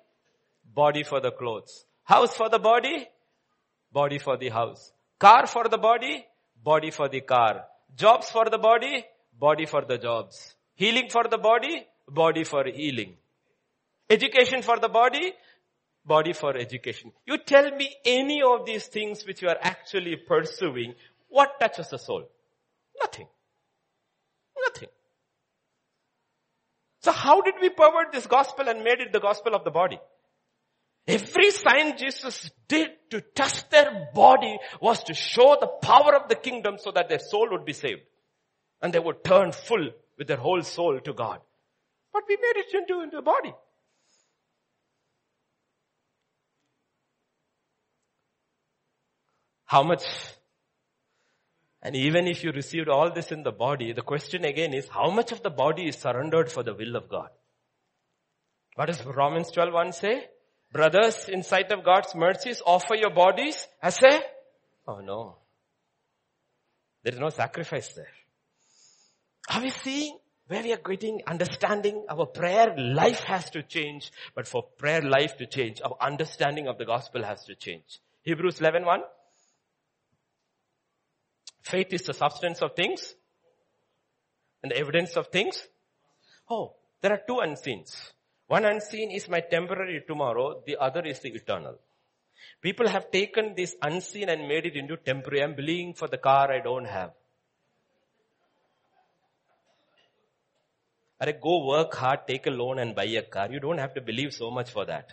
body 0.65 1.03
for 1.03 1.21
the 1.21 1.31
clothes. 1.31 1.85
House 2.03 2.35
for 2.35 2.49
the 2.49 2.59
body, 2.59 3.07
body 3.93 4.19
for 4.19 4.35
the 4.35 4.49
house. 4.49 4.91
Car 5.17 5.47
for 5.47 5.69
the 5.69 5.77
body, 5.77 6.25
body 6.61 6.91
for 6.91 7.07
the 7.07 7.21
car. 7.21 7.63
Jobs 7.95 8.29
for 8.29 8.49
the 8.49 8.57
body, 8.57 9.05
body 9.39 9.65
for 9.65 9.85
the 9.85 9.97
jobs. 9.97 10.55
Healing 10.75 11.07
for 11.09 11.23
the 11.29 11.37
body, 11.37 11.87
body 12.09 12.43
for 12.43 12.65
healing. 12.65 13.15
Education 14.09 14.61
for 14.61 14.77
the 14.77 14.89
body, 14.89 15.31
body 16.05 16.33
for 16.33 16.57
education. 16.57 17.13
You 17.25 17.37
tell 17.37 17.71
me 17.71 17.95
any 18.03 18.41
of 18.41 18.65
these 18.65 18.87
things 18.87 19.25
which 19.25 19.41
you 19.41 19.47
are 19.47 19.59
actually 19.61 20.17
pursuing, 20.17 20.95
what 21.29 21.61
touches 21.61 21.89
the 21.89 21.97
soul? 21.97 22.25
Nothing. 23.01 23.27
So 27.01 27.11
how 27.11 27.41
did 27.41 27.55
we 27.61 27.69
pervert 27.69 28.11
this 28.11 28.27
gospel 28.27 28.67
and 28.67 28.83
made 28.83 28.99
it 28.99 29.13
the 29.13 29.19
gospel 29.19 29.55
of 29.55 29.63
the 29.63 29.71
body? 29.71 29.99
Every 31.07 31.51
sign 31.51 31.97
Jesus 31.97 32.51
did 32.67 32.91
to 33.09 33.21
touch 33.21 33.67
their 33.69 34.09
body 34.13 34.59
was 34.81 35.03
to 35.05 35.13
show 35.13 35.57
the 35.59 35.67
power 35.67 36.15
of 36.15 36.27
the 36.29 36.35
kingdom 36.35 36.77
so 36.77 36.91
that 36.91 37.09
their 37.09 37.19
soul 37.19 37.47
would 37.51 37.65
be 37.65 37.73
saved. 37.73 38.01
And 38.81 38.93
they 38.93 38.99
would 38.99 39.23
turn 39.23 39.51
full 39.51 39.89
with 40.17 40.27
their 40.27 40.37
whole 40.37 40.61
soul 40.61 40.99
to 40.99 41.13
God. 41.13 41.39
But 42.13 42.23
we 42.27 42.35
made 42.35 42.57
it 42.57 42.73
into, 42.73 43.01
into 43.01 43.17
a 43.17 43.21
body. 43.21 43.53
How 49.65 49.83
much? 49.83 50.03
And 51.81 51.95
even 51.95 52.27
if 52.27 52.43
you 52.43 52.51
received 52.51 52.89
all 52.89 53.11
this 53.11 53.31
in 53.31 53.43
the 53.43 53.51
body, 53.51 53.93
the 53.93 54.01
question 54.01 54.43
again 54.43 54.73
is 54.73 54.87
how 54.89 55.09
much 55.09 55.31
of 55.31 55.41
the 55.41 55.49
body 55.49 55.87
is 55.87 55.95
surrendered 55.95 56.51
for 56.51 56.63
the 56.63 56.73
will 56.73 56.95
of 56.95 57.09
God? 57.09 57.29
What 58.75 58.87
does 58.87 59.03
Romans 59.05 59.51
12 59.51 59.73
1 59.73 59.93
say? 59.93 60.27
Brothers, 60.71 61.29
in 61.29 61.43
sight 61.43 61.71
of 61.71 61.83
God's 61.83 62.13
mercies, 62.13 62.61
offer 62.65 62.95
your 62.95 63.09
bodies 63.09 63.67
as 63.81 63.97
a, 64.03 64.21
oh 64.87 64.99
no. 64.99 65.37
There 67.03 67.13
is 67.13 67.19
no 67.19 67.29
sacrifice 67.29 67.93
there. 67.93 68.11
Are 69.49 69.61
we 69.61 69.69
seeing 69.69 70.19
where 70.49 70.63
we 70.63 70.73
are 70.73 70.77
getting 70.77 71.21
understanding 71.27 72.05
our 72.09 72.25
prayer 72.25 72.75
life 72.77 73.21
has 73.21 73.49
to 73.51 73.61
change, 73.63 74.11
but 74.35 74.47
for 74.47 74.63
prayer 74.63 75.01
life 75.01 75.37
to 75.37 75.45
change, 75.45 75.79
our 75.83 75.95
understanding 76.01 76.67
of 76.67 76.77
the 76.77 76.85
gospel 76.85 77.23
has 77.23 77.45
to 77.45 77.55
change. 77.55 77.99
Hebrews 78.23 78.59
11 78.59 78.83
1. 78.83 79.01
Faith 81.69 81.93
is 81.93 82.03
the 82.03 82.13
substance 82.13 82.61
of 82.61 82.75
things 82.75 83.13
and 84.63 84.71
the 84.71 84.77
evidence 84.77 85.15
of 85.15 85.27
things. 85.27 85.67
Oh, 86.49 86.75
there 87.01 87.13
are 87.13 87.21
two 87.27 87.39
unseens. 87.43 88.11
One 88.47 88.65
unseen 88.65 89.11
is 89.11 89.29
my 89.29 89.41
temporary 89.41 90.03
tomorrow, 90.07 90.63
the 90.65 90.77
other 90.77 91.01
is 91.05 91.19
the 91.19 91.29
eternal. 91.29 91.77
People 92.61 92.87
have 92.87 93.11
taken 93.11 93.53
this 93.55 93.75
unseen 93.81 94.29
and 94.29 94.47
made 94.47 94.65
it 94.65 94.75
into 94.75 94.97
temporary. 94.97 95.43
I'm 95.43 95.55
believing 95.55 95.93
for 95.93 96.07
the 96.07 96.17
car 96.17 96.51
I 96.51 96.59
don't 96.59 96.85
have. 96.85 97.11
Are 101.21 101.31
go 101.33 101.67
work 101.67 101.93
hard, 101.95 102.21
take 102.27 102.47
a 102.47 102.49
loan 102.49 102.79
and 102.79 102.95
buy 102.95 103.03
a 103.03 103.21
car. 103.21 103.51
You 103.51 103.59
don't 103.59 103.77
have 103.77 103.93
to 103.93 104.01
believe 104.01 104.33
so 104.33 104.49
much 104.49 104.71
for 104.71 104.85
that. 104.85 105.09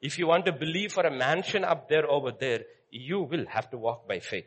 If 0.00 0.18
you 0.18 0.26
want 0.26 0.46
to 0.46 0.52
believe 0.52 0.92
for 0.92 1.04
a 1.06 1.10
mansion 1.10 1.64
up 1.64 1.88
there 1.88 2.10
over 2.10 2.32
there, 2.32 2.64
you 2.94 3.22
will 3.22 3.44
have 3.48 3.68
to 3.70 3.76
walk 3.76 4.06
by 4.08 4.20
faith. 4.20 4.46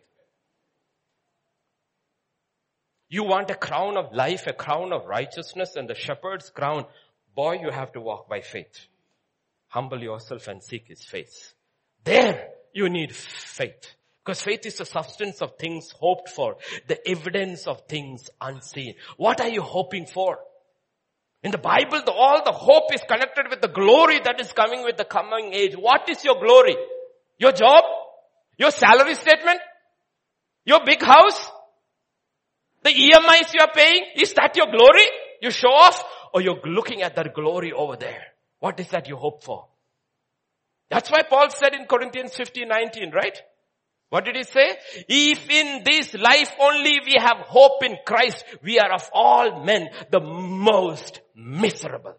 You 3.10 3.24
want 3.24 3.52
a 3.52 3.56
crown 3.56 3.98
of 3.98 4.14
life, 4.14 4.48
a 4.48 4.54
crown 4.54 4.94
of 4.94 5.06
righteousness 5.06 5.76
and 5.76 5.90
the 5.90 5.96
shepherd's 5.96 6.50
crown. 6.50 6.86
Boy, 7.36 7.60
you 7.62 7.72
have 7.72 7.92
to 7.94 8.02
walk 8.02 8.30
by 8.30 8.42
faith. 8.42 8.88
Humble 9.68 10.02
yourself 10.02 10.48
and 10.48 10.64
seek 10.64 10.88
his 10.88 11.04
face. 11.04 11.54
There 12.04 12.48
you 12.74 12.90
need 12.90 13.14
faith. 13.14 13.96
Because 14.24 14.42
faith 14.42 14.66
is 14.66 14.78
the 14.78 14.86
substance 14.86 15.42
of 15.42 15.58
things 15.58 15.92
hoped 15.92 16.30
for, 16.30 16.58
the 16.88 17.06
evidence 17.08 17.68
of 17.68 17.82
things 17.88 18.30
unseen. 18.42 18.96
What 19.16 19.40
are 19.40 19.50
you 19.50 19.62
hoping 19.62 20.06
for? 20.06 20.40
In 21.44 21.52
the 21.52 21.58
Bible, 21.58 22.02
the, 22.06 22.12
all 22.12 22.44
the 22.44 22.52
hope 22.52 22.94
is 22.94 23.02
connected 23.08 23.46
with 23.50 23.62
the 23.62 23.70
glory 23.70 24.20
that 24.24 24.42
is 24.42 24.52
coming 24.52 24.84
with 24.84 24.98
the 24.98 25.06
coming 25.06 25.54
age. 25.54 25.76
What 25.76 26.10
is 26.10 26.24
your 26.26 26.40
glory? 26.40 26.76
Your 27.38 27.52
job? 27.52 27.84
Your 28.58 28.72
salary 28.72 29.16
statement? 29.16 29.60
Your 30.66 30.84
big 30.86 31.02
house? 31.02 31.50
The 32.84 32.90
EMIs 32.90 33.54
you 33.54 33.62
are 33.62 33.72
paying? 33.74 34.06
Is 34.16 34.34
that 34.34 34.56
your 34.56 34.68
glory? 34.68 35.06
You 35.42 35.52
show 35.52 35.70
off? 35.70 36.04
Or 36.34 36.42
you're 36.42 36.60
looking 36.66 37.02
at 37.02 37.16
that 37.16 37.34
glory 37.34 37.72
over 37.72 37.96
there? 37.96 38.24
What 38.60 38.80
is 38.80 38.90
that 38.90 39.08
you 39.08 39.16
hope 39.16 39.44
for? 39.44 39.68
That's 40.90 41.10
why 41.12 41.24
Paul 41.30 41.50
said 41.50 41.74
in 41.74 41.86
Corinthians 41.86 42.34
15, 42.36 42.68
19, 42.68 43.12
right? 43.12 43.38
What 44.10 44.24
did 44.24 44.38
he 44.38 44.44
say? 44.44 44.78
If 45.10 45.50
in 45.50 45.84
this 45.84 46.14
life 46.14 46.56
only 46.60 47.00
we 47.06 47.16
have 47.20 47.46
hope 47.46 47.84
in 47.84 47.98
Christ, 48.06 48.44
we 48.64 48.80
are 48.80 48.94
of 48.94 49.10
all 49.14 49.64
men 49.64 49.90
the 50.12 50.22
most 50.22 51.20
miserable. 51.36 52.16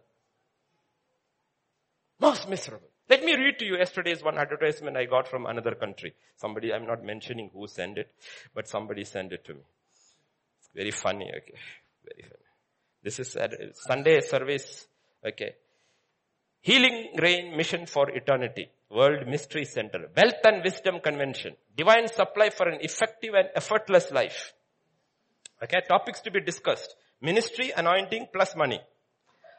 Most 2.20 2.48
miserable. 2.48 2.88
Let 3.08 3.24
me 3.24 3.34
read 3.34 3.58
to 3.58 3.64
you 3.64 3.76
yesterday's 3.78 4.22
one 4.22 4.36
advertisement 4.36 4.96
I 4.96 5.06
got 5.06 5.28
from 5.28 5.46
another 5.46 5.74
country. 5.74 6.14
Somebody, 6.36 6.72
I'm 6.72 6.86
not 6.86 7.02
mentioning 7.02 7.50
who 7.52 7.66
sent 7.66 7.96
it, 7.96 8.12
but 8.54 8.68
somebody 8.68 9.04
sent 9.04 9.32
it 9.32 9.44
to 9.46 9.54
me. 9.54 9.60
Very 10.74 10.90
funny, 10.90 11.26
okay. 11.28 11.58
Very 12.04 12.22
funny. 12.22 12.44
This 13.02 13.18
is 13.18 13.34
a 13.36 13.48
Sunday 13.74 14.20
service, 14.20 14.86
okay. 15.26 15.54
Healing 16.60 17.14
Rain 17.18 17.56
Mission 17.56 17.86
for 17.86 18.10
Eternity. 18.10 18.68
World 18.90 19.26
Mystery 19.26 19.64
Center. 19.64 20.08
Wealth 20.16 20.44
and 20.44 20.62
Wisdom 20.64 21.00
Convention. 21.00 21.54
Divine 21.76 22.08
supply 22.08 22.50
for 22.50 22.68
an 22.68 22.78
effective 22.80 23.34
and 23.34 23.48
effortless 23.54 24.10
life. 24.10 24.52
Okay, 25.62 25.80
topics 25.86 26.20
to 26.20 26.30
be 26.30 26.40
discussed. 26.40 26.94
Ministry, 27.20 27.72
anointing 27.76 28.28
plus 28.32 28.54
money. 28.56 28.80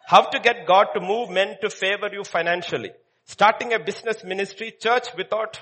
How 0.07 0.23
to 0.23 0.39
get 0.39 0.65
God 0.65 0.87
to 0.93 0.99
move 0.99 1.29
men 1.29 1.57
to 1.61 1.69
favor 1.69 2.09
you 2.11 2.23
financially. 2.23 2.91
Starting 3.29 3.73
a 3.73 3.79
business 3.79 4.23
ministry, 4.23 4.73
church 4.81 5.09
without 5.15 5.59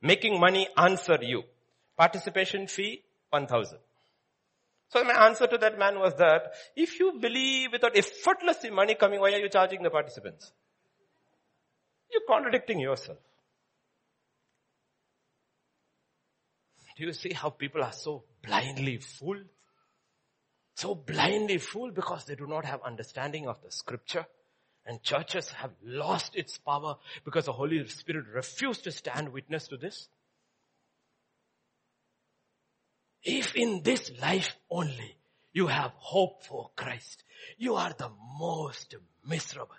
making 0.00 0.38
money 0.38 0.68
answer 0.76 1.18
you. 1.20 1.42
Participation 1.96 2.68
fee, 2.68 3.02
1000. 3.30 3.76
So 4.90 5.02
my 5.02 5.26
answer 5.26 5.48
to 5.48 5.58
that 5.58 5.80
man 5.80 5.98
was 5.98 6.14
that, 6.18 6.52
if 6.76 7.00
you 7.00 7.18
believe 7.20 7.72
without 7.72 7.98
effortlessly 7.98 8.70
money 8.70 8.94
coming, 8.94 9.18
why 9.18 9.32
are 9.32 9.38
you 9.40 9.48
charging 9.48 9.82
the 9.82 9.90
participants? 9.90 10.52
You're 12.12 12.22
contradicting 12.28 12.78
yourself. 12.78 13.18
Do 16.96 17.04
you 17.04 17.14
see 17.14 17.32
how 17.32 17.50
people 17.50 17.82
are 17.82 17.92
so 17.92 18.22
blindly 18.46 18.98
fooled? 18.98 19.46
So 20.76 20.94
blindly 20.94 21.58
fooled 21.58 21.96
because 21.96 22.26
they 22.26 22.36
do 22.36 22.46
not 22.46 22.64
have 22.64 22.80
understanding 22.86 23.48
of 23.48 23.60
the 23.60 23.72
scripture. 23.72 24.24
And 24.88 25.02
churches 25.02 25.50
have 25.50 25.72
lost 25.84 26.34
its 26.34 26.56
power 26.56 26.96
because 27.22 27.44
the 27.44 27.52
Holy 27.52 27.86
Spirit 27.88 28.24
refused 28.32 28.84
to 28.84 28.90
stand 28.90 29.34
witness 29.34 29.68
to 29.68 29.76
this. 29.76 30.08
If 33.22 33.54
in 33.54 33.82
this 33.82 34.10
life 34.22 34.56
only 34.70 35.18
you 35.52 35.66
have 35.66 35.92
hope 35.96 36.42
for 36.44 36.70
Christ, 36.74 37.22
you 37.58 37.74
are 37.74 37.92
the 37.98 38.10
most 38.38 38.94
miserable. 39.26 39.76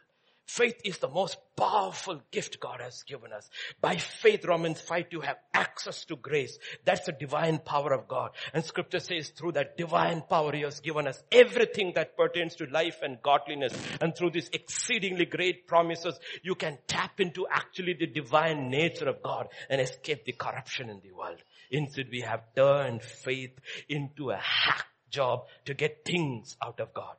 Faith 0.50 0.82
is 0.84 0.98
the 0.98 1.08
most 1.08 1.38
powerful 1.56 2.20
gift 2.32 2.60
God 2.60 2.82
has 2.82 3.04
given 3.04 3.32
us. 3.32 3.48
By 3.80 3.98
faith, 3.98 4.46
Romans 4.46 4.82
5, 4.82 5.06
you 5.12 5.22
have 5.22 5.38
access 5.54 6.06
to 6.06 6.16
grace. 6.16 6.58
That's 6.84 7.06
the 7.06 7.12
divine 7.12 7.60
power 7.60 7.94
of 7.94 8.08
God. 8.08 8.32
And 8.52 8.66
scripture 8.66 9.00
says 9.00 9.30
through 9.30 9.52
that 9.52 9.78
divine 9.78 10.24
power 10.28 10.52
He 10.52 10.62
has 10.62 10.80
given 10.80 11.06
us 11.08 11.22
everything 11.32 11.92
that 11.94 12.18
pertains 12.18 12.56
to 12.56 12.66
life 12.66 12.98
and 13.04 13.22
godliness. 13.22 13.76
And 14.02 14.16
through 14.16 14.32
these 14.32 14.50
exceedingly 14.52 15.26
great 15.26 15.68
promises, 15.68 16.20
you 16.42 16.56
can 16.56 16.80
tap 16.88 17.20
into 17.20 17.46
actually 17.48 17.94
the 17.94 18.08
divine 18.08 18.72
nature 18.72 19.08
of 19.08 19.22
God 19.22 19.50
and 19.70 19.80
escape 19.80 20.26
the 20.26 20.32
corruption 20.32 20.90
in 20.90 21.00
the 21.04 21.12
world. 21.12 21.38
Instead, 21.70 22.08
we 22.12 22.22
have 22.22 22.42
turned 22.56 23.04
faith 23.04 23.56
into 23.88 24.32
a 24.32 24.38
hack 24.38 24.88
job 25.12 25.42
to 25.66 25.76
get 25.76 26.04
things 26.04 26.58
out 26.60 26.80
of 26.80 26.92
God. 26.92 27.18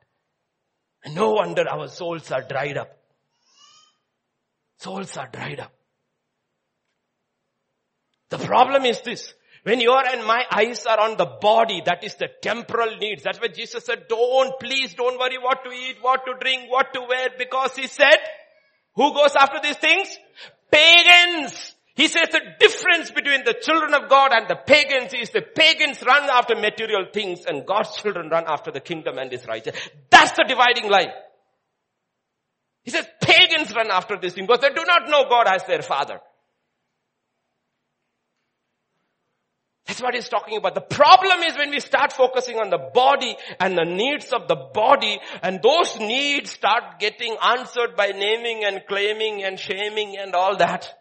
And 1.05 1.15
no 1.15 1.31
wonder 1.31 1.65
our 1.69 1.87
souls 1.87 2.29
are 2.29 2.41
dried 2.41 2.77
up. 2.77 2.97
Souls 4.81 5.15
are 5.15 5.29
dried 5.31 5.59
up. 5.59 5.71
The 8.29 8.39
problem 8.39 8.85
is 8.85 9.01
this. 9.01 9.33
When 9.63 9.79
your 9.79 10.03
and 10.03 10.25
my 10.25 10.43
eyes 10.51 10.87
are 10.87 10.99
on 10.99 11.17
the 11.17 11.37
body, 11.39 11.83
that 11.85 12.03
is 12.03 12.15
the 12.15 12.29
temporal 12.41 12.97
needs. 12.97 13.21
That's 13.21 13.39
why 13.39 13.49
Jesus 13.49 13.85
said, 13.85 14.07
don't, 14.09 14.59
please 14.59 14.95
don't 14.95 15.19
worry 15.19 15.37
what 15.37 15.63
to 15.65 15.69
eat, 15.69 15.97
what 16.01 16.25
to 16.25 16.33
drink, 16.41 16.71
what 16.71 16.93
to 16.95 17.01
wear, 17.07 17.29
because 17.37 17.75
he 17.75 17.85
said, 17.85 18.17
who 18.95 19.13
goes 19.13 19.35
after 19.35 19.59
these 19.61 19.77
things? 19.77 20.17
Pagans. 20.71 21.75
He 21.93 22.07
says 22.07 22.29
the 22.31 22.41
difference 22.59 23.11
between 23.11 23.43
the 23.43 23.53
children 23.61 23.93
of 23.93 24.09
God 24.09 24.31
and 24.33 24.47
the 24.47 24.55
pagans 24.55 25.13
is 25.13 25.29
the 25.29 25.43
pagans 25.43 26.01
run 26.01 26.27
after 26.31 26.55
material 26.55 27.05
things 27.13 27.45
and 27.45 27.67
God's 27.67 27.95
children 27.97 28.29
run 28.29 28.45
after 28.47 28.71
the 28.71 28.79
kingdom 28.79 29.19
and 29.19 29.31
his 29.31 29.45
righteousness. 29.45 29.89
That's 30.09 30.31
the 30.31 30.45
dividing 30.47 30.89
line. 30.89 31.11
He 32.83 32.91
says 32.91 33.07
pagans 33.21 33.73
run 33.75 33.91
after 33.91 34.17
this 34.17 34.33
thing 34.33 34.45
because 34.45 34.61
they 34.61 34.69
do 34.69 34.83
not 34.85 35.09
know 35.09 35.29
God 35.29 35.47
as 35.47 35.63
their 35.65 35.81
father. 35.81 36.19
That's 39.85 40.01
what 40.01 40.15
he's 40.15 40.29
talking 40.29 40.57
about. 40.57 40.73
The 40.73 40.81
problem 40.81 41.41
is 41.41 41.57
when 41.57 41.69
we 41.69 41.79
start 41.79 42.13
focusing 42.13 42.57
on 42.57 42.69
the 42.69 42.77
body 42.93 43.35
and 43.59 43.77
the 43.77 43.83
needs 43.83 44.31
of 44.31 44.47
the 44.47 44.55
body 44.55 45.19
and 45.43 45.61
those 45.61 45.99
needs 45.99 46.51
start 46.51 46.99
getting 46.99 47.35
answered 47.43 47.95
by 47.97 48.07
naming 48.07 48.63
and 48.63 48.81
claiming 48.87 49.43
and 49.43 49.59
shaming 49.59 50.17
and 50.17 50.33
all 50.33 50.57
that. 50.57 50.97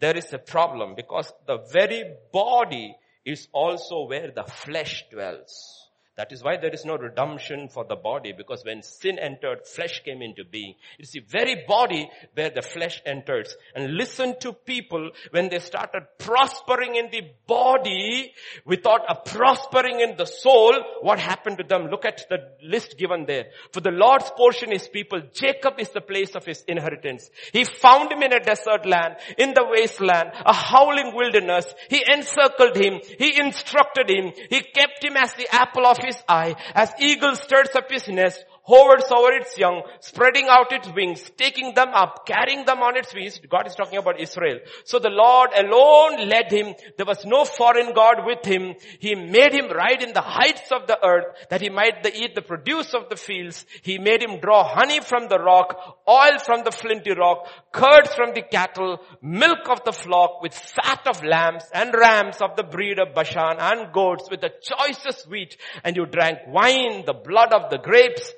There 0.00 0.16
is 0.16 0.32
a 0.32 0.38
problem 0.38 0.94
because 0.96 1.32
the 1.46 1.58
very 1.72 2.02
body 2.32 2.96
is 3.24 3.48
also 3.52 4.06
where 4.06 4.30
the 4.30 4.44
flesh 4.44 5.04
dwells. 5.10 5.85
That 6.16 6.32
is 6.32 6.42
why 6.42 6.56
there 6.56 6.72
is 6.72 6.86
no 6.86 6.96
redemption 6.96 7.68
for 7.68 7.84
the 7.84 7.94
body 7.94 8.32
because 8.32 8.64
when 8.64 8.82
sin 8.82 9.18
entered, 9.18 9.66
flesh 9.66 10.00
came 10.02 10.22
into 10.22 10.44
being. 10.44 10.74
It's 10.98 11.10
the 11.10 11.20
very 11.20 11.64
body 11.68 12.08
where 12.32 12.48
the 12.48 12.62
flesh 12.62 13.02
enters. 13.04 13.54
And 13.74 13.98
listen 13.98 14.34
to 14.40 14.54
people 14.54 15.10
when 15.30 15.50
they 15.50 15.58
started 15.58 16.04
prospering 16.18 16.96
in 16.96 17.10
the 17.10 17.20
body 17.46 18.32
without 18.64 19.02
a 19.10 19.14
prospering 19.14 20.00
in 20.00 20.16
the 20.16 20.24
soul, 20.24 20.72
what 21.02 21.18
happened 21.18 21.58
to 21.58 21.64
them? 21.64 21.88
Look 21.88 22.06
at 22.06 22.24
the 22.30 22.38
list 22.62 22.96
given 22.96 23.26
there. 23.26 23.48
For 23.72 23.82
the 23.82 23.90
Lord's 23.90 24.30
portion 24.30 24.72
is 24.72 24.88
people. 24.88 25.20
Jacob 25.34 25.74
is 25.78 25.90
the 25.90 26.00
place 26.00 26.34
of 26.34 26.46
his 26.46 26.64
inheritance. 26.66 27.28
He 27.52 27.64
found 27.64 28.10
him 28.10 28.22
in 28.22 28.32
a 28.32 28.40
desert 28.40 28.86
land, 28.86 29.16
in 29.36 29.52
the 29.52 29.66
wasteland, 29.70 30.30
a 30.46 30.54
howling 30.54 31.14
wilderness. 31.14 31.74
He 31.90 32.02
encircled 32.10 32.74
him. 32.74 33.00
He 33.18 33.38
instructed 33.38 34.08
him. 34.08 34.32
He 34.48 34.62
kept 34.62 35.04
him 35.04 35.18
as 35.18 35.34
the 35.34 35.54
apple 35.54 35.84
of 35.84 36.05
his 36.06 36.22
eye, 36.28 36.56
as 36.74 36.92
eagle 36.98 37.36
stirs 37.36 37.74
up 37.74 37.90
his 37.90 38.08
nest, 38.08 38.44
hovers 38.66 39.04
over 39.10 39.32
its 39.32 39.56
young, 39.56 39.82
spreading 40.00 40.46
out 40.48 40.72
its 40.72 40.88
wings, 40.92 41.22
taking 41.36 41.74
them 41.74 41.88
up, 41.94 42.26
carrying 42.26 42.64
them 42.64 42.80
on 42.80 42.96
its 42.96 43.14
wings. 43.14 43.38
God 43.48 43.66
is 43.66 43.74
talking 43.74 43.98
about 43.98 44.20
Israel. 44.20 44.58
So 44.84 44.98
the 44.98 45.10
Lord 45.10 45.50
alone 45.56 46.28
led 46.28 46.50
him. 46.50 46.74
There 46.96 47.06
was 47.06 47.24
no 47.24 47.44
foreign 47.44 47.94
God 47.94 48.26
with 48.26 48.44
him. 48.44 48.74
He 48.98 49.14
made 49.14 49.52
him 49.52 49.70
ride 49.70 50.02
in 50.02 50.12
the 50.12 50.20
heights 50.20 50.72
of 50.72 50.86
the 50.86 50.98
earth 51.04 51.46
that 51.50 51.60
he 51.60 51.70
might 51.70 52.04
eat 52.14 52.34
the 52.34 52.42
produce 52.42 52.94
of 52.94 53.08
the 53.08 53.16
fields. 53.16 53.64
He 53.82 53.98
made 53.98 54.22
him 54.22 54.40
draw 54.40 54.64
honey 54.64 55.00
from 55.00 55.28
the 55.28 55.38
rock, 55.38 56.02
oil 56.08 56.38
from 56.44 56.64
the 56.64 56.72
flinty 56.72 57.12
rock, 57.12 57.46
curds 57.72 58.12
from 58.14 58.34
the 58.34 58.42
cattle, 58.42 58.98
milk 59.22 59.68
of 59.70 59.84
the 59.84 59.92
flock 59.92 60.42
with 60.42 60.54
fat 60.54 61.06
of 61.06 61.22
lambs 61.22 61.64
and 61.72 61.94
rams 61.94 62.36
of 62.40 62.56
the 62.56 62.64
breed 62.64 62.98
of 62.98 63.14
Bashan 63.14 63.56
and 63.58 63.92
goats 63.92 64.28
with 64.30 64.40
the 64.40 64.52
choicest 64.62 65.28
wheat. 65.30 65.56
And 65.84 65.96
you 65.96 66.06
drank 66.06 66.38
wine, 66.48 67.04
the 67.06 67.14
blood 67.14 67.52
of 67.52 67.70
the 67.70 67.78
grapes, 67.78 68.32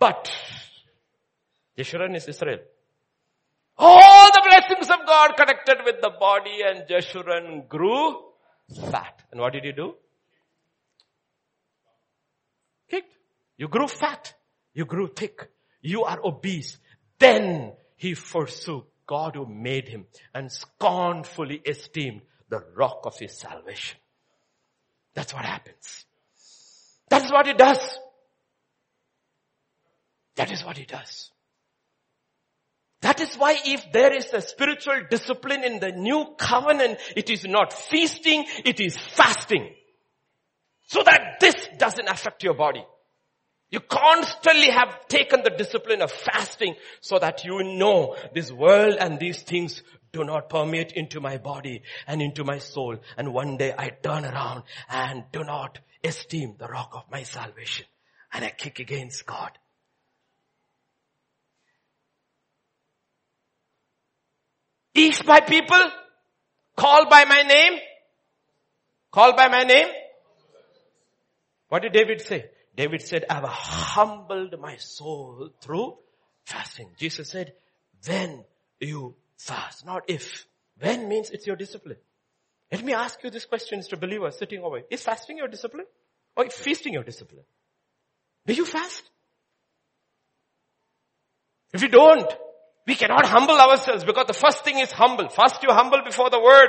but 0.00 0.32
Jeshurun 1.78 2.16
is 2.16 2.26
Israel. 2.26 2.58
All 3.76 4.30
the 4.32 4.42
blessings 4.48 4.90
of 4.90 5.06
God 5.06 5.36
connected 5.36 5.78
with 5.84 6.00
the 6.02 6.10
body 6.18 6.60
and 6.66 6.84
Jeshurun 6.88 7.68
grew 7.68 8.18
fat. 8.90 9.22
And 9.30 9.40
what 9.40 9.52
did 9.52 9.64
he 9.64 9.72
do? 9.72 9.94
Kicked. 12.90 13.14
You 13.56 13.68
grew 13.68 13.86
fat. 13.86 14.34
You 14.74 14.84
grew 14.84 15.08
thick. 15.08 15.48
You 15.82 16.04
are 16.04 16.18
obese. 16.24 16.78
Then 17.18 17.72
he 17.96 18.14
forsook 18.14 18.88
God 19.06 19.36
who 19.36 19.46
made 19.46 19.88
him 19.88 20.06
and 20.34 20.50
scornfully 20.50 21.60
esteemed 21.64 22.22
the 22.48 22.64
rock 22.74 23.00
of 23.04 23.18
his 23.18 23.38
salvation. 23.38 23.98
That's 25.14 25.34
what 25.34 25.44
happens. 25.44 26.04
That's 27.08 27.30
what 27.30 27.46
he 27.46 27.54
does. 27.54 27.98
That 30.36 30.50
is 30.50 30.64
what 30.64 30.76
he 30.76 30.84
does. 30.84 31.30
That 33.02 33.20
is 33.20 33.34
why 33.36 33.56
if 33.64 33.92
there 33.92 34.12
is 34.14 34.32
a 34.32 34.42
spiritual 34.42 35.02
discipline 35.10 35.64
in 35.64 35.80
the 35.80 35.92
new 35.92 36.34
covenant, 36.36 36.98
it 37.16 37.30
is 37.30 37.44
not 37.44 37.72
feasting, 37.72 38.44
it 38.64 38.78
is 38.78 38.96
fasting. 38.96 39.74
So 40.88 41.02
that 41.04 41.40
this 41.40 41.54
doesn't 41.78 42.08
affect 42.08 42.42
your 42.42 42.54
body. 42.54 42.84
You 43.70 43.80
constantly 43.80 44.70
have 44.70 45.06
taken 45.06 45.42
the 45.42 45.50
discipline 45.50 46.02
of 46.02 46.10
fasting 46.10 46.74
so 47.00 47.18
that 47.20 47.44
you 47.44 47.62
know 47.62 48.16
this 48.34 48.50
world 48.50 48.96
and 48.98 49.18
these 49.18 49.42
things 49.42 49.82
do 50.12 50.24
not 50.24 50.50
permeate 50.50 50.92
into 50.92 51.20
my 51.20 51.38
body 51.38 51.82
and 52.06 52.20
into 52.20 52.42
my 52.42 52.58
soul. 52.58 52.98
And 53.16 53.32
one 53.32 53.56
day 53.56 53.72
I 53.76 53.90
turn 53.90 54.24
around 54.24 54.64
and 54.88 55.24
do 55.32 55.44
not 55.44 55.78
esteem 56.02 56.56
the 56.58 56.66
rock 56.66 56.90
of 56.94 57.04
my 57.10 57.22
salvation 57.22 57.86
and 58.32 58.44
I 58.44 58.50
kick 58.50 58.80
against 58.80 59.24
God. 59.24 59.52
If 64.94 65.26
my 65.26 65.40
people 65.40 65.80
called 66.76 67.08
by 67.08 67.24
my 67.24 67.42
name, 67.42 67.78
Called 69.10 69.36
by 69.36 69.48
my 69.48 69.64
name. 69.64 69.88
What 71.68 71.82
did 71.82 71.92
David 71.92 72.20
say? 72.20 72.46
David 72.76 73.02
said, 73.02 73.24
I 73.28 73.34
have 73.34 73.44
humbled 73.44 74.58
my 74.60 74.76
soul 74.76 75.50
through 75.60 75.96
fasting. 76.44 76.90
Jesus 76.98 77.28
said, 77.28 77.52
when 78.06 78.44
you 78.78 79.14
fast, 79.36 79.84
not 79.84 80.04
if. 80.08 80.46
When 80.78 81.08
means 81.08 81.30
it's 81.30 81.46
your 81.46 81.56
discipline. 81.56 81.98
Let 82.72 82.84
me 82.84 82.94
ask 82.94 83.22
you 83.22 83.30
this 83.30 83.44
question 83.44 83.82
to 83.82 83.96
believers 83.96 84.38
sitting 84.38 84.62
over. 84.62 84.80
Is 84.90 85.02
fasting 85.02 85.38
your 85.38 85.48
discipline? 85.48 85.86
Or 86.36 86.46
is 86.46 86.54
feasting 86.54 86.94
your 86.94 87.02
discipline? 87.02 87.44
Do 88.46 88.54
you 88.54 88.64
fast? 88.64 89.02
If 91.72 91.82
you 91.82 91.88
don't, 91.88 92.32
we 92.86 92.94
cannot 92.94 93.26
humble 93.26 93.58
ourselves 93.60 94.04
because 94.04 94.26
the 94.26 94.32
first 94.32 94.64
thing 94.64 94.78
is 94.78 94.90
humble. 94.90 95.28
First 95.28 95.62
you 95.62 95.70
humble 95.70 96.02
before 96.04 96.30
the 96.30 96.40
word. 96.40 96.68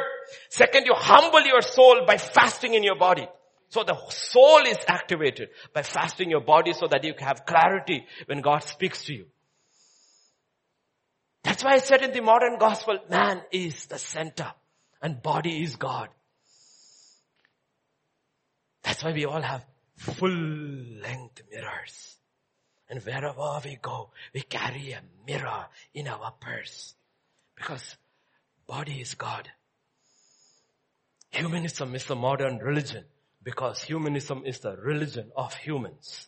Second 0.50 0.86
you 0.86 0.94
humble 0.96 1.42
your 1.42 1.62
soul 1.62 2.06
by 2.06 2.18
fasting 2.18 2.74
in 2.74 2.84
your 2.84 2.98
body. 2.98 3.28
So 3.70 3.84
the 3.84 3.98
soul 4.10 4.60
is 4.68 4.78
activated 4.88 5.50
by 5.74 5.84
fasting 5.84 6.30
your 6.30 6.42
body 6.42 6.74
so 6.74 6.88
that 6.88 7.04
you 7.06 7.14
have 7.20 7.46
clarity 7.46 8.06
when 8.26 8.42
God 8.42 8.64
speaks 8.64 9.06
to 9.06 9.14
you. 9.14 9.26
That's 11.44 11.64
why 11.64 11.72
I 11.72 11.80
said 11.80 12.04
in 12.04 12.12
the 12.12 12.22
modern 12.22 12.60
gospel, 12.60 13.00
man 13.10 13.42
is 13.52 13.86
the 13.86 13.98
center 13.98 14.52
and 15.02 15.22
body 15.22 15.64
is 15.64 15.78
God. 15.78 16.10
That's 18.84 19.04
why 19.04 19.14
we 19.14 19.26
all 19.26 19.42
have 19.42 19.66
full 19.96 20.30
length 20.30 21.42
mirrors. 21.50 22.18
And 22.92 23.02
wherever 23.02 23.62
we 23.64 23.80
go, 23.82 24.10
we 24.34 24.42
carry 24.42 24.92
a 24.92 25.02
mirror 25.26 25.66
in 25.94 26.10
our 26.10 26.34
purse. 26.42 26.94
Because 27.56 27.96
body 28.68 29.00
is 29.00 29.16
God. 29.16 29.48
Humanism 31.30 31.96
is 31.96 32.06
the 32.06 32.18
modern 32.18 32.58
religion 32.58 33.06
because 33.42 33.82
humanism 33.82 34.44
is 34.46 34.60
the 34.60 34.76
religion 34.76 35.32
of 35.38 35.54
humans. 35.54 36.28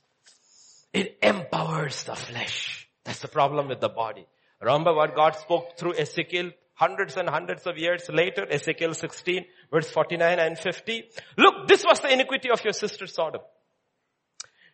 It 0.93 1.17
empowers 1.21 2.05
the 2.05 2.15
flesh. 2.15 2.87
That's 3.03 3.19
the 3.19 3.27
problem 3.27 3.67
with 3.67 3.81
the 3.81 3.89
body. 3.89 4.25
Remember 4.61 4.93
what 4.93 5.15
God 5.15 5.35
spoke 5.35 5.77
through 5.77 5.95
Ezekiel 5.95 6.51
hundreds 6.75 7.17
and 7.17 7.27
hundreds 7.27 7.67
of 7.67 7.77
years 7.77 8.09
later, 8.09 8.47
Ezekiel 8.49 8.93
16 8.93 9.43
verse 9.69 9.91
49 9.91 10.39
and 10.39 10.57
50. 10.57 11.09
Look, 11.37 11.67
this 11.67 11.83
was 11.83 11.99
the 11.99 12.13
iniquity 12.13 12.49
of 12.51 12.63
your 12.63 12.73
sister 12.73 13.05
Sodom. 13.05 13.41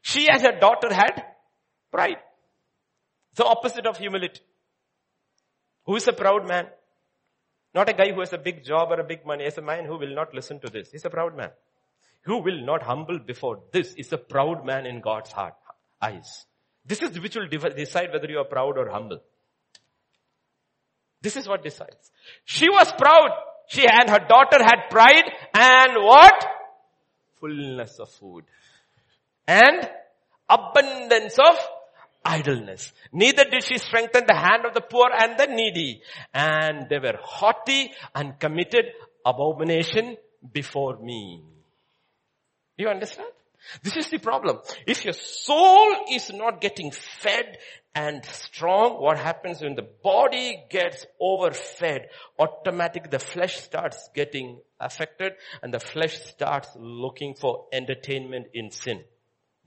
She 0.03 0.30
and 0.30 0.40
her 0.44 0.60
daughter 0.60 0.94
had 0.94 1.24
Pride. 1.91 2.18
The 3.36 3.45
opposite 3.45 3.86
of 3.86 3.98
humility. 3.98 4.41
Who 5.86 5.95
is 5.95 6.07
a 6.07 6.14
proud 6.14 6.48
man? 6.48 6.68
Not 7.74 7.90
a 7.90 7.94
guy 7.94 8.11
who 8.11 8.20
has 8.20 8.34
a 8.34 8.38
big 8.38 8.64
job 8.64 8.91
or 8.91 8.99
a 8.99 9.03
big 9.03 9.26
money. 9.26 9.44
It's 9.44 9.57
a 9.57 9.61
man 9.61 9.86
who 9.86 9.98
will 9.98 10.14
not 10.14 10.34
listen 10.34 10.60
to 10.61 10.70
this. 10.70 10.91
He's 10.91 11.06
a 11.06 11.10
proud 11.10 11.36
man. 11.36 11.49
Who 12.24 12.40
will 12.40 12.66
not 12.66 12.84
humble 12.84 13.20
before 13.20 13.61
this 13.72 13.94
is 13.94 14.11
a 14.11 14.18
proud 14.18 14.66
man 14.66 14.86
in 14.86 15.02
God's 15.02 15.32
heart, 15.32 15.53
eyes. 16.02 16.45
This 16.86 17.02
is 17.02 17.20
which 17.20 17.36
will 17.36 17.48
decide 17.48 18.11
whether 18.11 18.28
you 18.28 18.40
are 18.40 18.45
proud 18.45 18.78
or 18.78 18.90
humble. 18.90 19.20
This 21.22 21.38
is 21.38 21.48
what 21.48 21.64
decides. 21.64 22.11
She 22.45 22.70
was 22.70 22.91
proud. 22.98 23.30
She 23.68 23.86
and 23.88 24.10
her 24.10 24.20
daughter 24.20 24.64
had 24.64 24.90
pride 24.90 25.32
and 25.53 26.03
what? 26.03 26.45
Fullness 27.40 27.99
of 27.99 28.10
food. 28.10 28.45
And 29.48 29.88
abundance 30.49 31.38
of 31.38 31.57
idleness. 32.25 32.91
Neither 33.11 33.45
did 33.45 33.63
she 33.63 33.77
strengthen 33.77 34.25
the 34.27 34.35
hand 34.35 34.65
of 34.65 34.73
the 34.73 34.81
poor 34.81 35.09
and 35.11 35.37
the 35.37 35.47
needy. 35.47 36.01
And 36.33 36.87
they 36.89 36.99
were 36.99 37.17
haughty 37.21 37.91
and 38.13 38.39
committed 38.39 38.85
abomination 39.25 40.17
before 40.53 40.97
me. 40.97 41.43
Do 42.77 42.83
you 42.83 42.89
understand? 42.89 43.29
This 43.83 43.97
is 43.97 44.09
the 44.09 44.19
problem. 44.19 44.59
If 44.87 45.03
your 45.03 45.13
soul 45.13 45.95
is 46.11 46.31
not 46.31 46.61
getting 46.61 46.91
fed 46.91 47.57
and 47.93 48.23
strong, 48.23 49.01
what 49.01 49.17
happens 49.17 49.61
when 49.61 49.75
the 49.75 49.87
body 50.03 50.63
gets 50.69 51.05
overfed, 51.21 52.05
automatically 52.37 53.09
the 53.09 53.19
flesh 53.19 53.59
starts 53.59 54.09
getting 54.15 54.61
affected 54.79 55.33
and 55.61 55.73
the 55.73 55.79
flesh 55.79 56.19
starts 56.21 56.69
looking 56.77 57.35
for 57.35 57.65
entertainment 57.73 58.47
in 58.53 58.71
sin. 58.71 59.03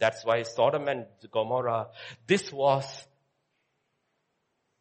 That's 0.02 0.24
why 0.24 0.42
Sodom 0.42 0.88
and 0.88 1.06
Gomorrah, 1.30 1.86
this 2.26 2.52
was 2.52 3.06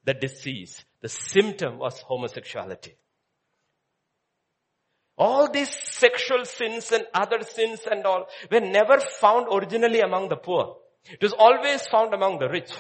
the 0.04 0.16
disease. 0.16 0.84
The 1.02 1.10
symptom 1.10 1.78
was 1.78 2.02
homosexuality. 2.02 2.96
All 5.20 5.48
these 5.52 5.70
sexual 5.70 6.46
sins 6.46 6.92
and 6.92 7.06
other 7.14 7.44
sins 7.44 7.82
and 7.92 8.04
all 8.04 8.26
were 8.52 8.62
never 8.62 9.00
found 9.00 9.46
originally 9.52 10.00
among 10.00 10.30
the 10.30 10.38
poor. 10.38 10.78
It 11.06 11.22
was 11.22 11.34
always 11.34 11.86
found 11.86 12.16
among 12.16 12.40
the 12.40 12.50
rich. 12.50 12.72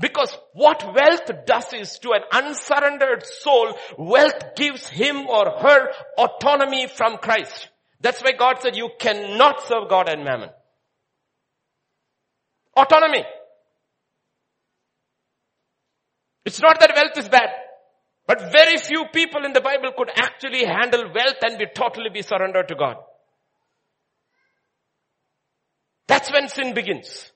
Because 0.00 0.36
what 0.54 0.92
wealth 0.92 1.30
does 1.46 1.72
is 1.72 1.98
to 2.00 2.10
an 2.14 2.22
unsurrendered 2.32 3.24
soul, 3.24 3.74
wealth 3.96 4.56
gives 4.56 4.88
him 4.88 5.28
or 5.28 5.52
her 5.60 5.92
autonomy 6.18 6.88
from 6.88 7.18
Christ. 7.18 7.69
That's 8.00 8.22
why 8.22 8.32
God 8.32 8.56
said 8.60 8.76
you 8.76 8.90
cannot 8.98 9.66
serve 9.66 9.88
God 9.88 10.08
and 10.08 10.24
mammon. 10.24 10.50
Autonomy. 12.76 13.24
It's 16.44 16.60
not 16.60 16.80
that 16.80 16.92
wealth 16.94 17.18
is 17.18 17.28
bad. 17.28 17.50
But 18.26 18.52
very 18.52 18.78
few 18.78 19.06
people 19.12 19.44
in 19.44 19.52
the 19.52 19.60
Bible 19.60 19.92
could 19.96 20.10
actually 20.16 20.64
handle 20.64 21.12
wealth 21.12 21.36
and 21.42 21.58
be 21.58 21.66
totally 21.74 22.10
be 22.10 22.22
surrendered 22.22 22.68
to 22.68 22.74
God. 22.74 22.96
That's 26.06 26.32
when 26.32 26.48
sin 26.48 26.74
begins. 26.74 27.30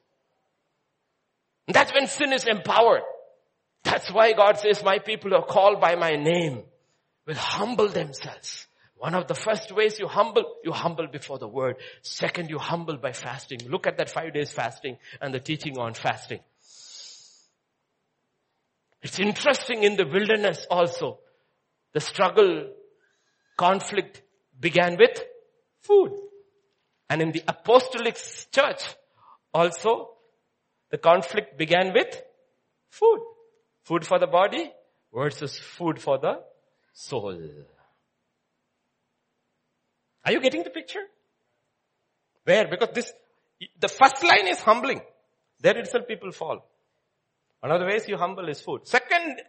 That's 1.69 1.93
when 1.93 2.07
sin 2.07 2.33
is 2.33 2.47
empowered. 2.47 3.03
That's 3.85 4.11
why 4.13 4.33
God 4.33 4.59
says, 4.59 4.83
my 4.83 4.99
people 4.99 5.31
who 5.31 5.37
are 5.37 5.45
called 5.45 5.81
by 5.81 5.95
my 5.95 6.17
name 6.17 6.63
will 7.27 7.35
humble 7.35 7.89
themselves. 7.89 8.67
One 9.05 9.15
of 9.15 9.27
the 9.27 9.35
first 9.35 9.71
ways 9.71 9.99
you 9.99 10.07
humble, 10.09 10.45
you 10.65 10.73
humble 10.73 11.07
before 11.07 11.39
the 11.39 11.47
word. 11.47 11.77
Second, 12.01 12.49
you 12.49 12.59
humble 12.59 12.97
by 12.97 13.13
fasting. 13.13 13.61
Look 13.69 13.87
at 13.87 13.99
that 13.99 14.09
five 14.09 14.33
days 14.33 14.51
fasting 14.51 14.97
and 15.21 15.35
the 15.35 15.41
teaching 15.41 15.77
on 15.77 15.93
fasting. 15.93 16.41
It's 19.03 19.21
interesting 19.21 19.83
in 19.83 19.97
the 19.97 20.07
wilderness 20.07 20.67
also. 20.71 21.19
The 21.93 22.01
struggle, 22.01 22.71
conflict 23.59 24.23
began 24.59 24.97
with 24.97 25.23
food. 25.83 26.13
And 27.11 27.21
in 27.21 27.33
the 27.33 27.43
apostolic 27.47 28.19
church 28.51 28.85
also, 29.53 30.13
the 30.91 30.97
conflict 30.97 31.59
began 31.59 31.93
with 31.93 32.23
food. 32.89 33.21
Food 33.83 34.07
for 34.07 34.19
the 34.19 34.29
body 34.29 34.73
versus 35.13 35.59
food 35.59 36.01
for 36.01 36.17
the 36.17 36.41
soul. 36.95 37.39
Are 40.25 40.33
you 40.33 40.41
getting 40.41 40.63
the 40.63 40.71
picture? 40.71 41.05
Where? 42.45 42.67
Because 42.69 42.91
this, 42.95 43.13
the 43.81 43.89
first 43.89 44.23
line 44.23 44.49
is 44.49 44.61
humbling. 44.61 45.01
There 45.61 45.77
itself 45.79 46.07
people 46.07 46.33
fall. 46.33 46.67
One 47.61 47.73
of 47.73 47.81
the 47.81 47.87
ways 47.87 48.07
you 48.09 48.17
humble 48.17 48.49
is 48.49 48.61
food. 48.61 48.87
Second, 48.87 49.41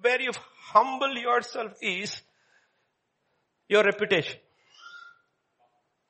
where 0.00 0.20
you 0.20 0.32
humble 0.72 1.16
yourself 1.16 1.72
is 1.80 2.20
your 3.68 3.82
reputation. 3.82 4.38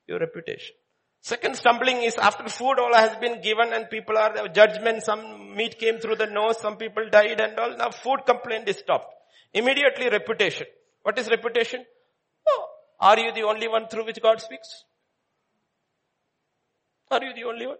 Your 0.08 0.18
reputation. 0.18 0.74
Second 1.20 1.56
stumbling 1.56 2.02
is 2.02 2.16
after 2.16 2.46
food 2.48 2.78
all 2.78 2.94
has 2.94 3.16
been 3.16 3.40
given 3.40 3.72
and 3.72 3.88
people 3.88 4.18
are 4.18 4.48
judgment, 4.48 5.02
some 5.02 5.56
meat 5.56 5.78
came 5.78 5.98
through 5.98 6.16
the 6.16 6.26
nose, 6.26 6.60
some 6.60 6.76
people 6.76 7.08
died 7.10 7.40
and 7.40 7.58
all. 7.58 7.76
Now 7.76 7.90
food 7.90 8.26
complaint 8.26 8.68
is 8.68 8.76
stopped. 8.76 9.06
Immediately 9.54 10.10
reputation. 10.10 10.66
What 11.02 11.18
is 11.18 11.30
reputation? 11.30 11.86
Are 13.00 13.18
you 13.18 13.32
the 13.32 13.42
only 13.42 13.68
one 13.68 13.88
through 13.88 14.06
which 14.06 14.20
God 14.20 14.40
speaks? 14.40 14.84
Are 17.10 17.22
you 17.22 17.34
the 17.34 17.44
only 17.44 17.66
one? 17.66 17.76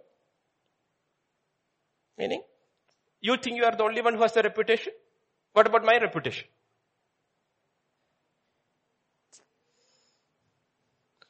Meaning? 2.18 2.42
You 3.20 3.36
think 3.36 3.56
you 3.56 3.64
are 3.64 3.74
the 3.74 3.84
only 3.84 4.02
one 4.02 4.14
who 4.14 4.22
has 4.22 4.36
a 4.36 4.42
reputation? 4.42 4.92
What 5.52 5.66
about 5.66 5.84
my 5.84 5.98
reputation? 5.98 6.46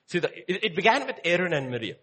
See, 0.06 0.19
the, 0.19 0.31
it, 0.51 0.65
it, 0.65 0.77
began 0.77 1.06
with 1.06 1.16
Aaron 1.24 1.52
and 1.52 1.70
Miriam. 1.70 1.97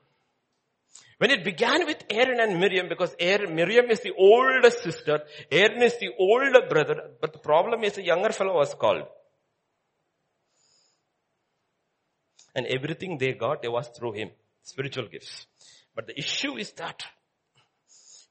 When 1.18 1.30
it 1.30 1.44
began 1.44 1.86
with 1.86 2.04
Aaron 2.10 2.40
and 2.40 2.60
Miriam, 2.60 2.90
because 2.90 3.16
Aaron, 3.20 3.56
Miriam 3.56 3.90
is 3.92 4.02
the 4.02 4.12
older 4.18 4.70
sister, 4.72 5.22
Aaron 5.52 5.82
is 5.84 5.98
the 6.00 6.10
older 6.18 6.68
brother, 6.68 7.12
but 7.22 7.32
the 7.32 7.40
problem 7.40 7.84
is 7.84 7.94
the 7.94 8.04
younger 8.04 8.32
fellow 8.32 8.56
was 8.56 8.74
called. 8.74 9.04
And 12.56 12.66
everything 12.68 13.18
they 13.18 13.34
got, 13.34 13.64
it 13.64 13.72
was 13.72 13.88
through 13.90 14.14
him. 14.14 14.32
Spiritual 14.64 15.08
gifts. 15.08 15.48
But 15.96 16.08
the 16.08 16.18
issue 16.18 16.58
is 16.58 16.72
that 16.74 17.04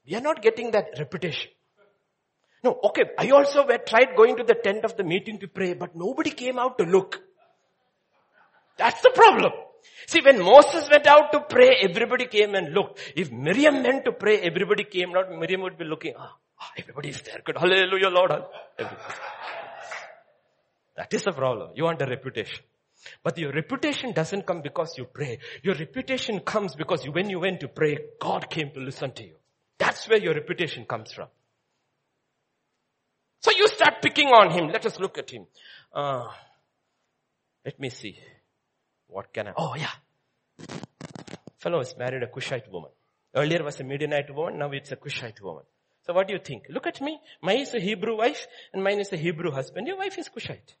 we 0.07 0.15
are 0.15 0.21
not 0.21 0.41
getting 0.41 0.71
that 0.71 0.87
reputation. 0.97 1.51
No, 2.63 2.79
okay, 2.83 3.03
I 3.17 3.29
also 3.31 3.65
tried 3.65 4.15
going 4.15 4.37
to 4.37 4.43
the 4.43 4.53
tent 4.53 4.85
of 4.85 4.95
the 4.95 5.03
meeting 5.03 5.39
to 5.39 5.47
pray, 5.47 5.73
but 5.73 5.95
nobody 5.95 6.29
came 6.29 6.59
out 6.59 6.77
to 6.77 6.83
look. 6.85 7.19
That's 8.77 9.01
the 9.01 9.11
problem. 9.13 9.51
See, 10.07 10.21
when 10.21 10.39
Moses 10.39 10.87
went 10.89 11.07
out 11.07 11.31
to 11.31 11.41
pray, 11.41 11.77
everybody 11.81 12.27
came 12.27 12.53
and 12.55 12.73
looked. 12.73 13.13
If 13.15 13.31
Miriam 13.31 13.81
went 13.83 14.05
to 14.05 14.11
pray, 14.11 14.39
everybody 14.39 14.83
came 14.83 15.15
out, 15.15 15.31
Miriam 15.31 15.61
would 15.61 15.77
be 15.77 15.85
looking, 15.85 16.13
ah, 16.17 16.35
ah 16.59 16.71
everybody 16.77 17.09
is 17.09 17.21
there. 17.21 17.41
Good. 17.43 17.57
Hallelujah, 17.57 18.09
Lord. 18.09 18.31
That 20.95 21.13
is 21.13 21.23
the 21.23 21.31
problem. 21.31 21.71
You 21.75 21.85
want 21.85 22.01
a 22.01 22.05
reputation. 22.05 22.63
But 23.23 23.37
your 23.37 23.51
reputation 23.51 24.11
doesn't 24.13 24.45
come 24.45 24.61
because 24.61 24.97
you 24.97 25.05
pray. 25.05 25.39
Your 25.63 25.75
reputation 25.75 26.39
comes 26.39 26.75
because 26.75 27.05
you, 27.05 27.11
when 27.11 27.29
you 27.29 27.39
went 27.39 27.59
to 27.61 27.67
pray, 27.67 27.97
God 28.19 28.49
came 28.49 28.71
to 28.71 28.79
listen 28.79 29.11
to 29.13 29.23
you. 29.23 29.35
That's 29.77 30.07
where 30.07 30.19
your 30.21 30.33
reputation 30.33 30.85
comes 30.85 31.11
from. 31.11 31.27
So 33.41 33.51
you 33.51 33.67
start 33.67 33.95
picking 34.01 34.27
on 34.27 34.51
him. 34.51 34.67
Let 34.67 34.85
us 34.85 34.99
look 34.99 35.17
at 35.17 35.29
him. 35.31 35.47
Uh, 35.93 36.27
let 37.65 37.79
me 37.79 37.89
see. 37.89 38.17
What 39.07 39.33
can 39.33 39.47
I? 39.47 39.53
Oh 39.57 39.75
yeah. 39.75 39.91
Fellow 41.57 41.79
is 41.79 41.95
married 41.97 42.23
a 42.23 42.27
Cushite 42.27 42.71
woman. 42.71 42.91
Earlier 43.35 43.63
was 43.63 43.79
a 43.79 43.83
Midianite 43.83 44.33
woman. 44.33 44.59
Now 44.59 44.71
it's 44.71 44.91
a 44.91 44.95
Cushite 44.95 45.41
woman. 45.41 45.63
So 46.05 46.13
what 46.13 46.27
do 46.27 46.33
you 46.33 46.39
think? 46.39 46.65
Look 46.69 46.87
at 46.87 47.01
me. 47.01 47.19
Mine 47.41 47.59
is 47.59 47.73
a 47.73 47.79
Hebrew 47.79 48.17
wife 48.17 48.47
and 48.73 48.83
mine 48.83 48.99
is 48.99 49.11
a 49.11 49.17
Hebrew 49.17 49.51
husband. 49.51 49.87
Your 49.87 49.97
wife 49.97 50.17
is 50.17 50.29
Cushite. 50.29 50.75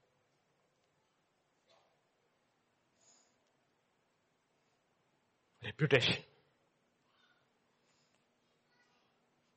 Reputation. 5.63 6.15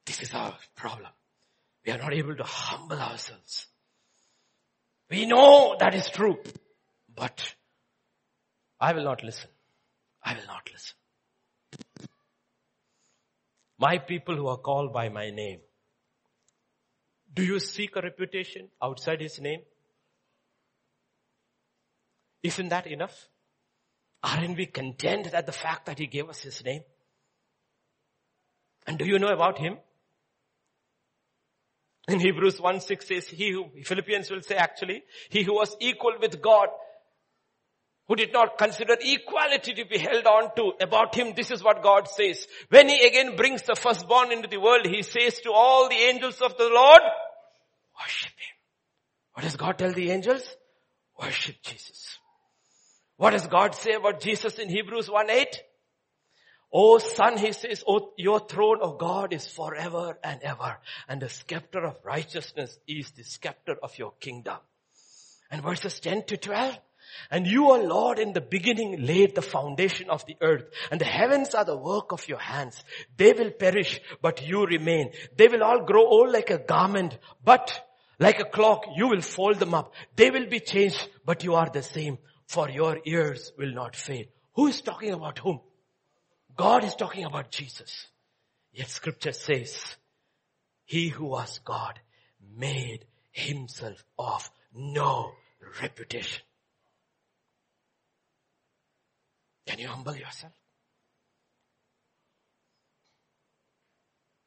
This 0.07 0.23
is 0.23 0.35
our 0.35 0.55
problem. 0.77 1.11
We 1.87 1.93
are 1.93 1.99
not 1.99 2.13
able 2.13 2.37
to 2.37 2.45
humble 2.45 2.99
ourselves. 2.99 3.67
We 5.11 5.27
know 5.27 5.77
that 5.79 5.95
is 5.95 6.09
true, 6.11 6.39
but 7.15 7.55
I 8.81 8.93
will 8.93 9.05
not 9.05 9.23
listen. 9.23 9.51
I 10.23 10.35
will 10.35 10.47
not 10.47 10.69
listen. 10.73 10.97
My 13.79 13.99
people 13.99 14.37
who 14.37 14.47
are 14.49 14.57
called 14.57 14.93
by 14.93 15.09
my 15.09 15.31
name. 15.31 15.61
Do 17.33 17.43
you 17.43 17.59
seek 17.61 17.97
a 17.97 18.01
reputation 18.01 18.69
outside 18.83 19.21
his 19.21 19.41
name? 19.41 19.61
Isn't 22.43 22.69
that 22.69 22.87
enough? 22.87 23.29
Aren't 24.25 24.57
we 24.57 24.65
content 24.65 25.33
that 25.33 25.45
the 25.45 25.53
fact 25.53 25.85
that 25.85 25.99
he 25.99 26.07
gave 26.07 26.31
us 26.31 26.41
his 26.41 26.65
name? 26.65 26.81
And 28.87 28.99
do 28.99 29.05
you 29.05 29.19
know 29.19 29.29
about 29.29 29.59
him? 29.59 29.77
In 32.09 32.21
Hebrews 32.21 32.59
1 32.59 32.81
6 32.81 33.07
says, 33.07 33.29
he 33.29 33.51
who, 33.51 33.67
Philippians 33.83 34.31
will 34.31 34.41
say 34.41 34.57
actually, 34.57 35.03
he 35.29 35.43
who 35.43 35.55
was 35.55 35.77
equal 35.79 36.15
with 36.21 36.41
God, 36.41 36.69
who 38.09 38.17
did 38.17 38.33
not 38.33 38.57
consider 38.57 38.97
equality 38.99 39.75
to 39.75 39.85
be 39.85 39.99
held 39.99 40.27
on 40.27 40.55
to, 40.57 40.73
about 40.81 41.15
him, 41.15 41.35
this 41.37 41.51
is 41.51 41.63
what 41.63 41.83
God 41.83 42.09
says. 42.09 42.47
When 42.71 42.89
he 42.89 43.07
again 43.07 43.37
brings 43.37 43.63
the 43.63 43.75
firstborn 43.75 44.33
into 44.33 44.49
the 44.49 44.59
world, 44.59 44.87
he 44.87 45.03
says 45.03 45.39
to 45.41 45.53
all 45.53 45.89
the 45.89 45.95
angels 45.97 46.41
of 46.41 46.57
the 46.57 46.69
Lord, 46.69 47.01
worship 48.01 48.33
him. 48.33 48.57
What 49.35 49.43
does 49.43 49.57
God 49.57 49.79
tell 49.79 49.93
the 49.93 50.11
angels? 50.11 50.49
Worship 51.21 51.57
Jesus. 51.63 52.19
What 53.16 53.31
does 53.31 53.47
God 53.47 53.74
say 53.74 53.93
about 53.93 54.20
Jesus 54.20 54.59
in 54.59 54.69
Hebrews 54.69 55.11
1 55.11 55.31
8? 55.31 55.62
Oh 56.77 56.99
son, 56.99 57.39
he 57.39 57.53
says, 57.53 57.85
oh, 57.86 58.12
your 58.16 58.41
throne 58.41 58.81
of 58.82 58.99
God 58.99 59.32
is 59.32 59.47
forever 59.47 60.19
and 60.24 60.43
ever. 60.43 60.78
And 61.09 61.23
the 61.23 61.28
scepter 61.28 61.85
of 61.85 61.97
righteousness 62.05 62.77
is 62.89 63.12
the 63.12 63.23
scepter 63.23 63.77
of 63.81 63.97
your 63.97 64.12
kingdom. 64.19 64.57
And 65.53 65.62
verses 65.62 66.01
10 66.01 66.24
to 66.24 66.36
12. 66.36 66.77
And 67.31 67.47
you, 67.47 67.70
O 67.70 67.77
Lord, 67.77 68.19
in 68.19 68.32
the 68.32 68.41
beginning 68.41 69.07
laid 69.07 69.36
the 69.36 69.43
foundation 69.43 70.11
of 70.11 70.27
the 70.27 70.36
earth 70.41 70.65
and 70.91 71.01
the 71.01 71.05
heavens 71.05 71.55
are 71.55 71.65
the 71.65 71.77
work 71.77 72.11
of 72.11 72.27
your 72.27 72.39
hands. 72.39 72.82
They 73.16 73.32
will 73.32 73.53
perish, 73.53 74.01
but 74.20 74.45
you 74.45 74.66
remain. 74.66 75.12
They 75.36 75.47
will 75.47 75.62
all 75.62 75.85
grow 75.85 76.05
old 76.05 76.32
like 76.32 76.51
a 76.51 76.59
garment, 76.59 77.16
but 77.45 77.81
like 78.19 78.41
a 78.41 78.45
clock, 78.45 78.86
you 78.97 79.07
will 79.07 79.20
fold 79.20 79.61
them 79.61 79.74
up. 79.74 79.93
They 80.16 80.31
will 80.31 80.47
be 80.47 80.59
changed, 80.59 81.09
but 81.24 81.45
you 81.45 81.55
are 81.55 81.70
the 81.73 81.82
same 81.82 82.19
for 82.47 82.69
your 82.69 82.99
ears 83.05 83.53
will 83.59 83.73
not 83.73 83.97
fail. 83.97 84.25
Who 84.55 84.66
is 84.69 84.81
talking 84.81 85.12
about 85.12 85.39
whom? 85.39 85.61
God 86.57 86.85
is 86.85 86.95
talking 86.95 87.25
about 87.25 87.51
Jesus. 87.51 88.07
Yet 88.73 88.89
scripture 88.89 89.33
says, 89.33 89.97
he 90.85 91.09
who 91.09 91.27
was 91.27 91.61
God 91.65 91.99
made 92.57 93.07
himself 93.33 94.05
of 94.19 94.49
no 94.75 95.33
reputation. 95.81 96.43
Can 99.66 99.79
you 99.79 99.89
humble 99.89 100.15
yourself? 100.15 100.53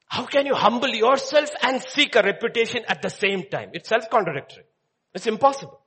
How 0.08 0.26
can 0.26 0.46
you 0.46 0.56
humble 0.56 0.90
yourself 0.90 1.50
and 1.62 1.82
seek 1.82 2.16
a 2.16 2.22
reputation 2.22 2.84
at 2.88 3.02
the 3.02 3.10
same 3.10 3.44
time? 3.50 3.72
It's 3.74 3.90
self-contradictory. 3.90 4.64
It's 5.14 5.28
impossible. 5.28 5.82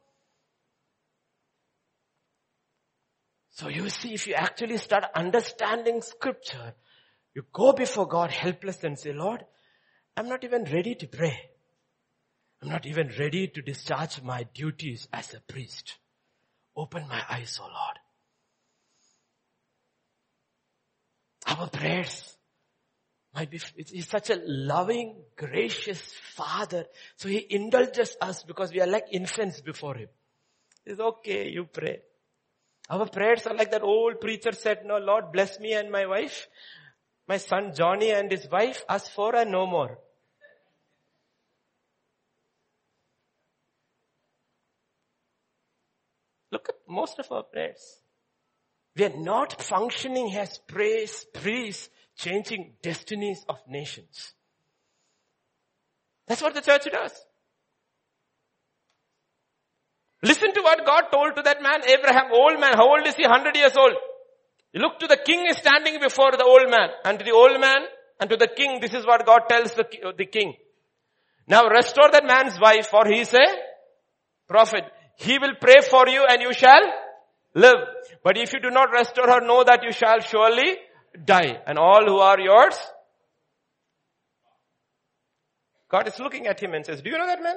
So 3.61 3.69
you 3.69 3.91
see, 3.91 4.15
if 4.15 4.27
you 4.27 4.33
actually 4.33 4.79
start 4.79 5.05
understanding 5.15 6.01
scripture, 6.01 6.73
you 7.35 7.43
go 7.53 7.75
before 7.75 8.09
God 8.09 8.31
helpless 8.31 8.83
and 8.85 8.99
say, 8.99 9.13
Lord, 9.13 9.45
I'm 10.17 10.31
not 10.31 10.45
even 10.45 10.65
ready 10.65 10.95
to 10.95 11.07
pray. 11.07 11.39
I'm 12.63 12.71
not 12.71 12.87
even 12.87 13.11
ready 13.19 13.49
to 13.49 13.61
discharge 13.61 14.23
my 14.23 14.45
duties 14.55 15.09
as 15.13 15.35
a 15.35 15.41
priest. 15.41 15.99
Open 16.75 17.07
my 17.07 17.23
eyes, 17.29 17.61
O 17.61 17.67
oh 17.67 17.71
Lord. 21.47 21.59
Our 21.59 21.69
prayers 21.69 22.39
might 23.35 23.51
be, 23.51 23.61
he's 23.77 24.09
such 24.09 24.31
a 24.31 24.41
loving, 24.43 25.23
gracious 25.37 26.01
father. 26.35 26.87
So 27.17 27.29
he 27.29 27.47
indulges 27.51 28.17
us 28.23 28.43
because 28.43 28.73
we 28.73 28.81
are 28.81 28.87
like 28.87 29.09
infants 29.13 29.61
before 29.61 29.97
him. 29.97 30.09
It's 30.87 30.99
okay, 30.99 31.51
you 31.51 31.67
pray. 31.67 32.01
Our 32.91 33.07
prayers 33.07 33.47
are 33.47 33.55
like 33.55 33.71
that 33.71 33.85
old 33.85 34.21
preacher 34.21 34.51
said, 34.51 34.85
no, 34.85 34.99
Lord 34.99 35.31
bless 35.33 35.61
me 35.61 35.75
and 35.75 35.93
my 35.93 36.07
wife, 36.07 36.49
my 37.29 37.37
son 37.37 37.73
Johnny 37.73 38.11
and 38.11 38.29
his 38.29 38.51
wife, 38.51 38.85
us 38.89 39.09
four 39.09 39.37
and 39.37 39.53
no 39.53 39.65
more. 39.65 39.97
Look 46.51 46.69
at 46.69 46.75
most 46.89 47.21
of 47.21 47.31
our 47.31 47.45
prayers. 47.45 48.01
We 48.97 49.05
are 49.05 49.17
not 49.17 49.63
functioning 49.63 50.35
as 50.35 50.59
praise, 50.59 51.25
priests, 51.33 51.89
changing 52.17 52.75
destinies 52.83 53.45
of 53.49 53.59
nations. 53.69 54.35
That's 56.27 56.43
what 56.43 56.55
the 56.55 56.61
church 56.61 56.89
does. 56.91 57.13
Listen 60.23 60.53
to 60.53 60.61
what 60.61 60.85
God 60.85 61.05
told 61.11 61.37
to 61.37 61.43
that 61.43 61.63
man, 61.63 61.81
Abraham, 61.89 62.31
old 62.33 62.61
man. 62.61 62.75
How 62.75 62.89
old 62.89 63.07
is 63.07 63.15
he? 63.15 63.23
100 63.23 63.57
years 63.57 63.77
old. 63.77 63.95
Look 64.75 65.01
to 65.01 65.07
the 65.07 65.17
king 65.17 65.47
is 65.49 65.57
standing 65.57 65.99
before 66.01 66.33
the 66.33 66.45
old 66.45 66.71
man. 66.71 66.91
And 67.05 67.19
to 67.19 67.25
the 67.25 67.33
old 67.33 67.59
man 67.59 67.83
and 68.21 68.29
to 68.29 68.37
the 68.37 68.49
king, 68.49 68.81
this 68.81 68.93
is 68.93 69.07
what 69.07 69.25
God 69.25 69.49
tells 69.49 69.75
the, 69.75 69.87
the 70.17 70.27
king. 70.27 70.55
Now 71.49 71.67
restore 71.69 72.11
that 72.13 72.25
man's 72.27 72.61
wife 72.61 72.89
for 72.89 73.07
he 73.07 73.21
is 73.21 73.33
a 73.35 73.47
prophet. 74.47 74.85
He 75.17 75.39
will 75.39 75.55
pray 75.61 75.81
for 75.81 76.07
you 76.07 76.25
and 76.29 76.43
you 76.43 76.53
shall 76.53 76.83
live. 77.55 77.79
But 78.23 78.37
if 78.37 78.53
you 78.53 78.61
do 78.61 78.71
not 78.71 78.91
restore 78.93 79.27
her, 79.27 79.41
know 79.41 79.65
that 79.65 79.83
you 79.83 79.93
shall 79.93 80.21
surely 80.21 80.77
die. 81.25 81.61
And 81.67 81.79
all 81.79 82.05
who 82.07 82.19
are 82.19 82.39
yours, 82.39 82.77
God 85.91 86.07
is 86.07 86.19
looking 86.21 86.47
at 86.47 86.63
him 86.63 86.75
and 86.75 86.85
says, 86.85 87.01
do 87.01 87.11
you 87.11 87.19
know 87.19 87.27
that 87.27 87.43
man? 87.43 87.57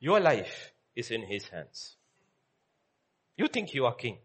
Your 0.00 0.20
life 0.20 0.72
is 0.96 1.10
in 1.10 1.22
his 1.22 1.46
hands. 1.48 1.96
You 3.36 3.48
think 3.48 3.74
you 3.74 3.84
are 3.86 3.94
king, 3.94 4.18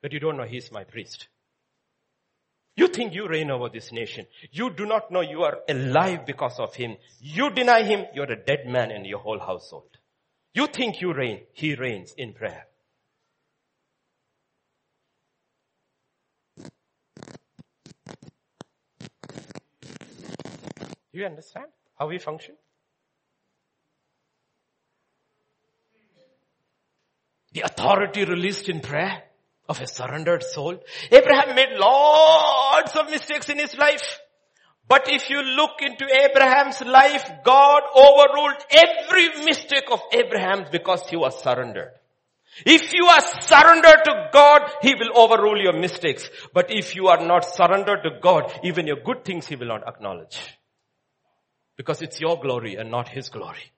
but 0.00 0.12
you 0.12 0.20
don't 0.20 0.36
know 0.36 0.44
he's 0.44 0.70
my 0.70 0.84
priest. 0.84 1.28
You 2.74 2.88
think 2.88 3.12
you 3.12 3.28
reign 3.28 3.50
over 3.50 3.68
this 3.68 3.92
nation. 3.92 4.26
You 4.50 4.70
do 4.70 4.86
not 4.86 5.10
know 5.10 5.20
you 5.20 5.42
are 5.42 5.58
alive 5.68 6.24
because 6.24 6.58
of 6.58 6.74
him. 6.74 6.96
You 7.20 7.50
deny 7.50 7.82
him, 7.82 8.06
you're 8.14 8.32
a 8.32 8.44
dead 8.44 8.66
man 8.66 8.90
in 8.90 9.04
your 9.04 9.18
whole 9.18 9.38
household. 9.38 9.98
You 10.54 10.68
think 10.68 11.00
you 11.00 11.12
reign, 11.12 11.42
he 11.52 11.74
reigns 11.74 12.14
in 12.16 12.32
prayer. 12.32 12.66
You 21.12 21.26
understand 21.26 21.66
how 21.98 22.08
we 22.08 22.18
function? 22.18 22.54
The 27.52 27.62
authority 27.62 28.24
released 28.24 28.68
in 28.68 28.80
prayer 28.80 29.22
of 29.68 29.80
a 29.80 29.86
surrendered 29.86 30.42
soul. 30.42 30.78
Abraham 31.10 31.54
made 31.54 31.76
lots 31.78 32.96
of 32.96 33.10
mistakes 33.10 33.48
in 33.48 33.58
his 33.58 33.76
life. 33.76 34.20
But 34.88 35.08
if 35.08 35.30
you 35.30 35.42
look 35.42 35.80
into 35.80 36.04
Abraham's 36.04 36.80
life, 36.82 37.30
God 37.44 37.82
overruled 37.94 38.64
every 38.70 39.44
mistake 39.44 39.90
of 39.90 40.00
Abraham 40.12 40.66
because 40.70 41.08
he 41.08 41.16
was 41.16 41.40
surrendered. 41.42 41.92
If 42.66 42.92
you 42.92 43.06
are 43.06 43.20
surrendered 43.40 44.04
to 44.04 44.28
God, 44.32 44.70
He 44.82 44.94
will 44.94 45.16
overrule 45.16 45.58
your 45.58 45.72
mistakes. 45.72 46.28
But 46.52 46.70
if 46.70 46.94
you 46.94 47.08
are 47.08 47.24
not 47.24 47.46
surrendered 47.46 48.02
to 48.02 48.20
God, 48.20 48.52
even 48.62 48.86
your 48.86 49.00
good 49.02 49.24
things 49.24 49.46
He 49.46 49.56
will 49.56 49.68
not 49.68 49.88
acknowledge. 49.88 50.38
Because 51.76 52.02
it's 52.02 52.20
your 52.20 52.38
glory 52.38 52.76
and 52.76 52.90
not 52.90 53.08
His 53.08 53.30
glory. 53.30 53.72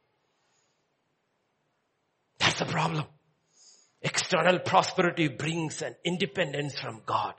That's 2.40 2.58
the 2.58 2.66
problem. 2.66 3.04
External 4.04 4.58
prosperity 4.58 5.28
brings 5.28 5.80
an 5.80 5.96
independence 6.04 6.78
from 6.78 7.00
God. 7.06 7.34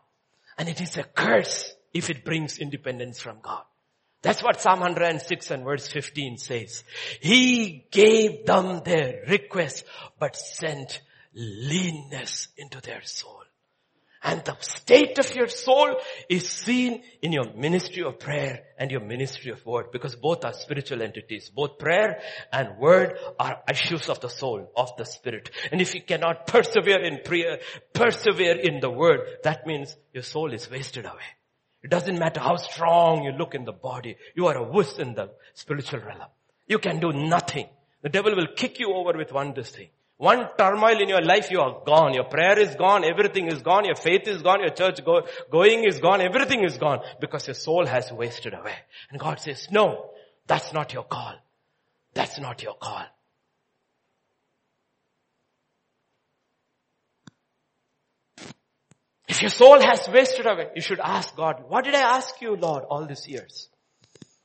And 0.57 0.67
it 0.67 0.81
is 0.81 0.97
a 0.97 1.03
curse 1.03 1.73
if 1.93 2.09
it 2.09 2.25
brings 2.25 2.57
independence 2.57 3.21
from 3.21 3.37
God. 3.41 3.63
That's 4.23 4.41
what 4.41 4.59
Psalm 4.59 4.79
106 4.79 5.51
and 5.51 5.63
verse 5.63 5.87
15 5.87 6.39
says. 6.39 6.83
He 7.21 7.85
gave 7.91 8.47
them 8.47 8.81
their 8.83 9.21
request, 9.29 9.85
but 10.19 10.35
sent 10.35 11.01
leanness 11.35 12.47
into 12.57 12.81
their 12.81 13.03
soul. 13.03 13.34
And 14.25 14.43
the 14.43 14.57
state 14.59 15.19
of 15.19 15.35
your 15.35 15.47
soul 15.47 15.97
is 16.27 16.49
seen 16.49 17.03
in 17.21 17.31
your 17.31 17.53
ministry 17.53 18.03
of 18.03 18.17
prayer 18.17 18.63
and 18.79 18.89
your 18.89 19.01
ministry 19.01 19.51
of 19.51 19.63
word 19.63 19.91
because 19.91 20.15
both 20.15 20.43
are 20.43 20.53
spiritual 20.53 21.03
entities. 21.03 21.51
Both 21.55 21.77
prayer 21.77 22.19
and 22.51 22.79
word 22.79 23.19
are 23.39 23.61
issues 23.69 24.09
of 24.09 24.21
the 24.21 24.29
soul, 24.29 24.71
of 24.75 24.97
the 24.97 25.05
spirit. 25.05 25.51
And 25.71 25.79
if 25.79 25.93
you 25.93 26.01
cannot 26.01 26.47
persevere 26.47 27.03
in 27.03 27.19
prayer, 27.23 27.59
persevere 27.93 28.57
in 28.57 28.79
the 28.79 28.89
word, 28.89 29.19
that 29.43 29.67
means 29.67 29.95
your 30.11 30.23
soul 30.23 30.53
is 30.53 30.71
wasted 30.71 31.05
away. 31.05 31.29
It 31.83 31.91
doesn't 31.91 32.17
matter 32.17 32.39
how 32.39 32.55
strong 32.55 33.25
you 33.25 33.31
look 33.31 33.53
in 33.53 33.63
the 33.63 33.73
body. 33.73 34.17
You 34.33 34.47
are 34.47 34.57
a 34.57 34.63
wuss 34.63 34.97
in 34.97 35.13
the 35.13 35.29
spiritual 35.53 35.99
realm. 35.99 36.29
You 36.65 36.79
can 36.79 36.99
do 36.99 37.13
nothing. 37.13 37.69
The 38.01 38.09
devil 38.09 38.35
will 38.35 38.47
kick 38.57 38.79
you 38.79 38.91
over 38.91 39.15
with 39.15 39.31
one 39.31 39.53
this 39.53 39.69
thing. 39.69 39.89
One 40.17 40.47
turmoil 40.57 41.01
in 41.01 41.09
your 41.09 41.21
life, 41.21 41.51
you 41.51 41.59
are 41.59 41.81
gone. 41.85 42.13
Your 42.13 42.23
prayer 42.23 42.57
is 42.57 42.75
gone. 42.75 43.03
Everything 43.03 43.47
is 43.47 43.61
gone. 43.61 43.83
Your 43.83 43.95
faith 43.95 44.27
is 44.27 44.41
gone. 44.41 44.61
Your 44.61 44.69
church 44.69 45.03
go, 45.03 45.27
going 45.51 45.83
is 45.83 45.99
gone. 45.99 46.21
Everything 46.21 46.63
is 46.63 46.77
gone 46.77 47.01
because 47.19 47.47
your 47.47 47.53
soul 47.53 47.85
has 47.85 48.11
wasted 48.11 48.53
away. 48.53 48.75
And 49.11 49.19
God 49.19 49.41
says, 49.41 49.67
no, 49.71 50.11
that's 50.47 50.71
not 50.71 50.93
your 50.93 51.03
call. 51.03 51.33
That's 52.13 52.39
not 52.39 52.63
your 52.63 52.75
call. 52.75 53.03
If 59.27 59.41
your 59.41 59.49
soul 59.49 59.81
has 59.81 60.07
wasted 60.07 60.45
away, 60.45 60.69
you 60.75 60.81
should 60.81 61.01
ask 61.01 61.35
God, 61.35 61.63
what 61.67 61.83
did 61.83 61.93
I 61.93 62.15
ask 62.15 62.39
you, 62.41 62.55
Lord, 62.55 62.85
all 62.89 63.05
these 63.05 63.27
years? 63.27 63.67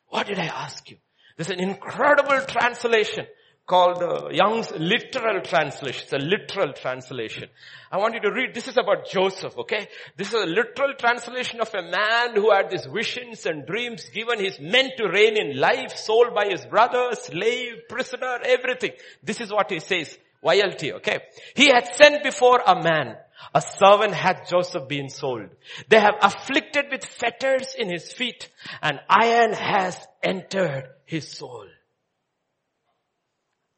What 0.09 0.26
did 0.26 0.40
I 0.40 0.47
ask 0.47 0.90
you? 0.90 0.97
There's 1.36 1.51
an 1.51 1.60
incredible 1.60 2.44
translation 2.47 3.26
called 3.70 4.02
uh, 4.02 4.28
Young's 4.32 4.72
literal 4.72 5.40
translation. 5.42 6.02
It's 6.02 6.12
a 6.12 6.18
literal 6.18 6.72
translation. 6.72 7.48
I 7.92 7.98
want 7.98 8.14
you 8.14 8.20
to 8.22 8.32
read, 8.32 8.52
this 8.52 8.66
is 8.66 8.76
about 8.76 9.09
Joseph, 9.09 9.56
okay? 9.59 9.86
This 10.16 10.26
is 10.26 10.34
a 10.34 10.47
literal 10.47 10.94
translation 10.98 11.60
of 11.60 11.72
a 11.72 11.82
man 11.82 12.34
who 12.34 12.51
had 12.51 12.68
these 12.68 12.86
visions 12.86 13.47
and 13.47 13.64
dreams 13.64 14.10
given. 14.12 14.40
He's 14.40 14.59
meant 14.59 14.94
to 14.97 15.09
reign 15.09 15.36
in 15.36 15.56
life, 15.56 15.97
sold 15.97 16.34
by 16.34 16.48
his 16.48 16.66
brother, 16.66 17.10
slave, 17.12 17.82
prisoner, 17.88 18.40
everything. 18.44 18.90
This 19.22 19.40
is 19.40 19.52
what 19.52 19.70
he 19.70 19.78
says. 19.78 20.18
YLT, 20.44 20.94
okay? 20.94 21.20
He 21.55 21.68
had 21.68 21.94
sent 21.94 22.24
before 22.24 22.60
a 22.66 22.82
man. 22.82 23.14
A 23.55 23.60
servant 23.60 24.14
had 24.14 24.48
Joseph 24.48 24.88
been 24.88 25.10
sold. 25.10 25.48
They 25.88 26.01
have 26.01 26.16
afflicted 26.20 26.86
with 26.90 27.05
fetters 27.05 27.76
in 27.78 27.88
his 27.88 28.12
feet 28.12 28.48
and 28.82 28.98
iron 29.09 29.52
has 29.52 29.97
entered 30.24 30.88
his 31.06 31.28
soul. 31.28 31.66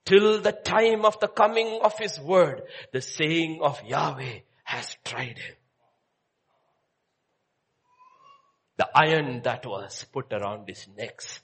Till 0.05 0.41
the 0.41 0.53
time 0.53 1.05
of 1.05 1.20
the 1.20 1.29
coming 1.29 1.81
of 1.83 1.99
his 1.99 2.19
word, 2.19 2.62
the 2.93 3.01
saying 3.01 3.61
of 3.62 3.83
Yahweh 3.85 4.41
has 4.65 4.97
tried 5.05 5.39
him. 5.39 5.55
The 8.79 8.89
iron 8.95 9.43
that 9.43 9.65
was 9.65 10.05
put 10.12 10.33
around 10.33 10.69
his 10.69 10.89
necks 10.97 11.41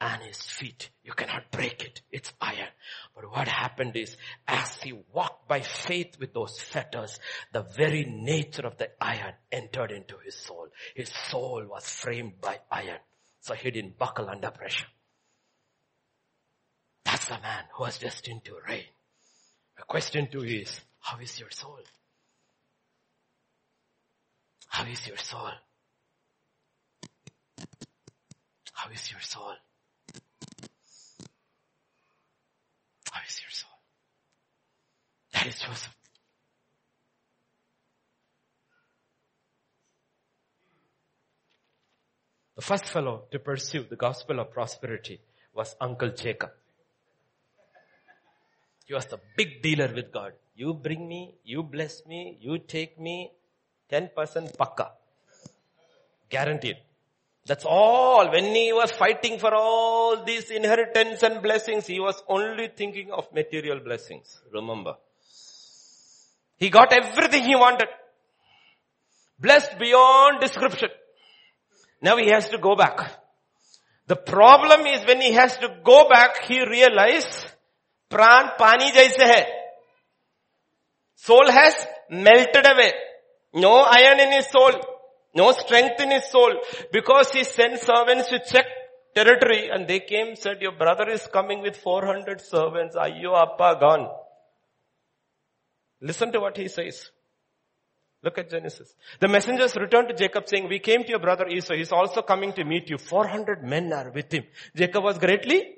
and 0.00 0.22
his 0.22 0.40
feet. 0.40 0.90
You 1.02 1.12
cannot 1.12 1.50
break 1.50 1.82
it. 1.82 2.02
It's 2.12 2.32
iron. 2.40 2.68
But 3.14 3.30
what 3.30 3.48
happened 3.48 3.96
is 3.96 4.16
as 4.46 4.76
he 4.82 4.92
walked 5.12 5.48
by 5.48 5.60
faith 5.62 6.16
with 6.20 6.34
those 6.34 6.60
fetters, 6.60 7.18
the 7.52 7.62
very 7.62 8.04
nature 8.04 8.66
of 8.66 8.76
the 8.76 8.90
iron 9.00 9.34
entered 9.50 9.90
into 9.90 10.18
his 10.24 10.36
soul. 10.36 10.68
His 10.94 11.10
soul 11.30 11.64
was 11.68 11.88
framed 11.88 12.40
by 12.40 12.58
iron. 12.70 13.00
So 13.40 13.54
he 13.54 13.70
didn't 13.70 13.98
buckle 13.98 14.28
under 14.28 14.50
pressure. 14.50 14.86
That's 17.06 17.26
the 17.26 17.38
man 17.38 17.64
who 17.72 17.84
was 17.84 17.98
destined 17.98 18.44
to 18.46 18.56
reign. 18.68 18.82
The 19.76 19.84
question 19.84 20.28
two 20.30 20.42
is, 20.42 20.80
how 21.00 21.18
is 21.20 21.38
your 21.38 21.50
soul? 21.50 21.78
How 24.66 24.84
is 24.84 25.06
your 25.06 25.16
soul? 25.16 25.52
How 28.72 28.90
is 28.90 29.10
your 29.10 29.20
soul? 29.20 29.54
How 33.12 33.20
is 33.26 33.40
your 33.40 33.50
soul? 33.50 33.70
That 35.32 35.46
is 35.46 35.58
Joseph. 35.60 35.96
The 42.56 42.62
first 42.62 42.86
fellow 42.86 43.26
to 43.30 43.38
pursue 43.38 43.84
the 43.88 43.96
gospel 43.96 44.40
of 44.40 44.50
prosperity 44.50 45.20
was 45.54 45.76
Uncle 45.80 46.10
Jacob. 46.10 46.50
He 48.86 48.94
was 48.94 49.06
the 49.06 49.18
big 49.36 49.62
dealer 49.62 49.92
with 49.94 50.12
God. 50.12 50.32
You 50.54 50.72
bring 50.72 51.06
me, 51.06 51.34
you 51.44 51.62
bless 51.62 52.06
me, 52.06 52.38
you 52.40 52.58
take 52.58 52.98
me, 52.98 53.32
10% 53.92 54.56
pakka. 54.56 54.90
Guaranteed. 56.30 56.76
That's 57.44 57.64
all. 57.64 58.30
When 58.30 58.44
he 58.54 58.72
was 58.72 58.90
fighting 58.90 59.38
for 59.38 59.54
all 59.54 60.24
these 60.24 60.50
inheritance 60.50 61.22
and 61.22 61.42
blessings, 61.42 61.86
he 61.86 62.00
was 62.00 62.22
only 62.28 62.68
thinking 62.74 63.12
of 63.12 63.32
material 63.32 63.78
blessings. 63.80 64.40
Remember. 64.52 64.94
He 66.56 66.70
got 66.70 66.92
everything 66.92 67.44
he 67.44 67.54
wanted. 67.54 67.88
Blessed 69.38 69.78
beyond 69.78 70.40
description. 70.40 70.88
Now 72.00 72.16
he 72.16 72.30
has 72.30 72.48
to 72.48 72.58
go 72.58 72.74
back. 72.74 73.12
The 74.06 74.16
problem 74.16 74.86
is 74.86 75.06
when 75.06 75.20
he 75.20 75.32
has 75.32 75.56
to 75.58 75.68
go 75.84 76.08
back, 76.08 76.44
he 76.44 76.64
realized, 76.64 77.46
pran 78.10 78.56
pani 78.58 78.90
jaise 78.90 79.24
hai. 79.32 79.46
Soul 81.14 81.50
has 81.50 81.74
melted 82.10 82.66
away. 82.66 82.92
No 83.54 83.78
iron 83.80 84.20
in 84.20 84.32
his 84.32 84.46
soul. 84.50 84.72
No 85.34 85.52
strength 85.52 86.00
in 86.00 86.10
his 86.10 86.30
soul 86.30 86.54
because 86.92 87.30
he 87.30 87.44
sent 87.44 87.80
servants 87.80 88.28
to 88.28 88.38
check 88.38 88.66
territory 89.14 89.70
and 89.70 89.86
they 89.88 90.00
came 90.00 90.36
said 90.36 90.60
your 90.60 90.72
brother 90.72 91.08
is 91.08 91.26
coming 91.26 91.62
with 91.62 91.76
400 91.76 92.40
servants. 92.40 92.96
Ayyo 92.96 93.34
appa 93.34 93.78
gone. 93.80 94.08
Listen 96.00 96.32
to 96.32 96.40
what 96.40 96.56
he 96.56 96.68
says. 96.68 97.10
Look 98.22 98.38
at 98.38 98.50
Genesis. 98.50 98.94
The 99.20 99.28
messengers 99.28 99.76
returned 99.76 100.08
to 100.08 100.14
Jacob 100.14 100.48
saying, 100.48 100.68
we 100.68 100.78
came 100.78 101.04
to 101.04 101.08
your 101.08 101.18
brother 101.18 101.46
Esau. 101.46 101.74
He's 101.74 101.92
also 101.92 102.22
coming 102.22 102.52
to 102.54 102.64
meet 102.64 102.90
you. 102.90 102.98
400 102.98 103.62
men 103.62 103.92
are 103.92 104.10
with 104.10 104.32
him. 104.32 104.44
Jacob 104.74 105.04
was 105.04 105.18
greatly 105.18 105.74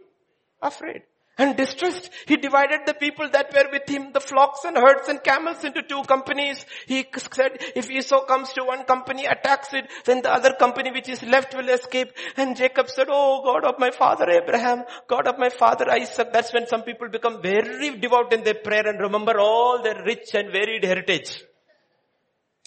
afraid 0.63 1.03
and 1.39 1.57
distressed. 1.57 2.11
He 2.27 2.37
divided 2.37 2.81
the 2.85 2.95
people 2.95 3.29
that 3.31 3.53
were 3.55 3.71
with 3.71 3.89
him, 3.89 4.13
the 4.13 4.21
flocks 4.21 4.65
and 4.65 4.77
herds 4.77 5.09
and 5.09 5.23
camels 5.23 5.65
into 5.65 5.83
two 5.83 6.03
companies. 6.03 6.67
He 6.87 7.07
said, 7.17 7.59
if 7.77 7.91
Esau 7.91 8.25
comes 8.27 8.53
to 8.55 8.65
one 8.65 8.85
company, 8.85 9.25
attacks 9.25 9.73
it, 9.73 9.87
then 10.05 10.23
the 10.23 10.33
other 10.33 10.55
company 10.55 10.91
which 10.91 11.09
is 11.09 11.23
left 11.23 11.55
will 11.55 11.69
escape. 11.69 12.13
And 12.37 12.57
Jacob 12.57 12.89
said, 12.89 13.07
oh 13.09 13.43
God 13.45 13.65
of 13.65 13.79
my 13.79 13.91
father 13.91 14.29
Abraham, 14.29 14.85
God 15.09 15.29
of 15.29 15.39
my 15.39 15.49
father 15.49 15.91
Isaac. 15.91 16.33
That's 16.33 16.53
when 16.53 16.67
some 16.67 16.83
people 16.83 17.09
become 17.09 17.41
very 17.41 17.97
devout 17.99 18.33
in 18.33 18.43
their 18.43 18.55
prayer 18.55 18.87
and 18.87 19.01
remember 19.01 19.39
all 19.39 19.83
their 19.83 20.03
rich 20.05 20.35
and 20.35 20.51
varied 20.51 20.85
heritage. 20.85 21.43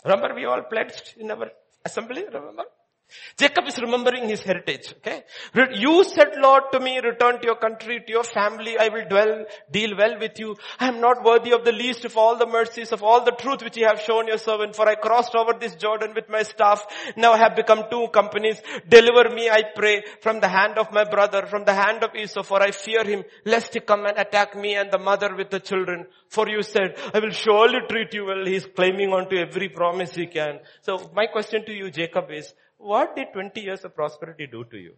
Remember 0.06 0.34
we 0.34 0.45
all 0.45 0.64
pledged 0.64 1.15
in 1.18 1.30
our 1.30 1.52
assembly, 1.85 2.23
remember? 2.26 2.64
Jacob 3.38 3.68
is 3.68 3.80
remembering 3.80 4.28
his 4.28 4.42
heritage, 4.42 4.94
okay? 4.98 5.24
You 5.74 6.04
said, 6.04 6.34
Lord, 6.38 6.64
to 6.72 6.80
me, 6.80 7.00
return 7.00 7.40
to 7.40 7.46
your 7.46 7.56
country, 7.56 8.02
to 8.06 8.12
your 8.12 8.24
family, 8.24 8.78
I 8.78 8.90
will 8.90 9.08
dwell, 9.08 9.46
deal 9.72 9.98
well 9.98 10.20
with 10.20 10.40
you. 10.40 10.56
I 10.80 10.88
am 10.88 11.02
not 11.02 11.24
worthy 11.24 11.52
of 11.52 11.66
the 11.66 11.72
least 11.72 12.06
of 12.06 12.18
all 12.18 12.38
the 12.38 12.46
mercies, 12.46 12.92
of 12.92 13.04
all 13.04 13.24
the 13.24 13.32
truth 13.32 13.64
which 13.64 13.78
you 13.78 13.86
have 13.86 14.02
shown 14.02 14.28
your 14.28 14.38
servant, 14.38 14.76
for 14.76 14.88
I 14.88 14.96
crossed 14.96 15.36
over 15.36 15.54
this 15.60 15.76
Jordan 15.76 16.14
with 16.16 16.30
my 16.30 16.44
staff. 16.44 16.86
Now 17.18 17.34
I 17.34 17.38
have 17.38 17.56
become 17.56 17.86
two 17.90 18.08
companies. 18.10 18.62
Deliver 18.88 19.34
me, 19.36 19.50
I 19.50 19.64
pray, 19.76 20.04
from 20.22 20.40
the 20.40 20.48
hand 20.48 20.78
of 20.78 20.92
my 20.92 21.04
brother, 21.04 21.46
from 21.46 21.66
the 21.66 21.74
hand 21.74 22.04
of 22.04 22.16
Esau, 22.16 22.44
for 22.44 22.62
I 22.62 22.72
fear 22.72 23.04
him, 23.04 23.24
lest 23.46 23.74
he 23.74 23.80
come 23.80 24.06
and 24.06 24.18
attack 24.18 24.56
me 24.56 24.76
and 24.76 24.92
the 24.92 25.00
mother 25.00 25.36
with 25.36 25.50
the 25.50 25.60
children. 25.60 26.06
For 26.30 26.48
you 26.48 26.64
said, 26.64 26.98
I 27.14 27.20
will 27.20 27.32
surely 27.32 27.80
treat 27.90 28.14
you 28.14 28.26
well. 28.26 28.46
He's 28.46 28.66
claiming 28.66 29.10
onto 29.12 29.36
every 29.36 29.70
promise 29.70 30.16
he 30.16 30.28
can. 30.28 30.60
So 30.82 31.12
my 31.14 31.28
question 31.28 31.66
to 31.66 31.74
you, 31.74 31.92
Jacob, 31.92 32.32
is, 32.32 32.54
what 32.82 33.16
did 33.16 33.28
20 33.34 33.62
years 33.62 33.84
of 33.86 33.95
prosperity 33.95 34.48
do 34.48 34.64
to 34.66 34.78
you? 34.78 34.94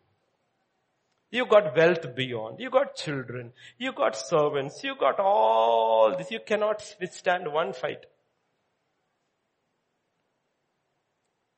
You 1.31 1.45
got 1.47 1.76
wealth 1.76 2.15
beyond. 2.15 2.60
You 2.60 2.69
got 2.69 2.95
children. 2.95 3.53
You 3.77 3.91
got 3.91 4.15
servants. 4.15 4.84
You 4.84 4.95
got 4.99 5.19
all 5.19 6.15
this. 6.18 6.30
You 6.30 6.39
cannot 6.45 6.84
withstand 6.99 7.51
one 7.51 7.73
fight. 7.73 8.05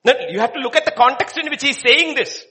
Now, 0.06 0.14
you 0.30 0.40
have 0.40 0.54
to 0.54 0.60
look 0.60 0.76
at 0.76 0.86
the 0.86 0.92
context 0.92 1.38
in 1.38 1.50
which 1.50 1.64
he's 1.64 1.80
saying 1.80 2.16
this. 2.16 2.46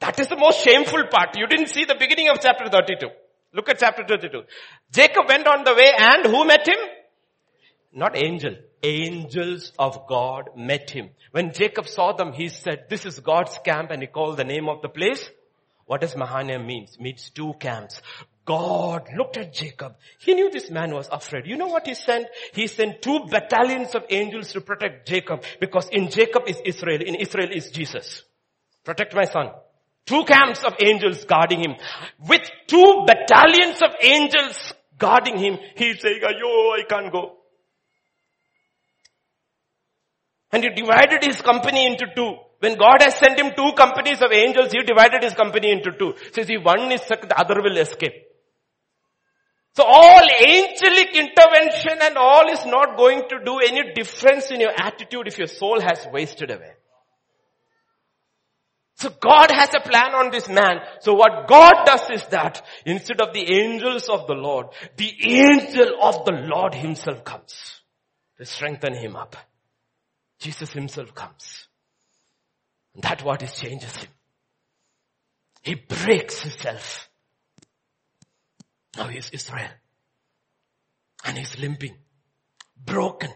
That 0.00 0.20
is 0.20 0.28
the 0.28 0.36
most 0.36 0.62
shameful 0.62 1.04
part. 1.10 1.36
You 1.36 1.46
didn't 1.46 1.68
see 1.68 1.84
the 1.84 1.96
beginning 1.98 2.28
of 2.28 2.38
chapter 2.40 2.68
32. 2.68 3.08
Look 3.54 3.68
at 3.68 3.78
chapter 3.78 4.04
32. 4.06 4.42
Jacob 4.92 5.26
went 5.28 5.46
on 5.46 5.64
the 5.64 5.74
way 5.74 5.90
and 5.96 6.26
who 6.26 6.44
met 6.44 6.68
him? 6.68 6.78
Not 7.92 8.16
angel 8.16 8.56
angels 8.82 9.72
of 9.78 10.06
God 10.08 10.50
met 10.56 10.90
him. 10.90 11.10
When 11.32 11.52
Jacob 11.52 11.88
saw 11.88 12.12
them, 12.12 12.32
he 12.32 12.48
said, 12.48 12.84
this 12.88 13.06
is 13.06 13.20
God's 13.20 13.58
camp 13.64 13.90
and 13.90 14.02
he 14.02 14.08
called 14.08 14.36
the 14.36 14.44
name 14.44 14.68
of 14.68 14.82
the 14.82 14.88
place. 14.88 15.28
What 15.86 16.02
does 16.02 16.16
Mahanaim 16.16 16.66
means? 16.66 16.98
Means 17.00 17.30
two 17.30 17.54
camps. 17.58 18.02
God 18.44 19.08
looked 19.16 19.36
at 19.36 19.52
Jacob. 19.52 19.96
He 20.18 20.34
knew 20.34 20.50
this 20.50 20.70
man 20.70 20.92
was 20.92 21.08
afraid. 21.10 21.46
You 21.46 21.56
know 21.56 21.66
what 21.66 21.86
he 21.86 21.94
sent? 21.94 22.28
He 22.52 22.66
sent 22.66 23.02
two 23.02 23.20
battalions 23.30 23.94
of 23.94 24.04
angels 24.10 24.52
to 24.52 24.60
protect 24.60 25.08
Jacob 25.08 25.44
because 25.60 25.88
in 25.90 26.10
Jacob 26.10 26.44
is 26.46 26.60
Israel, 26.64 27.00
in 27.02 27.14
Israel 27.14 27.48
is 27.52 27.70
Jesus. 27.70 28.22
Protect 28.84 29.14
my 29.14 29.24
son. 29.24 29.50
Two 30.06 30.24
camps 30.24 30.64
of 30.64 30.74
angels 30.80 31.24
guarding 31.24 31.60
him. 31.60 31.76
With 32.26 32.48
two 32.66 33.04
battalions 33.06 33.82
of 33.82 33.90
angels 34.00 34.72
guarding 34.98 35.36
him, 35.36 35.58
he's 35.76 36.00
saying, 36.00 36.20
yo, 36.22 36.48
I 36.72 36.84
can't 36.88 37.12
go. 37.12 37.37
And 40.52 40.62
he 40.62 40.70
divided 40.70 41.24
his 41.24 41.40
company 41.42 41.86
into 41.86 42.06
two. 42.14 42.36
When 42.60 42.76
God 42.76 43.02
has 43.02 43.16
sent 43.16 43.38
him 43.38 43.52
two 43.56 43.72
companies 43.76 44.20
of 44.20 44.32
angels, 44.32 44.72
he 44.72 44.82
divided 44.82 45.22
his 45.22 45.34
company 45.34 45.70
into 45.70 45.92
two. 45.92 46.14
Says 46.32 46.48
if 46.48 46.64
one 46.64 46.90
is 46.90 47.02
stuck, 47.02 47.28
the 47.28 47.38
other 47.38 47.62
will 47.62 47.76
escape. 47.76 48.14
So 49.76 49.84
all 49.84 50.22
angelic 50.22 51.14
intervention 51.14 51.98
and 52.02 52.16
all 52.16 52.50
is 52.50 52.66
not 52.66 52.96
going 52.96 53.28
to 53.28 53.44
do 53.44 53.60
any 53.60 53.92
difference 53.92 54.50
in 54.50 54.60
your 54.60 54.72
attitude 54.76 55.28
if 55.28 55.38
your 55.38 55.46
soul 55.46 55.80
has 55.80 56.04
wasted 56.12 56.50
away. 56.50 56.72
So 58.96 59.10
God 59.10 59.52
has 59.52 59.72
a 59.74 59.88
plan 59.88 60.12
on 60.16 60.32
this 60.32 60.48
man. 60.48 60.80
So 61.00 61.14
what 61.14 61.46
God 61.46 61.84
does 61.84 62.10
is 62.10 62.26
that 62.30 62.66
instead 62.84 63.20
of 63.20 63.32
the 63.32 63.48
angels 63.48 64.08
of 64.08 64.26
the 64.26 64.34
Lord, 64.34 64.66
the 64.96 65.14
angel 65.24 66.02
of 66.02 66.24
the 66.24 66.32
Lord 66.32 66.74
himself 66.74 67.22
comes 67.22 67.80
to 68.38 68.44
strengthen 68.44 68.94
him 68.94 69.14
up. 69.14 69.36
Jesus 70.38 70.72
himself 70.72 71.14
comes. 71.14 71.66
And 72.94 73.02
that 73.02 73.22
what 73.22 73.42
is 73.42 73.54
changes 73.54 73.94
him. 73.96 74.08
He 75.62 75.74
breaks 75.74 76.42
himself. 76.42 77.08
Now 78.96 79.08
he's 79.08 79.30
Israel. 79.30 79.70
And 81.24 81.36
he's 81.36 81.58
limping, 81.58 81.96
broken 82.76 83.30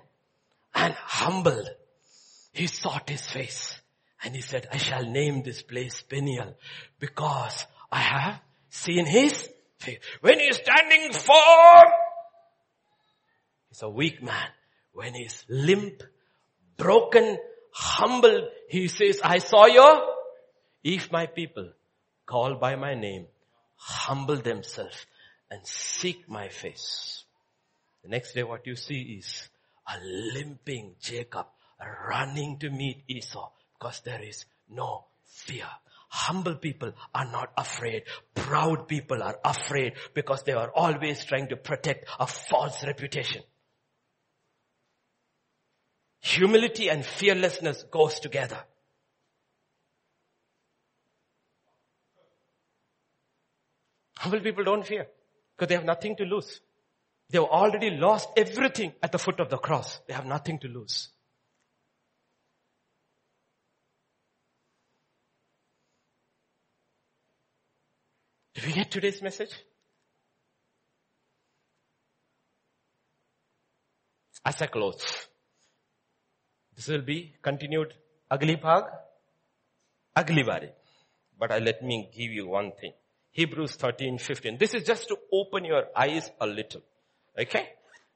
and 0.75 0.95
humbled. 0.95 1.69
He 2.53 2.67
sought 2.67 3.09
his 3.09 3.23
face 3.23 3.81
and 4.23 4.35
he 4.35 4.41
said, 4.41 4.69
I 4.73 4.77
shall 4.77 5.05
name 5.05 5.43
this 5.43 5.63
place 5.63 6.01
Peniel 6.03 6.55
because 7.01 7.67
I 7.91 7.99
have 7.99 8.41
seen 8.71 9.05
his 9.05 9.49
face. 9.79 9.99
When 10.21 10.39
he's 10.39 10.57
standing 10.57 11.13
firm 11.13 11.93
He's 13.73 13.81
a 13.81 13.89
weak 13.89 14.23
man. 14.23 14.49
When 14.93 15.15
he's 15.15 15.47
limp, 15.49 16.03
broken, 16.83 17.39
humbled, 17.73 18.49
he 18.69 18.89
says, 18.89 19.21
I 19.23 19.39
saw 19.39 19.67
you. 19.67 19.89
If 20.83 21.13
my 21.13 21.27
people 21.27 21.71
call 22.27 22.57
by 22.57 22.75
my 22.77 22.95
name, 22.95 23.27
humble 23.77 24.37
themselves 24.37 25.07
and 25.51 25.65
seek 25.65 26.29
my 26.29 26.49
face. 26.49 27.25
The 28.03 28.09
next 28.09 28.35
day 28.35 28.43
what 28.43 28.67
you 28.67 28.75
see 28.75 29.19
is 29.19 29.49
a 29.87 29.97
limping 30.35 30.97
Jacob 31.01 31.47
running 32.09 32.59
to 32.59 32.71
meet 32.71 33.05
Esau 33.09 33.51
because 33.79 34.01
there 34.05 34.23
is 34.23 34.45
no 34.69 35.05
fear. 35.25 35.69
Humble 36.09 36.57
people 36.57 36.93
are 37.15 37.31
not 37.31 37.53
afraid. 37.57 38.03
Proud 38.35 38.89
people 38.89 39.23
are 39.23 39.39
afraid 39.45 39.95
because 40.15 40.43
they 40.43 40.53
are 40.53 40.71
always 40.75 41.25
trying 41.25 41.49
to 41.49 41.57
protect 41.57 42.07
a 42.19 42.27
false 42.27 42.85
reputation. 42.85 43.43
Humility 46.23 46.89
and 46.89 47.05
fearlessness 47.05 47.83
goes 47.91 48.21
together. 48.21 48.59
Humble 54.19 54.41
people 54.41 54.63
don't 54.63 54.87
fear 54.87 55.09
because 55.57 55.69
they 55.69 55.75
have 55.75 55.85
nothing 55.85 56.15
to 56.17 56.25
lose. 56.25 56.61
They 57.29 57.39
have 57.39 57.49
already 57.49 57.91
lost 57.91 58.29
everything 58.37 58.93
at 59.03 59.11
the 59.11 59.19
foot 59.19 59.41
of 59.41 59.51
the 59.51 59.59
cross. 59.59 60.01
They 60.07 60.15
have 60.15 60.27
nothing 60.27 60.61
to 60.61 60.69
lose. 60.69 61.09
Did 68.55 68.67
we 68.67 68.73
get 68.75 68.93
today's 68.93 69.21
message? 69.21 69.53
As 74.45 74.63
I 74.63 74.67
close, 74.67 75.27
this 76.83 76.89
will 76.89 77.07
be 77.15 77.33
continued 77.41 77.95
ugly 78.29 78.57
bhag, 78.57 78.87
ugly 80.17 80.43
bari. 80.43 80.71
But 81.39 81.53
I 81.53 81.59
let 81.59 81.81
me 81.81 82.11
give 82.13 82.33
you 82.33 82.49
one 82.49 82.73
thing. 82.81 82.93
Hebrews 83.31 83.77
13, 83.77 84.19
15. 84.19 84.59
This 84.59 84.75
is 84.75 84.83
just 84.83 85.07
to 85.07 85.17
open 85.33 85.65
your 85.65 85.85
eyes 85.97 86.29
a 86.41 86.47
little. 86.47 86.83
Okay? 87.39 87.69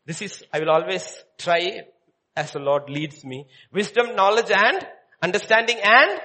This 0.04 0.20
is, 0.20 0.42
I 0.52 0.58
will 0.58 0.70
always 0.70 1.06
try 1.38 1.82
as 2.36 2.50
the 2.50 2.58
Lord 2.58 2.90
leads 2.90 3.24
me. 3.24 3.46
Wisdom, 3.72 4.16
knowledge 4.16 4.50
and 4.50 4.84
understanding 5.22 5.78
and 5.84 6.20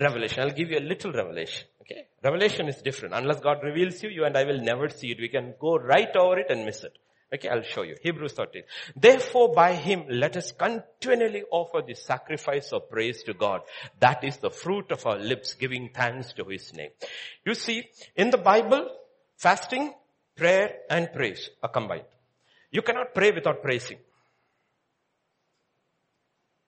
revelation. 0.00 0.44
I'll 0.44 0.56
give 0.56 0.70
you 0.70 0.78
a 0.78 0.86
little 0.92 1.12
revelation. 1.12 1.66
Okay? 1.82 2.06
Revelation 2.24 2.68
is 2.68 2.80
different. 2.80 3.12
Unless 3.14 3.40
God 3.40 3.58
reveals 3.62 4.02
you, 4.02 4.08
you 4.08 4.24
and 4.24 4.34
I 4.34 4.44
will 4.44 4.62
never 4.62 4.88
see 4.88 5.08
it. 5.08 5.20
We 5.20 5.28
can 5.28 5.54
go 5.60 5.76
right 5.76 6.16
over 6.16 6.38
it 6.38 6.46
and 6.48 6.64
miss 6.64 6.84
it. 6.84 6.96
Okay, 7.32 7.48
I'll 7.48 7.62
show 7.62 7.82
you. 7.82 7.96
Hebrews 8.02 8.34
13. 8.34 8.62
Therefore 8.94 9.52
by 9.52 9.74
him 9.74 10.04
let 10.08 10.36
us 10.36 10.52
continually 10.52 11.42
offer 11.50 11.82
the 11.84 11.94
sacrifice 11.94 12.72
of 12.72 12.88
praise 12.88 13.24
to 13.24 13.34
God. 13.34 13.62
That 13.98 14.22
is 14.22 14.36
the 14.36 14.50
fruit 14.50 14.92
of 14.92 15.04
our 15.06 15.18
lips 15.18 15.54
giving 15.54 15.90
thanks 15.92 16.32
to 16.34 16.44
his 16.44 16.72
name. 16.72 16.90
You 17.44 17.54
see, 17.54 17.88
in 18.14 18.30
the 18.30 18.38
Bible, 18.38 18.88
fasting, 19.36 19.92
prayer 20.36 20.70
and 20.88 21.12
praise 21.12 21.50
are 21.62 21.68
combined. 21.68 22.04
You 22.70 22.82
cannot 22.82 23.12
pray 23.12 23.32
without 23.32 23.60
praising. 23.60 23.98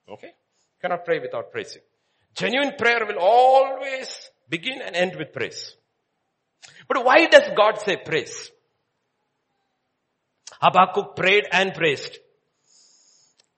Okay? 0.09 0.29
You 0.29 0.81
cannot 0.81 1.05
pray 1.05 1.21
without 1.21 1.53
praising. 1.53 1.83
Genuine 2.35 2.73
prayer 2.77 3.07
will 3.07 3.19
always 3.21 4.31
begin 4.49 4.81
and 4.83 4.97
end 4.97 5.17
with 5.17 5.33
praise. 5.33 5.75
But 6.89 7.05
why 7.05 7.27
does 7.27 7.49
God 7.57 7.81
say 7.81 7.97
praise? 7.97 8.51
Habakkuk 10.61 11.17
prayed 11.17 11.45
and 11.53 11.75
praised. 11.75 12.19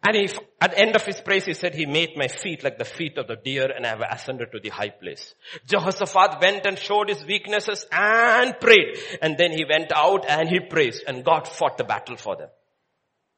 And 0.03 0.17
at 0.63 0.71
the 0.71 0.79
end 0.79 0.97
of 0.97 1.05
his 1.05 1.21
praise, 1.21 1.45
he 1.45 1.53
said, 1.53 1.75
he 1.75 1.85
made 1.85 2.17
my 2.17 2.29
feet 2.29 2.65
like 2.65 2.79
the 2.79 2.87
feet 2.87 3.19
of 3.19 3.27
the 3.27 3.37
deer 3.37 3.71
and 3.71 3.85
I 3.85 3.91
have 3.91 4.01
ascended 4.01 4.51
to 4.53 4.61
the 4.61 4.71
high 4.71 4.89
place. 4.89 5.35
Jehoshaphat 5.67 6.41
went 6.41 6.65
and 6.65 6.79
showed 6.79 7.11
his 7.11 7.23
weaknesses 7.25 7.87
and 7.93 8.59
prayed. 8.59 8.97
And 9.21 9.37
then 9.37 9.53
he 9.53 9.67
went 9.69 9.93
out 9.95 10.25
and 10.27 10.49
he 10.49 10.61
praised 10.61 11.05
and 11.07 11.23
God 11.23 11.47
fought 11.47 11.77
the 11.77 11.85
battle 11.85 12.17
for 12.17 12.37
them. 12.37 12.49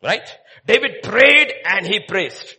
Right? 0.04 0.28
David 0.64 1.02
prayed 1.02 1.52
and 1.64 1.84
he 1.84 2.00
praised. 2.00 2.54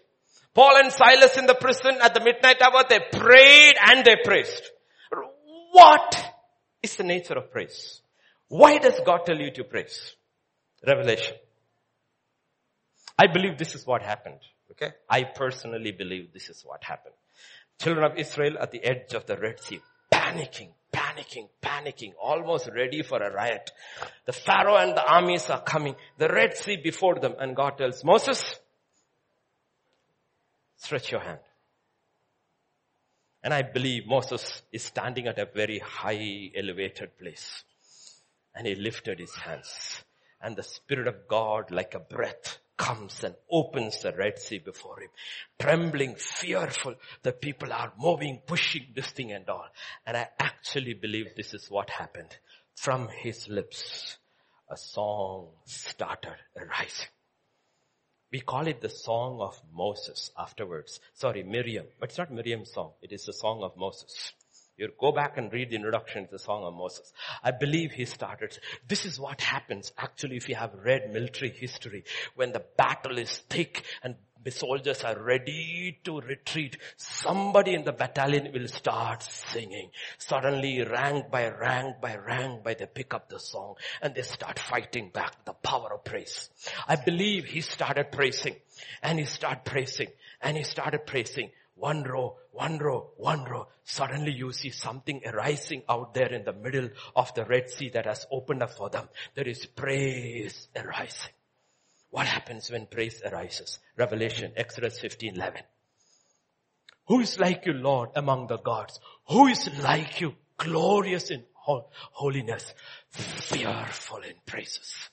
Paul 0.53 0.77
and 0.77 0.91
Silas 0.91 1.37
in 1.37 1.45
the 1.45 1.55
prison 1.55 1.97
at 2.01 2.13
the 2.13 2.23
midnight 2.23 2.61
hour, 2.61 2.83
they 2.87 2.99
prayed 3.11 3.75
and 3.87 4.05
they 4.05 4.17
praised. 4.23 4.63
What 5.71 6.23
is 6.81 6.95
the 6.97 7.03
nature 7.03 7.35
of 7.35 7.51
praise? 7.51 8.01
Why 8.49 8.79
does 8.79 8.99
God 9.05 9.21
tell 9.25 9.37
you 9.37 9.51
to 9.51 9.63
praise? 9.63 10.13
Revelation. 10.85 11.35
I 13.17 13.27
believe 13.27 13.57
this 13.57 13.75
is 13.75 13.85
what 13.85 14.01
happened. 14.01 14.39
Okay. 14.71 14.91
I 15.09 15.23
personally 15.23 15.91
believe 15.91 16.33
this 16.33 16.49
is 16.49 16.63
what 16.65 16.83
happened. 16.83 17.15
Children 17.79 18.11
of 18.11 18.17
Israel 18.17 18.57
at 18.59 18.71
the 18.71 18.83
edge 18.83 19.13
of 19.13 19.25
the 19.25 19.37
Red 19.37 19.59
Sea, 19.59 19.79
panicking, 20.11 20.69
panicking, 20.91 21.47
panicking, 21.61 22.13
almost 22.21 22.69
ready 22.75 23.01
for 23.03 23.21
a 23.21 23.31
riot. 23.31 23.71
The 24.25 24.33
Pharaoh 24.33 24.77
and 24.77 24.95
the 24.95 25.05
armies 25.05 25.49
are 25.49 25.61
coming. 25.61 25.95
The 26.17 26.27
Red 26.27 26.57
Sea 26.57 26.77
before 26.77 27.15
them 27.19 27.35
and 27.39 27.55
God 27.55 27.77
tells 27.77 28.03
Moses, 28.03 28.41
stretch 30.77 31.11
your 31.11 31.21
hand. 31.21 31.39
And 33.43 33.53
I 33.53 33.61
believe 33.61 34.07
Moses 34.07 34.61
is 34.71 34.83
standing 34.83 35.27
at 35.27 35.37
a 35.37 35.45
very 35.53 35.79
high 35.79 36.51
elevated 36.55 37.17
place. 37.17 37.63
And 38.55 38.65
he 38.65 38.75
lifted 38.75 39.19
his 39.19 39.35
hands 39.35 40.03
and 40.43 40.55
the 40.55 40.63
Spirit 40.63 41.07
of 41.07 41.27
God 41.27 41.71
like 41.71 41.95
a 41.95 41.99
breath 41.99 42.59
comes 42.77 43.23
and 43.23 43.35
opens 43.49 44.01
the 44.01 44.11
Red 44.11 44.37
Sea 44.39 44.59
before 44.59 44.99
him. 44.99 45.09
Trembling, 45.57 46.15
fearful, 46.15 46.95
the 47.21 47.31
people 47.31 47.71
are 47.71 47.93
moving, 47.97 48.41
pushing 48.45 48.87
this 48.93 49.07
thing 49.07 49.31
and 49.31 49.49
all. 49.49 49.65
And 50.05 50.17
I 50.17 50.27
actually 50.39 50.93
believe 50.93 51.35
this 51.35 51.53
is 51.53 51.71
what 51.71 51.89
happened. 51.89 52.37
From 52.75 53.07
his 53.07 53.47
lips, 53.47 54.17
a 54.69 54.75
song 54.75 55.49
started 55.65 56.35
rising. 56.55 57.07
We 58.31 58.41
call 58.41 58.67
it 58.67 58.81
the 58.81 58.89
song 58.89 59.39
of 59.41 59.61
Moses 59.71 60.31
afterwards. 60.37 60.99
Sorry, 61.13 61.43
Miriam. 61.43 61.85
But 61.99 62.09
it's 62.09 62.17
not 62.17 62.33
Miriam's 62.33 62.73
song. 62.73 62.93
It 63.01 63.11
is 63.11 63.25
the 63.25 63.33
song 63.33 63.61
of 63.61 63.77
Moses. 63.77 64.33
You 64.83 64.89
go 64.99 65.13
back 65.13 65.37
and 65.37 65.51
read 65.53 65.69
the 65.69 65.77
introduction 65.77 66.25
to 66.25 66.31
the 66.31 66.39
Song 66.39 66.65
of 66.65 66.73
Moses. 66.73 67.13
I 67.41 67.51
believe 67.51 67.93
he 67.93 68.03
started. 68.03 68.59
This 68.85 69.05
is 69.05 69.17
what 69.17 69.39
happens 69.39 69.93
actually 69.97 70.35
if 70.35 70.49
you 70.49 70.55
have 70.55 70.73
read 70.73 71.09
military 71.13 71.51
history. 71.51 72.03
When 72.35 72.51
the 72.51 72.65
battle 72.77 73.17
is 73.17 73.31
thick 73.49 73.85
and 74.03 74.15
the 74.43 74.51
soldiers 74.51 75.05
are 75.05 75.17
ready 75.17 76.01
to 76.03 76.19
retreat, 76.19 76.75
somebody 76.97 77.75
in 77.75 77.85
the 77.85 77.93
battalion 77.93 78.51
will 78.53 78.67
start 78.67 79.23
singing. 79.23 79.89
Suddenly 80.17 80.83
rank 80.83 81.31
by 81.31 81.47
rank 81.47 82.01
by 82.01 82.17
rank 82.17 82.61
by 82.65 82.73
they 82.73 82.85
pick 82.85 83.13
up 83.13 83.29
the 83.29 83.39
song 83.39 83.75
and 84.01 84.13
they 84.13 84.23
start 84.23 84.59
fighting 84.59 85.11
back 85.13 85.45
the 85.45 85.53
power 85.53 85.93
of 85.93 86.03
praise. 86.03 86.49
I 86.89 86.97
believe 86.97 87.45
he 87.45 87.61
started 87.61 88.11
praising 88.11 88.57
and 89.01 89.17
he 89.17 89.23
started 89.23 89.63
praising 89.63 90.09
and 90.41 90.57
he 90.57 90.63
started 90.63 91.05
praising 91.05 91.51
one 91.75 92.03
row, 92.03 92.37
one 92.51 92.77
row, 92.77 93.11
one 93.17 93.43
row. 93.45 93.67
Suddenly 93.83 94.31
you 94.31 94.51
see 94.51 94.69
something 94.69 95.21
arising 95.25 95.83
out 95.89 96.13
there 96.13 96.31
in 96.31 96.43
the 96.43 96.53
middle 96.53 96.89
of 97.15 97.33
the 97.33 97.45
Red 97.45 97.69
Sea 97.69 97.89
that 97.89 98.05
has 98.05 98.25
opened 98.31 98.63
up 98.63 98.71
for 98.71 98.89
them. 98.89 99.09
There 99.35 99.47
is 99.47 99.65
praise 99.65 100.67
arising. 100.75 101.31
What 102.09 102.27
happens 102.27 102.69
when 102.69 102.85
praise 102.85 103.21
arises? 103.25 103.79
Revelation, 103.97 104.53
Exodus 104.55 104.99
15, 104.99 105.35
11. 105.35 105.61
Who 107.07 107.19
is 107.19 107.39
like 107.39 107.65
you, 107.65 107.73
Lord, 107.73 108.09
among 108.15 108.47
the 108.47 108.59
gods? 108.59 108.99
Who 109.29 109.47
is 109.47 109.69
like 109.81 110.21
you, 110.21 110.35
glorious 110.57 111.31
in 111.31 111.43
holiness, 111.53 112.73
fearful 113.09 114.19
in 114.19 114.35
praises? 114.45 115.09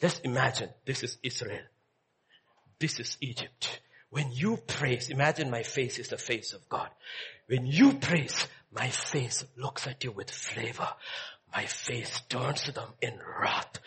Just 0.00 0.24
imagine 0.24 0.70
this 0.84 1.02
is 1.02 1.18
Israel. 1.22 1.62
This 2.80 2.98
is 2.98 3.16
Egypt. 3.20 3.80
When 4.12 4.30
you 4.30 4.58
praise, 4.58 5.08
imagine 5.08 5.50
my 5.50 5.62
face 5.62 5.98
is 5.98 6.08
the 6.08 6.18
face 6.18 6.52
of 6.52 6.68
God. 6.68 6.90
When 7.46 7.64
you 7.64 7.94
praise, 7.94 8.46
my 8.70 8.88
face 8.88 9.42
looks 9.56 9.86
at 9.86 10.04
you 10.04 10.12
with 10.12 10.30
flavor. 10.30 10.88
My 11.50 11.64
face 11.64 12.20
turns 12.28 12.64
to 12.64 12.72
them 12.72 12.90
in 13.00 13.18
wrath. 13.40 13.78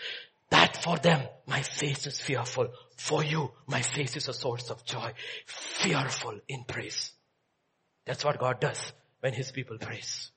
That 0.50 0.82
for 0.82 0.98
them, 0.98 1.28
my 1.46 1.62
face 1.62 2.08
is 2.08 2.20
fearful. 2.20 2.70
For 2.98 3.24
you, 3.24 3.52
my 3.68 3.84
face 3.84 4.18
is 4.18 4.28
a 4.28 4.34
source 4.34 4.72
of 4.72 4.84
joy. 4.84 5.14
Fearful 5.46 6.40
in 6.48 6.64
praise. 6.64 7.12
That's 8.06 8.26
what 8.26 8.40
God 8.40 8.60
does 8.60 8.94
when 9.20 9.34
his 9.34 9.52
people 9.52 9.78
praise. 9.78 10.32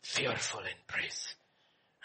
Fearful 0.00 0.60
in 0.60 0.80
praise. 0.86 1.34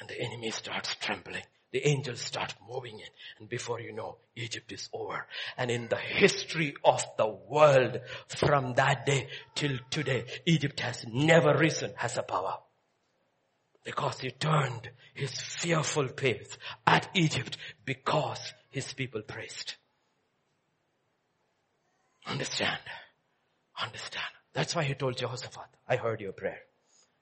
And 0.01 0.09
the 0.09 0.19
enemy 0.19 0.51
starts 0.51 0.93
trembling 0.95 1.43
the 1.72 1.88
angels 1.88 2.22
start 2.22 2.53
moving 2.69 2.99
in 2.99 3.07
and 3.39 3.49
before 3.49 3.80
you 3.80 3.93
know, 3.93 4.18
Egypt 4.35 4.72
is 4.72 4.89
over. 4.93 5.26
And 5.57 5.72
in 5.72 5.88
the 5.88 5.98
history 5.98 6.76
of 6.84 7.03
the 7.18 7.27
world 7.27 7.99
from 8.27 8.73
that 8.73 9.06
day 9.06 9.27
till 9.56 9.77
today, 9.89 10.26
Egypt 10.45 10.80
has 10.81 11.06
never 11.11 11.57
risen 11.57 11.93
as 12.02 12.18
a 12.18 12.23
power. 12.23 12.57
Because 13.84 14.19
he 14.19 14.31
turned 14.31 14.89
his 15.14 15.31
fearful 15.31 16.07
face 16.10 16.57
at 16.85 17.10
Egypt 17.15 17.57
because 17.85 18.53
his 18.69 18.93
people 18.93 19.22
praised. 19.22 19.76
Understand. 22.27 22.80
Understand. 23.81 24.26
That's 24.53 24.76
why 24.76 24.84
he 24.84 24.93
told 24.93 25.18
Jehoshaphat, 25.18 25.68
I 25.88 25.95
heard 25.95 26.22
your 26.22 26.34
prayer. 26.34 26.60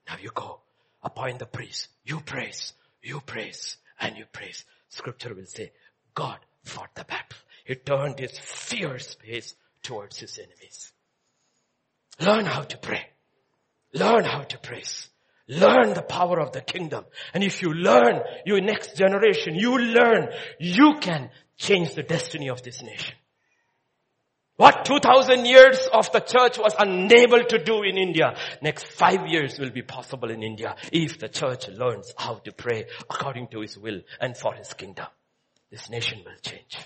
Now 0.07 0.17
you 0.21 0.31
go, 0.33 0.61
appoint 1.03 1.39
the 1.39 1.45
priest. 1.45 1.87
You 2.03 2.19
praise, 2.19 2.73
you 3.01 3.21
praise, 3.21 3.77
and 3.99 4.17
you 4.17 4.25
praise. 4.31 4.65
Scripture 4.89 5.33
will 5.33 5.45
say, 5.45 5.71
God 6.13 6.39
fought 6.63 6.93
the 6.95 7.03
battle. 7.03 7.37
He 7.65 7.75
turned 7.75 8.19
his 8.19 8.37
fierce 8.37 9.15
face 9.15 9.55
towards 9.83 10.19
his 10.19 10.37
enemies. 10.37 10.91
Learn 12.19 12.45
how 12.45 12.63
to 12.63 12.77
pray. 12.77 13.05
Learn 13.93 14.25
how 14.25 14.41
to 14.41 14.57
praise. 14.57 15.09
Learn 15.47 15.93
the 15.93 16.01
power 16.03 16.39
of 16.39 16.51
the 16.51 16.61
kingdom. 16.61 17.05
And 17.33 17.43
if 17.43 17.61
you 17.61 17.73
learn, 17.73 18.21
your 18.45 18.61
next 18.61 18.95
generation, 18.95 19.55
you 19.55 19.77
learn, 19.77 20.29
you 20.59 20.95
can 20.99 21.31
change 21.57 21.95
the 21.95 22.03
destiny 22.03 22.49
of 22.49 22.61
this 22.61 22.83
nation. 22.83 23.15
What 24.59 24.83
2000 24.83 25.45
years 25.45 25.87
of 25.93 26.11
the 26.11 26.19
church 26.19 26.59
was 26.59 26.75
unable 26.77 27.45
to 27.45 27.63
do 27.63 27.81
in 27.83 27.97
India, 27.97 28.35
next 28.61 28.87
five 28.87 29.25
years 29.25 29.57
will 29.57 29.69
be 29.69 29.83
possible 29.83 30.29
in 30.29 30.43
India 30.43 30.75
if 30.91 31.17
the 31.17 31.29
church 31.29 31.69
learns 31.69 32.13
how 32.17 32.35
to 32.43 32.51
pray 32.51 32.87
according 33.09 33.47
to 33.51 33.61
his 33.61 33.77
will 33.77 34.01
and 34.19 34.35
for 34.35 34.53
his 34.55 34.73
kingdom. 34.73 35.05
This 35.71 35.89
nation 35.89 36.19
will 36.25 36.35
change. 36.41 36.77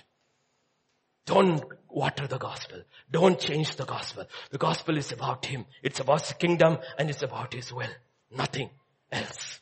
Don't 1.25 1.63
water 1.89 2.27
the 2.27 2.37
gospel. 2.37 2.83
Don't 3.09 3.39
change 3.39 3.75
the 3.75 3.85
gospel. 3.85 4.27
The 4.51 4.59
gospel 4.59 4.95
is 4.95 5.11
about 5.11 5.43
him. 5.47 5.65
It's 5.81 5.99
about 5.99 6.21
his 6.21 6.33
kingdom 6.33 6.77
and 6.99 7.09
it's 7.09 7.23
about 7.23 7.55
his 7.55 7.73
will. 7.73 7.89
Nothing 8.29 8.69
else. 9.11 9.61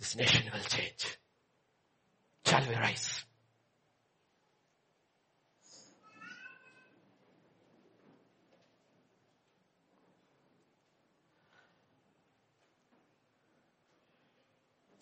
This 0.00 0.16
nation 0.16 0.50
will 0.52 0.64
change. 0.64 1.18
Shall 2.44 2.66
we 2.68 2.74
rise? 2.74 3.25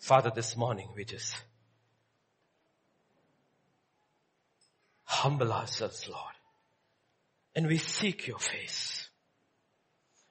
Father, 0.05 0.29
this 0.29 0.55
morning 0.55 0.87
we 0.95 1.03
just 1.03 1.35
humble 5.03 5.51
ourselves, 5.51 6.07
Lord. 6.07 6.35
And 7.55 7.65
we 7.65 7.79
seek 7.79 8.27
your 8.27 8.37
face. 8.37 9.09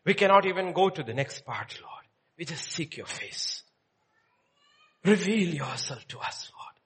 We 0.04 0.14
cannot 0.14 0.46
even 0.46 0.72
go 0.74 0.90
to 0.90 1.02
the 1.02 1.12
next 1.12 1.44
part, 1.44 1.76
Lord. 1.82 2.04
We 2.38 2.44
just 2.44 2.70
seek 2.70 2.96
your 2.96 3.06
face. 3.06 3.64
Reveal 5.04 5.52
yourself 5.56 6.06
to 6.06 6.20
us, 6.20 6.52
Lord. 6.56 6.76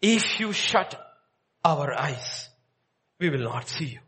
If 0.00 0.40
you 0.40 0.54
shut 0.54 0.98
our 1.62 1.92
eyes, 1.92 2.48
we 3.20 3.28
will 3.28 3.44
not 3.44 3.68
see 3.68 3.84
you. 3.84 4.00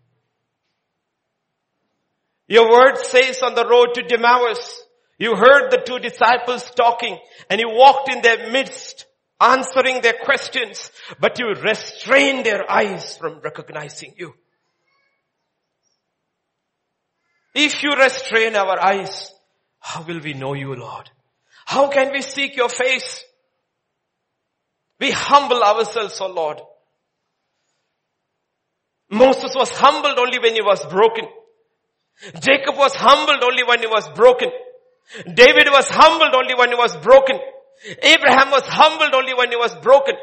Your 2.46 2.70
word 2.70 2.96
says 2.96 3.42
on 3.42 3.54
the 3.54 3.68
road 3.68 3.88
to 3.96 4.02
Damascus, 4.04 4.84
you 5.18 5.34
heard 5.34 5.70
the 5.70 5.82
two 5.84 5.98
disciples 5.98 6.70
talking 6.70 7.18
and 7.50 7.60
you 7.60 7.68
walked 7.68 8.08
in 8.08 8.22
their 8.22 8.50
midst 8.50 9.06
answering 9.40 10.00
their 10.00 10.14
questions, 10.24 10.90
but 11.20 11.38
you 11.38 11.54
restrained 11.54 12.46
their 12.46 12.70
eyes 12.70 13.16
from 13.16 13.40
recognizing 13.40 14.14
you. 14.16 14.34
If 17.54 17.82
you 17.82 17.94
restrain 17.96 18.54
our 18.54 18.80
eyes, 18.80 19.32
how 19.80 20.02
will 20.02 20.20
we 20.20 20.34
know 20.34 20.54
you, 20.54 20.74
Lord? 20.74 21.10
How 21.66 21.88
can 21.88 22.12
we 22.12 22.22
seek 22.22 22.56
your 22.56 22.68
face? 22.68 23.24
We 25.00 25.10
humble 25.10 25.62
ourselves, 25.62 26.20
O 26.20 26.26
oh 26.26 26.32
Lord. 26.32 26.60
Moses 29.10 29.54
was 29.54 29.70
humbled 29.70 30.18
only 30.18 30.38
when 30.38 30.54
he 30.54 30.62
was 30.62 30.84
broken. 30.86 31.24
Jacob 32.40 32.76
was 32.76 32.94
humbled 32.94 33.42
only 33.42 33.62
when 33.62 33.80
he 33.80 33.86
was 33.86 34.08
broken. 34.10 34.50
David 35.24 35.68
was 35.70 35.88
humbled 35.88 36.34
only 36.34 36.54
when 36.54 36.68
he 36.70 36.74
was 36.74 36.96
broken. 36.98 37.38
Abraham 38.02 38.50
was 38.50 38.64
humbled 38.66 39.14
only 39.14 39.34
when 39.34 39.50
he 39.50 39.56
was 39.56 39.74
broken. 39.76 40.14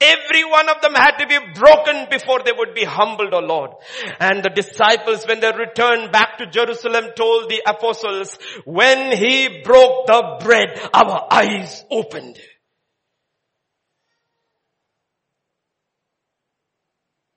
Every 0.00 0.44
one 0.44 0.68
of 0.68 0.82
them 0.82 0.94
had 0.94 1.18
to 1.18 1.26
be 1.26 1.38
broken 1.54 2.06
before 2.10 2.40
they 2.44 2.52
would 2.56 2.74
be 2.74 2.84
humbled, 2.84 3.32
O 3.32 3.38
oh 3.38 3.40
Lord. 3.40 3.70
And 4.18 4.42
the 4.42 4.50
disciples, 4.50 5.24
when 5.26 5.40
they 5.40 5.52
returned 5.52 6.10
back 6.10 6.38
to 6.38 6.46
Jerusalem, 6.46 7.10
told 7.16 7.48
the 7.48 7.62
apostles, 7.66 8.38
when 8.64 9.16
he 9.16 9.62
broke 9.62 10.06
the 10.06 10.40
bread, 10.40 10.80
our 10.92 11.32
eyes 11.32 11.84
opened. 11.90 12.38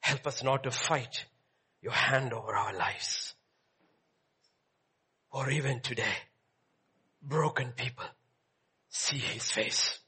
Help 0.01 0.25
us 0.25 0.43
not 0.43 0.63
to 0.63 0.71
fight 0.71 1.25
your 1.81 1.93
hand 1.93 2.33
over 2.33 2.55
our 2.55 2.73
lives. 2.73 3.35
Or 5.31 5.49
even 5.51 5.81
today, 5.81 6.15
broken 7.21 7.71
people 7.75 8.05
see 8.89 9.17
his 9.17 9.51
face. 9.51 9.99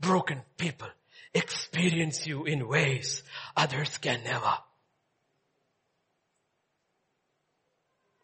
Broken 0.00 0.42
people 0.56 0.88
experience 1.34 2.26
you 2.26 2.44
in 2.44 2.68
ways 2.68 3.22
others 3.56 3.98
can 3.98 4.22
never. 4.24 4.54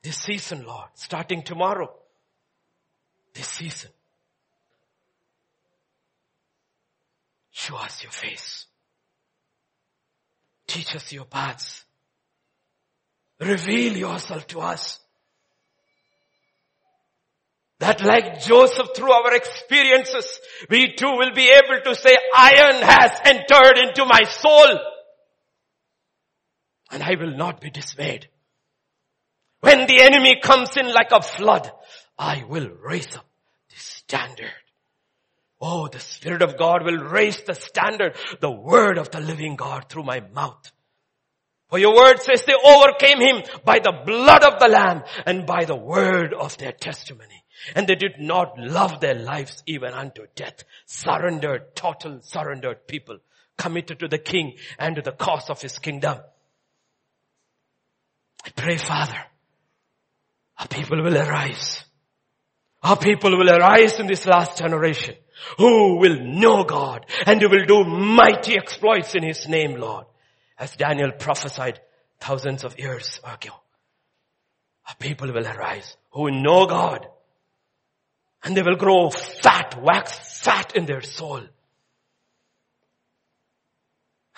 This 0.02 0.18
season, 0.18 0.66
Lord, 0.66 0.90
starting 0.94 1.42
tomorrow, 1.42 1.90
this 3.32 3.48
season, 3.48 3.90
show 7.50 7.76
us 7.76 8.02
your 8.02 8.12
face. 8.12 8.66
Teach 10.66 10.94
us 10.94 11.12
your 11.12 11.24
paths. 11.24 11.84
Reveal 13.40 13.96
yourself 13.96 14.46
to 14.48 14.60
us. 14.60 15.00
That 17.84 18.02
like 18.02 18.40
Joseph 18.40 18.96
through 18.96 19.12
our 19.12 19.34
experiences, 19.34 20.40
we 20.70 20.94
too 20.94 21.18
will 21.18 21.34
be 21.34 21.50
able 21.50 21.82
to 21.84 21.94
say, 21.94 22.16
iron 22.34 22.80
has 22.80 23.12
entered 23.26 23.76
into 23.76 24.06
my 24.06 24.22
soul. 24.22 24.78
And 26.90 27.02
I 27.02 27.16
will 27.16 27.36
not 27.36 27.60
be 27.60 27.68
dismayed. 27.68 28.28
When 29.60 29.86
the 29.86 30.00
enemy 30.00 30.40
comes 30.42 30.78
in 30.78 30.94
like 30.94 31.12
a 31.12 31.20
flood, 31.20 31.70
I 32.18 32.44
will 32.48 32.70
raise 32.70 33.14
up 33.14 33.26
the 33.68 33.76
standard. 33.76 34.64
Oh, 35.60 35.86
the 35.88 36.00
Spirit 36.00 36.40
of 36.40 36.56
God 36.56 36.86
will 36.86 37.04
raise 37.04 37.42
the 37.42 37.54
standard, 37.54 38.16
the 38.40 38.50
word 38.50 38.96
of 38.96 39.10
the 39.10 39.20
living 39.20 39.56
God 39.56 39.90
through 39.90 40.04
my 40.04 40.20
mouth. 40.20 40.72
For 41.68 41.78
your 41.78 41.94
word 41.94 42.22
says 42.22 42.44
they 42.46 42.54
overcame 42.54 43.20
him 43.20 43.42
by 43.62 43.80
the 43.80 43.92
blood 44.06 44.42
of 44.42 44.58
the 44.58 44.68
Lamb 44.68 45.02
and 45.26 45.44
by 45.44 45.66
the 45.66 45.76
word 45.76 46.32
of 46.32 46.56
their 46.56 46.72
testimony. 46.72 47.43
And 47.74 47.86
they 47.86 47.94
did 47.94 48.18
not 48.18 48.58
love 48.58 49.00
their 49.00 49.14
lives 49.14 49.62
even 49.66 49.92
unto 49.92 50.26
death. 50.34 50.64
Surrendered, 50.86 51.74
total 51.74 52.20
surrendered 52.22 52.86
people 52.86 53.18
committed 53.56 54.00
to 54.00 54.08
the 54.08 54.18
king 54.18 54.54
and 54.78 54.96
to 54.96 55.02
the 55.02 55.12
cause 55.12 55.48
of 55.50 55.62
his 55.62 55.78
kingdom. 55.78 56.18
I 58.44 58.50
pray, 58.50 58.76
Father, 58.76 59.18
our 60.58 60.68
people 60.68 61.02
will 61.02 61.16
arise. 61.16 61.84
Our 62.82 62.96
people 62.96 63.36
will 63.38 63.50
arise 63.50 63.98
in 63.98 64.06
this 64.06 64.26
last 64.26 64.58
generation 64.58 65.16
who 65.56 65.96
will 65.96 66.20
know 66.20 66.64
God 66.64 67.06
and 67.26 67.40
who 67.40 67.48
will 67.48 67.64
do 67.64 67.84
mighty 67.84 68.56
exploits 68.56 69.14
in 69.14 69.22
his 69.22 69.48
name, 69.48 69.76
Lord. 69.76 70.06
As 70.58 70.76
Daniel 70.76 71.10
prophesied 71.12 71.80
thousands 72.20 72.64
of 72.64 72.78
years 72.78 73.20
ago. 73.24 73.54
Our 74.88 74.94
people 74.98 75.32
will 75.32 75.46
arise 75.46 75.96
who 76.10 76.30
know 76.30 76.66
God 76.66 77.06
and 78.44 78.54
they 78.54 78.62
will 78.62 78.76
grow 78.76 79.08
fat, 79.08 79.82
wax 79.82 80.42
fat 80.42 80.76
in 80.76 80.84
their 80.84 81.00
soul. 81.00 81.40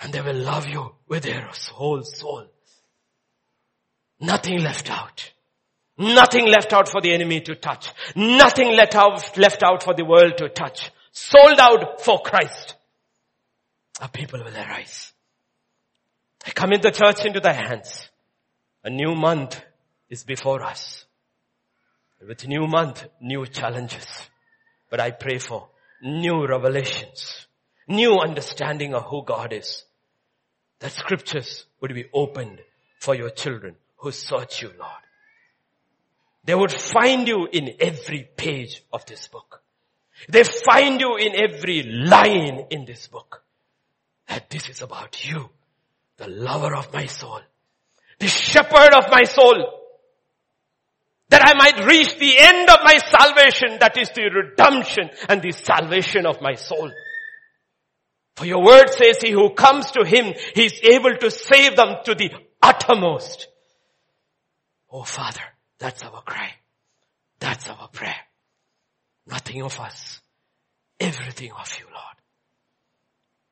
And 0.01 0.13
they 0.13 0.21
will 0.21 0.35
love 0.35 0.67
you 0.67 0.95
with 1.07 1.23
their 1.23 1.49
whole 1.71 2.03
soul. 2.03 2.45
Nothing 4.19 4.61
left 4.61 4.89
out. 4.89 5.31
Nothing 5.97 6.47
left 6.47 6.73
out 6.73 6.87
for 6.87 7.01
the 7.01 7.11
enemy 7.11 7.41
to 7.41 7.55
touch. 7.55 7.91
Nothing 8.15 8.75
left 8.75 8.95
out, 8.95 9.37
left 9.37 9.63
out 9.63 9.83
for 9.83 9.93
the 9.93 10.05
world 10.05 10.37
to 10.37 10.49
touch. 10.49 10.91
Sold 11.11 11.59
out 11.59 12.01
for 12.01 12.19
Christ. 12.19 12.75
Our 13.99 14.07
people 14.07 14.39
will 14.43 14.55
arise. 14.55 15.11
I 16.45 16.51
commit 16.51 16.83
the 16.83 16.91
church 16.91 17.25
into 17.25 17.39
thy 17.39 17.53
hands. 17.53 18.09
A 18.83 18.89
new 18.89 19.15
month 19.15 19.59
is 20.09 20.23
before 20.23 20.61
us. 20.61 21.06
With 22.25 22.47
new 22.47 22.67
month, 22.67 23.05
new 23.21 23.45
challenges. 23.45 24.05
But 24.89 24.99
I 24.99 25.11
pray 25.11 25.37
for 25.37 25.67
new 26.01 26.45
revelations, 26.47 27.47
new 27.87 28.19
understanding 28.19 28.93
of 28.93 29.03
who 29.03 29.23
God 29.23 29.53
is. 29.53 29.83
That 30.79 30.91
scriptures 30.91 31.65
would 31.81 31.93
be 31.93 32.05
opened 32.13 32.59
for 32.99 33.15
your 33.15 33.29
children 33.29 33.75
who 33.97 34.11
search 34.11 34.61
you, 34.61 34.71
Lord. 34.77 35.03
they 36.43 36.55
would 36.55 36.71
find 36.71 37.27
you 37.27 37.47
in 37.51 37.75
every 37.79 38.23
page 38.37 38.81
of 38.93 39.05
this 39.05 39.27
book. 39.27 39.61
They 40.29 40.43
find 40.43 40.99
you 41.01 41.17
in 41.17 41.35
every 41.35 41.83
line 41.83 42.67
in 42.69 42.85
this 42.85 43.07
book. 43.07 43.43
That 44.29 44.49
this 44.49 44.69
is 44.69 44.81
about 44.81 45.27
you, 45.27 45.49
the 46.15 46.27
lover 46.27 46.73
of 46.75 46.93
my 46.93 47.05
soul, 47.05 47.41
the 48.19 48.27
shepherd 48.27 48.93
of 48.93 49.11
my 49.11 49.23
soul, 49.23 49.86
that 51.29 51.41
I 51.45 51.53
might 51.55 51.85
reach 51.85 52.17
the 52.17 52.37
end 52.37 52.69
of 52.69 52.79
my 52.83 52.97
salvation, 52.97 53.79
that 53.79 53.97
is 53.97 54.09
the 54.09 54.29
redemption 54.29 55.09
and 55.27 55.41
the 55.41 55.51
salvation 55.51 56.25
of 56.25 56.41
my 56.41 56.53
soul. 56.53 56.91
For 58.35 58.45
your 58.45 58.63
word 58.63 58.89
says 58.89 59.17
he 59.21 59.31
who 59.31 59.53
comes 59.53 59.91
to 59.91 60.05
him, 60.05 60.33
he 60.53 60.65
is 60.65 60.79
able 60.83 61.15
to 61.17 61.31
save 61.31 61.75
them 61.75 61.95
to 62.05 62.15
the 62.15 62.31
uttermost. 62.61 63.47
Oh 64.91 65.03
Father, 65.03 65.41
that's 65.79 66.03
our 66.03 66.21
cry. 66.21 66.51
That's 67.39 67.69
our 67.69 67.87
prayer. 67.89 68.15
Nothing 69.25 69.63
of 69.63 69.79
us. 69.79 70.21
Everything 70.99 71.51
of 71.51 71.77
you, 71.79 71.85
Lord. 71.85 72.15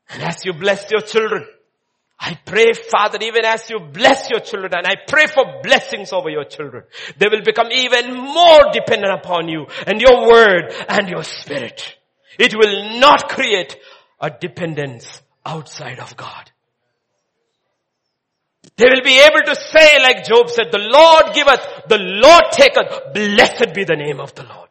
And 0.09 0.23
as 0.23 0.45
you 0.45 0.53
bless 0.53 0.89
your 0.91 1.01
children, 1.01 1.45
I 2.19 2.39
pray, 2.45 2.73
Father, 2.73 3.19
even 3.21 3.43
as 3.43 3.69
you 3.69 3.79
bless 3.79 4.29
your 4.29 4.39
children, 4.39 4.71
and 4.73 4.87
I 4.87 4.95
pray 5.07 5.27
for 5.27 5.61
blessings 5.61 6.13
over 6.13 6.29
your 6.29 6.45
children, 6.45 6.85
they 7.17 7.27
will 7.29 7.43
become 7.43 7.71
even 7.71 8.13
more 8.13 8.71
dependent 8.71 9.13
upon 9.13 9.49
you 9.49 9.67
and 9.85 10.01
your 10.01 10.27
word 10.27 10.73
and 10.87 11.09
your 11.09 11.23
spirit. 11.23 11.97
It 12.39 12.55
will 12.55 12.99
not 12.99 13.29
create 13.29 13.77
a 14.19 14.29
dependence 14.29 15.21
outside 15.45 15.99
of 15.99 16.15
God. 16.15 16.51
They 18.77 18.85
will 18.85 19.03
be 19.03 19.19
able 19.19 19.45
to 19.45 19.55
say 19.55 20.01
like 20.01 20.25
Job 20.25 20.49
said, 20.49 20.67
the 20.71 20.79
Lord 20.79 21.33
giveth, 21.33 21.87
the 21.87 21.97
Lord 21.97 22.43
taketh, 22.51 23.13
blessed 23.13 23.73
be 23.73 23.83
the 23.83 23.95
name 23.95 24.19
of 24.19 24.33
the 24.35 24.43
Lord. 24.43 24.69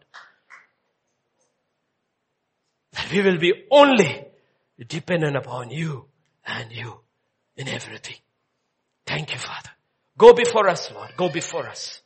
That 2.92 3.10
we 3.12 3.22
will 3.22 3.38
be 3.38 3.52
only 3.70 4.26
dependent 4.86 5.36
upon 5.36 5.70
you 5.70 6.06
and 6.46 6.72
you 6.72 7.03
in 7.56 7.68
everything. 7.68 8.16
Thank 9.06 9.32
you, 9.32 9.38
Father. 9.38 9.70
Go 10.16 10.32
before 10.32 10.68
us, 10.68 10.90
Lord. 10.92 11.10
Go 11.16 11.28
before 11.28 11.68
us. 11.68 12.00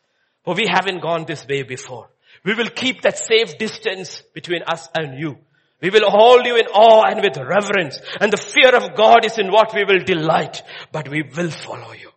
For 0.44 0.54
we 0.54 0.66
haven't 0.66 1.02
gone 1.02 1.24
this 1.26 1.46
way 1.46 1.62
before. 1.62 2.08
We 2.44 2.54
will 2.54 2.70
keep 2.70 3.02
that 3.02 3.18
safe 3.18 3.58
distance 3.58 4.22
between 4.34 4.62
us 4.62 4.88
and 4.94 5.18
you. 5.18 5.38
We 5.80 5.90
will 5.90 6.10
hold 6.10 6.44
you 6.44 6.56
in 6.56 6.66
awe 6.66 7.04
and 7.08 7.20
with 7.22 7.36
reverence. 7.36 8.00
And 8.20 8.32
the 8.32 8.36
fear 8.36 8.74
of 8.74 8.96
God 8.96 9.24
is 9.24 9.38
in 9.38 9.52
what 9.52 9.74
we 9.74 9.84
will 9.84 10.04
delight. 10.04 10.62
But 10.90 11.08
we 11.08 11.22
will 11.22 11.50
follow 11.50 11.92
you. 11.92 12.10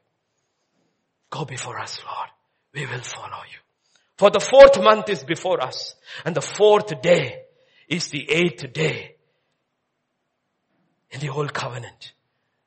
Go 1.29 1.45
before 1.45 1.79
us, 1.79 1.99
Lord. 2.05 2.29
We 2.73 2.85
will 2.85 3.03
follow 3.03 3.43
you. 3.51 3.59
For 4.17 4.29
the 4.29 4.39
fourth 4.39 4.81
month 4.81 5.09
is 5.09 5.23
before 5.23 5.61
us. 5.61 5.95
And 6.25 6.35
the 6.35 6.41
fourth 6.41 7.01
day 7.01 7.43
is 7.87 8.07
the 8.07 8.29
eighth 8.29 8.71
day 8.73 9.15
in 11.11 11.19
the 11.19 11.29
old 11.29 11.53
covenant. 11.53 12.13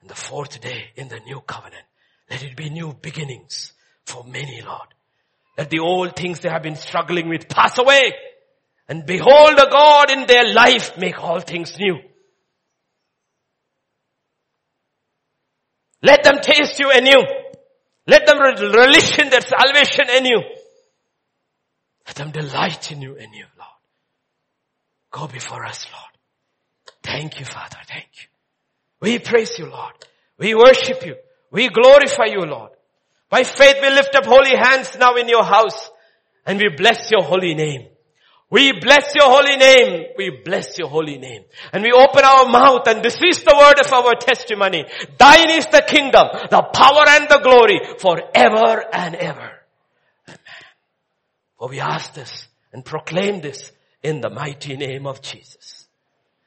The 0.07 0.15
fourth 0.15 0.61
day 0.61 0.91
in 0.97 1.09
the 1.09 1.21
new 1.21 1.41
covenant. 1.41 1.85
Let 2.31 2.43
it 2.43 2.57
be 2.57 2.71
new 2.71 2.93
beginnings 2.93 3.73
for 4.05 4.25
many, 4.25 4.61
Lord. 4.63 4.89
Let 5.57 5.71
the 5.71 5.79
old 5.79 6.17
things 6.17 6.41
they 6.41 6.49
have 6.49 6.63
been 6.63 6.77
struggling 6.77 7.29
with 7.29 7.49
pass 7.49 7.79
away. 7.79 8.13
And 8.89 9.07
behold 9.07 9.59
a 9.59 9.71
God 9.71 10.11
in 10.11 10.27
their 10.27 10.53
life 10.53 10.99
make 10.99 11.23
all 11.23 11.41
things 11.41 11.79
new. 11.79 11.99
Let 16.03 16.23
them 16.23 16.41
taste 16.43 16.79
you 16.79 16.91
anew. 16.93 17.25
Let 18.07 18.27
them 18.27 18.39
relish 18.39 19.19
in 19.19 19.31
their 19.31 19.41
salvation 19.41 20.05
anew. 20.11 20.43
Let 22.07 22.17
them 22.17 22.31
delight 22.31 22.93
in 22.93 23.01
you 23.01 23.15
anew, 23.15 23.47
Lord. 23.59 23.71
Go 25.11 25.27
before 25.27 25.65
us, 25.65 25.87
Lord. 25.91 26.05
Thank 27.03 27.41
you, 27.41 27.47
Father. 27.47 27.79
Thank 27.87 28.09
you. 28.17 28.34
We 29.01 29.19
praise 29.19 29.59
you, 29.59 29.67
Lord. 29.67 29.95
We 30.39 30.55
worship 30.55 31.05
you. 31.05 31.17
We 31.51 31.69
glorify 31.69 32.27
you, 32.27 32.41
Lord. 32.41 32.71
By 33.29 33.45
faith 33.45 33.77
we 33.81 33.91
lift 33.91 34.15
up 34.15 34.27
holy 34.27 34.57
hands 34.57 34.97
now 34.99 35.15
in 35.17 35.29
your 35.29 35.45
house 35.45 35.91
and 36.47 36.59
we 36.59 36.69
bless 36.77 37.11
your 37.11 37.23
holy 37.23 37.55
name. 37.55 37.89
We 38.51 38.79
bless 38.79 39.15
your 39.17 39.29
holy 39.29 39.57
name. 39.57 40.07
We 40.17 40.43
bless 40.45 40.79
your 40.79 40.89
holy 40.89 41.19
name. 41.19 41.45
And 41.73 41.83
we 41.83 41.91
open 41.91 42.23
our 42.25 42.47
mouth 42.47 42.87
and 42.87 43.03
this 43.03 43.19
is 43.27 43.43
the 43.43 43.57
word 43.57 43.85
of 43.85 43.93
our 43.93 44.15
testimony. 44.15 44.85
Thine 45.19 45.51
is 45.51 45.67
the 45.67 45.83
kingdom, 45.87 46.29
the 46.51 46.63
power 46.63 47.05
and 47.09 47.29
the 47.29 47.41
glory 47.43 47.81
forever 47.99 48.85
and 48.93 49.15
ever. 49.17 49.51
Amen. 50.29 50.39
For 51.59 51.69
we 51.69 51.81
ask 51.81 52.15
this 52.15 52.49
and 52.73 52.85
proclaim 52.85 53.41
this 53.41 53.73
in 54.03 54.21
the 54.21 54.31
mighty 54.31 54.77
name 54.77 55.07
of 55.07 55.23
Jesus. 55.23 55.84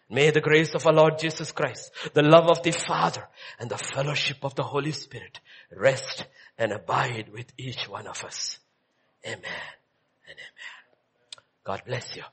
May 0.10 0.32
the 0.32 0.42
grace 0.42 0.74
of 0.74 0.88
our 0.88 0.94
Lord 0.94 1.20
Jesus 1.20 1.52
Christ, 1.52 1.92
the 2.14 2.24
love 2.24 2.48
of 2.50 2.64
the 2.64 2.72
Father 2.72 3.28
and 3.60 3.70
the 3.70 3.78
fellowship 3.78 4.38
of 4.44 4.56
the 4.56 4.64
Holy 4.64 4.94
Spirit 4.94 5.42
rest 5.76 6.26
and 6.58 6.72
abide 6.72 7.30
with 7.34 7.52
each 7.58 7.90
one 7.90 8.08
of 8.08 8.24
us. 8.24 8.60
Amen 9.26 9.44
and 9.44 10.38
amen. 10.38 10.98
God 11.66 11.82
bless 11.86 12.16
you. 12.16 12.24